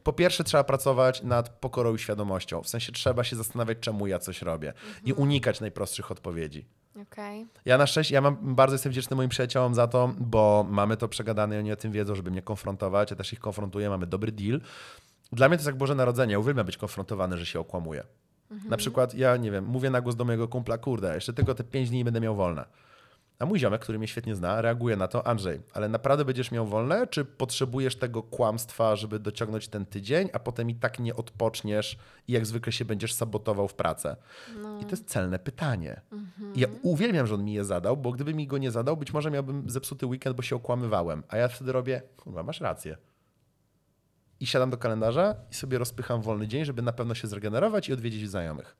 Po 0.02 0.12
pierwsze, 0.12 0.44
trzeba 0.44 0.64
pracować 0.64 1.22
nad 1.22 1.48
pokorą 1.48 1.94
i 1.94 1.98
świadomością. 1.98 2.62
W 2.62 2.68
sensie 2.68 2.92
trzeba 2.92 3.24
się 3.24 3.36
zastanawiać, 3.36 3.78
czemu 3.80 4.06
ja 4.06 4.18
coś 4.18 4.42
robię 4.42 4.72
i 5.04 5.12
unikać 5.12 5.60
najprostszych 5.60 6.10
odpowiedzi. 6.10 6.66
Okej. 7.02 7.46
Ja 7.64 7.78
na 7.78 7.86
szczęście, 7.86 8.14
ja 8.14 8.20
mam, 8.20 8.54
bardzo 8.54 8.74
jestem 8.74 8.92
wdzięczny 8.92 9.16
moim 9.16 9.28
przyjaciołom 9.28 9.74
za 9.74 9.86
to, 9.86 10.14
bo 10.18 10.66
mamy 10.70 10.96
to 10.96 11.08
przegadane 11.08 11.56
i 11.56 11.58
oni 11.58 11.72
o 11.72 11.76
tym 11.76 11.92
wiedzą, 11.92 12.14
żeby 12.14 12.30
mnie 12.30 12.42
konfrontować. 12.42 13.10
Ja 13.10 13.16
też 13.16 13.32
ich 13.32 13.40
konfrontuję, 13.40 13.88
mamy 13.88 14.06
dobry 14.06 14.32
deal. 14.32 14.60
Dla 15.32 15.48
mnie 15.48 15.56
to 15.56 15.60
jest 15.60 15.66
jak 15.66 15.76
Boże 15.76 15.94
Narodzenie. 15.94 16.32
Ja 16.32 16.38
uwielbiam 16.38 16.66
być 16.66 16.76
konfrontowany, 16.76 17.36
że 17.36 17.46
się 17.46 17.60
okłamuję. 17.60 18.04
Na 18.68 18.76
przykład 18.76 19.14
ja, 19.14 19.36
nie 19.36 19.50
wiem, 19.50 19.64
mówię 19.64 19.90
na 19.90 20.00
głos 20.00 20.16
do 20.16 20.24
mojego 20.24 20.48
kumpla, 20.48 20.78
kurde, 20.78 21.14
jeszcze 21.14 21.32
tylko 21.32 21.54
te 21.54 21.64
pięć 21.64 21.90
dni 21.90 22.04
będę 22.04 22.20
miał 22.20 22.36
wolne. 22.36 22.64
A 23.38 23.46
mój 23.46 23.58
ziomek, 23.58 23.80
który 23.80 23.98
mnie 23.98 24.08
świetnie 24.08 24.34
zna, 24.34 24.62
reaguje 24.62 24.96
na 24.96 25.08
to, 25.08 25.26
Andrzej, 25.26 25.60
ale 25.74 25.88
naprawdę 25.88 26.24
będziesz 26.24 26.50
miał 26.50 26.66
wolne, 26.66 27.06
czy 27.06 27.24
potrzebujesz 27.24 27.96
tego 27.96 28.22
kłamstwa, 28.22 28.96
żeby 28.96 29.18
dociągnąć 29.18 29.68
ten 29.68 29.86
tydzień, 29.86 30.28
a 30.32 30.38
potem 30.38 30.70
i 30.70 30.74
tak 30.74 30.98
nie 30.98 31.16
odpoczniesz 31.16 31.98
i 32.28 32.32
jak 32.32 32.46
zwykle 32.46 32.72
się 32.72 32.84
będziesz 32.84 33.12
sabotował 33.14 33.68
w 33.68 33.74
pracę? 33.74 34.16
I 34.80 34.84
to 34.84 34.90
jest 34.90 35.08
celne 35.08 35.38
pytanie. 35.38 36.00
I 36.54 36.60
ja 36.60 36.68
uwielbiam, 36.82 37.26
że 37.26 37.34
on 37.34 37.44
mi 37.44 37.52
je 37.52 37.64
zadał, 37.64 37.96
bo 37.96 38.12
gdyby 38.12 38.34
mi 38.34 38.46
go 38.46 38.58
nie 38.58 38.70
zadał, 38.70 38.96
być 38.96 39.12
może 39.12 39.30
miałbym 39.30 39.70
zepsuty 39.70 40.06
weekend, 40.06 40.36
bo 40.36 40.42
się 40.42 40.56
okłamywałem. 40.56 41.22
A 41.28 41.36
ja 41.36 41.48
wtedy 41.48 41.72
robię, 41.72 42.02
kurwa, 42.16 42.42
masz 42.42 42.60
rację. 42.60 42.96
I 44.40 44.46
siadam 44.46 44.70
do 44.70 44.76
kalendarza 44.76 45.34
i 45.50 45.54
sobie 45.54 45.78
rozpycham 45.78 46.22
wolny 46.22 46.48
dzień, 46.48 46.64
żeby 46.64 46.82
na 46.82 46.92
pewno 46.92 47.14
się 47.14 47.28
zregenerować 47.28 47.88
i 47.88 47.92
odwiedzić 47.92 48.30
znajomych. 48.30 48.76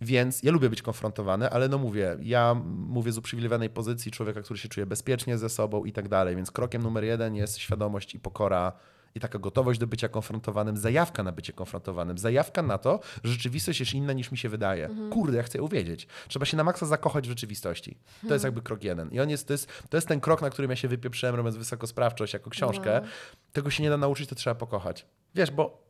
Więc 0.00 0.42
ja 0.42 0.52
lubię 0.52 0.70
być 0.70 0.82
konfrontowany, 0.82 1.50
ale 1.50 1.68
no 1.68 1.78
mówię, 1.78 2.16
ja 2.22 2.54
mówię 2.66 3.12
z 3.12 3.18
uprzywilejowanej 3.18 3.70
pozycji 3.70 4.12
człowieka, 4.12 4.42
który 4.42 4.58
się 4.58 4.68
czuje 4.68 4.86
bezpiecznie 4.86 5.38
ze 5.38 5.48
sobą 5.48 5.84
i 5.84 5.92
tak 5.92 6.08
dalej. 6.08 6.36
Więc 6.36 6.50
krokiem 6.50 6.82
numer 6.82 7.04
jeden 7.04 7.34
jest 7.34 7.58
świadomość 7.58 8.14
i 8.14 8.20
pokora 8.20 8.72
i 9.14 9.20
taka 9.20 9.38
gotowość 9.38 9.80
do 9.80 9.86
bycia 9.86 10.08
konfrontowanym, 10.08 10.76
zajawka 10.76 11.22
na 11.22 11.32
bycie 11.32 11.52
konfrontowanym, 11.52 12.18
zajawka 12.18 12.62
na 12.62 12.78
to, 12.78 13.00
że 13.24 13.32
rzeczywistość 13.32 13.80
jest 13.80 13.94
inna 13.94 14.12
niż 14.12 14.32
mi 14.32 14.38
się 14.38 14.48
wydaje. 14.48 14.90
Kurde, 15.10 15.36
ja 15.36 15.42
chcę 15.42 15.58
ją 15.58 15.68
wiedzieć. 15.68 16.06
Trzeba 16.28 16.46
się 16.46 16.56
na 16.56 16.64
maksa 16.64 16.86
zakochać 16.86 17.26
w 17.26 17.28
rzeczywistości. 17.28 17.98
To 18.28 18.32
jest 18.32 18.44
jakby 18.44 18.62
krok 18.62 18.84
jeden. 18.84 19.10
I 19.10 19.20
on 19.20 19.30
jest, 19.30 19.46
to, 19.46 19.54
jest, 19.54 19.68
to 19.88 19.96
jest 19.96 20.08
ten 20.08 20.20
krok, 20.20 20.42
na 20.42 20.50
którym 20.50 20.70
ja 20.70 20.76
się 20.76 20.88
wypieprzyłem, 20.88 21.34
robiąc 21.34 21.56
wysokosprawczość 21.56 22.32
jako 22.32 22.50
książkę. 22.50 23.00
No. 23.02 23.08
Tego 23.52 23.70
się 23.70 23.82
nie 23.82 23.90
da 23.90 23.96
nauczyć, 23.96 24.28
to 24.28 24.34
trzeba 24.34 24.54
pokochać. 24.54 25.06
Wiesz, 25.34 25.50
bo 25.50 25.84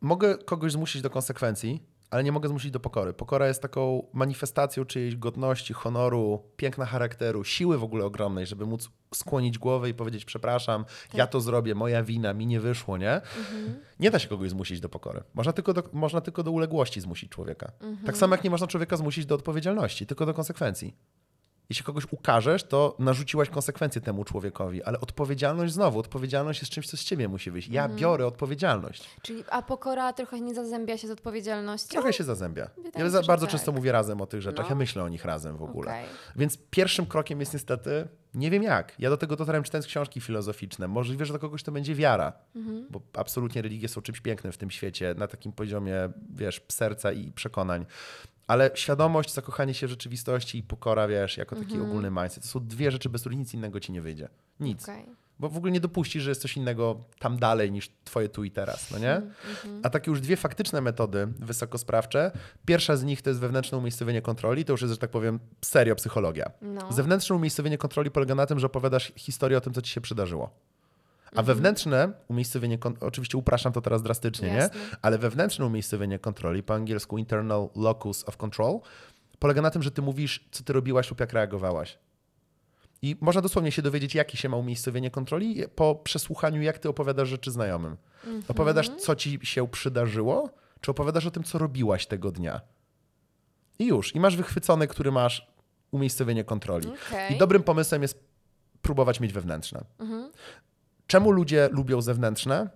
mogę 0.00 0.38
kogoś 0.38 0.72
zmusić 0.72 1.02
do 1.02 1.10
konsekwencji, 1.10 1.82
ale 2.14 2.24
nie 2.24 2.32
mogę 2.32 2.48
zmusić 2.48 2.70
do 2.70 2.80
pokory. 2.80 3.12
Pokora 3.12 3.48
jest 3.48 3.62
taką 3.62 4.06
manifestacją 4.12 4.84
czyjejś 4.84 5.16
godności, 5.16 5.74
honoru, 5.74 6.42
piękna 6.56 6.86
charakteru, 6.86 7.44
siły 7.44 7.78
w 7.78 7.84
ogóle 7.84 8.04
ogromnej, 8.04 8.46
żeby 8.46 8.66
móc 8.66 8.90
skłonić 9.14 9.58
głowę 9.58 9.88
i 9.88 9.94
powiedzieć 9.94 10.24
przepraszam, 10.24 10.84
ja 11.14 11.26
to 11.26 11.40
zrobię, 11.40 11.74
moja 11.74 12.02
wina, 12.02 12.34
mi 12.34 12.46
nie 12.46 12.60
wyszło, 12.60 12.96
nie? 12.98 13.20
Nie 14.00 14.10
da 14.10 14.18
się 14.18 14.28
kogoś 14.28 14.50
zmusić 14.50 14.80
do 14.80 14.88
pokory. 14.88 15.22
Można 15.34 15.52
tylko 15.52 15.72
do, 15.72 15.82
można 15.92 16.20
tylko 16.20 16.42
do 16.42 16.50
uległości 16.50 17.00
zmusić 17.00 17.30
człowieka. 17.30 17.72
Tak 18.06 18.16
samo 18.16 18.34
jak 18.34 18.44
nie 18.44 18.50
można 18.50 18.66
człowieka 18.66 18.96
zmusić 18.96 19.26
do 19.26 19.34
odpowiedzialności, 19.34 20.06
tylko 20.06 20.26
do 20.26 20.34
konsekwencji. 20.34 20.96
Jeśli 21.68 21.84
kogoś 21.84 22.04
ukażesz, 22.10 22.64
to 22.64 22.96
narzuciłaś 22.98 23.48
konsekwencje 23.50 24.00
temu 24.00 24.24
człowiekowi, 24.24 24.82
ale 24.82 25.00
odpowiedzialność 25.00 25.72
znowu, 25.72 25.98
odpowiedzialność 25.98 26.60
jest 26.60 26.72
czymś, 26.72 26.86
co 26.86 26.96
z 26.96 27.04
ciebie 27.04 27.28
musi 27.28 27.50
wyjść. 27.50 27.68
Ja 27.68 27.88
biorę 27.88 28.26
odpowiedzialność. 28.26 29.04
Czyli, 29.22 29.44
a 29.50 29.62
pokora 29.62 30.12
trochę 30.12 30.40
nie 30.40 30.54
zazębia 30.54 30.98
się 30.98 31.08
z 31.08 31.10
odpowiedzialnością? 31.10 31.88
Trochę 31.88 32.12
się 32.12 32.24
zazębia. 32.24 32.70
Wydaje 32.76 33.04
Ja 33.04 33.20
się, 33.20 33.26
bardzo 33.26 33.46
tak. 33.46 33.52
często 33.52 33.72
mówię 33.72 33.92
razem 33.92 34.20
o 34.20 34.26
tych 34.26 34.42
rzeczach. 34.42 34.66
No. 34.66 34.70
Ja 34.70 34.74
myślę 34.76 35.02
o 35.04 35.08
nich 35.08 35.24
razem 35.24 35.56
w 35.56 35.62
ogóle. 35.62 35.90
Okej. 35.90 36.04
Więc 36.36 36.58
pierwszym 36.70 37.06
krokiem 37.06 37.40
jest 37.40 37.52
niestety, 37.52 38.08
nie 38.34 38.50
wiem 38.50 38.62
jak. 38.62 38.94
Ja 38.98 39.10
do 39.10 39.16
tego 39.16 39.36
dotarłem 39.36 39.64
czytając 39.64 39.86
książki 39.86 40.20
filozoficzne. 40.20 40.88
Możliwe, 40.88 41.24
że 41.24 41.32
dla 41.32 41.38
kogoś 41.38 41.62
to 41.62 41.72
będzie 41.72 41.94
wiara, 41.94 42.32
Mhm. 42.56 42.86
bo 42.90 43.00
absolutnie 43.14 43.62
religie 43.62 43.88
są 43.88 44.00
czymś 44.02 44.20
pięknym 44.20 44.52
w 44.52 44.56
tym 44.56 44.70
świecie, 44.70 45.14
na 45.18 45.26
takim 45.28 45.52
poziomie, 45.52 45.94
wiesz, 46.34 46.60
serca 46.68 47.12
i 47.12 47.32
przekonań. 47.32 47.86
Ale 48.46 48.70
świadomość, 48.74 49.34
zakochanie 49.34 49.74
się 49.74 49.86
w 49.86 49.90
rzeczywistości 49.90 50.58
i 50.58 50.62
pokora, 50.62 51.08
wiesz, 51.08 51.36
jako 51.36 51.56
taki 51.56 51.72
Mhm. 51.72 51.90
ogólny 51.90 52.10
mindset, 52.10 52.42
to 52.42 52.48
są 52.48 52.66
dwie 52.66 52.90
rzeczy, 52.90 53.08
bez 53.08 53.20
których 53.20 53.38
nic 53.38 53.54
innego 53.54 53.80
ci 53.80 53.92
nie 53.92 54.02
wyjdzie. 54.02 54.28
Nic. 54.60 54.82
Okej. 54.82 55.06
Bo 55.38 55.48
w 55.48 55.56
ogóle 55.56 55.72
nie 55.72 55.80
dopuścisz, 55.80 56.22
że 56.22 56.30
jest 56.30 56.40
coś 56.42 56.56
innego 56.56 57.00
tam 57.18 57.38
dalej 57.38 57.72
niż 57.72 57.90
twoje 58.04 58.28
tu 58.28 58.44
i 58.44 58.50
teraz, 58.50 58.90
no 58.90 58.98
nie? 58.98 59.22
A 59.82 59.90
takie 59.90 60.10
już 60.10 60.20
dwie 60.20 60.36
faktyczne 60.36 60.80
metody 60.80 61.26
wysokosprawcze. 61.38 62.30
Pierwsza 62.66 62.96
z 62.96 63.04
nich 63.04 63.22
to 63.22 63.30
jest 63.30 63.40
wewnętrzne 63.40 63.78
umiejscowienie 63.78 64.22
kontroli, 64.22 64.64
to 64.64 64.72
już 64.72 64.82
jest, 64.82 64.94
że 64.94 64.98
tak 64.98 65.10
powiem, 65.10 65.40
serio 65.64 65.94
psychologia. 65.94 66.50
No. 66.62 66.92
Zewnętrzne 66.92 67.36
umiejscowienie 67.36 67.78
kontroli 67.78 68.10
polega 68.10 68.34
na 68.34 68.46
tym, 68.46 68.58
że 68.58 68.66
opowiadasz 68.66 69.12
historię 69.16 69.58
o 69.58 69.60
tym, 69.60 69.72
co 69.72 69.82
ci 69.82 69.90
się 69.92 70.00
przydarzyło. 70.00 70.50
A 71.34 71.42
wewnętrzne 71.42 72.12
umiejscowienie, 72.28 72.78
oczywiście 73.00 73.38
upraszczam 73.38 73.72
to 73.72 73.80
teraz 73.80 74.02
drastycznie, 74.02 74.48
Jasne. 74.48 74.80
nie? 74.80 74.86
Ale 75.02 75.18
wewnętrzne 75.18 75.66
umiejscowienie 75.66 76.18
kontroli, 76.18 76.62
po 76.62 76.74
angielsku 76.74 77.18
internal 77.18 77.68
locus 77.76 78.28
of 78.28 78.36
control, 78.36 78.80
polega 79.38 79.62
na 79.62 79.70
tym, 79.70 79.82
że 79.82 79.90
ty 79.90 80.02
mówisz, 80.02 80.48
co 80.50 80.64
ty 80.64 80.72
robiłaś 80.72 81.10
lub 81.10 81.20
jak 81.20 81.32
reagowałaś. 81.32 81.98
I 83.02 83.16
można 83.20 83.40
dosłownie 83.40 83.72
się 83.72 83.82
dowiedzieć, 83.82 84.14
jakie 84.14 84.36
się 84.36 84.48
ma 84.48 84.56
umiejscowienie 84.56 85.10
kontroli 85.10 85.62
po 85.74 85.94
przesłuchaniu, 85.94 86.62
jak 86.62 86.78
ty 86.78 86.88
opowiadasz 86.88 87.28
rzeczy 87.28 87.50
znajomym. 87.50 87.96
Opowiadasz, 88.48 88.88
co 88.88 89.16
ci 89.16 89.38
się 89.42 89.68
przydarzyło, 89.68 90.50
czy 90.80 90.90
opowiadasz 90.90 91.26
o 91.26 91.30
tym, 91.30 91.44
co 91.44 91.58
robiłaś 91.58 92.06
tego 92.06 92.30
dnia. 92.30 92.60
I 93.78 93.86
już. 93.86 94.14
I 94.14 94.20
masz 94.20 94.36
wychwycony, 94.36 94.88
który 94.88 95.12
masz 95.12 95.54
umiejscowienie 95.90 96.44
kontroli. 96.44 96.88
Okej. 96.88 97.34
I 97.34 97.38
dobrym 97.38 97.62
pomysłem 97.62 98.02
jest 98.02 98.24
próbować 98.82 99.20
mieć 99.20 99.32
wewnętrzne. 99.32 99.84
Czemu 101.14 101.30
ludzie 101.30 101.68
lubią 101.72 102.02
zewnętrzne? 102.02 102.68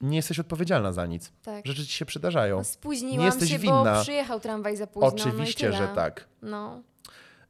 Nie 0.00 0.16
jesteś 0.16 0.38
odpowiedzialna 0.38 0.92
za 0.92 1.06
nic. 1.06 1.32
Tak. 1.42 1.66
Rzeczy 1.66 1.86
ci 1.86 1.92
się 1.92 2.06
przydarzają. 2.06 2.56
No, 2.56 2.64
spóźniłam 2.64 3.18
Nie 3.18 3.24
jesteś 3.26 3.50
się, 3.50 3.58
winna. 3.58 3.94
bo 3.94 4.02
przyjechał 4.02 4.40
tramwaj 4.40 4.76
za 4.76 4.86
późno. 4.86 5.08
Oczywiście, 5.08 5.70
no 5.70 5.76
że 5.76 5.88
tak. 5.88 6.28
No. 6.42 6.82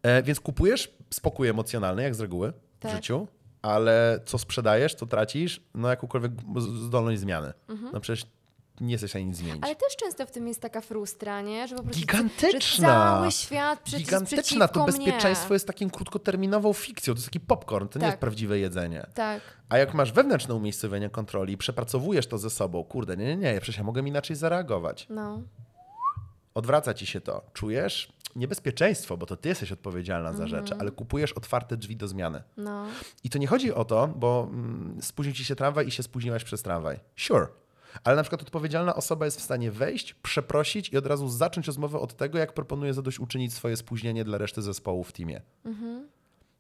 E, 0.02 0.22
więc 0.22 0.40
kupujesz 0.40 0.94
spokój 1.10 1.48
emocjonalny, 1.48 2.02
jak 2.02 2.14
z 2.14 2.20
reguły 2.20 2.52
w 2.78 2.82
Tak. 2.82 2.92
życiu, 2.96 3.26
ale 3.62 4.20
co 4.26 4.38
sprzedajesz, 4.38 4.94
to 4.94 5.06
tracisz, 5.06 5.60
no 5.74 5.88
jakąkolwiek 5.88 6.32
zdolność 6.86 7.20
zmiany. 7.20 7.52
No 7.92 8.00
przecież 8.00 8.26
nie 8.80 8.92
jesteś 8.92 9.10
stanie 9.10 9.24
nic 9.24 9.36
zmienić. 9.36 9.54
Mhm. 9.56 9.64
Ale 9.64 9.76
też 9.76 9.96
często 9.96 10.26
w 10.26 10.30
tym 10.30 10.48
jest 10.48 10.60
taka 10.60 10.80
frustra, 10.80 11.40
nie? 11.40 11.68
Że 11.68 11.76
po 11.76 11.82
prostu 11.82 12.00
Gigantyczna! 12.00 12.88
Cały 12.88 13.32
świat 13.32 13.80
przecież 13.80 14.02
Gigantyczna, 14.04 14.68
to 14.68 14.84
bezpieczeństwo 14.84 15.46
mnie. 15.48 15.54
jest 15.54 15.66
takim 15.66 15.90
krótkoterminową 15.90 16.72
fikcją, 16.72 17.14
to 17.14 17.18
jest 17.18 17.26
taki 17.26 17.40
popcorn, 17.40 17.88
to 17.88 17.98
nie 17.98 18.00
Tak. 18.02 18.10
jest 18.10 18.20
prawdziwe 18.20 18.58
jedzenie. 18.58 19.06
Tak. 19.14 19.42
A 19.68 19.78
jak 19.78 19.94
masz 19.94 20.12
wewnętrzne 20.12 20.54
umiejscowienie 20.54 21.10
kontroli 21.10 21.52
i 21.52 21.56
przepracowujesz 21.58 22.26
to 22.26 22.38
ze 22.38 22.50
sobą, 22.50 22.84
kurde, 22.84 23.16
nie, 23.16 23.24
nie, 23.24 23.36
nie, 23.36 23.60
przecież 23.60 23.76
ja 23.78 23.84
mogę 23.84 24.02
inaczej 24.08 24.36
zareagować. 24.36 25.06
No. 25.10 25.42
Odwraca 26.54 26.94
ci 26.94 27.06
się 27.06 27.20
to. 27.20 27.42
Czujesz 27.52 28.12
niebezpieczeństwo, 28.36 29.16
bo 29.16 29.26
to 29.26 29.36
ty 29.36 29.48
jesteś 29.48 29.72
odpowiedzialna 29.72 30.32
za 30.32 30.44
Mhm. 30.44 30.48
rzeczy, 30.66 30.80
ale 30.80 30.90
kupujesz 30.90 31.32
otwarte 31.32 31.76
drzwi 31.76 31.96
do 31.96 32.08
zmiany. 32.08 32.42
No. 32.56 32.86
I 33.24 33.30
to 33.30 33.38
nie 33.38 33.46
chodzi 33.46 33.72
o 33.74 33.84
to, 33.84 34.08
bo 34.08 34.48
mm, 34.52 34.98
spóźnił 35.02 35.34
ci 35.34 35.44
się 35.44 35.56
tramwaj 35.56 35.86
i 35.86 35.90
się 35.90 36.02
spóźniłaś 36.02 36.44
przez 36.44 36.62
tramwaj. 36.62 37.00
Sure. 37.16 37.46
Ale 38.04 38.16
na 38.16 38.22
przykład 38.22 38.42
odpowiedzialna 38.42 38.94
osoba 38.94 39.24
jest 39.24 39.40
w 39.40 39.42
stanie 39.42 39.70
wejść, 39.70 40.14
przeprosić 40.14 40.88
i 40.88 40.96
od 40.96 41.06
razu 41.06 41.28
zacząć 41.28 41.66
rozmowę 41.66 41.98
od 41.98 42.16
tego, 42.16 42.38
jak 42.38 42.52
proponuje 42.52 42.94
zadośćuczynić 42.94 43.54
swoje 43.54 43.76
spóźnienie 43.76 44.24
dla 44.24 44.38
reszty 44.38 44.62
zespołu 44.62 45.04
w 45.04 45.12
teamie. 45.12 45.40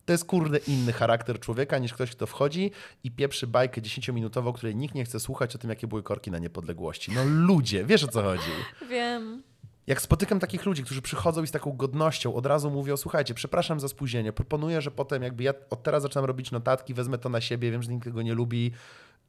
To 0.04 0.12
jest 0.12 0.24
kurde 0.24 0.58
inny 0.58 0.92
charakter 0.92 1.40
człowieka 1.40 1.78
niż 1.78 1.94
ktoś, 1.94 2.10
kto 2.10 2.26
wchodzi 2.26 2.70
i 3.04 3.10
pieprzy 3.10 3.46
bajkę 3.46 3.80
10-minutową, 3.80 4.52
której 4.52 4.76
nikt 4.76 4.94
nie 4.94 5.04
chce 5.04 5.20
słuchać 5.20 5.54
o 5.54 5.58
tym, 5.58 5.70
jakie 5.70 5.86
były 5.86 6.02
korki 6.02 6.30
na 6.30 6.38
niepodległości. 6.38 7.12
No 7.12 7.24
ludzie, 7.24 7.84
wiesz 7.84 8.04
o 8.04 8.08
co 8.08 8.22
chodzi. 8.22 8.50
Wiem. 8.90 9.42
Jak 9.86 10.02
spotykam 10.02 10.40
takich 10.40 10.66
ludzi, 10.66 10.84
którzy 10.84 11.02
przychodzą 11.02 11.42
i 11.42 11.46
z 11.46 11.50
taką 11.50 11.72
godnością 11.72 12.34
od 12.34 12.46
razu 12.46 12.70
mówią, 12.70 12.96
słuchajcie, 12.96 13.34
przepraszam 13.34 13.80
za 13.80 13.88
spóźnienie, 13.88 14.32
proponuję, 14.32 14.80
że 14.80 14.90
potem 14.90 15.22
jakby 15.22 15.42
ja 15.42 15.54
od 15.70 15.82
teraz 15.82 16.02
zaczynam 16.02 16.24
robić 16.24 16.50
notatki, 16.50 16.94
wezmę 16.94 17.18
to 17.18 17.28
na 17.28 17.40
siebie, 17.40 17.70
wiem, 17.70 17.82
że 17.82 17.92
nikt 17.92 18.04
tego 18.04 18.22
nie 18.22 18.34
lubi, 18.34 18.72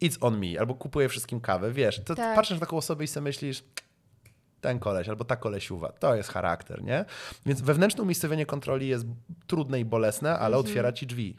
it's 0.01 0.17
on 0.21 0.39
me, 0.39 0.59
albo 0.59 0.75
kupuję 0.75 1.09
wszystkim 1.09 1.41
kawę, 1.41 1.71
wiesz, 1.71 2.01
to 2.05 2.15
Tak. 2.15 2.35
patrzysz 2.35 2.59
na 2.59 2.65
taką 2.65 2.77
osobę 2.77 3.03
i 3.03 3.07
sobie 3.07 3.23
myślisz, 3.23 3.63
ten 4.61 4.79
koleś 4.79 5.09
albo 5.09 5.25
ta 5.25 5.35
kolesiuwa, 5.35 5.91
to 5.91 6.15
jest 6.15 6.29
charakter, 6.29 6.83
nie? 6.83 7.05
Więc 7.45 7.61
wewnętrzne 7.61 8.03
umiejscowienie 8.03 8.45
kontroli 8.45 8.87
jest 8.87 9.05
trudne 9.47 9.79
i 9.79 9.85
bolesne, 9.85 10.39
ale 10.39 10.57
otwiera 10.57 10.91
ci 10.91 11.07
drzwi. 11.07 11.37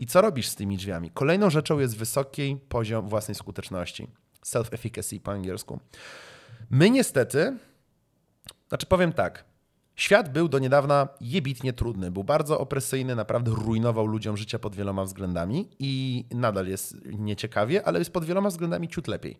I 0.00 0.06
co 0.06 0.20
robisz 0.20 0.48
z 0.48 0.54
tymi 0.54 0.76
drzwiami? 0.76 1.10
Kolejną 1.10 1.50
rzeczą 1.50 1.78
jest 1.78 1.96
wysoki 1.96 2.56
poziom 2.68 3.08
własnej 3.08 3.34
skuteczności. 3.34 4.08
Self-efficacy 4.46 5.20
po 5.20 5.30
angielsku. 5.32 5.80
My 6.70 6.90
niestety, 6.90 7.56
znaczy 8.68 8.86
powiem 8.86 9.12
tak, 9.12 9.44
Świat 9.98 10.32
był 10.32 10.48
do 10.48 10.58
niedawna 10.58 11.08
jebitnie 11.20 11.72
trudny. 11.72 12.10
Był 12.10 12.24
bardzo 12.24 12.60
opresyjny, 12.60 13.16
naprawdę 13.16 13.50
rujnował 13.50 14.06
ludziom 14.06 14.36
życia 14.36 14.58
pod 14.58 14.74
wieloma 14.76 15.04
względami 15.04 15.68
i 15.78 16.24
nadal 16.30 16.66
jest 16.66 16.96
nieciekawie, 17.04 17.86
ale 17.86 17.98
jest 17.98 18.12
pod 18.12 18.24
wieloma 18.24 18.48
względami 18.48 18.88
ciut 18.88 19.08
lepiej. 19.08 19.38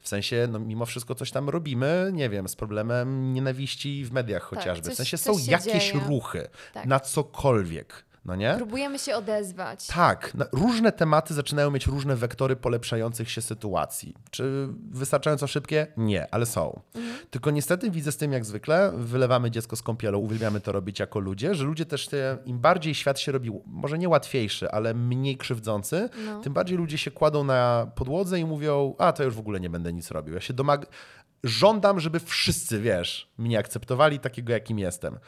W 0.00 0.08
sensie, 0.08 0.48
no, 0.50 0.58
mimo 0.58 0.86
wszystko 0.86 1.14
coś 1.14 1.30
tam 1.30 1.48
robimy, 1.48 2.10
nie 2.14 2.30
wiem, 2.30 2.48
z 2.48 2.56
problemem 2.56 3.32
nienawiści 3.32 4.04
w 4.04 4.12
mediach 4.12 4.42
chociażby. 4.42 4.84
coś- 4.84 4.94
w 4.94 4.96
sensie 4.96 5.18
są 5.18 5.32
jakieś 5.46 5.92
dzieje. 5.92 6.04
ruchy 6.08 6.48
Tak. 6.74 6.86
na 6.86 7.00
cokolwiek. 7.00 8.04
No 8.24 8.36
nie? 8.36 8.54
Próbujemy 8.56 8.98
się 8.98 9.16
odezwać. 9.16 9.86
Tak, 9.86 10.34
na- 10.34 10.46
różne 10.52 10.92
tematy 10.92 11.34
zaczynają 11.34 11.70
mieć 11.70 11.86
różne 11.86 12.16
wektory 12.16 12.56
polepszających 12.56 13.30
się 13.30 13.40
sytuacji. 13.42 14.14
Czy 14.30 14.68
wystarczająco 14.90 15.46
szybkie? 15.46 15.86
Nie, 15.96 16.34
ale 16.34 16.46
są. 16.46 16.80
Tylko 17.30 17.50
niestety 17.50 17.90
widzę 17.90 18.12
z 18.12 18.16
tym 18.16 18.32
jak 18.32 18.44
zwykle, 18.44 18.92
wylewamy 18.96 19.50
dziecko 19.50 19.76
z 19.76 19.82
kąpielą, 19.82 20.18
uwielbiamy 20.18 20.60
to 20.60 20.72
robić 20.72 20.98
jako 21.00 21.18
ludzie, 21.18 21.54
że 21.54 21.64
ludzie 21.64 21.86
też, 21.86 22.08
te, 22.08 22.38
im 22.44 22.58
bardziej 22.58 22.94
świat 22.94 23.18
się 23.20 23.32
robi, 23.32 23.50
może 23.66 23.98
nie 23.98 24.08
łatwiejszy, 24.08 24.70
ale 24.70 24.94
mniej 24.94 25.36
krzywdzący, 25.36 26.08
No. 26.26 26.40
tym 26.40 26.52
bardziej 26.52 26.78
ludzie 26.78 26.98
się 26.98 27.10
kładą 27.10 27.44
na 27.44 27.86
podłodze 27.94 28.38
i 28.40 28.44
mówią, 28.44 28.94
a 28.98 29.12
to 29.12 29.24
już 29.24 29.34
w 29.34 29.38
ogóle 29.38 29.60
nie 29.60 29.70
będę 29.70 29.92
nic 29.92 30.10
robił. 30.10 30.34
Ja 30.34 30.40
się 30.40 30.54
domagam, 30.54 30.86
żądam, 31.44 32.00
żeby 32.00 32.20
wszyscy, 32.20 32.80
wiesz, 32.80 33.30
mnie 33.38 33.58
akceptowali 33.58 34.18
takiego, 34.20 34.52
jakim 34.52 34.78
jestem. 34.78 35.18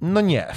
No 0.00 0.20
nie. 0.20 0.52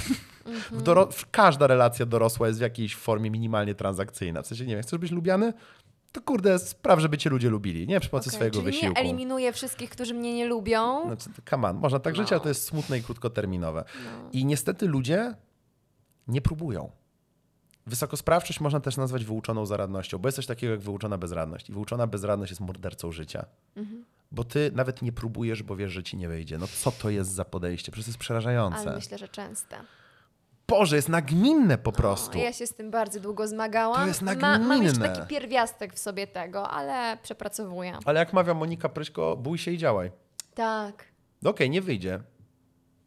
W 0.70 0.82
doro- 0.82 1.08
każda 1.30 1.66
relacja 1.66 2.06
dorosła 2.06 2.46
jest 2.46 2.58
w 2.58 2.62
jakiejś 2.62 2.96
formie 2.96 3.30
minimalnie 3.30 3.74
transakcyjna. 3.74 4.42
W 4.42 4.46
sensie, 4.46 4.66
nie 4.66 4.74
wiem, 4.74 4.82
chcesz 4.82 4.98
być 4.98 5.10
lubiany? 5.10 5.52
To 6.12 6.20
kurde, 6.20 6.58
spraw, 6.58 7.00
żeby 7.00 7.18
cię 7.18 7.30
ludzie 7.30 7.50
lubili, 7.50 7.86
nie 7.86 8.00
przy 8.00 8.10
pomocy 8.10 8.28
Okej, 8.28 8.36
swojego 8.36 8.54
Czyli 8.56 8.64
wysiłku. 8.66 8.94
nie 8.94 9.00
eliminuję 9.00 9.52
wszystkich, 9.52 9.90
którzy 9.90 10.14
mnie 10.14 10.34
nie 10.34 10.46
lubią. 10.46 11.02
Znaczy, 11.06 11.30
come 11.50 11.68
on, 11.68 11.76
można 11.76 11.98
tak 11.98 12.16
żyć, 12.16 12.30
No. 12.30 12.34
ale 12.36 12.40
to 12.40 12.48
jest 12.48 12.64
smutne 12.64 12.98
i 12.98 13.02
krótkoterminowe. 13.02 13.84
I 14.32 14.44
niestety 14.44 14.86
ludzie 14.86 15.34
nie 16.28 16.40
próbują. 16.40 16.90
Wysokosprawczość 17.86 18.60
można 18.60 18.80
też 18.80 18.96
nazwać 18.96 19.24
wyuczoną 19.24 19.66
zaradnością, 19.66 20.18
bo 20.18 20.28
jest 20.28 20.36
coś 20.36 20.46
takiego 20.46 20.70
jak 20.72 20.80
wyuczona 20.80 21.18
bezradność. 21.18 21.68
I 21.68 21.72
wyuczona 21.72 22.06
bezradność 22.06 22.50
jest 22.50 22.60
mordercą 22.60 23.12
życia. 23.12 23.44
Mhm. 23.76 24.04
Bo 24.32 24.44
ty 24.44 24.70
nawet 24.74 25.02
nie 25.02 25.12
próbujesz, 25.12 25.62
bo 25.62 25.76
wiesz, 25.76 25.92
że 25.92 26.02
ci 26.02 26.16
nie 26.16 26.28
wyjdzie. 26.28 26.58
No 26.58 26.66
co 26.66 26.92
to 26.92 27.10
jest 27.10 27.30
za 27.32 27.44
podejście? 27.44 27.92
Przecież 27.92 28.06
to 28.06 28.10
jest 28.10 28.18
przerażające. 28.18 28.78
Ale 28.78 28.94
myślę, 28.96 29.18
że 29.18 29.28
częste. 29.28 29.76
Boże, 30.68 30.96
jest 30.96 31.08
nagminne 31.08 31.78
po 31.78 31.92
prostu. 31.92 32.38
O, 32.38 32.42
ja 32.42 32.52
się 32.52 32.66
z 32.66 32.74
tym 32.74 32.90
bardzo 32.90 33.20
długo 33.20 33.48
zmagałam. 33.48 34.00
To 34.00 34.06
jest 34.06 34.22
Ma, 34.22 34.34
mam 34.34 34.82
jeszcze 34.82 34.98
nagminne. 35.00 35.08
taki 35.08 35.28
pierwiastek 35.28 35.94
w 35.94 35.98
sobie 35.98 36.26
tego, 36.26 36.68
ale 36.70 37.18
przepracowuję. 37.22 37.98
Ale 38.04 38.18
jak 38.20 38.32
mawia 38.32 38.54
Monika 38.54 38.88
Pryśko, 38.88 39.36
bój 39.36 39.58
się 39.58 39.70
i 39.70 39.78
działaj. 39.78 40.10
Tak. 40.54 41.04
No 41.42 41.50
Okej, 41.50 41.70
nie 41.70 41.82
wyjdzie. 41.82 42.20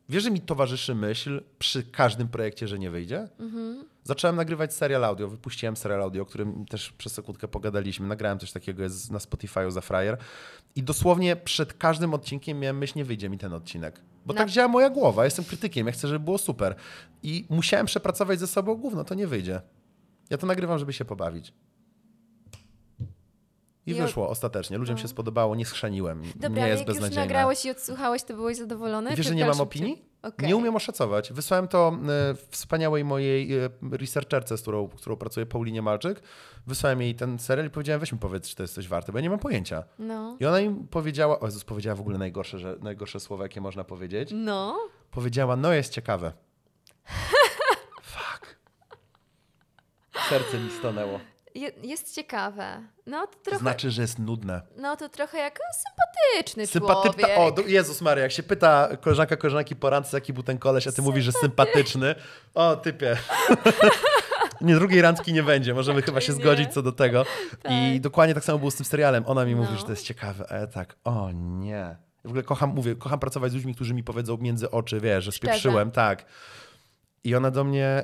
Wiesz, 0.10 0.24
że 0.24 0.32
mi 0.32 0.42
towarzyszy 0.42 0.96
myśl 0.96 1.44
przy 1.60 1.84
każdym 1.84 2.28
projekcie, 2.28 2.68
że 2.68 2.80
nie 2.80 2.90
wyjdzie? 2.90 3.28
Zacząłem 4.04 4.36
nagrywać 4.36 4.74
serial 4.74 5.04
audio, 5.06 5.28
wypuściłem 5.28 5.78
serial 5.78 6.02
audio, 6.02 6.24
o 6.24 6.26
którym 6.26 6.66
też 6.66 6.92
przez 6.92 7.14
sekundkę 7.14 7.48
pogadaliśmy. 7.48 8.08
Nagrałem 8.08 8.40
coś 8.40 8.52
takiego 8.52 8.84
jest 8.84 9.12
na 9.12 9.18
Spotify'u 9.20 9.72
za 9.72 9.82
frajer. 9.82 10.18
I 10.76 10.84
dosłownie 10.84 11.36
przed 11.36 11.74
każdym 11.74 12.14
odcinkiem 12.14 12.60
miałem 12.60 12.78
myśl, 12.78 12.94
nie 12.96 13.06
wyjdzie 13.06 13.30
mi 13.30 13.38
ten 13.38 13.54
odcinek. 13.54 14.02
Bo 14.26 14.34
Na- 14.34 14.38
tak 14.38 14.50
działa 14.50 14.68
moja 14.68 14.90
głowa, 14.90 15.26
jestem 15.26 15.46
krytykiem, 15.46 15.88
ja 15.88 15.94
chcę, 15.94 16.08
żeby 16.08 16.26
było 16.26 16.38
super. 16.38 16.76
I 17.24 17.46
musiałem 17.50 17.86
przepracować 17.86 18.40
ze 18.40 18.48
sobą, 18.48 18.76
gówno, 18.76 19.04
to 19.04 19.16
nie 19.16 19.28
wyjdzie. 19.28 19.62
Ja 20.30 20.38
to 20.38 20.48
nagrywam, 20.48 20.80
żeby 20.80 20.94
się 20.94 21.06
pobawić. 21.06 21.54
I 23.86 23.94
wyszło 23.94 24.30
ostatecznie. 24.30 24.78
Ludziom 24.78 24.96
No. 24.96 25.02
się 25.02 25.08
spodobało, 25.08 25.56
nie 25.56 25.66
schrzaniłem. 25.66 26.22
Dobra, 26.36 26.64
nie 26.64 26.68
jest 26.70 26.88
jak 26.88 26.98
już 27.02 27.16
nagrałeś 27.16 27.66
i 27.66 27.70
odsłuchałeś, 27.70 28.24
to 28.24 28.34
byłeś 28.34 28.58
zadowolony? 28.58 29.16
Wiesz, 29.16 29.28
że 29.28 29.36
nie 29.36 29.46
mam 29.46 29.62
opinii? 29.62 30.13
Okej. 30.24 30.48
Nie 30.48 30.56
umiem 30.56 30.76
oszacować. 30.76 31.34
Wysłałem 31.34 31.68
to 31.68 31.98
e, 32.10 32.36
wspaniałej 32.50 33.04
mojej 33.04 33.58
e, 33.60 33.70
researcherce, 33.92 34.58
z 34.58 34.62
którą, 34.62 34.88
którą 34.88 35.16
pracuję, 35.16 35.46
Paulinie 35.46 35.82
Malczyk. 35.82 36.22
Wysłałem 36.68 37.02
jej 37.02 37.16
ten 37.16 37.40
serial 37.40 37.68
i 37.68 37.70
powiedziałem, 37.70 38.00
weź 38.00 38.12
mi 38.12 38.20
powiedz, 38.20 38.50
czy 38.50 38.56
to 38.56 38.64
jest 38.64 38.74
coś 38.74 38.88
warte, 38.88 39.12
bo 39.12 39.18
ja 39.18 39.22
nie 39.22 39.30
mam 39.30 39.40
pojęcia. 39.40 39.84
No. 40.00 40.38
I 40.40 40.46
ona 40.46 40.60
im 40.60 40.88
powiedziała, 40.88 41.40
o 41.40 41.46
Jezus, 41.46 41.64
powiedziała 41.64 41.96
w 41.96 42.00
ogóle 42.00 42.18
najgorsze, 42.18 42.60
że, 42.60 42.76
najgorsze 42.82 43.20
słowa, 43.20 43.44
jakie 43.44 43.62
można 43.62 43.84
powiedzieć. 43.84 44.30
No. 44.34 44.80
Powiedziała, 45.12 45.56
no 45.56 45.74
jest 45.74 45.94
ciekawe. 45.94 46.32
Fuck. 48.14 48.58
Serce 50.30 50.60
mi 50.60 50.70
stanęło. 50.80 51.33
Je, 51.56 51.72
jest 51.84 52.16
ciekawe. 52.16 52.82
No 53.06 53.28
to 53.28 53.38
trochę, 53.44 53.60
znaczy, 53.60 53.92
że 53.92 54.02
jest 54.02 54.20
nudne. 54.20 54.62
no 54.78 54.96
to 54.96 55.10
trochę 55.10 55.38
jak 55.38 55.60
sympatyczny 55.86 56.68
Sympatyczna. 56.68 57.28
człowiek. 57.28 57.60
O, 57.60 57.70
Jezus 57.70 58.02
Maria, 58.02 58.24
jak 58.24 58.32
się 58.32 58.44
pyta 58.44 58.90
koleżanka 59.02 59.36
koleżanki 59.38 59.76
po 59.76 59.90
randce, 59.90 60.18
jaki 60.18 60.34
był 60.34 60.44
ten 60.44 60.58
koleś, 60.58 60.88
a 60.88 60.92
ty 60.92 61.02
mówisz, 61.02 61.26
że 61.26 61.32
sympatyczny. 61.32 62.16
O, 62.54 62.76
typie. 62.76 63.18
nie, 64.62 64.76
drugiej 64.76 65.02
randki 65.02 65.34
nie 65.34 65.44
będzie, 65.44 65.74
możemy 65.74 66.02
chyba 66.02 66.22
się 66.22 66.34
nie. 66.34 66.40
zgodzić 66.40 66.74
co 66.74 66.82
do 66.82 66.92
tego. 66.92 67.26
I 67.70 67.94
Tak. 67.94 68.02
dokładnie 68.02 68.36
tak 68.36 68.44
samo 68.44 68.60
było 68.60 68.72
z 68.72 68.76
tym 68.76 68.86
serialem. 68.86 69.24
Ona 69.28 69.46
mi 69.46 69.56
mówi, 69.56 69.72
No. 69.72 69.78
że 69.78 69.84
to 69.86 69.92
jest 69.92 70.04
ciekawe, 70.06 70.46
a 70.50 70.56
ja 70.56 70.68
tak, 70.68 70.96
o 71.04 71.30
nie. 71.34 71.96
W 72.24 72.28
ogóle 72.28 72.44
kocham, 72.44 72.70
mówię, 72.70 72.96
kocham 72.96 73.20
pracować 73.20 73.52
z 73.52 73.56
ludźmi, 73.56 73.76
którzy 73.76 73.94
mi 73.94 74.04
powiedzą 74.04 74.38
między 74.38 74.72
oczy, 74.72 75.00
wiesz, 75.00 75.24
że 75.24 75.32
spieprzyłem, 75.32 75.92
tak. 75.92 76.26
I 77.24 77.36
ona 77.36 77.52
do 77.52 77.64
mnie, 77.64 78.04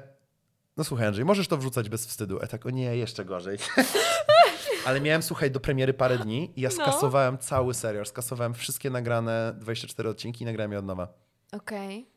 no 0.79 0.83
słuchaj 0.83 1.07
Andrzej, 1.07 1.25
możesz 1.25 1.47
to 1.47 1.57
wrzucać 1.57 1.89
bez 1.89 2.05
wstydu. 2.07 2.39
Ja 2.41 2.47
tak, 2.47 2.65
o 2.65 2.69
nie, 2.69 2.95
jeszcze 2.97 3.25
gorzej. 3.25 3.57
Ale 4.85 5.01
miałem, 5.01 5.21
słuchaj, 5.23 5.51
do 5.51 5.59
premiery 5.59 5.93
parę 5.93 6.17
dni 6.17 6.53
i 6.55 6.61
ja 6.61 6.69
No. 6.69 6.75
skasowałem 6.83 7.37
cały 7.37 7.73
serial. 7.73 8.05
Skasowałem 8.05 8.53
wszystkie 8.53 8.89
nagrane 8.89 9.53
24 9.57 10.09
odcinki 10.09 10.43
i 10.43 10.45
nagrałem 10.45 10.71
je 10.71 10.79
od 10.79 10.85
nowa. 10.85 11.13
Okej. 11.51 12.09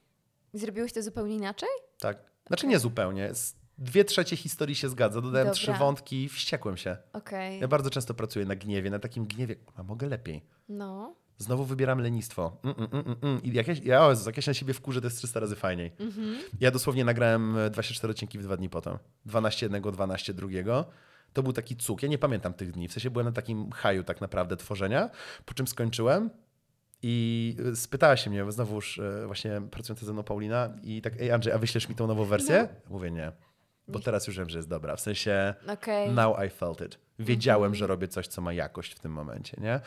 Zrobiłeś 0.55 0.93
to 0.93 1.03
zupełnie 1.03 1.35
inaczej? 1.37 1.69
Tak. 1.99 2.19
Znaczy 2.47 2.61
Okej. 2.61 2.71
nie 2.71 2.79
zupełnie. 2.79 3.35
Z 3.35 3.55
dwie 3.83 4.05
trzecie 4.05 4.37
historii 4.37 4.75
się 4.75 4.89
zgadza. 4.89 5.21
Dodałem 5.21 5.47
Dobra. 5.47 5.55
trzy 5.55 5.73
wątki 5.73 6.29
wściekłem 6.29 6.77
się. 6.77 6.97
Okej. 7.13 7.61
Ja 7.61 7.69
bardzo 7.69 7.91
często 7.91 8.15
pracuję 8.15 8.47
na 8.47 8.57
gniewie, 8.57 8.91
na 8.91 8.99
takim 8.99 9.27
gniewie, 9.27 9.57
a 9.75 9.83
mogę 9.83 10.07
lepiej. 10.09 10.45
No. 10.69 11.15
Znowu 11.39 11.65
wybieram 11.65 11.99
lenistwo. 11.99 12.57
Mm, 12.65 12.77
mm, 12.79 12.91
mm, 12.93 13.07
mm, 13.07 13.17
mm. 13.23 13.43
I 13.43 13.53
jak 13.53 13.69
ja, 13.69 13.75
ja, 13.85 14.07
o 14.07 14.11
Jezus, 14.11 14.27
jak 14.27 14.37
ja 14.37 14.43
się 14.43 14.51
na 14.51 14.55
siebie 14.55 14.75
wkurzę, 14.75 15.01
to 15.01 15.07
jest 15.07 15.19
300 15.19 15.41
razy 15.41 15.57
fajniej. 15.57 15.93
Mhm. 15.99 16.37
Ja 16.61 16.71
dosłownie 16.71 17.05
nagrałem 17.05 17.57
e, 17.59 17.71
24 17.71 18.11
odcinki 18.11 18.39
w 18.39 18.43
dwa 18.43 18.57
dni 18.57 18.69
potem. 18.69 18.99
12 19.27 19.67
jednego, 19.67 19.93
12 19.93 20.35
drugiego. 20.35 20.85
To 21.33 21.43
był 21.43 21.53
taki 21.53 21.77
cuk. 21.77 22.03
Ja 22.03 22.09
nie 22.09 22.19
pamiętam 22.19 22.55
tych 22.55 22.73
dni. 22.73 22.89
W 22.89 22.93
sensie 22.93 23.11
byłem 23.11 23.27
na 23.27 23.33
takim 23.33 23.71
haju 23.71 24.05
tak 24.05 24.21
naprawdę 24.21 24.57
tworzenia, 24.57 25.11
po 25.45 25.55
czym 25.55 25.67
skończyłem 25.67 26.31
i 27.03 27.57
e, 27.73 27.77
spytała 27.77 28.17
się 28.17 28.31
mnie, 28.31 28.53
znowuż 28.53 28.99
e, 28.99 29.27
właśnie 29.27 29.63
pracująca 29.71 30.07
ze 30.07 30.13
mną 30.13 30.23
Paulina 30.23 30.71
i 30.83 31.03
tak, 31.03 31.21
ej 31.21 31.31
Andrzej, 31.31 31.53
a 31.53 31.59
wyślesz 31.59 31.89
mi 31.89 31.95
tą 31.95 32.07
nową 32.07 32.25
wersję? 32.25 32.69
Mówię 32.91 33.11
nie. 33.11 33.33
Bo 33.89 33.99
Nie. 33.99 34.05
teraz 34.05 34.27
już 34.27 34.39
wiem, 34.39 34.49
że 34.51 34.59
jest 34.59 34.69
dobra. 34.69 34.97
W 34.97 35.01
sensie 35.01 35.55
Okej. 35.69 36.11
now 36.11 36.37
I 36.47 36.51
felt 36.51 36.81
it. 36.81 36.99
Wiedziałem, 37.19 37.65
Mhm. 37.65 37.75
że 37.75 37.87
robię 37.87 38.09
coś, 38.09 38.27
co 38.29 38.41
ma 38.43 38.53
jakość 38.53 38.93
w 38.95 38.99
tym 39.01 39.13
momencie, 39.13 39.57
nie? 39.61 39.81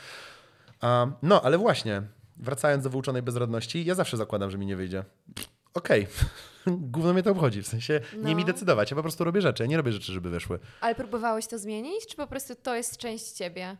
Um, 0.89 1.13
no, 1.21 1.41
ale 1.41 1.57
właśnie, 1.57 2.01
wracając 2.37 2.83
do 2.83 2.89
wyuczonej 2.89 3.21
bezradności, 3.21 3.85
ja 3.85 3.95
zawsze 3.95 4.17
zakładam, 4.17 4.51
że 4.51 4.57
mi 4.57 4.65
nie 4.65 4.75
wyjdzie. 4.75 5.03
Okej, 5.73 6.07
gówno 6.67 7.13
mnie 7.13 7.23
to 7.23 7.31
obchodzi, 7.31 7.61
w 7.61 7.67
sensie 7.67 8.01
nie 8.17 8.31
No. 8.31 8.35
mi 8.35 8.45
decydować, 8.45 8.91
ja 8.91 8.95
po 8.95 9.01
prostu 9.03 9.23
robię 9.23 9.41
rzeczy, 9.41 9.63
ja 9.63 9.67
nie 9.67 9.77
robię 9.77 9.91
rzeczy, 9.91 10.11
żeby 10.13 10.29
wyszły. 10.29 10.59
Ale 10.81 10.95
próbowałeś 10.95 11.47
to 11.47 11.59
zmienić, 11.59 12.07
czy 12.07 12.15
po 12.15 12.27
prostu 12.27 12.55
to 12.55 12.75
jest 12.75 12.97
część 12.97 13.31
ciebie? 13.31 13.77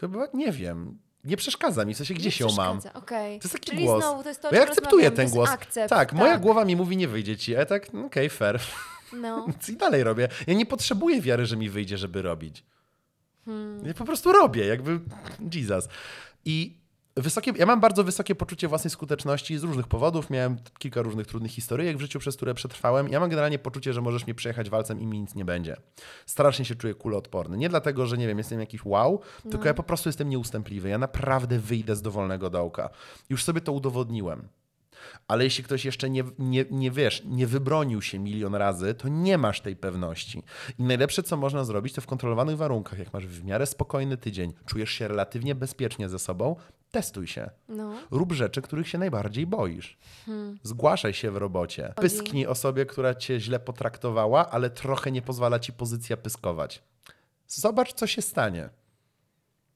Chyba 0.00 0.26
nie 0.34 0.52
wiem, 0.52 0.98
nie 1.26 1.36
przeszkadza 1.36 1.84
mi, 1.84 1.94
w 1.94 1.96
sensie 1.96 2.14
gdzieś 2.14 2.40
Nie 2.40 2.46
ją 2.46 2.52
mam. 2.52 2.80
Okej. 2.94 3.38
To 3.40 3.44
jest 3.44 3.52
taki 3.52 3.70
Czyli 3.70 3.84
głos. 3.84 4.02
znowu 4.02 4.22
to 4.22 4.28
jest 4.28 4.42
to, 4.42 4.50
Bo 4.50 4.56
ja 4.56 4.62
akceptuję 4.62 5.10
ten 5.10 5.30
głos. 5.30 5.50
Akcept, 5.50 5.90
tak, 5.90 6.12
moja 6.12 6.38
głowa 6.38 6.64
mi 6.64 6.76
mówi, 6.76 6.96
nie 6.96 7.08
wyjdzie 7.08 7.36
ci, 7.36 7.56
a 7.56 7.58
ja 7.58 7.66
tak, 7.66 7.92
no 7.92 8.06
okej, 8.06 8.30
fair. 8.30 8.60
No. 9.12 9.46
I 9.72 9.76
dalej 9.76 10.04
robię. 10.04 10.28
Ja 10.46 10.54
nie 10.54 10.66
potrzebuję 10.66 11.20
wiary, 11.20 11.46
że 11.46 11.56
mi 11.56 11.70
wyjdzie, 11.70 11.98
żeby 11.98 12.22
robić. 12.22 12.64
Hmm. 13.44 13.86
Ja 13.86 13.94
po 13.94 14.04
prostu 14.04 14.32
robię, 14.32 14.66
jakby 14.66 15.00
Jesus. 15.54 15.88
I 16.44 16.78
wysokie, 17.16 17.52
ja 17.56 17.66
mam 17.66 17.80
bardzo 17.80 18.04
wysokie 18.04 18.34
poczucie 18.34 18.68
własnej 18.68 18.90
skuteczności 18.90 19.58
z 19.58 19.62
różnych 19.62 19.86
powodów. 19.88 20.30
Miałem 20.30 20.56
kilka 20.78 21.02
różnych 21.02 21.26
trudnych 21.26 21.52
historyjek 21.52 21.96
w 21.96 22.00
życiu, 22.00 22.18
przez 22.18 22.36
które 22.36 22.54
przetrwałem. 22.54 23.08
Ja 23.08 23.20
mam 23.20 23.30
generalnie 23.30 23.58
poczucie, 23.58 23.92
że 23.92 24.00
możesz 24.00 24.26
mnie 24.26 24.34
przejechać 24.34 24.70
walcem 24.70 25.00
i 25.00 25.06
mi 25.06 25.20
nic 25.20 25.34
nie 25.34 25.44
będzie. 25.44 25.76
Strasznie 26.26 26.64
się 26.64 26.74
czuję 26.74 26.94
kuloodporny. 26.94 27.56
Nie 27.56 27.68
dlatego, 27.68 28.06
że 28.06 28.18
nie 28.18 28.26
wiem, 28.26 28.38
jestem 28.38 28.60
jakiś 28.60 28.84
wow, 28.84 29.20
tylko 29.42 29.58
No. 29.58 29.64
ja 29.64 29.74
po 29.74 29.82
prostu 29.82 30.08
jestem 30.08 30.28
nieustępliwy. 30.28 30.88
Ja 30.88 30.98
naprawdę 30.98 31.58
wyjdę 31.58 31.96
z 31.96 32.02
dowolnego 32.02 32.50
dołka. 32.50 32.90
Już 33.30 33.44
sobie 33.44 33.60
to 33.60 33.72
udowodniłem. 33.72 34.48
Ale 35.28 35.44
jeśli 35.44 35.64
ktoś 35.64 35.84
jeszcze 35.84 36.10
nie, 36.10 36.24
nie, 36.38 36.64
nie 36.70 36.90
wiesz, 36.90 37.22
nie 37.24 37.46
wybronił 37.46 38.02
się 38.02 38.18
milion 38.18 38.54
razy, 38.54 38.94
to 38.94 39.08
nie 39.08 39.38
masz 39.38 39.60
tej 39.60 39.76
pewności. 39.76 40.42
I 40.78 40.82
najlepsze, 40.82 41.22
co 41.22 41.36
można 41.36 41.64
zrobić, 41.64 41.92
to 41.92 42.00
w 42.00 42.06
kontrolowanych 42.06 42.56
warunkach, 42.56 42.98
jak 42.98 43.12
masz 43.12 43.26
w 43.26 43.44
miarę 43.44 43.66
spokojny 43.66 44.16
tydzień, 44.16 44.52
czujesz 44.66 44.90
się 44.90 45.08
relatywnie 45.08 45.54
bezpiecznie 45.54 46.08
ze 46.08 46.18
sobą, 46.18 46.56
testuj 46.90 47.26
się. 47.26 47.50
No. 47.68 47.94
Rób 48.10 48.32
rzeczy, 48.32 48.62
których 48.62 48.88
się 48.88 48.98
najbardziej 48.98 49.46
boisz. 49.46 49.98
Hmm. 50.26 50.58
Zgłaszaj 50.62 51.14
się 51.14 51.30
w 51.30 51.36
robocie. 51.36 51.94
Pysknij 51.96 52.46
osobie, 52.46 52.86
która 52.86 53.14
cię 53.14 53.40
źle 53.40 53.60
potraktowała, 53.60 54.50
ale 54.50 54.70
trochę 54.70 55.12
nie 55.12 55.22
pozwala 55.22 55.58
ci 55.58 55.72
pozycja 55.72 56.16
pyskować. 56.16 56.82
Zobacz, 57.46 57.92
co 57.92 58.06
się 58.06 58.22
stanie. 58.22 58.68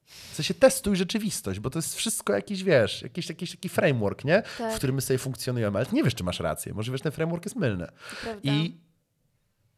W 0.05 0.35
sensie 0.35 0.53
testuj 0.53 0.95
rzeczywistość, 0.95 1.59
bo 1.59 1.69
to 1.69 1.79
jest 1.79 1.95
wszystko 1.95 2.33
jakiś, 2.33 2.63
wiesz, 2.63 3.01
jakiś, 3.01 3.29
jakiś 3.29 3.51
taki 3.51 3.69
framework, 3.69 4.25
nie? 4.25 4.43
Tak. 4.57 4.73
W 4.73 4.77
którym 4.77 4.95
my 4.95 5.01
sobie 5.01 5.17
funkcjonujemy, 5.17 5.77
ale 5.77 5.87
nie 5.91 6.03
wiesz, 6.03 6.15
czy 6.15 6.23
masz 6.23 6.39
rację. 6.39 6.73
Może 6.73 6.91
wiesz, 6.91 7.01
ten 7.01 7.11
framework 7.11 7.45
jest 7.45 7.55
mylny. 7.55 7.87
I 8.43 8.77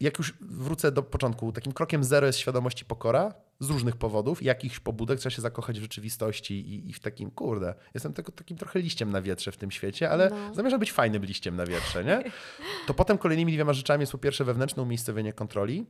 jak 0.03 0.17
już 0.17 0.33
wrócę 0.41 0.91
do 0.91 1.03
początku, 1.03 1.51
takim 1.51 1.73
krokiem 1.73 2.03
zero 2.03 2.27
jest 2.27 2.39
świadomość 2.39 2.81
i 2.81 2.85
pokora 2.85 3.33
z 3.59 3.69
różnych 3.69 3.97
powodów, 3.97 4.43
jakichś 4.43 4.79
pobudek, 4.79 5.19
trzeba 5.19 5.35
się 5.35 5.41
zakochać 5.41 5.79
w 5.79 5.81
rzeczywistości 5.81 6.53
i, 6.53 6.89
i 6.89 6.93
w 6.93 6.99
takim, 6.99 7.31
kurde, 7.31 7.75
jestem 7.93 8.13
tylko 8.13 8.31
takim 8.31 8.57
trochę 8.57 8.79
liściem 8.79 9.11
na 9.11 9.21
wietrze 9.21 9.51
w 9.51 9.57
tym 9.57 9.71
świecie, 9.71 10.09
ale 10.09 10.29
No. 10.29 10.55
zamierzam 10.55 10.79
być 10.79 10.91
fajnym 10.91 11.25
liściem 11.25 11.55
na 11.55 11.65
wietrze, 11.65 12.03
nie? 12.03 12.23
To 12.87 12.93
potem 12.93 13.17
kolejnymi 13.17 13.53
dwiema 13.53 13.73
rzeczami 13.73 14.01
jest 14.01 14.11
po 14.11 14.17
pierwsze 14.17 14.43
wewnętrzne 14.43 14.83
umiejscowienie 14.83 15.33
kontroli, 15.33 15.85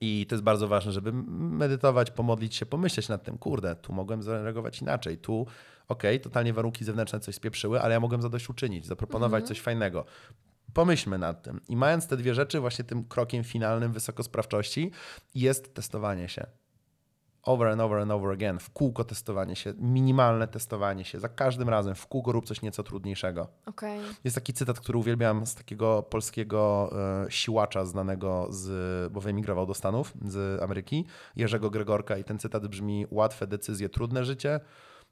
i 0.00 0.26
to 0.28 0.34
jest 0.34 0.42
bardzo 0.44 0.68
ważne, 0.68 0.92
żeby 0.92 1.12
medytować, 1.12 2.10
pomodlić 2.10 2.54
się, 2.54 2.66
pomyśleć 2.66 3.08
nad 3.08 3.22
tym, 3.24 3.38
kurde, 3.38 3.76
tu 3.76 3.92
mogłem 3.92 4.22
zareagować 4.22 4.82
inaczej, 4.82 5.18
tu 5.18 5.46
okej, 5.88 6.20
totalnie 6.20 6.52
warunki 6.52 6.84
zewnętrzne 6.84 7.20
coś 7.20 7.34
spieprzyły, 7.34 7.80
ale 7.80 7.94
ja 7.94 8.00
mogłem 8.00 8.22
zadośćuczynić, 8.22 8.86
zaproponować 8.86 9.46
coś 9.46 9.60
fajnego. 9.60 10.04
Pomyślmy 10.76 11.18
nad 11.18 11.42
tym. 11.42 11.60
I 11.68 11.76
mając 11.76 12.06
te 12.06 12.16
dwie 12.16 12.34
rzeczy, 12.34 12.60
właśnie 12.60 12.84
tym 12.84 13.04
krokiem 13.04 13.44
finalnym 13.44 13.92
wysokosprawczości 13.92 14.90
jest 15.34 15.74
testowanie 15.74 16.28
się. 16.28 16.46
Over 17.42 17.68
and 17.68 17.80
over 17.80 17.98
and 17.98 18.10
over 18.10 18.32
again. 18.32 18.58
W 18.58 18.70
kółko 18.70 19.04
testowanie 19.04 19.56
się, 19.56 19.74
minimalne 19.78 20.48
testowanie 20.48 21.04
się. 21.04 21.20
Za 21.20 21.28
każdym 21.28 21.68
razem 21.68 21.94
w 21.94 22.06
kółko 22.06 22.32
rób 22.32 22.46
coś 22.46 22.62
nieco 22.62 22.82
trudniejszego. 22.82 23.48
Okej. 23.66 24.00
Jest 24.24 24.34
taki 24.36 24.52
cytat, 24.52 24.80
który 24.80 24.98
uwielbiam 24.98 25.46
z 25.46 25.54
takiego 25.54 26.02
polskiego 26.02 26.90
e, 27.26 27.30
siłacza 27.30 27.84
znanego, 27.84 28.46
z, 28.50 29.12
bo 29.12 29.20
wyemigrował 29.20 29.66
do 29.66 29.74
Stanów 29.74 30.14
z 30.24 30.62
Ameryki, 30.62 31.04
Jerzego 31.36 31.70
Gregorka 31.70 32.18
i 32.18 32.24
ten 32.24 32.38
cytat 32.38 32.66
brzmi 32.66 33.06
łatwe 33.10 33.46
decyzje, 33.46 33.88
trudne 33.88 34.24
życie, 34.24 34.60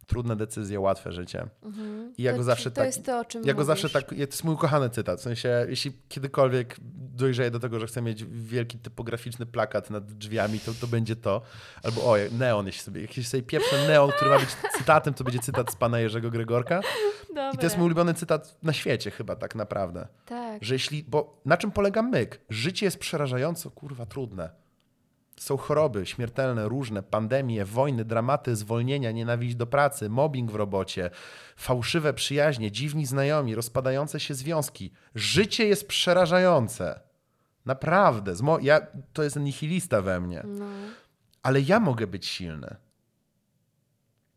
trudne 0.06 0.36
decyzje, 0.36 0.80
łatwe 0.80 1.12
życie. 1.12 1.46
I 2.18 2.22
ja 2.22 2.30
To 2.32 2.36
go 2.36 2.40
czy- 2.42 2.44
zawsze 2.44 2.70
to 2.70 2.76
tak... 2.76 2.86
jest 2.86 3.04
to, 3.04 3.20
o 3.20 3.24
czym 3.24 3.44
Ja 3.44 3.54
go 3.54 3.64
zawsze 3.64 3.90
tak, 3.90 4.08
to 4.08 4.14
jest 4.14 4.44
mój 4.44 4.54
ukochany 4.54 4.90
cytat, 4.90 5.20
w 5.20 5.22
sensie 5.22 5.66
jeśli 5.68 5.92
kiedykolwiek 6.08 6.76
dojrzeję 7.14 7.50
do 7.50 7.60
tego, 7.60 7.80
że 7.80 7.86
chcę 7.86 8.02
mieć 8.02 8.24
wielki 8.24 8.78
typograficzny 8.78 9.46
plakat 9.46 9.90
nad 9.90 10.12
drzwiami, 10.12 10.60
to, 10.60 10.72
to 10.80 10.86
będzie 10.86 11.16
to. 11.16 11.42
Albo 11.82 12.04
o, 12.12 12.16
neon, 12.32 12.66
jeśli 12.66 12.82
sobie, 12.82 13.00
jeśli 13.00 13.24
sobie 13.24 13.42
pieprzę 13.42 13.88
neon, 13.88 14.10
który 14.10 14.30
ma 14.30 14.38
być 14.38 14.48
cytatem, 14.78 15.14
to 15.14 15.24
będzie 15.24 15.38
cytat 15.38 15.72
z 15.72 15.76
pana 15.76 16.00
Jerzego 16.00 16.30
Gregorka. 16.30 16.80
I 17.54 17.56
to 17.58 17.62
jest 17.62 17.76
mój 17.76 17.86
ulubiony 17.86 18.14
cytat 18.14 18.58
na 18.62 18.72
świecie 18.72 19.10
chyba 19.10 19.36
tak 19.36 19.54
naprawdę. 19.54 20.08
Tak. 20.26 20.64
Że 20.64 20.74
jeśli, 20.74 21.04
bo 21.04 21.40
na 21.44 21.56
czym 21.56 21.70
polega 21.70 22.02
myk? 22.02 22.40
Życie 22.50 22.86
jest 22.86 22.98
przerażająco, 22.98 23.70
kurwa, 23.70 24.06
trudne. 24.06 24.63
Są 25.44 25.56
choroby 25.56 26.06
śmiertelne, 26.06 26.68
różne, 26.68 27.02
pandemie, 27.02 27.64
wojny, 27.64 28.04
dramaty, 28.04 28.56
zwolnienia, 28.56 29.10
nienawiść 29.10 29.54
do 29.54 29.66
pracy, 29.66 30.08
mobbing 30.08 30.50
w 30.50 30.54
robocie, 30.54 31.10
fałszywe 31.56 32.14
przyjaźnie, 32.14 32.70
dziwni 32.70 33.06
znajomi, 33.06 33.54
rozpadające 33.54 34.20
się 34.20 34.34
związki. 34.34 34.92
Życie 35.14 35.66
jest 35.66 35.88
przerażające. 35.88 37.00
Naprawdę. 37.66 38.34
Ja, 38.60 38.86
to 39.12 39.22
jest 39.22 39.36
nihilista 39.36 40.02
we 40.02 40.20
mnie. 40.20 40.42
No. 40.44 40.64
Ale 41.42 41.60
ja 41.60 41.80
mogę 41.80 42.06
być 42.06 42.26
silny. 42.26 42.76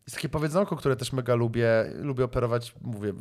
Jest 0.08 0.16
takie 0.16 0.28
powiedzonko, 0.28 0.76
które 0.76 0.96
też 0.96 1.12
mega 1.12 1.34
lubię. 1.34 1.92
Lubię 1.94 2.24
operować, 2.24 2.74
mówię, 2.80 3.12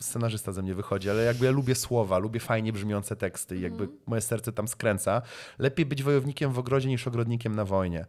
scenarzysta 0.00 0.52
ze 0.52 0.62
mnie 0.62 0.74
wychodzi, 0.74 1.10
ale 1.10 1.24
jakby 1.24 1.46
ja 1.46 1.50
lubię 1.50 1.74
słowa, 1.74 2.18
lubię 2.18 2.40
fajnie 2.40 2.72
brzmiące 2.72 3.16
teksty 3.16 3.56
i 3.56 3.60
jakby 3.60 3.88
moje 4.06 4.20
serce 4.20 4.52
tam 4.52 4.68
skręca. 4.68 5.22
Lepiej 5.58 5.86
być 5.86 6.02
wojownikiem 6.02 6.52
w 6.52 6.58
ogrodzie 6.58 6.88
niż 6.88 7.06
ogrodnikiem 7.06 7.56
na 7.56 7.64
wojnie. 7.64 8.06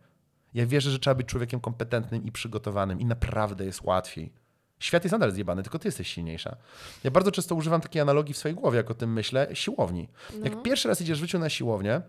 Ja 0.54 0.66
wierzę, 0.66 0.92
że 0.92 1.00
trzeba 1.00 1.16
być 1.16 1.28
człowiekiem 1.28 1.60
kompetentnym 1.60 2.26
i 2.26 2.32
przygotowanym 2.32 3.00
i 3.00 3.06
naprawdę 3.06 3.66
jest 3.66 3.82
łatwiej. 3.82 4.34
Świat 4.80 5.04
jest 5.04 5.12
nadal 5.12 5.32
zjebany, 5.32 5.64
tylko 5.64 5.80
ty 5.80 5.88
jesteś 5.88 6.08
silniejsza. 6.08 6.56
Ja 7.04 7.12
bardzo 7.12 7.32
często 7.32 7.56
używam 7.56 7.82
takiej 7.82 8.02
analogii 8.02 8.34
w 8.34 8.38
swojej 8.38 8.56
głowie, 8.56 8.78
jak 8.78 8.92
o 8.92 8.94
tym 8.94 9.14
myślę, 9.14 9.48
siłowni. 9.54 10.10
Jak 10.44 10.62
pierwszy 10.62 10.88
raz 10.88 11.02
idziesz 11.02 11.18
w 11.18 11.22
życiu 11.22 11.40
na 11.40 11.50
siłownię, 11.50 12.02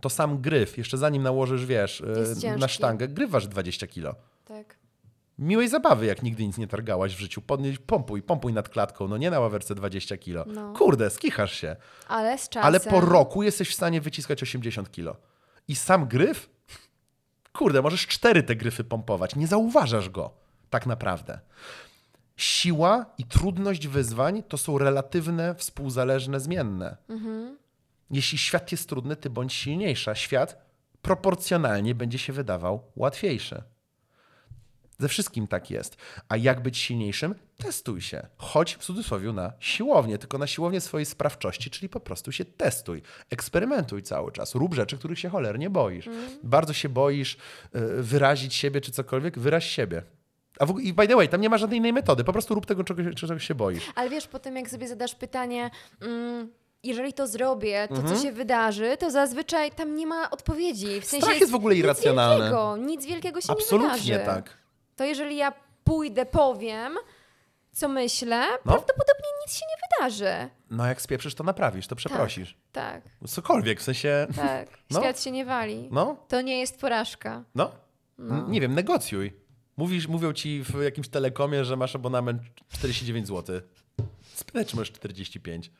to 0.00 0.10
sam 0.10 0.40
gryf, 0.40 0.78
jeszcze 0.78 0.98
zanim 0.98 1.22
nałożysz, 1.22 1.66
wiesz, 1.66 2.02
yy, 2.42 2.58
na 2.58 2.68
sztangę, 2.68 3.08
gryf 3.08 3.30
waży 3.30 3.48
20 3.48 3.86
kilo. 3.86 4.14
Tak. 4.44 4.85
Miłej 5.38 5.68
zabawy, 5.68 6.06
jak 6.06 6.22
nigdy 6.22 6.46
nic 6.46 6.58
nie 6.58 6.66
targałaś 6.66 7.16
w 7.16 7.18
życiu. 7.18 7.42
Podnieś, 7.42 7.78
pompuj, 7.78 8.22
pompuj 8.22 8.52
nad 8.52 8.68
klatką, 8.68 9.08
no 9.08 9.16
nie 9.16 9.30
na 9.30 9.40
ławerce 9.40 9.74
20 9.74 10.16
kilo. 10.16 10.44
No. 10.46 10.72
Kurde, 10.72 11.10
skichasz 11.10 11.54
się. 11.54 11.76
Ale 12.08 12.38
z 12.38 12.48
czasem... 12.48 12.66
Ale 12.66 12.80
po 12.80 13.00
roku 13.00 13.42
jesteś 13.42 13.70
w 13.70 13.74
stanie 13.74 14.00
wyciskać 14.00 14.42
80 14.42 14.90
kilo. 14.90 15.16
I 15.68 15.76
sam 15.76 16.08
gryf? 16.08 16.50
Kurde, 17.52 17.82
możesz 17.82 18.06
cztery 18.06 18.42
te 18.42 18.56
gryfy 18.56 18.84
pompować. 18.84 19.36
Nie 19.36 19.46
zauważasz 19.46 20.10
go 20.10 20.46
tak 20.70 20.86
naprawdę. 20.86 21.38
Siła 22.36 23.06
i 23.18 23.24
trudność 23.24 23.88
wyzwań 23.88 24.42
to 24.42 24.58
są 24.58 24.78
relatywne, 24.78 25.54
współzależne, 25.54 26.40
zmienne. 26.40 26.96
Jeśli 28.10 28.38
świat 28.38 28.72
jest 28.72 28.88
trudny, 28.88 29.16
ty 29.16 29.30
bądź 29.30 29.52
silniejsza. 29.52 30.14
Świat 30.14 30.66
proporcjonalnie 31.02 31.94
będzie 31.94 32.18
się 32.18 32.32
wydawał 32.32 32.82
łatwiejszy. 32.96 33.62
Ze 34.98 35.08
wszystkim 35.08 35.46
tak 35.46 35.70
jest. 35.70 35.96
A 36.28 36.36
jak 36.36 36.62
być 36.62 36.78
silniejszym? 36.78 37.34
Testuj 37.58 38.00
się. 38.00 38.26
Chodź 38.38 38.74
w 38.74 38.78
cudzysłowie 38.84 39.32
na 39.32 39.52
siłownię, 39.60 40.18
tylko 40.18 40.38
na 40.38 40.46
siłownię 40.46 40.80
swojej 40.80 41.06
sprawczości, 41.06 41.70
czyli 41.70 41.88
po 41.88 42.00
prostu 42.00 42.32
się 42.32 42.44
testuj. 42.44 43.02
Eksperymentuj 43.30 44.02
cały 44.02 44.32
czas. 44.32 44.54
Rób 44.54 44.74
rzeczy, 44.74 44.98
których 44.98 45.18
się 45.18 45.28
cholernie 45.28 45.70
boisz. 45.70 46.08
Bardzo 46.42 46.72
się 46.72 46.88
boisz 46.88 47.34
y, 47.34 47.38
wyrazić 48.02 48.54
siebie 48.54 48.80
czy 48.80 48.92
cokolwiek, 48.92 49.38
wyraź 49.38 49.70
siebie. 49.70 50.02
A 50.58 50.66
w, 50.66 50.70
ogóle- 50.70 50.84
I 50.84 50.92
by 50.92 51.08
the 51.08 51.16
way, 51.16 51.28
tam 51.28 51.40
nie 51.40 51.48
ma 51.48 51.58
żadnej 51.58 51.78
innej 51.78 51.92
metody. 51.92 52.24
Po 52.24 52.32
prostu 52.32 52.54
rób 52.54 52.66
tego, 52.66 52.84
czego, 52.84 53.02
czego 53.14 53.38
się 53.38 53.54
boisz. 53.54 53.84
Ale 53.94 54.10
wiesz, 54.10 54.26
potem 54.28 54.56
jak 54.56 54.70
sobie 54.70 54.88
zadasz 54.88 55.14
pytanie, 55.14 55.70
mm, 56.02 56.50
jeżeli 56.82 57.12
to 57.12 57.26
zrobię, 57.26 57.88
to 57.88 57.94
Mhm. 57.96 58.16
co 58.16 58.22
się 58.22 58.32
wydarzy, 58.32 58.96
to 58.98 59.10
zazwyczaj 59.10 59.70
tam 59.70 59.96
nie 59.96 60.06
ma 60.06 60.30
odpowiedzi. 60.30 61.00
W 61.00 61.04
sensie 61.04 61.26
Strach 61.26 61.40
jest 61.40 61.52
w 61.52 61.54
ogóle 61.54 61.74
irracjonalny. 61.74 62.44
Nic 62.44 62.50
wielkiego, 62.50 62.76
nic 62.76 63.06
wielkiego 63.06 63.40
się 63.40 63.46
nie 63.48 63.54
Absolutnie 63.54 64.12
wydarzy. 64.18 64.24
tak. 64.42 64.56
To 64.96 65.04
jeżeli 65.04 65.36
ja 65.36 65.52
pójdę, 65.84 66.26
powiem, 66.26 66.94
co 67.72 67.88
myślę, 67.88 68.40
No. 68.50 68.58
prawdopodobnie 68.58 69.28
nic 69.46 69.54
się 69.56 69.64
nie 69.70 69.76
wydarzy. 69.98 70.50
No 70.70 70.86
jak 70.86 71.02
spieprzysz, 71.02 71.34
to 71.34 71.44
naprawisz, 71.44 71.86
to 71.86 71.96
przeprosisz. 71.96 72.56
Tak, 72.72 73.02
Cokolwiek, 73.28 73.80
w 73.80 73.82
sensie... 73.82 74.26
tak. 74.36 74.68
No. 74.90 75.00
Świat 75.00 75.20
się 75.22 75.30
nie 75.30 75.44
wali. 75.44 75.88
No, 75.92 76.16
To 76.28 76.40
nie 76.40 76.60
jest 76.60 76.80
porażka. 76.80 77.44
No. 77.54 77.70
N- 78.18 78.44
Nie 78.50 78.60
wiem, 78.60 78.74
negocjuj. 78.74 79.36
Mówisz, 79.76 80.08
mówią 80.08 80.32
ci 80.32 80.62
w 80.64 80.82
jakimś 80.82 81.08
telekomie, 81.08 81.64
że 81.64 81.76
masz 81.76 81.94
abonament 81.96 82.42
49 82.68 83.26
zł. 83.28 83.60
Spytaj, 84.34 84.66
czy 84.66 84.76
masz 84.76 84.92
45. 84.92 85.70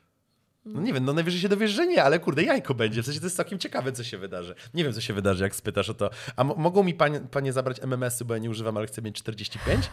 No 0.66 0.80
nie 0.82 0.92
wiem, 0.92 1.04
no 1.04 1.12
najwyżej 1.12 1.40
się 1.40 1.48
dowiesz, 1.48 1.70
że 1.70 1.86
nie, 1.86 2.02
ale 2.04 2.18
kurde, 2.18 2.42
jajko 2.42 2.74
będzie. 2.74 3.02
W 3.02 3.04
sensie 3.06 3.20
to 3.20 3.26
jest 3.26 3.36
całkiem 3.36 3.58
ciekawe, 3.58 3.92
co 3.92 4.04
się 4.04 4.18
wydarzy. 4.18 4.54
Nie 4.74 4.84
wiem, 4.84 4.92
co 4.92 5.00
się 5.00 5.14
wydarzy, 5.14 5.44
jak 5.44 5.54
spytasz 5.56 5.88
o 5.90 5.94
to. 5.94 6.10
A 6.36 6.44
mo- 6.44 6.54
mogą 6.54 6.82
mi 6.82 6.94
panie, 6.94 7.20
panie 7.30 7.52
zabrać 7.52 7.80
MMS-y, 7.82 8.24
bo 8.24 8.34
ja 8.34 8.40
nie 8.40 8.50
używam, 8.50 8.76
ale 8.76 8.86
chcę 8.86 9.02
mieć 9.02 9.16
45? 9.16 9.90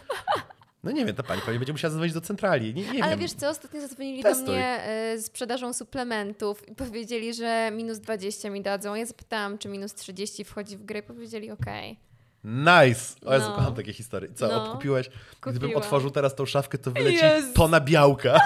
No 0.84 0.90
nie 0.90 1.04
wiem, 1.06 1.16
to 1.16 1.22
pani 1.22 1.40
pewnie 1.40 1.58
będzie 1.58 1.72
musiała 1.72 1.90
zadzwonić 1.90 2.14
do 2.14 2.20
centrali. 2.20 2.74
Nie, 2.74 2.82
nie 2.90 3.02
Ale 3.02 3.10
wiem. 3.10 3.20
wiesz 3.20 3.32
co, 3.32 3.48
ostatnio 3.48 3.80
zadzwonili 3.80 4.22
Testuj. 4.22 4.46
do 4.46 4.52
mnie 4.52 4.80
y, 5.14 5.20
z 5.22 5.26
sprzedażą 5.26 5.72
suplementów 5.72 6.68
i 6.68 6.74
powiedzieli, 6.74 7.34
że 7.34 7.70
minus 7.72 7.98
20 7.98 8.50
mi 8.50 8.62
dadzą. 8.62 8.94
Ja 8.94 9.06
zapytałam, 9.06 9.58
czy 9.58 9.68
minus 9.68 9.94
30 9.94 10.44
wchodzi 10.44 10.76
w 10.76 10.84
grę 10.84 10.98
i 11.00 11.02
powiedzieli 11.02 11.50
okej. 11.50 11.98
Nice! 12.44 13.14
O 13.26 13.34
Jezu, 13.34 13.46
No. 13.48 13.56
kocham 13.56 13.74
takie 13.74 13.92
historie. 13.92 14.30
Co, 14.34 14.48
No. 14.48 14.64
odkupiłeś? 14.64 15.10
Gdybym 15.42 15.76
otworzył 15.76 16.10
teraz 16.10 16.34
tą 16.34 16.46
szafkę, 16.46 16.78
to 16.78 16.90
wyleci 16.90 17.24
Jezu. 17.24 17.52
tona 17.54 17.80
białka. 17.80 18.40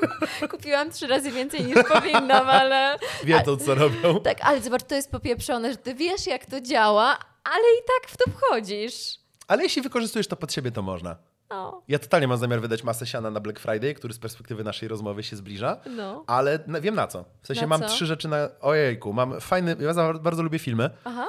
Kupiłam 0.50 0.90
trzy 0.90 1.06
razy 1.06 1.30
więcej 1.30 1.64
niż 1.64 1.76
powinnam, 1.88 2.48
ale... 2.48 2.98
Wiedzą, 3.24 3.56
co 3.56 3.74
robią. 3.74 4.20
Tak, 4.20 4.38
ale 4.40 4.60
zobacz, 4.60 4.82
to 4.82 4.94
jest 4.94 5.10
popieprzone, 5.10 5.70
że 5.70 5.76
ty 5.76 5.94
wiesz, 5.94 6.26
jak 6.26 6.46
to 6.46 6.60
działa, 6.60 7.18
ale 7.44 7.62
i 7.62 7.82
tak 7.86 8.10
w 8.10 8.16
to 8.16 8.30
wchodzisz. 8.30 9.18
Ale 9.48 9.62
jeśli 9.62 9.82
wykorzystujesz 9.82 10.28
to 10.28 10.36
pod 10.36 10.52
siebie, 10.52 10.70
to 10.72 10.82
można. 10.82 11.16
No, 11.50 11.82
Ja 11.88 11.98
totalnie 11.98 12.28
mam 12.28 12.38
zamiar 12.38 12.60
wydać 12.60 12.82
masę 12.82 13.06
siana 13.06 13.30
na 13.30 13.40
Black 13.40 13.58
Friday, 13.60 13.94
który 13.94 14.14
z 14.14 14.18
perspektywy 14.18 14.64
naszej 14.64 14.88
rozmowy 14.88 15.22
się 15.22 15.36
zbliża, 15.36 15.80
no. 15.90 16.24
ale 16.26 16.58
wiem 16.80 16.94
na 16.94 17.06
co. 17.06 17.24
W 17.42 17.46
sensie 17.46 17.62
Na 17.62 17.66
mam 17.68 17.80
co? 17.80 17.88
trzy 17.88 18.06
rzeczy 18.06 18.28
na... 18.28 18.48
Ojejku, 18.60 19.12
mam 19.12 19.40
fajny... 19.40 19.76
Ja 19.80 20.12
bardzo 20.12 20.42
lubię 20.42 20.58
filmy 20.58 20.90
Aha. 21.04 21.26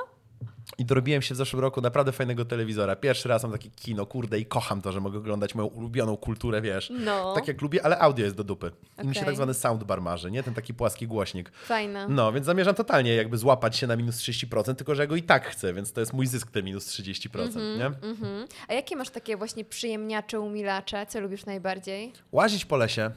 I 0.77 0.85
dorobiłem 0.85 1.21
się 1.21 1.33
w 1.33 1.37
zeszłym 1.37 1.61
roku 1.61 1.81
naprawdę 1.81 2.11
fajnego 2.11 2.45
telewizora. 2.45 2.95
Pierwszy 2.95 3.29
raz 3.29 3.43
mam 3.43 3.51
takie 3.51 3.69
kino, 3.69 4.05
kurde, 4.05 4.39
i 4.39 4.45
kocham 4.45 4.81
to, 4.81 4.91
że 4.91 5.01
mogę 5.01 5.17
oglądać 5.17 5.55
moją 5.55 5.67
ulubioną 5.67 6.17
kulturę, 6.17 6.61
wiesz. 6.61 6.91
No. 7.05 7.33
Tak 7.33 7.47
jak 7.47 7.61
lubię, 7.61 7.85
ale 7.85 7.99
audio 7.99 8.25
jest 8.25 8.37
do 8.37 8.43
dupy. 8.43 8.71
I 9.03 9.07
mi 9.07 9.15
się 9.15 9.25
tak 9.25 9.35
zwany 9.35 9.53
soundbar 9.53 10.01
marzy, 10.01 10.31
nie? 10.31 10.43
Ten 10.43 10.53
taki 10.53 10.73
płaski 10.73 11.07
głośnik. 11.07 11.49
Fajne. 11.49 12.07
No, 12.09 12.33
więc 12.33 12.45
zamierzam 12.45 12.75
totalnie 12.75 13.15
jakby 13.15 13.37
złapać 13.37 13.77
się 13.77 13.87
na 13.87 13.95
minus 13.95 14.17
30%, 14.17 14.75
tylko 14.75 14.95
że 14.95 15.03
ja 15.03 15.07
go 15.07 15.15
i 15.15 15.23
tak 15.23 15.47
chcę, 15.47 15.73
więc 15.73 15.93
to 15.93 15.99
jest 15.99 16.13
mój 16.13 16.27
zysk 16.27 16.51
te 16.51 16.63
minus 16.63 16.87
30%, 16.87 17.77
nie? 17.77 17.85
Mhm. 17.85 18.47
A 18.67 18.73
jakie 18.73 18.95
masz 18.95 19.09
takie 19.09 19.37
właśnie 19.37 19.65
przyjemniacze, 19.65 20.39
umilacze? 20.39 21.05
Co 21.05 21.19
lubisz 21.19 21.45
najbardziej? 21.45 22.13
Łazić 22.31 22.65
po 22.65 22.77
lesie. 22.77 23.11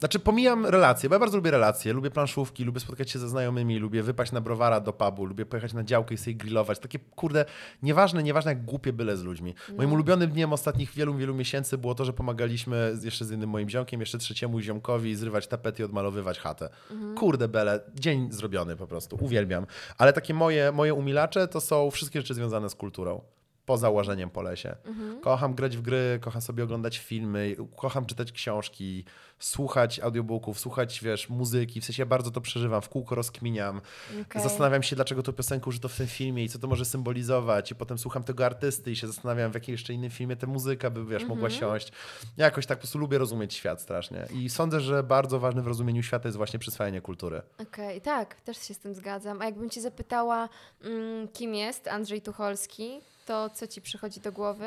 Znaczy 0.00 0.18
pomijam 0.18 0.66
relacje, 0.66 1.08
bo 1.08 1.14
ja 1.14 1.18
bardzo 1.18 1.36
lubię 1.36 1.50
relacje, 1.50 1.92
lubię 1.92 2.10
planszówki, 2.10 2.64
lubię 2.64 2.80
spotkać 2.80 3.10
się 3.10 3.18
ze 3.18 3.28
znajomymi, 3.28 3.78
lubię 3.78 4.02
wypaść 4.02 4.32
na 4.32 4.40
browara 4.40 4.80
do 4.80 4.92
pubu, 4.92 5.24
lubię 5.24 5.46
pojechać 5.46 5.72
na 5.72 5.84
działkę 5.84 6.14
i 6.14 6.18
sobie 6.18 6.34
grillować. 6.34 6.78
Takie 6.78 6.98
kurde, 6.98 7.44
nieważne, 7.82 8.22
nieważne 8.22 8.50
jak 8.50 8.64
głupie 8.64 8.92
byle 8.92 9.16
z 9.16 9.22
ludźmi. 9.22 9.54
Moim 9.76 9.92
ulubionym 9.92 10.30
dniem 10.30 10.52
ostatnich 10.52 10.92
wielu, 10.92 11.14
wielu 11.14 11.34
miesięcy 11.34 11.78
było 11.78 11.94
to, 11.94 12.04
że 12.04 12.12
pomagaliśmy 12.12 12.96
jeszcze 13.02 13.24
z 13.24 13.30
innym 13.30 13.50
moim 13.50 13.70
ziomkiem, 13.70 14.00
jeszcze 14.00 14.18
trzeciemu 14.18 14.60
ziomkowi 14.60 15.14
zrywać 15.14 15.46
tapety 15.46 15.82
i 15.82 15.84
odmalowywać 15.84 16.38
chatę. 16.38 16.68
Kurde 17.16 17.48
bele, 17.48 17.80
dzień 17.94 18.32
zrobiony 18.32 18.76
po 18.76 18.86
prostu, 18.86 19.18
uwielbiam. 19.20 19.66
Ale 19.98 20.12
takie 20.12 20.34
moje, 20.34 20.72
moje 20.72 20.94
umilacze 20.94 21.48
to 21.48 21.60
są 21.60 21.90
wszystkie 21.90 22.20
rzeczy 22.20 22.34
związane 22.34 22.70
z 22.70 22.74
kulturą. 22.74 23.20
Poza 23.66 23.90
łażeniem 23.90 24.30
po 24.30 24.42
lesie. 24.42 24.76
Kocham 25.20 25.54
grać 25.54 25.76
w 25.76 25.82
gry, 25.82 26.18
kocham 26.20 26.42
sobie 26.42 26.64
oglądać 26.64 26.98
filmy, 26.98 27.56
kocham 27.76 28.06
czytać 28.06 28.32
książki, 28.32 29.04
słuchać 29.40 30.00
audiobooków, 30.00 30.60
słuchać, 30.60 31.00
wiesz, 31.02 31.28
muzyki. 31.28 31.80
W 31.80 31.84
sensie 31.84 32.02
ja 32.02 32.06
bardzo 32.06 32.30
to 32.30 32.40
przeżywam, 32.40 32.82
w 32.82 32.88
kółko 32.88 33.14
rozkminiam. 33.14 33.80
Okej. 34.22 34.42
Zastanawiam 34.42 34.82
się, 34.82 34.96
dlaczego 34.96 35.22
tą 35.22 35.32
piosenkę 35.32 35.66
użyto 35.68 35.88
w 35.88 35.96
tym 35.96 36.06
filmie 36.06 36.44
i 36.44 36.48
co 36.48 36.58
to 36.58 36.68
może 36.68 36.84
symbolizować. 36.84 37.70
I 37.70 37.74
potem 37.74 37.98
słucham 37.98 38.24
tego 38.24 38.46
artysty 38.46 38.90
i 38.90 38.96
się 38.96 39.06
zastanawiam, 39.06 39.50
w 39.50 39.54
jakim 39.54 39.72
jeszcze 39.72 39.92
innym 39.92 40.10
filmie 40.10 40.36
ta 40.36 40.46
muzyka 40.46 40.90
by, 40.90 41.04
wiesz, 41.04 41.24
mogła 41.24 41.50
siąść. 41.50 41.92
Ja 42.36 42.44
jakoś 42.44 42.66
tak 42.66 42.78
po 42.78 42.80
prostu 42.80 42.98
lubię 42.98 43.18
rozumieć 43.18 43.54
świat 43.54 43.82
strasznie. 43.82 44.26
I 44.34 44.50
sądzę, 44.50 44.80
że 44.80 45.02
bardzo 45.02 45.40
ważne 45.40 45.62
w 45.62 45.66
rozumieniu 45.66 46.02
świata 46.02 46.28
jest 46.28 46.36
właśnie 46.36 46.58
przyswajanie 46.58 47.00
kultury. 47.00 47.42
Okej, 47.58 48.00
tak, 48.00 48.34
też 48.34 48.58
się 48.58 48.74
z 48.74 48.78
tym 48.78 48.94
zgadzam. 48.94 49.42
A 49.42 49.44
jakbym 49.44 49.70
cię 49.70 49.80
zapytała, 49.80 50.48
mm, 50.84 51.28
kim 51.28 51.54
jest 51.54 51.88
Andrzej 51.88 52.22
Tucholski, 52.22 53.00
to 53.26 53.50
co 53.50 53.66
ci 53.66 53.80
przychodzi 53.80 54.20
do 54.20 54.32
głowy? 54.32 54.64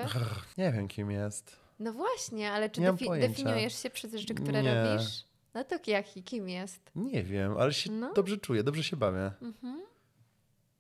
Nie 0.58 0.72
wiem, 0.72 0.88
kim 0.88 1.12
jest. 1.12 1.62
No 1.80 1.94
właśnie, 1.94 2.52
ale 2.52 2.70
czy 2.70 2.82
defi- 2.82 3.20
definiujesz 3.20 3.84
się 3.84 3.90
przez 3.90 4.14
rzeczy, 4.14 4.34
które 4.34 4.64
Nie. 4.64 4.84
robisz? 4.84 5.26
No 5.54 5.64
to 5.64 5.76
jaki, 5.88 6.24
kim 6.24 6.50
jest? 6.50 6.91
Nie 6.95 7.24
wiem, 7.24 7.58
ale 7.58 7.74
się 7.74 7.91
No. 7.91 8.14
dobrze 8.14 8.38
czuję, 8.38 8.64
dobrze 8.64 8.84
się 8.84 8.98
bawię. 8.98 9.32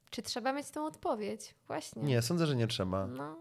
Czy 0.09 0.21
trzeba 0.21 0.53
mieć 0.53 0.69
tą 0.69 0.85
odpowiedź? 0.85 1.55
Właśnie. 1.67 2.03
Nie, 2.03 2.21
sądzę, 2.21 2.47
że 2.47 2.55
nie 2.55 2.67
trzeba. 2.67 3.07
No, 3.07 3.35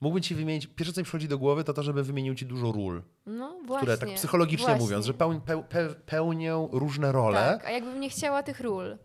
Mógłbym 0.00 0.22
ci 0.22 0.34
wymienić, 0.34 0.66
pierwsze 0.66 0.92
co 0.92 1.00
mi 1.00 1.04
przychodzi 1.04 1.28
do 1.28 1.38
głowy 1.38 1.64
to 1.64 1.72
to, 1.74 1.82
żeby 1.82 2.02
wymienił 2.02 2.34
ci 2.34 2.46
dużo 2.46 2.72
ról, 2.72 3.02
no 3.26 3.58
właśnie. 3.66 3.76
które 3.96 3.98
tak 4.08 4.16
psychologicznie 4.18 4.66
właśnie. 4.66 4.84
mówiąc, 4.84 5.06
że 5.06 5.14
peł, 5.14 5.40
peł, 5.40 5.64
peł, 5.64 5.94
pełnią 6.06 6.68
różne 6.72 7.12
role. 7.12 7.38
Tak, 7.58 7.64
a 7.66 7.70
jakbym 7.70 8.00
nie 8.00 8.10
chciała 8.10 8.42
tych 8.42 8.60
ról? 8.60 8.98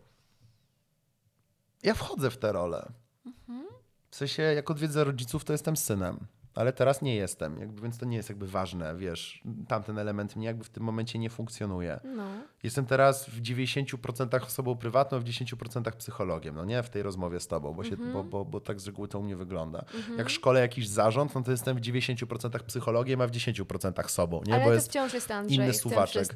Ja 1.82 1.94
wchodzę 1.94 2.30
w 2.30 2.36
te 2.38 2.52
role. 2.52 2.92
Mhm. 3.26 3.66
W 4.10 4.16
sensie, 4.16 4.42
jak 4.42 4.70
odwiedzę 4.70 5.04
rodziców, 5.04 5.44
to 5.44 5.52
jestem 5.52 5.76
synem. 5.76 6.26
Ale 6.56 6.72
teraz 6.72 7.02
nie 7.02 7.16
jestem, 7.16 7.60
jakby, 7.60 7.82
więc 7.82 7.98
to 7.98 8.06
nie 8.06 8.16
jest 8.16 8.28
jakby 8.28 8.46
ważne, 8.46 8.96
wiesz, 8.96 9.42
tamten 9.68 9.98
element 9.98 10.36
mnie 10.36 10.46
jakby 10.46 10.64
w 10.64 10.68
tym 10.70 10.82
momencie 10.82 11.18
nie 11.18 11.30
funkcjonuje. 11.30 12.00
No. 12.04 12.24
Jestem 12.62 12.86
teraz 12.86 13.28
w 13.30 13.42
90% 13.42 14.44
osobą 14.44 14.76
prywatną, 14.76 15.20
w 15.20 15.24
10% 15.24 15.90
psychologiem, 15.92 16.54
no 16.54 16.64
nie 16.64 16.82
w 16.82 16.90
tej 16.90 17.02
rozmowie 17.02 17.40
z 17.40 17.46
tobą, 17.46 17.74
bo, 17.74 17.84
się, 17.84 17.92
Mhm. 17.92 18.12
bo, 18.12 18.24
bo, 18.24 18.44
bo 18.44 18.60
tak 18.60 18.80
z 18.80 18.86
reguły 18.86 19.08
to 19.08 19.18
u 19.18 19.22
mnie 19.22 19.36
wygląda. 19.36 19.84
Jak 20.18 20.30
szkole 20.30 20.60
jakiś 20.60 20.88
zarząd, 20.88 21.34
no 21.34 21.42
to 21.42 21.50
jestem 21.50 21.76
w 21.76 21.80
90% 21.80 22.62
psychologiem, 22.66 23.20
a 23.20 23.26
w 23.26 23.30
10% 23.30 24.08
sobą, 24.10 24.42
nie? 24.46 24.54
Ale 24.54 24.62
bo 24.62 24.68
to 24.68 24.74
jest 24.74 24.88
wciąż 24.88 25.14
jest 25.14 25.30
Andrzej 25.30 25.56
inny 25.56 25.74
suwaczek. 25.74 26.28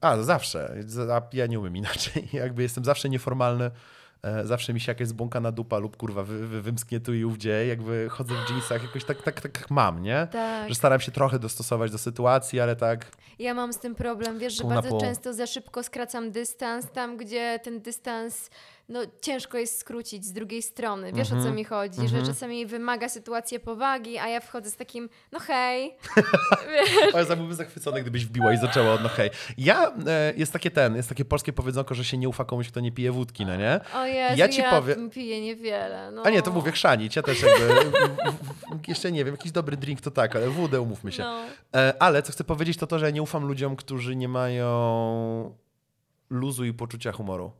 A, 0.00 0.16
zawsze. 0.22 0.74
Ja 1.32 1.46
nie 1.46 1.60
umiem 1.60 1.76
inaczej. 1.76 2.28
Jakby 2.32 2.62
jestem 2.62 2.84
zawsze 2.84 3.08
nieformalny. 3.08 3.70
E, 4.22 4.46
Zawsze 4.46 4.72
mi 4.74 4.80
się 4.80 4.90
jakaś 4.92 5.08
zbłąkana 5.08 5.52
dupa 5.52 5.78
lub 5.78 5.96
kurwa 5.96 6.22
wy, 6.22 6.46
wy, 6.46 6.62
wymsknie 6.62 7.00
tu 7.00 7.14
i 7.14 7.24
ówdzie. 7.24 7.66
Jakby 7.66 8.08
chodzę 8.10 8.34
w 8.46 8.50
jeansach, 8.50 8.82
jakoś 8.82 9.04
tak, 9.04 9.22
tak, 9.22 9.40
tak 9.40 9.70
mam, 9.70 10.02
nie? 10.02 10.28
Tak. 10.32 10.68
Że 10.68 10.74
staram 10.74 11.00
się 11.00 11.12
trochę 11.12 11.38
dostosować 11.38 11.90
do 11.90 11.98
sytuacji, 11.98 12.60
ale 12.60 12.76
tak 12.76 13.06
Ja 13.38 13.54
mam 13.54 13.72
z 13.72 13.78
tym 13.78 13.94
problem, 13.94 14.38
wiesz, 14.38 14.54
że 14.56 14.64
bardzo 14.64 14.88
pół. 14.88 15.00
często 15.00 15.34
za 15.34 15.46
szybko 15.46 15.82
skracam 15.82 16.30
dystans 16.30 16.90
tam, 16.90 17.16
gdzie 17.16 17.60
ten 17.62 17.80
dystans, 17.80 18.50
no 18.88 19.00
ciężko 19.20 19.58
jest 19.58 19.78
skrócić 19.80 20.24
z 20.24 20.32
drugiej 20.32 20.62
strony. 20.62 21.12
Wiesz 21.12 21.28
Mhm. 21.32 21.40
o 21.40 21.44
co 21.50 21.54
mi 21.56 21.64
chodzi, 21.64 22.08
że 22.08 22.22
czasami 22.22 22.66
wymaga 22.66 23.08
sytuacja 23.08 23.60
powagi, 23.60 24.18
a 24.18 24.28
ja 24.28 24.40
wchodzę 24.40 24.70
z 24.70 24.76
takim, 24.76 25.08
no 25.32 25.38
hej, 25.38 25.94
Ale 27.14 27.26
ja 27.28 27.36
byłbym 27.36 27.54
zachwycony, 27.54 28.00
gdybyś 28.02 28.26
wbiła 28.26 28.52
i 28.52 28.58
zaczęła 28.58 28.92
od 28.92 29.02
no 29.02 29.08
hej. 29.08 29.30
Ja, 29.58 29.92
e, 30.06 30.32
jest 30.36 30.52
takie 30.52 30.70
ten, 30.70 30.96
jest 30.96 31.08
takie 31.08 31.24
polskie 31.24 31.52
powiedzonko, 31.52 31.94
że 31.94 32.04
się 32.04 32.18
nie 32.18 32.28
ufa 32.28 32.44
komuś, 32.44 32.68
kto 32.68 32.80
nie 32.80 32.92
pije 32.92 33.12
wódki, 33.12 33.46
no 33.46 33.56
nie? 33.56 33.80
o 33.94 34.04
Jezu, 34.06 34.34
Ja 34.38 34.48
ci 34.48 34.62
powiem- 34.70 34.94
tym 34.96 35.10
piję 35.10 35.40
niewiele. 35.40 36.10
No. 36.12 36.22
A 36.24 36.30
nie, 36.30 36.42
to 36.42 36.50
mówię 36.50 36.72
chrzanić, 36.72 37.16
ja 37.16 37.22
też 37.22 37.42
jakby, 37.42 37.74
jeszcze 38.88 39.12
nie 39.12 39.24
wiem, 39.24 39.34
jakiś 39.34 39.52
dobry 39.52 39.76
drink 39.76 40.00
to 40.00 40.10
tak, 40.10 40.36
ale 40.36 40.48
wódę 40.48 40.80
umówmy 40.80 41.12
się. 41.12 41.22
No. 41.22 41.40
E, 41.74 41.94
Ale 42.02 42.22
co 42.22 42.32
chcę 42.32 42.44
powiedzieć, 42.44 42.76
to 42.78 42.86
to, 42.86 42.98
że 42.98 43.04
ja 43.06 43.10
nie 43.10 43.22
ufam 43.22 43.44
ludziom, 43.44 43.76
którzy 43.76 44.16
nie 44.16 44.28
mają 44.28 45.54
luzu 46.30 46.64
i 46.64 46.72
poczucia 46.74 47.12
humoru. 47.12 47.52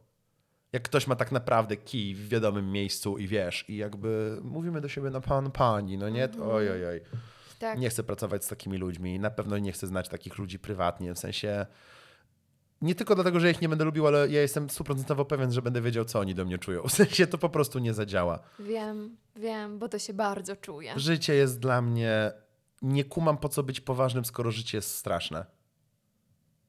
Jak 0.73 0.83
ktoś 0.83 1.07
ma 1.07 1.17
tak 1.17 1.33
naprawdę 1.33 1.77
kij 1.77 2.15
w 2.15 2.29
wiadomym 2.29 2.73
miejscu 2.73 3.19
i 3.19 3.27
wiesz, 3.27 3.65
i 3.69 3.77
jakby 3.77 4.41
mówimy 4.43 4.81
do 4.81 4.89
siebie 4.89 5.11
na 5.11 5.21
pan, 5.21 5.51
pani, 5.51 5.99
no 5.99 6.09
nie? 6.09 6.29
To, 6.29 6.53
oj, 6.53 6.71
oj, 6.71 6.87
oj. 6.87 7.01
Tak. 7.59 7.79
Nie 7.79 7.91
chcę 7.91 8.03
pracować 8.03 8.45
z 8.45 8.49
takimi 8.49 8.79
ludźmi. 8.79 9.21
Na 9.21 9.31
pewno 9.31 9.59
nie 9.59 9.73
chcę 9.73 9.87
znać 9.87 10.09
takich 10.09 10.39
ludzi 10.39 10.59
prywatnie. 10.59 11.15
W 11.15 11.19
sensie. 11.19 11.67
Nie 12.83 12.95
tylko 12.95 13.15
dlatego, 13.15 13.41
że 13.41 13.51
ich 13.51 13.61
nie 13.61 13.69
będę 13.69 13.85
lubił, 13.85 14.07
ale 14.07 14.29
ja 14.29 14.41
jestem 14.41 14.71
stuprocentowo 14.71 15.25
pewien, 15.25 15.53
że 15.53 15.63
będę 15.63 15.81
wiedział, 15.81 16.05
co 16.05 16.21
oni 16.21 16.35
do 16.35 16.45
mnie 16.45 16.59
czują. 16.59 16.83
W 16.89 16.93
sensie 16.93 17.27
to 17.27 17.39
po 17.39 17.49
prostu 17.49 17.79
nie 17.79 17.95
zadziała. 17.95 18.39
Wiem, 18.59 19.17
wiem, 19.37 19.79
bo 19.79 19.89
to 19.89 19.99
się 19.99 20.15
bardzo 20.15 20.57
czuje. 20.57 20.93
Życie 20.97 21.35
jest 21.35 21.61
dla 21.61 21.83
mnie. 21.83 22.33
Nie 22.83 23.05
kumam 23.05 23.39
po 23.39 23.49
co 23.49 23.63
być 23.63 23.81
poważnym, 23.81 24.25
skoro 24.25 24.51
życie 24.51 24.79
jest 24.79 24.95
straszne. 24.97 25.47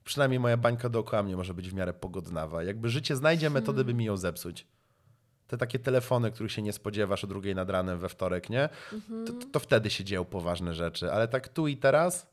Przynajmniej 0.09 0.39
moja 0.39 0.57
bańka 0.57 0.89
dookoła 0.89 1.23
mnie 1.23 1.35
może 1.35 1.53
być 1.53 1.69
w 1.69 1.73
miarę 1.73 1.93
pogodnawa. 1.93 2.63
Jakby 2.63 2.89
życie 2.89 3.15
znajdzie 3.15 3.49
metodę, 3.49 3.83
by 3.83 3.93
mi 3.93 4.05
ją 4.05 4.17
zepsuć. 4.17 4.67
Te 5.47 5.57
takie 5.57 5.79
telefony, 5.79 6.31
których 6.31 6.51
się 6.51 6.61
nie 6.61 6.73
spodziewasz 6.73 7.23
o 7.23 7.27
drugiej 7.27 7.55
nad 7.55 7.69
ranem 7.69 7.99
we 7.99 8.09
wtorek, 8.09 8.49
nie? 8.49 8.69
To, 9.27 9.33
to, 9.33 9.45
to 9.51 9.59
wtedy 9.59 9.89
się 9.89 10.03
dzieją 10.03 10.25
poważne 10.25 10.73
rzeczy. 10.73 11.11
Ale 11.11 11.27
tak 11.27 11.47
tu 11.47 11.67
i 11.67 11.77
teraz. 11.77 12.27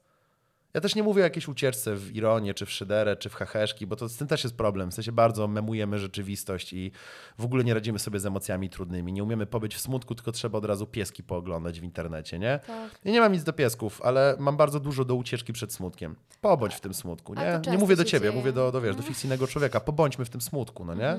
Ja 0.76 0.80
też 0.80 0.94
nie 0.94 1.02
mówię 1.02 1.22
o 1.22 1.24
jakiejś 1.24 1.48
ucieczce 1.48 1.94
w 1.96 2.16
ironię, 2.16 2.54
czy 2.54 2.66
w 2.66 2.70
szyderę, 2.72 3.16
czy 3.16 3.28
w 3.28 3.34
heheszki, 3.34 3.86
bo 3.86 3.96
to 3.96 4.08
z 4.08 4.16
tym 4.16 4.28
też 4.28 4.44
jest 4.44 4.56
problem. 4.56 4.90
W 4.90 4.94
sensie 4.94 5.12
bardzo 5.12 5.48
memujemy 5.48 5.98
rzeczywistość 5.98 6.72
i 6.72 6.92
w 7.38 7.44
ogóle 7.44 7.64
nie 7.64 7.74
radzimy 7.74 7.98
sobie 7.98 8.20
z 8.20 8.26
emocjami 8.26 8.70
trudnymi. 8.70 9.12
Nie 9.12 9.22
umiemy 9.24 9.46
pobyć 9.46 9.74
w 9.74 9.80
smutku, 9.80 10.14
tylko 10.14 10.32
trzeba 10.32 10.58
od 10.58 10.64
razu 10.64 10.86
pieski 10.86 11.22
pooglądać 11.22 11.80
w 11.80 11.84
internecie, 11.84 12.38
nie? 12.38 12.60
Tak. 12.66 12.98
Ja 13.04 13.12
nie 13.12 13.20
mam 13.20 13.32
nic 13.32 13.42
do 13.44 13.52
piesków, 13.52 14.02
ale 14.02 14.36
mam 14.38 14.56
bardzo 14.56 14.80
dużo 14.80 15.04
do 15.04 15.14
ucieczki 15.14 15.52
przed 15.52 15.72
smutkiem. 15.72 16.16
Pobądź 16.40 16.74
w 16.74 16.80
tym 16.80 16.94
smutku, 16.94 17.34
nie? 17.34 17.60
Nie 17.70 17.78
mówię 17.78 17.96
do 17.96 18.04
ciebie, 18.04 18.28
dzieje. 18.28 18.38
mówię 18.40 18.52
do, 18.52 18.72
do, 18.72 18.80
wiesz, 18.80 18.92
do 18.94 18.98
Mhm. 18.98 19.08
fikcyjnego 19.14 19.46
człowieka. 19.46 19.80
Pobądźmy 19.80 20.24
w 20.24 20.30
tym 20.30 20.40
smutku, 20.40 20.84
no 20.84 20.94
nie? 20.94 21.18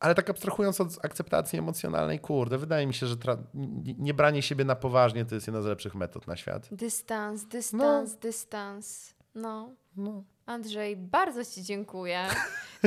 Ale 0.00 0.14
tak 0.14 0.30
abstrahując 0.30 0.80
od 0.80 0.88
akceptacji 1.04 1.58
emocjonalnej, 1.58 2.20
kurde, 2.20 2.58
wydaje 2.58 2.86
mi 2.86 2.94
się, 2.94 3.06
że 3.06 3.16
tra- 3.16 3.42
nie- 3.54 3.94
nie 3.98 4.14
branie 4.14 4.42
siebie 4.42 4.64
na 4.64 4.76
poważnie 4.76 5.24
to 5.24 5.34
jest 5.34 5.46
jedna 5.46 5.62
z 5.62 5.66
lepszych 5.66 5.94
metod 5.94 6.26
na 6.26 6.36
świat. 6.36 6.68
Dystans, 6.72 7.44
dystans, 7.44 8.16
dystans. 8.16 9.14
No. 9.34 9.74
No. 9.96 10.24
Andrzej, 10.46 10.96
bardzo 10.96 11.44
Ci 11.44 11.62
dziękuję. 11.62 12.26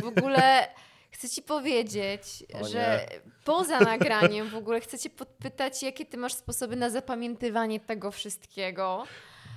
W 0.03 0.05
ogóle 0.05 0.67
chcę 1.11 1.29
Ci 1.29 1.41
powiedzieć, 1.41 2.43
O 2.61 2.67
że 2.67 3.05
poza 3.45 3.79
nagraniem 3.79 4.49
w 4.49 4.55
ogóle 4.55 4.79
chcę 4.81 4.99
Cię 4.99 5.09
podpytać, 5.09 5.83
jakie 5.83 6.05
Ty 6.05 6.17
masz 6.17 6.33
sposoby 6.33 6.75
na 6.75 6.89
zapamiętywanie 6.89 7.79
tego 7.79 8.11
wszystkiego. 8.11 9.03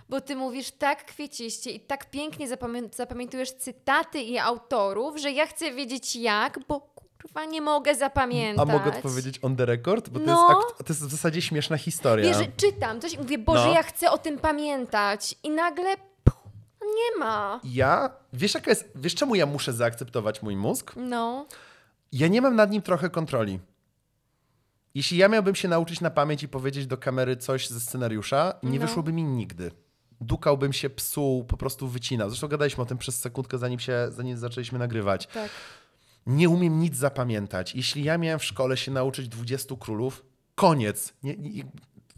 Bo 0.08 0.20
Ty 0.20 0.36
mówisz 0.36 0.70
tak 0.70 1.04
kwieciście 1.04 1.70
i 1.70 1.80
tak 1.80 2.10
pięknie 2.10 2.48
zapamię- 2.48 2.94
zapamiętujesz 2.94 3.52
cytaty 3.52 4.22
i 4.22 4.38
autorów, 4.38 5.16
że 5.20 5.30
ja 5.32 5.46
chcę 5.46 5.72
wiedzieć 5.72 6.16
jak, 6.16 6.58
bo 6.68 6.93
kurwa 7.24 7.44
nie 7.44 7.60
mogę 7.60 7.94
zapamiętać. 7.94 8.68
A 8.68 8.72
mogę 8.72 8.96
odpowiedzieć 8.96 9.38
on 9.42 9.56
the 9.56 9.66
record? 9.66 10.08
Bo 10.08 10.20
to, 10.20 10.26
No. 10.26 10.32
jest 10.32 10.52
akt- 10.52 10.78
to 10.86 10.92
jest 10.92 11.04
w 11.06 11.10
zasadzie 11.10 11.42
śmieszna 11.42 11.78
historia. 11.78 12.38
Wiesz, 12.38 12.48
czytam 12.56 13.00
coś 13.00 13.12
i 13.12 13.18
mówię, 13.18 13.38
Boże, 13.38 13.66
No. 13.66 13.72
ja 13.74 13.82
chcę 13.82 14.10
o 14.10 14.18
tym 14.18 14.38
pamiętać. 14.38 15.34
I 15.42 15.50
nagle 15.50 15.96
puh, 16.24 16.36
nie 16.82 17.18
ma. 17.20 17.60
Ja, 17.64 18.10
wiesz, 18.32 18.54
jaka 18.54 18.70
jest, 18.70 18.88
wiesz 18.94 19.14
czemu 19.14 19.34
ja 19.34 19.46
muszę 19.46 19.72
zaakceptować 19.72 20.42
mój 20.42 20.56
mózg? 20.56 20.92
No. 20.96 21.46
Ja 22.12 22.28
nie 22.28 22.42
mam 22.42 22.56
nad 22.56 22.70
nim 22.70 22.82
trochę 22.82 23.10
kontroli. 23.10 23.60
Jeśli 24.94 25.18
ja 25.18 25.28
miałbym 25.28 25.54
się 25.54 25.68
nauczyć 25.68 26.00
na 26.00 26.10
pamięć 26.10 26.42
i 26.42 26.48
powiedzieć 26.48 26.86
do 26.86 26.96
kamery 26.96 27.36
coś 27.36 27.68
ze 27.68 27.80
scenariusza, 27.80 28.54
nie 28.62 28.78
No. 28.78 28.86
wyszłoby 28.86 29.12
mi 29.12 29.24
nigdy. 29.24 29.70
Dukałbym 30.20 30.72
się, 30.72 30.90
psuł, 30.90 31.44
po 31.44 31.56
prostu 31.56 31.88
wycinał. 31.88 32.30
Zresztą 32.30 32.48
gadaliśmy 32.48 32.82
o 32.82 32.86
tym 32.86 32.98
przez 32.98 33.20
sekundkę, 33.20 33.58
zanim, 33.58 33.78
się, 33.80 34.06
zanim 34.10 34.36
zaczęliśmy 34.36 34.78
nagrywać. 34.78 35.26
Tak. 35.26 35.50
Nie 36.26 36.48
umiem 36.48 36.80
nic 36.80 36.96
zapamiętać. 36.96 37.74
Jeśli 37.74 38.04
ja 38.04 38.18
miałem 38.18 38.38
w 38.38 38.44
szkole 38.44 38.76
się 38.76 38.90
nauczyć 38.92 39.28
20 39.28 39.74
królów, 39.76 40.24
koniec. 40.54 41.12
Nie, 41.22 41.36
nie, 41.36 41.64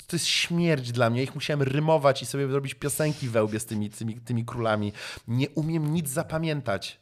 to 0.07 0.17
jest 0.17 0.27
śmierć 0.27 0.93
dla 0.93 1.11
mnie. 1.11 1.23
Ich 1.23 1.35
musiałem 1.35 1.63
rymować 1.63 2.23
i 2.23 2.27
sobie 2.27 2.49
zrobić 2.49 2.75
piosenki 2.75 3.29
we 3.29 3.45
łbie 3.45 3.61
z 3.61 3.67
tymi, 3.67 3.91
tymi, 3.91 4.21
tymi 4.21 4.45
królami. 4.45 4.93
Nie 5.29 5.51
umiem 5.51 5.93
nic 5.95 6.09
zapamiętać. 6.09 7.01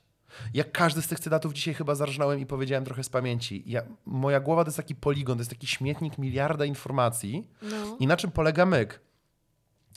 Jak 0.54 0.72
każdy 0.72 1.02
z 1.02 1.08
tych 1.08 1.20
cytatów 1.20 1.52
dzisiaj 1.52 1.74
chyba 1.74 1.94
zarżnąłem 1.94 2.40
i 2.40 2.46
powiedziałem 2.46 2.84
trochę 2.84 3.04
z 3.04 3.08
pamięci. 3.08 3.62
Ja, 3.66 3.82
moja 4.06 4.40
głowa 4.40 4.64
to 4.64 4.68
jest 4.68 4.76
taki 4.76 4.94
poligon, 4.94 5.38
to 5.38 5.40
jest 5.40 5.50
taki 5.50 5.66
śmietnik 5.66 6.18
miliarda 6.18 6.64
informacji. 6.64 7.48
No. 7.62 7.96
I 8.00 8.06
na 8.06 8.16
czym 8.16 8.30
polega 8.30 8.66
myk? 8.66 9.00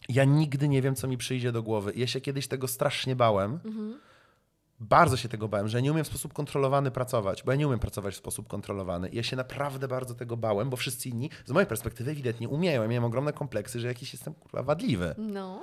Ja 0.09 0.25
nigdy 0.25 0.67
nie 0.67 0.81
wiem, 0.81 0.95
co 0.95 1.07
mi 1.07 1.17
przyjdzie 1.17 1.51
do 1.51 1.63
głowy. 1.63 1.93
Ja 1.95 2.07
się 2.07 2.21
kiedyś 2.21 2.47
tego 2.47 2.67
strasznie 2.67 3.15
bałem, 3.15 3.59
bardzo 4.79 5.17
się 5.17 5.29
tego 5.29 5.47
bałem, 5.47 5.67
że 5.67 5.77
ja 5.77 5.81
nie 5.81 5.91
umiem 5.91 6.03
w 6.03 6.07
sposób 6.07 6.33
kontrolowany 6.33 6.91
pracować, 6.91 7.43
bo 7.43 7.51
ja 7.51 7.57
nie 7.57 7.67
umiem 7.67 7.79
pracować 7.79 8.13
w 8.13 8.17
sposób 8.17 8.47
kontrolowany. 8.47 9.09
I 9.09 9.15
ja 9.15 9.23
się 9.23 9.35
naprawdę 9.35 9.87
bardzo 9.87 10.15
tego 10.15 10.37
bałem, 10.37 10.69
bo 10.69 10.77
wszyscy 10.77 11.09
inni, 11.09 11.29
z 11.45 11.51
mojej 11.51 11.67
perspektywy, 11.67 12.11
ewidentnie 12.11 12.49
umieją. 12.49 12.81
Ja 12.81 12.87
miałem 12.87 13.03
ogromne 13.03 13.33
kompleksy, 13.33 13.79
że 13.79 13.87
jakiś 13.87 14.13
jestem 14.13 14.33
kurwa 14.33 14.63
wadliwy, 14.63 15.15
No. 15.17 15.61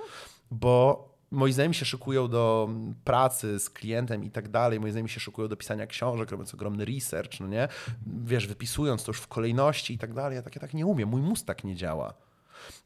bo 0.51 1.09
moi 1.31 1.53
znajomi 1.53 1.74
się 1.74 1.85
szykują 1.85 2.28
do 2.28 2.69
pracy 3.05 3.59
z 3.61 3.70
klientem 3.70 4.24
i 4.24 4.31
tak 4.31 4.49
dalej, 4.49 4.81
moi 4.81 4.91
znajomi 4.91 5.09
się 5.11 5.20
szykują 5.20 5.49
do 5.49 5.57
pisania 5.57 5.86
książek, 5.86 6.31
robiąc 6.31 6.55
ogromny 6.55 6.85
research, 6.85 7.41
no 7.41 7.47
nie? 7.47 7.69
Wiesz, 8.07 8.47
wypisując 8.47 9.05
to 9.05 9.11
już 9.11 9.20
w 9.20 9.27
kolejności 9.27 9.95
i 9.95 9.99
tak 9.99 10.15
dalej. 10.15 10.36
Ja 10.36 10.43
tak, 10.43 10.55
ja 10.57 10.61
tak 10.61 10.74
nie 10.74 10.86
umiem, 10.86 11.09
mój 11.09 11.20
mózg 11.23 11.47
tak 11.47 11.65
nie 11.65 11.77
działa. 11.77 12.15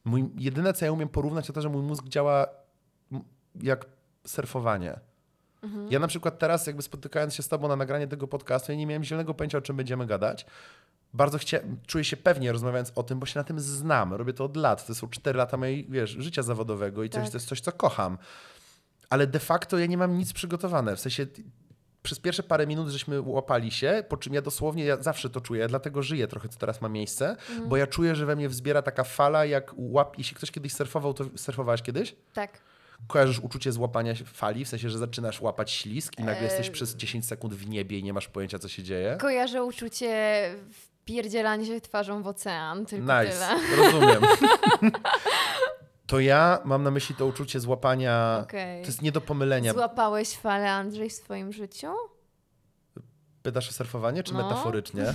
Mój, 0.05 0.29
jedyne, 0.37 0.73
co 0.73 0.85
ja 0.85 0.91
umiem 0.91 1.09
porównać, 1.09 1.47
to 1.47 1.53
to, 1.53 1.61
że 1.61 1.69
mój 1.69 1.81
mózg 1.83 2.05
działa 2.07 2.47
jak 3.61 3.85
surfowanie. 4.27 4.99
Ja 5.89 5.99
na 5.99 6.07
przykład 6.07 6.39
teraz, 6.39 6.67
jakby 6.67 6.81
spotykając 6.81 7.35
się 7.35 7.43
z 7.43 7.47
tobą 7.47 7.67
na 7.67 7.75
nagranie 7.75 8.07
tego 8.07 8.27
podcastu, 8.27 8.71
ja 8.71 8.77
nie 8.77 8.85
miałem 8.87 9.03
zielonego 9.03 9.33
pojęcia, 9.33 9.57
o 9.57 9.61
czym 9.61 9.75
będziemy 9.75 10.05
gadać. 10.05 10.45
Bardzo 11.13 11.37
chcia... 11.37 11.59
czuję 11.87 12.03
się 12.03 12.17
pewnie 12.17 12.51
rozmawiając 12.51 12.91
o 12.95 13.03
tym, 13.03 13.19
bo 13.19 13.25
się 13.25 13.39
na 13.39 13.43
tym 13.43 13.59
znam. 13.59 14.13
Robię 14.13 14.33
to 14.33 14.45
od 14.45 14.57
lat. 14.57 14.87
To 14.87 14.95
są 14.95 15.09
4 15.09 15.37
lata 15.37 15.57
mojej 15.57 15.87
wiesz, 15.89 16.09
życia 16.09 16.43
zawodowego 16.43 17.03
i 17.03 17.09
coś, 17.09 17.23
Tak. 17.23 17.31
to 17.31 17.37
jest 17.37 17.47
coś, 17.47 17.61
co 17.61 17.71
kocham. 17.71 18.17
Ale 19.09 19.27
de 19.27 19.39
facto 19.39 19.77
ja 19.77 19.85
nie 19.85 19.97
mam 19.97 20.17
nic 20.17 20.33
przygotowane. 20.33 20.95
W 20.95 20.99
sensie 20.99 21.27
przez 22.03 22.19
pierwsze 22.19 22.43
parę 22.43 22.67
minut 22.67 22.89
żeśmy 22.89 23.21
łapali 23.21 23.71
się, 23.71 24.03
po 24.09 24.17
czym 24.17 24.33
ja 24.33 24.41
dosłownie, 24.41 24.85
ja 24.85 25.01
zawsze 25.01 25.29
to 25.29 25.41
czuję, 25.41 25.61
ja 25.61 25.67
dlatego 25.67 26.03
żyję 26.03 26.27
trochę, 26.27 26.49
co 26.49 26.59
teraz 26.59 26.81
ma 26.81 26.89
miejsce, 26.89 27.35
bo 27.67 27.77
ja 27.77 27.87
czuję, 27.87 28.15
że 28.15 28.25
we 28.25 28.35
mnie 28.35 28.49
wzbiera 28.49 28.81
taka 28.81 29.03
fala, 29.03 29.45
jak 29.45 29.73
łap... 29.77 30.17
Jeśli 30.17 30.35
ktoś 30.35 30.51
kiedyś 30.51 30.73
surfował, 30.73 31.13
to 31.13 31.25
surfowałeś 31.35 31.81
kiedyś? 31.81 32.15
Tak. 32.33 32.61
Kojarzysz 33.07 33.39
uczucie 33.39 33.71
złapania 33.71 34.13
fali, 34.25 34.65
w 34.65 34.69
sensie, 34.69 34.89
że 34.89 34.97
zaczynasz 34.97 35.41
łapać 35.41 35.71
ślisk 35.71 36.19
i 36.19 36.23
nagle 36.23 36.43
jesteś 36.43 36.69
przez 36.69 36.95
10 36.95 37.25
sekund 37.27 37.53
w 37.53 37.69
niebie 37.69 37.99
i 37.99 38.03
nie 38.03 38.13
masz 38.13 38.27
pojęcia, 38.27 38.59
co 38.59 38.67
się 38.69 38.83
dzieje? 38.83 39.17
Kojarzę 39.21 39.63
uczucie 39.63 40.41
wpierdzielania 40.71 41.65
się 41.65 41.81
twarzą 41.81 42.23
w 42.23 42.27
ocean, 42.27 42.85
tylko 42.85 43.21
Nice, 43.21 43.31
tyle. 43.59 43.77
rozumiem. 43.83 44.21
to 46.07 46.19
ja 46.19 46.59
mam 46.65 46.83
na 46.83 46.91
myśli 46.91 47.15
to 47.15 47.25
uczucie 47.25 47.59
złapania, 47.59 48.39
Okej. 48.43 48.81
to 48.81 48.87
jest 48.87 49.01
nie 49.01 49.11
do 49.11 49.21
pomylenia. 49.21 49.73
Złapałeś 49.73 50.29
falę, 50.37 50.71
Andrzej, 50.71 51.09
w 51.09 51.13
swoim 51.13 51.53
życiu? 51.53 51.87
Pytasz 53.43 53.69
o 53.69 53.71
surfowanie, 53.73 54.23
czy 54.23 54.33
No. 54.33 54.43
metaforycznie? 54.43 55.03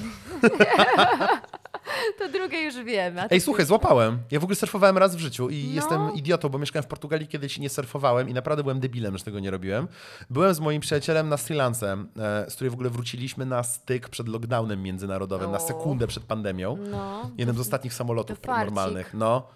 To 2.18 2.28
drugie 2.28 2.62
już 2.62 2.74
wiem. 2.84 3.14
Ej, 3.30 3.40
słuchaj, 3.40 3.66
złapałem. 3.66 4.18
Ja 4.30 4.40
w 4.40 4.44
ogóle 4.44 4.56
surfowałem 4.56 4.98
raz 4.98 5.16
w 5.16 5.18
życiu 5.18 5.48
i 5.50 5.64
No. 5.68 5.74
jestem 5.74 6.14
idiotą, 6.14 6.48
bo 6.48 6.58
mieszkałem 6.58 6.82
w 6.84 6.86
Portugalii 6.86 7.28
kiedyś 7.28 7.58
i 7.58 7.60
nie 7.60 7.68
surfowałem 7.68 8.28
i 8.28 8.34
naprawdę 8.34 8.62
byłem 8.62 8.80
debilem, 8.80 9.18
że 9.18 9.24
tego 9.24 9.40
nie 9.40 9.50
robiłem. 9.50 9.88
Byłem 10.30 10.54
z 10.54 10.60
moim 10.60 10.80
przyjacielem 10.80 11.28
na 11.28 11.36
Sri 11.36 11.56
Lance, 11.56 11.92
e, 12.18 12.50
z 12.50 12.54
której 12.54 12.70
w 12.70 12.74
ogóle 12.74 12.90
wróciliśmy 12.90 13.46
na 13.46 13.62
styk 13.62 14.08
przed 14.08 14.28
lockdownem 14.28 14.82
międzynarodowym, 14.82 15.50
na 15.50 15.58
O. 15.58 15.66
sekundę 15.66 16.06
przed 16.06 16.22
pandemią. 16.24 16.76
No. 16.90 17.30
Jednym 17.38 17.56
z 17.56 17.60
ostatnich 17.60 17.94
samolotów 17.94 18.38
normalnych. 18.46 19.14
No. 19.14 19.48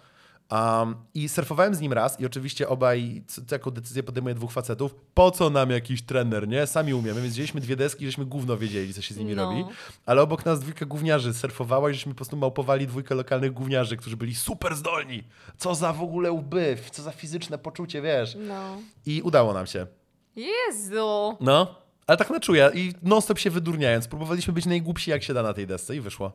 Um, 0.51 0.95
I 1.13 1.29
surfowałem 1.29 1.75
z 1.75 1.79
nim 1.81 1.93
raz 1.93 2.19
i 2.19 2.25
oczywiście 2.25 2.69
obaj, 2.69 3.23
jaką 3.51 3.71
decyzję 3.71 4.03
podejmuje 4.03 4.35
dwóch 4.35 4.51
facetów, 4.51 4.95
po 5.13 5.31
co 5.31 5.49
nam 5.49 5.69
jakiś 5.69 6.01
trener, 6.01 6.47
nie? 6.47 6.67
Sami 6.67 6.93
umiemy, 6.93 7.21
więc 7.21 7.33
wzięliśmy 7.33 7.61
dwie 7.61 7.75
deski, 7.75 8.05
żeśmy 8.05 8.25
gówno 8.25 8.57
wiedzieli, 8.57 8.93
co 8.93 9.01
się 9.01 9.13
z 9.13 9.17
nimi 9.17 9.35
No. 9.35 9.43
robi. 9.45 9.65
Ale 10.05 10.21
obok 10.21 10.45
nas 10.45 10.59
dwójka 10.59 10.85
gówniarzy 10.85 11.33
surfowała 11.33 11.89
i 11.89 11.93
żeśmy 11.93 12.11
po 12.11 12.15
prostu 12.17 12.37
małpowali 12.37 12.87
dwójkę 12.87 13.15
lokalnych 13.15 13.53
gówniarzy, 13.53 13.97
którzy 13.97 14.17
byli 14.17 14.35
super 14.35 14.75
zdolni. 14.75 15.23
Co 15.57 15.75
za 15.75 15.93
w 15.93 16.01
ogóle 16.01 16.31
łby, 16.31 16.77
co 16.91 17.03
za 17.03 17.11
fizyczne 17.11 17.57
poczucie, 17.57 18.01
wiesz. 18.01 18.37
No. 18.47 18.77
I 19.05 19.21
udało 19.21 19.53
nam 19.53 19.67
się. 19.67 19.87
Jezu! 20.35 21.37
No. 21.41 21.75
Ale 22.07 22.17
tak 22.17 22.29
na 22.29 22.39
czuja 22.39 22.69
i 22.69 22.93
non-stop 23.03 23.39
się 23.39 23.49
wydurniając. 23.49 24.07
Próbowaliśmy 24.07 24.53
być 24.53 24.65
najgłupsi 24.65 25.11
jak 25.11 25.23
się 25.23 25.33
da 25.33 25.43
na 25.43 25.53
tej 25.53 25.67
desce 25.67 25.95
i 25.95 26.01
wyszło. 26.01 26.31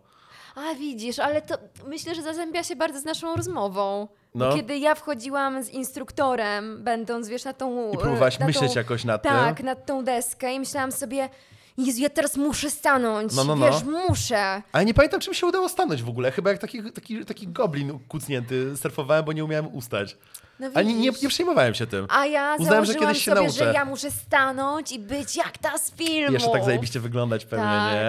A 0.54 0.74
widzisz, 0.74 1.18
ale 1.18 1.42
to 1.42 1.54
myślę, 1.86 2.14
że 2.14 2.22
zazębia 2.22 2.62
się 2.62 2.76
bardzo 2.76 3.00
z 3.00 3.04
naszą 3.04 3.36
rozmową. 3.36 4.08
No. 4.34 4.54
Kiedy 4.54 4.78
ja 4.78 4.94
wchodziłam 4.94 5.62
z 5.62 5.68
instruktorem, 5.68 6.84
będąc, 6.84 7.28
wiesz, 7.28 7.44
na 7.44 7.52
tą... 7.52 7.92
I 7.92 7.98
próbowałaś 7.98 8.38
na 8.38 8.46
myśleć 8.46 8.72
tą, 8.72 8.78
jakoś 8.78 9.04
nad 9.04 9.22
Tak, 9.22 9.56
tym. 9.56 9.66
nad 9.66 9.86
tą 9.86 10.04
deskę 10.04 10.54
i 10.54 10.60
myślałam 10.60 10.92
sobie, 10.92 11.28
Jezu, 11.78 12.00
ja 12.02 12.10
teraz 12.10 12.36
muszę 12.36 12.70
stanąć, 12.70 13.32
No, 13.34 13.44
no, 13.44 13.56
no. 13.56 13.66
wiesz, 13.66 13.84
muszę. 14.08 14.62
Ale 14.72 14.84
nie 14.84 14.94
pamiętam, 14.94 15.20
czym 15.20 15.34
się 15.34 15.46
udało 15.46 15.68
stanąć 15.68 16.02
w 16.02 16.08
ogóle. 16.08 16.30
Chyba 16.30 16.50
jak 16.50 16.60
taki, 16.60 16.92
taki, 16.92 17.24
taki 17.24 17.48
goblin 17.48 17.98
kucnięty 18.08 18.76
surfowałem, 18.76 19.24
bo 19.24 19.32
nie 19.32 19.44
umiałem 19.44 19.74
ustać. 19.74 20.16
No 20.60 20.70
Ale 20.74 20.84
nie, 20.84 20.94
nie, 20.94 21.12
przejmowałem 21.28 21.74
się 21.74 21.86
tym. 21.86 22.06
A 22.10 22.26
ja 22.26 22.56
Uznałem, 22.58 22.84
że 22.84 22.94
kiedyś 22.94 23.18
się 23.18 23.30
sobie, 23.30 23.40
nauczę. 23.46 23.64
że 23.64 23.72
ja 23.72 23.84
muszę 23.84 24.10
stanąć 24.10 24.92
i 24.92 24.98
być 24.98 25.36
jak 25.36 25.58
ta 25.58 25.78
z 25.78 25.90
filmu. 25.92 26.32
Jeszcze 26.32 26.50
tak 26.50 26.64
zajebiście 26.64 27.00
wyglądać 27.00 27.44
pewnie, 27.44 27.66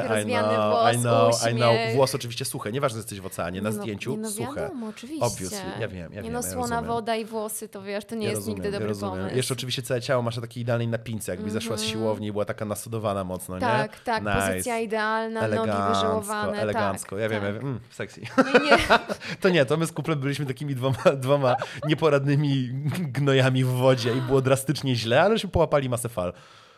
Tak, 0.07 0.25
nie? 0.25 0.33
I 0.33 0.37
know, 0.37 0.71
włos, 0.71 0.95
I 0.95 0.97
know, 0.99 1.51
I 1.51 1.55
know. 1.55 1.71
uśmiech. 1.73 1.95
Włos 1.95 2.15
oczywiście 2.15 2.45
suche. 2.45 2.71
Nieważne, 2.71 2.95
że 2.95 2.99
jesteś 2.99 3.21
w 3.21 3.25
oceanie, 3.25 3.61
na 3.61 3.69
Nie 3.69 3.75
no, 3.75 3.81
zdjęciu 3.81 4.17
no, 4.17 4.29
suche. 4.31 4.61
Wiadomo, 4.61 4.87
oczywiście. 4.87 5.25
Obviously, 5.25 5.59
ja 5.79 5.87
wiem, 5.87 6.13
ja 6.13 6.21
nie 6.21 6.23
wiem, 6.23 6.33
no, 6.33 6.39
ja 6.39 6.43
słona 6.43 6.61
rozumiem. 6.61 6.85
woda 6.85 7.15
i 7.15 7.25
włosy, 7.25 7.69
to 7.69 7.81
wiesz, 7.81 8.05
to 8.05 8.15
nie 8.15 8.23
Ja 8.25 8.29
jest 8.29 8.39
rozumiem, 8.41 8.63
nigdy 8.63 8.71
dobry 8.79 8.93
ja 8.95 9.01
pomysł. 9.09 9.35
Jeszcze 9.35 9.53
oczywiście 9.53 9.81
całe 9.81 10.01
ciało 10.01 10.21
masz 10.23 10.35
na 10.35 10.41
takiej 10.41 10.63
idealnej 10.63 10.87
napince, 10.87 11.31
jakby 11.31 11.51
zeszła 11.51 11.77
z 11.77 11.83
siłowni 11.83 12.27
i 12.27 12.31
była 12.31 12.45
taka 12.45 12.65
nastudowana 12.65 13.23
mocno, 13.23 13.54
nie? 13.55 13.61
Tak, 13.61 13.99
tak, 13.99 14.23
nice. 14.23 14.35
pozycja 14.47 14.79
idealna, 14.79 15.41
nogi 15.41 15.53
Elegancko, 15.53 15.93
wyżałowane. 15.93 16.57
elegancko. 16.61 17.15
Tak, 17.15 17.21
ja 17.21 17.29
wiem, 17.29 17.41
tak. 17.41 17.47
ja 17.47 17.53
wiem. 17.53 17.63
Mm, 17.67 17.79
sexy. 17.89 18.21
Nie, 18.21 18.59
nie. 18.65 18.77
To 19.41 19.49
nie, 19.49 19.65
to 19.65 19.77
my 19.77 19.85
z 19.87 19.91
kuplem 19.91 20.19
byliśmy 20.19 20.45
takimi 20.45 20.75
dwoma, 20.75 20.97
dwoma 21.17 21.55
nieporadnymi 21.87 22.69
gnojami 22.99 23.63
w 23.63 23.67
wodzie 23.67 24.13
i 24.13 24.21
było 24.21 24.41
drastycznie 24.41 24.95
źle, 24.95 25.21
ale 25.21 25.39
się 25.39 25.47
połapali 25.47 25.89
masę 25.89 26.09
fal. 26.09 26.33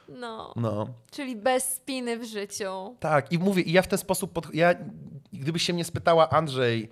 No, 0.09 0.53
No, 0.55 0.87
czyli 1.11 1.35
bez 1.35 1.73
spiny 1.73 2.17
w 2.17 2.23
życiu. 2.25 2.95
tak. 2.99 3.31
I 3.31 3.39
mówię, 3.39 3.61
i 3.61 3.71
ja 3.71 3.81
w 3.81 3.87
ten 3.87 3.99
sposób, 3.99 4.33
pod... 4.33 4.55
ja, 4.55 4.75
gdybyś 5.33 5.63
się 5.63 5.73
mnie 5.73 5.83
spytała, 5.85 6.29
Andrzej, 6.29 6.89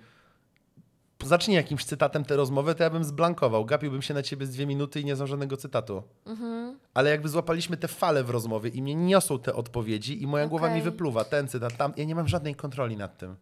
zacznij 1.26 1.56
jakimś 1.56 1.84
cytatem 1.84 2.24
tę 2.24 2.36
rozmowę, 2.36 2.74
to 2.74 2.82
ja 2.82 2.90
bym 2.90 3.04
zblankował. 3.04 3.64
Gapiłbym 3.64 4.02
się 4.02 4.14
na 4.14 4.22
ciebie 4.22 4.46
z 4.46 4.50
dwie 4.50 4.66
minuty 4.66 5.00
i 5.00 5.04
nie 5.04 5.16
znam 5.16 5.28
żadnego 5.28 5.56
cytatu. 5.56 6.02
Mhm. 6.26 6.78
Ale 6.94 7.10
jakby 7.10 7.28
złapaliśmy 7.28 7.76
te 7.76 7.88
fale 7.88 8.24
w 8.24 8.30
rozmowie 8.30 8.70
i 8.70 8.82
mnie 8.82 8.94
niosą 8.94 9.38
te 9.38 9.54
odpowiedzi 9.54 10.22
i 10.22 10.26
moja 10.26 10.46
głowa 10.46 10.74
mi 10.74 10.82
wypluwa, 10.82 11.24
ten 11.24 11.48
cytat, 11.48 11.76
tam. 11.76 11.92
Ja 11.96 12.04
nie 12.04 12.14
mam 12.14 12.28
żadnej 12.28 12.54
kontroli 12.54 12.96
nad 12.96 13.18
tym. 13.18 13.36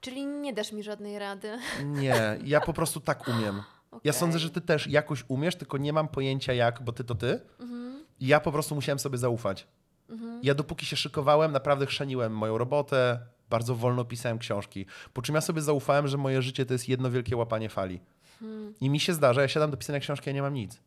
Czyli 0.00 0.26
nie 0.26 0.52
dasz 0.52 0.72
mi 0.72 0.82
żadnej 0.82 1.18
rady. 1.18 1.58
Nie, 1.84 2.38
ja 2.44 2.60
po 2.70 2.72
prostu 2.72 3.00
tak 3.00 3.28
umiem. 3.28 3.56
Ja 3.92 3.98
Okej. 3.98 4.12
sądzę, 4.12 4.38
że 4.38 4.50
ty 4.50 4.60
też 4.60 4.86
jakoś 4.86 5.24
umiesz, 5.28 5.56
tylko 5.56 5.78
nie 5.78 5.92
mam 5.92 6.08
pojęcia 6.08 6.52
jak, 6.52 6.82
bo 6.82 6.92
ty 6.92 7.04
to 7.04 7.14
ty. 7.14 7.40
Mhm. 7.60 8.04
I 8.20 8.26
ja 8.26 8.40
po 8.40 8.52
prostu 8.52 8.74
musiałem 8.74 8.98
sobie 8.98 9.18
zaufać. 9.18 9.66
Ja 10.42 10.54
dopóki 10.54 10.86
się 10.86 10.96
szykowałem, 10.96 11.52
naprawdę 11.52 11.86
chrzaniłem 11.86 12.36
moją 12.36 12.58
robotę, 12.58 13.20
bardzo 13.52 13.74
wolno 13.74 14.04
pisałem 14.04 14.38
książki. 14.38 14.86
Po 15.12 15.22
czym 15.22 15.34
ja 15.34 15.40
sobie 15.40 15.62
zaufałem, 15.62 16.08
że 16.08 16.16
moje 16.18 16.42
życie 16.42 16.66
to 16.66 16.72
jest 16.72 16.88
jedno 16.88 17.10
wielkie 17.10 17.36
łapanie 17.36 17.68
fali. 17.68 18.00
Hmm. 18.40 18.74
I 18.80 18.90
mi 18.90 19.00
się 19.00 19.14
zdarza, 19.14 19.42
ja 19.42 19.48
siadam 19.48 19.70
do 19.70 19.76
pisania 19.76 20.00
książki, 20.00 20.30
ja 20.30 20.34
nie 20.34 20.42
mam 20.42 20.54
nic. 20.54 20.80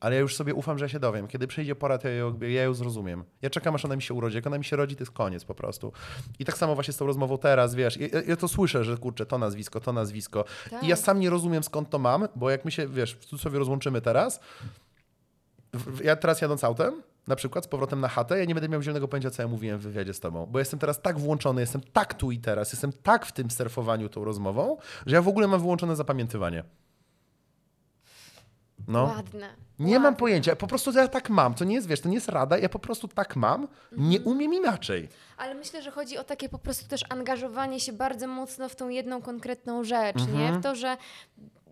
Ale 0.00 0.14
ja 0.14 0.20
już 0.20 0.36
sobie 0.36 0.54
ufam, 0.54 0.78
że 0.78 0.84
ja 0.84 0.88
się 0.88 1.00
dowiem. 1.00 1.28
Kiedy 1.28 1.46
przyjdzie 1.46 1.74
pora, 1.74 1.98
to 1.98 2.08
ja 2.08 2.14
ją, 2.14 2.38
ja 2.40 2.62
ją 2.62 2.74
zrozumiem. 2.74 3.24
Ja 3.42 3.50
czekam, 3.50 3.74
aż 3.74 3.84
ona 3.84 3.96
mi 3.96 4.02
się 4.02 4.14
urodzi. 4.14 4.36
Jak 4.36 4.46
ona 4.46 4.58
mi 4.58 4.64
się 4.64 4.76
rodzi, 4.76 4.96
to 4.96 5.02
jest 5.02 5.12
koniec 5.12 5.44
po 5.44 5.54
prostu. 5.54 5.92
I 6.38 6.44
tak 6.44 6.58
samo 6.58 6.74
właśnie 6.74 6.92
z 6.94 6.96
tą 6.96 7.06
rozmową 7.06 7.38
teraz, 7.38 7.74
wiesz, 7.74 7.96
ja, 7.96 8.22
ja 8.26 8.36
to 8.36 8.48
słyszę, 8.48 8.84
że 8.84 8.96
kurczę, 8.96 9.26
to 9.26 9.38
nazwisko, 9.38 9.80
to 9.80 9.92
nazwisko. 9.92 10.44
Tak. 10.70 10.82
I 10.82 10.86
ja 10.86 10.96
sam 10.96 11.20
nie 11.20 11.30
rozumiem, 11.30 11.62
skąd 11.62 11.90
to 11.90 11.98
mam, 11.98 12.28
bo 12.36 12.50
jak 12.50 12.64
my 12.64 12.70
się, 12.70 12.88
wiesz, 12.88 13.14
w 13.14 13.24
cudzysłowie 13.24 13.58
rozłączymy 13.58 14.00
teraz, 14.00 14.40
ja 16.04 16.16
teraz 16.16 16.40
jadąc 16.40 16.64
autem, 16.64 17.02
na 17.26 17.36
przykład 17.36 17.64
z 17.64 17.68
powrotem 17.68 18.00
na 18.00 18.08
chatę, 18.08 18.38
ja 18.38 18.44
nie 18.44 18.54
będę 18.54 18.68
miał 18.68 18.82
zielonego 18.82 19.08
pojęcia, 19.08 19.30
co 19.30 19.42
ja 19.42 19.48
mówiłem 19.48 19.78
w 19.78 19.82
wywiadzie 19.82 20.14
z 20.14 20.20
tobą, 20.20 20.46
bo 20.46 20.58
jestem 20.58 20.78
teraz 20.78 21.02
tak 21.02 21.18
włączony, 21.18 21.60
jestem 21.60 21.80
tak 21.92 22.14
tu 22.14 22.30
i 22.30 22.38
teraz, 22.38 22.72
jestem 22.72 22.92
tak 22.92 23.26
w 23.26 23.32
tym 23.32 23.50
surfowaniu 23.50 24.08
tą 24.08 24.24
rozmową, 24.24 24.76
że 25.06 25.16
ja 25.16 25.22
w 25.22 25.28
ogóle 25.28 25.48
mam 25.48 25.60
wyłączone 25.60 25.96
zapamiętywanie. 25.96 26.64
No. 28.88 29.04
Ładne. 29.04 29.48
Nie 29.78 29.84
ładne. 29.92 29.98
mam 29.98 30.16
pojęcia, 30.16 30.56
po 30.56 30.66
prostu 30.66 30.92
ja 30.92 31.08
tak 31.08 31.30
mam. 31.30 31.54
To 31.54 31.64
nie 31.64 31.74
jest, 31.74 31.86
wiesz, 31.86 32.00
to 32.00 32.08
nie 32.08 32.14
jest 32.14 32.28
rada, 32.28 32.58
ja 32.58 32.68
po 32.68 32.78
prostu 32.78 33.08
tak 33.08 33.36
mam, 33.36 33.68
nie 33.92 34.16
Mhm. 34.18 34.36
umiem 34.36 34.54
inaczej. 34.54 35.08
Ale 35.36 35.54
myślę, 35.54 35.82
że 35.82 35.90
chodzi 35.90 36.18
o 36.18 36.24
takie 36.24 36.48
po 36.48 36.58
prostu 36.58 36.88
też 36.88 37.00
angażowanie 37.08 37.80
się 37.80 37.92
bardzo 37.92 38.26
mocno 38.26 38.68
w 38.68 38.76
tą 38.76 38.88
jedną 38.88 39.22
konkretną 39.22 39.84
rzecz, 39.84 40.16
Mhm. 40.20 40.38
nie? 40.38 40.52
W 40.58 40.62
to, 40.62 40.74
że 40.74 40.96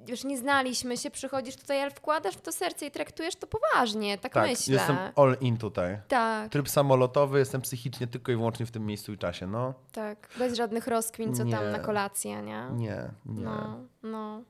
już 0.09 0.25
nie 0.25 0.39
znaliśmy 0.39 0.97
się, 0.97 1.11
przychodzisz 1.11 1.57
tutaj, 1.57 1.81
ale 1.83 1.91
wkładasz 1.91 2.35
w 2.37 2.41
to 2.41 2.53
serce 2.53 2.87
i 2.87 2.91
traktujesz 2.91 3.37
to 3.37 3.47
poważnie, 3.47 4.19
tak, 4.19 4.33
Tak, 4.33 4.49
myślę. 4.49 4.75
jestem 4.75 4.97
all 5.17 5.37
in 5.41 5.57
tutaj. 5.57 5.99
Tak, 6.09 6.53
Tryb 6.53 6.69
samolotowy, 6.69 7.39
jestem 7.39 7.61
psychicznie 7.61 8.07
tylko 8.07 8.33
i 8.33 8.37
wyłącznie 8.37 8.67
w 8.67 8.71
tym 8.71 8.87
miejscu 8.87 9.13
i 9.13 9.19
czasie, 9.19 9.47
no. 9.47 9.75
tak. 9.93 10.29
Bez 10.39 10.57
żadnych 10.57 10.87
rozkmin, 10.87 11.35
co 11.35 11.45
tam 11.45 11.65
Nie. 11.65 11.71
na 11.73 11.79
kolację, 11.79 12.43
nie? 12.43 12.69
Nie, 12.73 13.11
nie. 13.27 13.45
No, 13.45 13.79
no. 14.03 14.43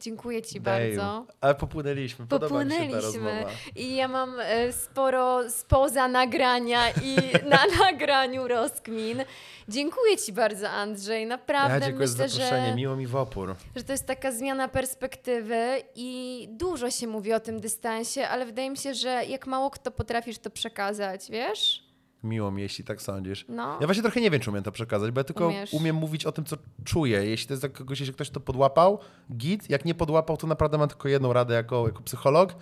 Dziękuję 0.00 0.42
Ci 0.42 0.60
bardzo. 0.60 1.26
Ale 1.40 1.54
popłynęliśmy. 1.54 2.26
Podoba 2.26 2.48
Popłynęliśmy. 2.48 3.44
I 3.76 3.96
ja 3.96 4.08
mam 4.08 4.40
e, 4.40 4.72
sporo 4.72 5.50
spoza 5.50 6.08
nagrania 6.08 6.90
i 6.90 7.16
na 7.50 7.58
nagraniu 7.84 8.48
rozkmin. 8.48 9.24
Dziękuję 9.68 10.16
Ci 10.16 10.32
bardzo, 10.32 10.70
Andrzej. 10.70 11.26
Naprawdę 11.26 11.74
Ja 11.74 11.80
dziękuję 11.80 12.08
myślę, 12.08 12.28
za 12.28 12.34
zaproszenie. 12.38 12.68
że, 12.68 12.74
Miło 12.76 12.96
mi 12.96 13.06
w 13.06 13.16
opór. 13.16 13.54
że 13.76 13.82
to 13.84 13.92
jest 13.92 14.06
taka 14.06 14.32
zmiana 14.32 14.68
perspektywy 14.68 15.82
i 15.94 16.48
dużo 16.50 16.90
się 16.90 17.06
mówi 17.06 17.32
o 17.32 17.40
tym 17.40 17.60
dystansie, 17.60 18.28
ale 18.28 18.46
wydaje 18.46 18.70
mi 18.70 18.76
się, 18.76 18.94
że 18.94 19.24
jak 19.24 19.46
mało 19.46 19.70
kto 19.70 19.90
potrafisz 19.90 20.38
to 20.38 20.50
przekazać, 20.50 21.30
wiesz? 21.30 21.89
Miło 22.24 22.50
mi, 22.50 22.62
jeśli 22.62 22.84
tak 22.84 23.02
sądzisz. 23.02 23.44
No. 23.48 23.78
Ja 23.80 23.86
właśnie 23.86 24.02
trochę 24.02 24.20
nie 24.20 24.30
wiem, 24.30 24.40
czy 24.40 24.50
umiem 24.50 24.62
to 24.62 24.72
przekazać, 24.72 25.10
bo 25.10 25.20
ja 25.20 25.24
tylko 25.24 25.46
Umiesz. 25.48 25.72
umiem 25.74 25.96
mówić 25.96 26.26
o 26.26 26.32
tym, 26.32 26.44
co 26.44 26.56
czuję. 26.84 27.26
Jeśli 27.26 27.46
to 27.46 27.52
jest 27.52 27.62
dla 27.62 27.68
kogoś, 27.68 28.00
jeśli 28.00 28.14
ktoś 28.14 28.30
to 28.30 28.40
podłapał, 28.40 28.98
git. 29.32 29.70
Jak 29.70 29.84
nie 29.84 29.94
podłapał, 29.94 30.36
to 30.36 30.46
naprawdę 30.46 30.78
mam 30.78 30.88
tylko 30.88 31.08
jedną 31.08 31.32
radę 31.32 31.54
jako, 31.54 31.86
jako 31.86 32.02
psycholog. 32.02 32.54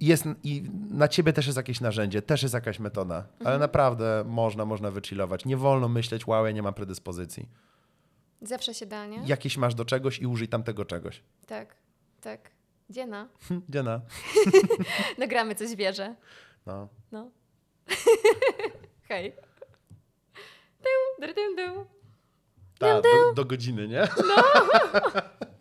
Jest, 0.00 0.24
I 0.44 0.62
na 0.90 1.08
ciebie 1.08 1.32
też 1.32 1.46
jest 1.46 1.56
jakieś 1.56 1.80
narzędzie, 1.80 2.22
też 2.22 2.42
jest 2.42 2.54
jakaś 2.54 2.78
metoda, 2.78 3.16
Mhm. 3.16 3.46
ale 3.46 3.58
naprawdę 3.58 4.24
można, 4.26 4.64
można 4.64 4.90
wychillować. 4.90 5.44
Nie 5.44 5.56
wolno 5.56 5.88
myśleć, 5.88 6.26
wow, 6.26 6.46
ja 6.46 6.52
nie 6.52 6.62
mam 6.62 6.74
predyspozycji. 6.74 7.48
Zawsze 8.42 8.74
się 8.74 8.86
da, 8.86 9.06
nie? 9.06 9.22
Jakieś 9.26 9.56
masz 9.56 9.74
do 9.74 9.84
czegoś 9.84 10.18
i 10.18 10.26
użyj 10.26 10.48
tamtego 10.48 10.84
czegoś. 10.84 11.22
Tak, 11.46 11.76
tak. 12.20 12.50
Dziena. 12.90 13.28
Dziena. 13.72 14.00
Nagramy 15.18 15.54
coś 15.54 15.76
wierzę. 15.76 16.14
No. 16.66 16.88
No. 17.12 17.30
Hej. 19.10 19.32
Dum, 20.82 21.32
dum, 21.34 21.56
dum. 21.56 21.86
Ta, 22.78 23.00
do, 23.00 23.34
do 23.34 23.44
godziny, 23.44 23.88
nie? 23.88 24.08